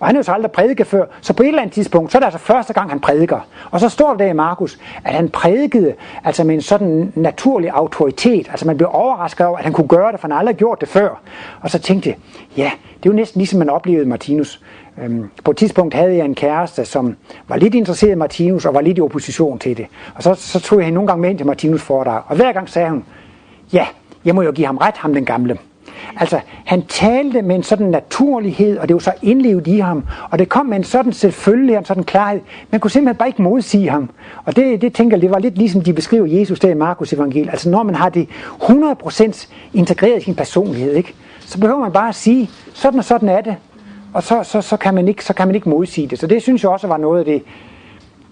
Og 0.00 0.06
han 0.06 0.14
har 0.14 0.18
jo 0.18 0.22
så 0.22 0.32
aldrig 0.32 0.50
prædiket 0.50 0.86
før, 0.86 1.04
så 1.20 1.32
på 1.32 1.42
et 1.42 1.46
eller 1.46 1.62
andet 1.62 1.74
tidspunkt, 1.74 2.12
så 2.12 2.18
er 2.18 2.20
det 2.20 2.26
altså 2.26 2.38
første 2.38 2.72
gang, 2.72 2.90
han 2.90 3.00
prædiker. 3.00 3.40
Og 3.70 3.80
så 3.80 3.88
står 3.88 4.14
der 4.14 4.26
i 4.26 4.32
Markus, 4.32 4.78
at 5.04 5.14
han 5.14 5.28
prædikede 5.28 5.94
altså 6.24 6.44
med 6.44 6.54
en 6.54 6.62
sådan 6.62 7.12
naturlig 7.14 7.70
autoritet. 7.70 8.48
Altså 8.50 8.66
man 8.66 8.76
blev 8.76 8.88
overrasket 8.92 9.46
over, 9.46 9.58
at 9.58 9.64
han 9.64 9.72
kunne 9.72 9.88
gøre 9.88 10.12
det, 10.12 10.20
for 10.20 10.28
han 10.28 10.32
har 10.32 10.38
aldrig 10.38 10.56
gjort 10.56 10.80
det 10.80 10.88
før. 10.88 11.20
Og 11.60 11.70
så 11.70 11.78
tænkte 11.78 12.08
jeg, 12.08 12.16
ja, 12.56 12.70
det 12.96 13.08
er 13.08 13.12
jo 13.12 13.16
næsten 13.16 13.38
ligesom 13.38 13.58
man 13.58 13.70
oplevede 13.70 14.08
Martinus. 14.08 14.60
Øhm, 15.02 15.30
på 15.44 15.50
et 15.50 15.56
tidspunkt 15.56 15.94
havde 15.94 16.16
jeg 16.16 16.24
en 16.24 16.34
kæreste, 16.34 16.84
som 16.84 17.16
var 17.48 17.56
lidt 17.56 17.74
interesseret 17.74 18.12
i 18.12 18.14
Martinus 18.14 18.64
og 18.64 18.74
var 18.74 18.80
lidt 18.80 18.98
i 18.98 19.00
opposition 19.00 19.58
til 19.58 19.76
det. 19.76 19.86
Og 20.14 20.22
så, 20.22 20.34
så 20.34 20.60
tog 20.60 20.78
jeg 20.78 20.84
hende 20.84 20.94
nogle 20.94 21.08
gange 21.08 21.22
med 21.22 21.30
ind 21.30 21.38
til 21.38 21.46
Martinus 21.46 21.82
foredrag. 21.82 22.22
Og 22.26 22.36
hver 22.36 22.52
gang 22.52 22.68
sagde 22.68 22.90
hun, 22.90 23.04
ja, 23.72 23.86
jeg 24.24 24.34
må 24.34 24.42
jo 24.42 24.52
give 24.52 24.66
ham 24.66 24.76
ret, 24.76 24.96
ham 24.96 25.14
den 25.14 25.24
gamle. 25.24 25.58
Altså, 26.16 26.40
han 26.64 26.82
talte 26.82 27.42
med 27.42 27.56
en 27.56 27.62
sådan 27.62 27.86
naturlighed, 27.86 28.78
og 28.78 28.88
det 28.88 28.94
var 28.94 29.00
så 29.00 29.12
indlevet 29.22 29.66
i 29.66 29.78
ham, 29.78 30.04
og 30.30 30.38
det 30.38 30.48
kom 30.48 30.66
med 30.66 30.76
en 30.76 30.84
sådan 30.84 31.12
selvfølgelig, 31.12 31.76
en 31.76 31.84
sådan 31.84 32.04
klarhed. 32.04 32.40
Man 32.70 32.80
kunne 32.80 32.90
simpelthen 32.90 33.18
bare 33.18 33.28
ikke 33.28 33.42
modsige 33.42 33.90
ham. 33.90 34.10
Og 34.44 34.56
det, 34.56 34.82
det 34.82 34.92
tænker 34.92 35.16
jeg, 35.16 35.22
det 35.22 35.30
var 35.30 35.38
lidt 35.38 35.58
ligesom 35.58 35.80
de 35.80 35.92
beskriver 35.92 36.26
Jesus 36.26 36.60
der 36.60 36.70
i 36.70 36.74
Markus 36.74 37.12
evangel. 37.12 37.50
Altså, 37.50 37.70
når 37.70 37.82
man 37.82 37.94
har 37.94 38.08
det 38.08 38.28
100% 38.62 39.48
integreret 39.74 40.20
i 40.20 40.24
sin 40.24 40.34
personlighed, 40.34 40.94
ikke? 40.94 41.14
så 41.40 41.60
behøver 41.60 41.80
man 41.80 41.92
bare 41.92 42.08
at 42.08 42.14
sige, 42.14 42.50
sådan 42.72 42.98
og 42.98 43.04
sådan 43.04 43.28
er 43.28 43.40
det. 43.40 43.56
Og 44.14 44.22
så, 44.22 44.42
så, 44.42 44.60
så, 44.60 44.76
kan 44.76 44.94
man 44.94 45.08
ikke, 45.08 45.24
så 45.24 45.34
kan 45.34 45.48
man 45.48 45.54
ikke 45.54 45.68
modsige 45.68 46.06
det. 46.06 46.18
Så 46.18 46.26
det 46.26 46.42
synes 46.42 46.62
jeg 46.62 46.70
også 46.70 46.86
var 46.86 46.96
noget 46.96 47.18
af 47.18 47.24
det, 47.24 47.42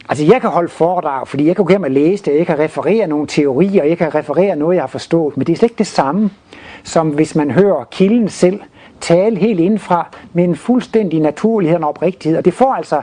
Altså 0.09 0.25
jeg 0.25 0.41
kan 0.41 0.51
holde 0.51 0.69
foredrag, 0.69 1.29
fordi 1.29 1.47
jeg 1.47 1.57
kan 1.57 1.65
gå 1.65 1.73
hjem 1.73 1.83
og 1.83 1.91
læse 1.91 2.25
det, 2.25 2.39
jeg 2.39 2.47
kan 2.47 2.59
referere 2.59 3.07
nogle 3.07 3.27
teorier, 3.27 3.85
jeg 3.85 3.99
kan 3.99 4.15
referere 4.15 4.57
noget, 4.57 4.75
jeg 4.75 4.83
har 4.83 4.89
forstået, 4.89 5.37
men 5.37 5.47
det 5.47 5.53
er 5.53 5.57
slet 5.57 5.71
ikke 5.71 5.79
det 5.79 5.87
samme 5.87 6.31
som 6.83 7.09
hvis 7.09 7.35
man 7.35 7.51
hører 7.51 7.85
kilden 7.91 8.29
selv 8.29 8.61
tale 9.01 9.39
helt 9.39 9.61
indfra 9.61 10.09
med 10.33 10.45
en 10.45 10.57
fuldstændig 10.57 11.21
naturlighed 11.21 11.83
og 11.83 11.89
oprigtighed. 11.89 12.39
Og 12.39 12.45
det 12.45 12.55
får 12.55 12.75
altså 12.75 13.01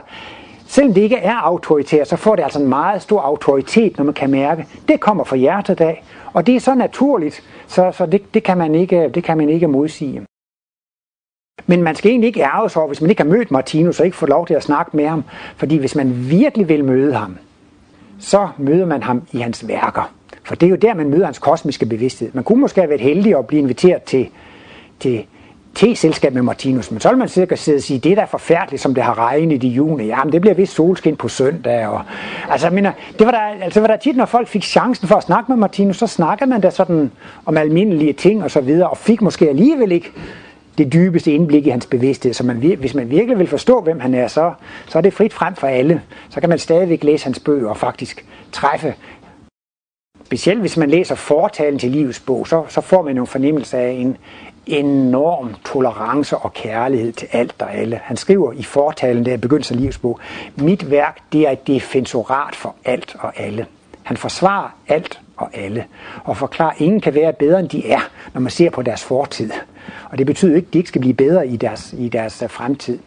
selvom 0.66 0.94
det 0.94 1.00
ikke 1.00 1.16
er 1.16 1.36
autoritært, 1.36 2.08
så 2.08 2.16
får 2.16 2.36
det 2.36 2.42
altså 2.42 2.58
en 2.58 2.68
meget 2.68 3.02
stor 3.02 3.20
autoritet, 3.20 3.98
når 3.98 4.04
man 4.04 4.14
kan 4.14 4.30
mærke, 4.30 4.66
det 4.88 5.00
kommer 5.00 5.24
fra 5.24 5.36
hjertet 5.36 5.80
af, 5.80 6.04
og 6.32 6.46
det 6.46 6.56
er 6.56 6.60
så 6.60 6.74
naturligt, 6.74 7.42
så, 7.66 7.92
så 7.92 8.06
det, 8.06 8.34
det, 8.34 8.42
kan 8.42 8.58
man 8.58 8.74
ikke, 8.74 9.08
det 9.08 9.24
kan 9.24 9.36
man 9.36 9.48
ikke 9.48 9.68
modsige. 9.68 10.22
Men 11.70 11.82
man 11.82 11.94
skal 11.94 12.10
egentlig 12.10 12.28
ikke 12.28 12.40
ærge 12.40 12.70
sig 12.70 12.82
over, 12.82 12.88
hvis 12.88 13.00
man 13.00 13.10
ikke 13.10 13.22
har 13.22 13.30
mødt 13.30 13.50
Martinus 13.50 14.00
og 14.00 14.06
ikke 14.06 14.16
får 14.16 14.26
lov 14.26 14.46
til 14.46 14.54
at 14.54 14.62
snakke 14.62 14.96
med 14.96 15.06
ham. 15.06 15.24
Fordi 15.56 15.76
hvis 15.76 15.94
man 15.94 16.30
virkelig 16.30 16.68
vil 16.68 16.84
møde 16.84 17.14
ham, 17.14 17.36
så 18.18 18.48
møder 18.58 18.86
man 18.86 19.02
ham 19.02 19.22
i 19.32 19.38
hans 19.38 19.68
værker. 19.68 20.12
For 20.44 20.54
det 20.54 20.66
er 20.66 20.70
jo 20.70 20.76
der, 20.76 20.94
man 20.94 21.10
møder 21.10 21.24
hans 21.24 21.38
kosmiske 21.38 21.86
bevidsthed. 21.86 22.30
Man 22.32 22.44
kunne 22.44 22.60
måske 22.60 22.80
have 22.80 22.88
været 22.88 23.00
heldig 23.00 23.38
at 23.38 23.46
blive 23.46 23.62
inviteret 23.62 24.02
til, 24.02 24.28
til 25.00 25.24
te-selskab 25.74 26.34
med 26.34 26.42
Martinus, 26.42 26.90
men 26.90 27.00
så 27.00 27.08
vil 27.08 27.18
man 27.18 27.28
sikkert 27.28 27.58
sidde 27.58 27.76
og 27.76 27.82
sige, 27.82 27.98
det 27.98 28.12
er 28.12 28.16
da 28.16 28.24
forfærdeligt, 28.24 28.82
som 28.82 28.94
det 28.94 29.04
har 29.04 29.18
regnet 29.18 29.64
i 29.64 29.68
juni. 29.68 30.06
Jamen, 30.06 30.32
det 30.32 30.40
bliver 30.40 30.54
vist 30.54 30.74
solskin 30.74 31.16
på 31.16 31.28
søndag. 31.28 31.86
Og, 31.86 32.02
altså, 32.48 32.66
jeg 32.66 32.74
mener, 32.74 32.92
det 33.18 33.26
var 33.26 33.32
der, 33.32 33.64
altså, 33.64 33.80
var 33.80 33.86
der 33.86 33.96
tit, 33.96 34.16
når 34.16 34.24
folk 34.24 34.48
fik 34.48 34.62
chancen 34.62 35.08
for 35.08 35.16
at 35.16 35.22
snakke 35.22 35.52
med 35.52 35.56
Martinus, 35.56 35.96
så 35.96 36.06
snakkede 36.06 36.50
man 36.50 36.60
da 36.60 36.70
sådan 36.70 37.10
om 37.46 37.56
almindelige 37.56 38.12
ting 38.12 38.44
og 38.44 38.50
så 38.50 38.60
videre, 38.60 38.88
og 38.88 38.96
fik 38.96 39.22
måske 39.22 39.48
alligevel 39.48 39.92
ikke 39.92 40.12
det 40.84 40.92
dybeste 40.92 41.32
indblik 41.32 41.66
i 41.66 41.70
hans 41.70 41.86
bevidsthed. 41.86 42.32
Så 42.32 42.44
man, 42.44 42.56
hvis 42.56 42.94
man 42.94 43.10
virkelig 43.10 43.38
vil 43.38 43.46
forstå, 43.46 43.80
hvem 43.80 44.00
han 44.00 44.14
er, 44.14 44.28
så, 44.28 44.52
så 44.88 44.98
er 44.98 45.02
det 45.02 45.12
frit 45.12 45.32
frem 45.32 45.54
for 45.54 45.66
alle. 45.66 46.02
Så 46.30 46.40
kan 46.40 46.48
man 46.48 46.58
stadigvæk 46.58 47.04
læse 47.04 47.24
hans 47.24 47.38
bøger 47.38 47.68
og 47.68 47.76
faktisk 47.76 48.24
træffe 48.52 48.94
specielt 50.30 50.60
hvis 50.60 50.76
man 50.76 50.90
læser 50.90 51.14
fortalen 51.14 51.78
til 51.78 51.90
livets 51.90 52.20
bog, 52.20 52.48
så, 52.48 52.64
så 52.68 52.80
får 52.80 53.02
man 53.02 53.18
en 53.18 53.26
fornemmelse 53.26 53.78
af 53.78 53.90
en 53.90 54.16
enorm 54.66 55.54
tolerance 55.64 56.36
og 56.36 56.52
kærlighed 56.52 57.12
til 57.12 57.28
alt 57.32 57.54
og 57.62 57.74
alle. 57.74 58.00
Han 58.04 58.16
skriver 58.16 58.52
i 58.52 58.62
fortalen, 58.62 59.26
der 59.26 59.32
er 59.32 59.36
begyndelsen 59.36 59.74
af 59.74 59.80
livets 59.80 59.98
bog, 59.98 60.20
mit 60.56 60.90
værk 60.90 61.18
det 61.32 61.46
er 61.46 61.50
et 61.50 61.66
defensorat 61.66 62.54
for 62.54 62.74
alt 62.84 63.16
og 63.18 63.40
alle. 63.40 63.66
Han 64.02 64.16
forsvarer 64.16 64.76
alt 64.88 65.20
og 65.36 65.48
alle, 65.52 65.84
og 66.24 66.36
forklarer, 66.36 66.70
at 66.70 66.80
ingen 66.80 67.00
kan 67.00 67.14
være 67.14 67.32
bedre 67.32 67.60
end 67.60 67.68
de 67.68 67.90
er, 67.90 68.10
når 68.34 68.40
man 68.40 68.50
ser 68.50 68.70
på 68.70 68.82
deres 68.82 69.04
fortid. 69.04 69.50
Og 70.10 70.18
det 70.18 70.26
betyder 70.26 70.56
ikke, 70.56 70.66
at 70.66 70.72
de 70.72 70.78
ikke 70.78 70.88
skal 70.88 71.00
blive 71.00 71.14
bedre 71.14 71.48
i 71.48 71.56
deres, 71.56 71.94
i 71.98 72.08
deres 72.08 72.42
øh, 72.42 72.50
fremtid. 72.50 72.98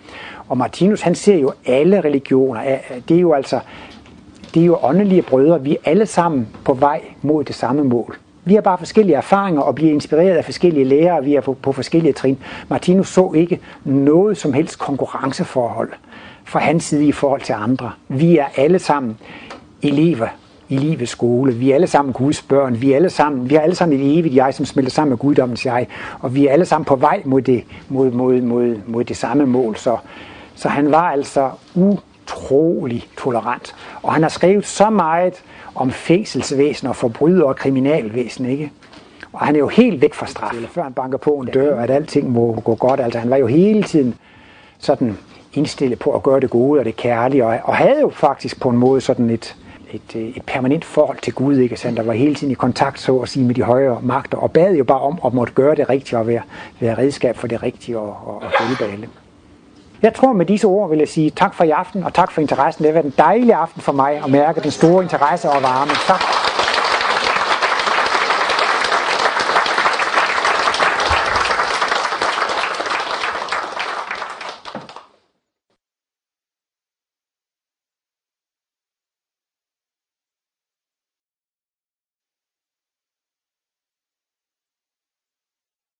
Og 0.50 0.58
Martinus, 0.58 1.02
han 1.02 1.16
ser 1.16 1.38
jo 1.38 1.54
alle 1.66 2.02
religioner. 2.02 2.78
Det 3.10 3.18
er 3.18 3.22
jo 3.22 3.34
altså, 3.34 3.60
det 4.54 4.62
er 4.62 4.66
jo 4.66 4.78
åndelige 4.82 5.22
brødre. 5.22 5.64
Vi 5.64 5.72
er 5.72 5.90
alle 5.90 6.06
sammen 6.06 6.48
på 6.66 6.74
vej 6.74 7.02
mod 7.22 7.44
det 7.44 7.56
samme 7.56 7.84
mål. 7.84 8.18
Vi 8.46 8.54
har 8.54 8.62
bare 8.62 8.78
forskellige 8.78 9.16
erfaringer 9.16 9.62
og 9.62 9.76
bliver 9.76 9.92
inspireret 9.92 10.38
af 10.38 10.46
forskellige 10.46 10.86
lærere, 10.86 11.24
vi 11.24 11.36
er 11.36 11.42
på, 11.42 11.54
på 11.54 11.72
forskellige 11.72 12.14
trin. 12.14 12.38
Martinus 12.70 13.10
så 13.10 13.32
ikke 13.36 13.60
noget 13.84 14.38
som 14.38 14.54
helst 14.54 14.80
konkurrenceforhold 14.80 15.90
fra 16.44 16.60
hans 16.60 16.84
side 16.84 17.06
i 17.06 17.12
forhold 17.12 17.42
til 17.42 17.54
andre. 17.54 17.92
Vi 18.08 18.38
er 18.38 18.46
alle 18.56 18.80
sammen 18.80 19.18
elever 19.82 20.28
i 20.74 20.78
livets 20.78 21.12
skole. 21.12 21.54
Vi 21.54 21.72
er 21.72 21.76
alle 21.76 21.88
sammen 21.88 22.14
Guds 22.14 22.42
børn. 22.42 22.82
Vi 22.82 22.92
er 22.92 22.96
alle 22.96 23.10
sammen, 23.10 23.50
vi 23.50 23.56
er 23.56 23.62
alle 23.62 23.76
sammen 23.76 24.00
et 24.00 24.20
evigt 24.20 24.36
jeg, 24.36 24.54
som 24.54 24.66
smelter 24.66 24.92
sammen 24.92 25.10
med 25.10 25.18
guddommens 25.18 25.66
jeg. 25.66 25.88
Og 26.20 26.36
vi 26.36 26.48
er 26.48 26.52
alle 26.52 26.66
sammen 26.66 26.86
på 26.86 26.96
vej 26.96 27.22
mod 27.26 27.42
det, 27.42 27.64
mod, 27.90 28.12
mod, 28.12 28.42
mod, 28.42 28.76
mod 28.88 29.04
det 29.04 29.18
samme 29.18 29.46
mål. 29.46 29.76
Så, 29.76 29.98
så 30.56 30.70
han 30.70 30.92
var 30.92 31.12
altså 31.12 31.50
utrolig 31.76 33.08
tolerant. 33.18 33.76
Og 34.04 34.14
han 34.14 34.22
har 34.22 34.30
skrevet 34.30 34.66
så 34.66 34.90
meget 34.90 35.44
om 35.76 35.92
fængselsvæsen 35.92 36.88
og 36.88 36.96
forbryder 36.96 37.44
og 37.44 37.56
kriminalvæsen, 37.56 38.46
ikke? 38.46 38.72
Og 39.34 39.40
han 39.40 39.56
er 39.56 39.60
jo 39.60 39.68
helt 39.68 40.02
væk 40.02 40.14
fra 40.14 40.26
straf, 40.26 40.56
før 40.72 40.84
han 40.84 40.94
banker 40.94 41.18
på 41.18 41.30
en 41.30 41.48
dør, 41.48 41.80
at 41.80 41.90
alting 41.90 42.32
må 42.32 42.62
gå 42.66 42.76
godt. 42.76 43.00
Altså 43.00 43.20
han 43.20 43.30
var 43.30 43.38
jo 43.38 43.48
hele 43.48 43.84
tiden 43.84 44.16
sådan 44.78 45.18
indstillet 45.54 46.00
på 46.00 46.12
at 46.12 46.24
gøre 46.24 46.40
det 46.40 46.50
gode 46.50 46.80
og 46.80 46.86
det 46.86 46.96
kærlige, 46.96 47.46
og, 47.46 47.60
og 47.64 47.76
havde 47.76 48.00
jo 48.02 48.10
faktisk 48.10 48.62
på 48.62 48.70
en 48.70 48.78
måde 48.78 49.02
sådan 49.02 49.30
et, 49.30 49.56
et, 49.94 50.16
øh, 50.16 50.22
et 50.22 50.44
permanent 50.48 50.86
forhold 50.86 51.18
til 51.22 51.34
Gud, 51.34 51.58
ikke 51.58 51.74
altså, 51.74 51.84
sandt? 51.84 51.98
Der 51.98 52.04
var 52.04 52.14
hele 52.14 52.36
tiden 52.36 52.52
i 52.52 52.54
kontakt, 52.54 53.00
så 53.00 53.18
at 53.18 53.30
sige, 53.30 53.46
med 53.46 53.56
de 53.56 53.64
højere 53.64 54.00
magter, 54.02 54.38
og 54.38 54.52
bad 54.52 54.76
jo 54.76 54.84
bare 54.84 55.00
om 55.00 55.20
at 55.26 55.34
måtte 55.34 55.54
gøre 55.54 55.76
det 55.76 55.90
rigtige 55.90 56.20
og 56.20 56.28
være, 56.28 56.42
være 56.80 56.98
redskab 56.98 57.38
for 57.38 57.48
det 57.48 57.64
rigtige 57.64 58.00
og, 58.00 58.18
og, 58.26 58.36
og 58.36 58.68
hjælpe 58.68 58.84
alle. 58.94 59.08
Jeg 60.02 60.14
tror 60.14 60.34
med 60.34 60.46
disse 60.46 60.68
ord 60.68 60.90
vil 60.90 61.00
jeg 61.00 61.08
sige 61.08 61.30
tak 61.30 61.54
for 61.54 61.64
i 61.64 61.70
aften, 61.70 62.04
og 62.04 62.14
tak 62.14 62.32
for 62.32 62.42
interessen. 62.42 62.84
Det 62.84 62.94
har 62.94 63.02
været 63.02 63.06
en 63.06 63.14
dejlig 63.18 63.54
aften 63.54 63.82
for 63.82 63.92
mig 63.92 64.22
at 64.24 64.30
mærke 64.30 64.62
den 64.62 64.72
store 64.72 65.04
interesse 65.04 65.50
og 65.50 65.64
varme. 65.64 65.92
Tak. 66.08 66.53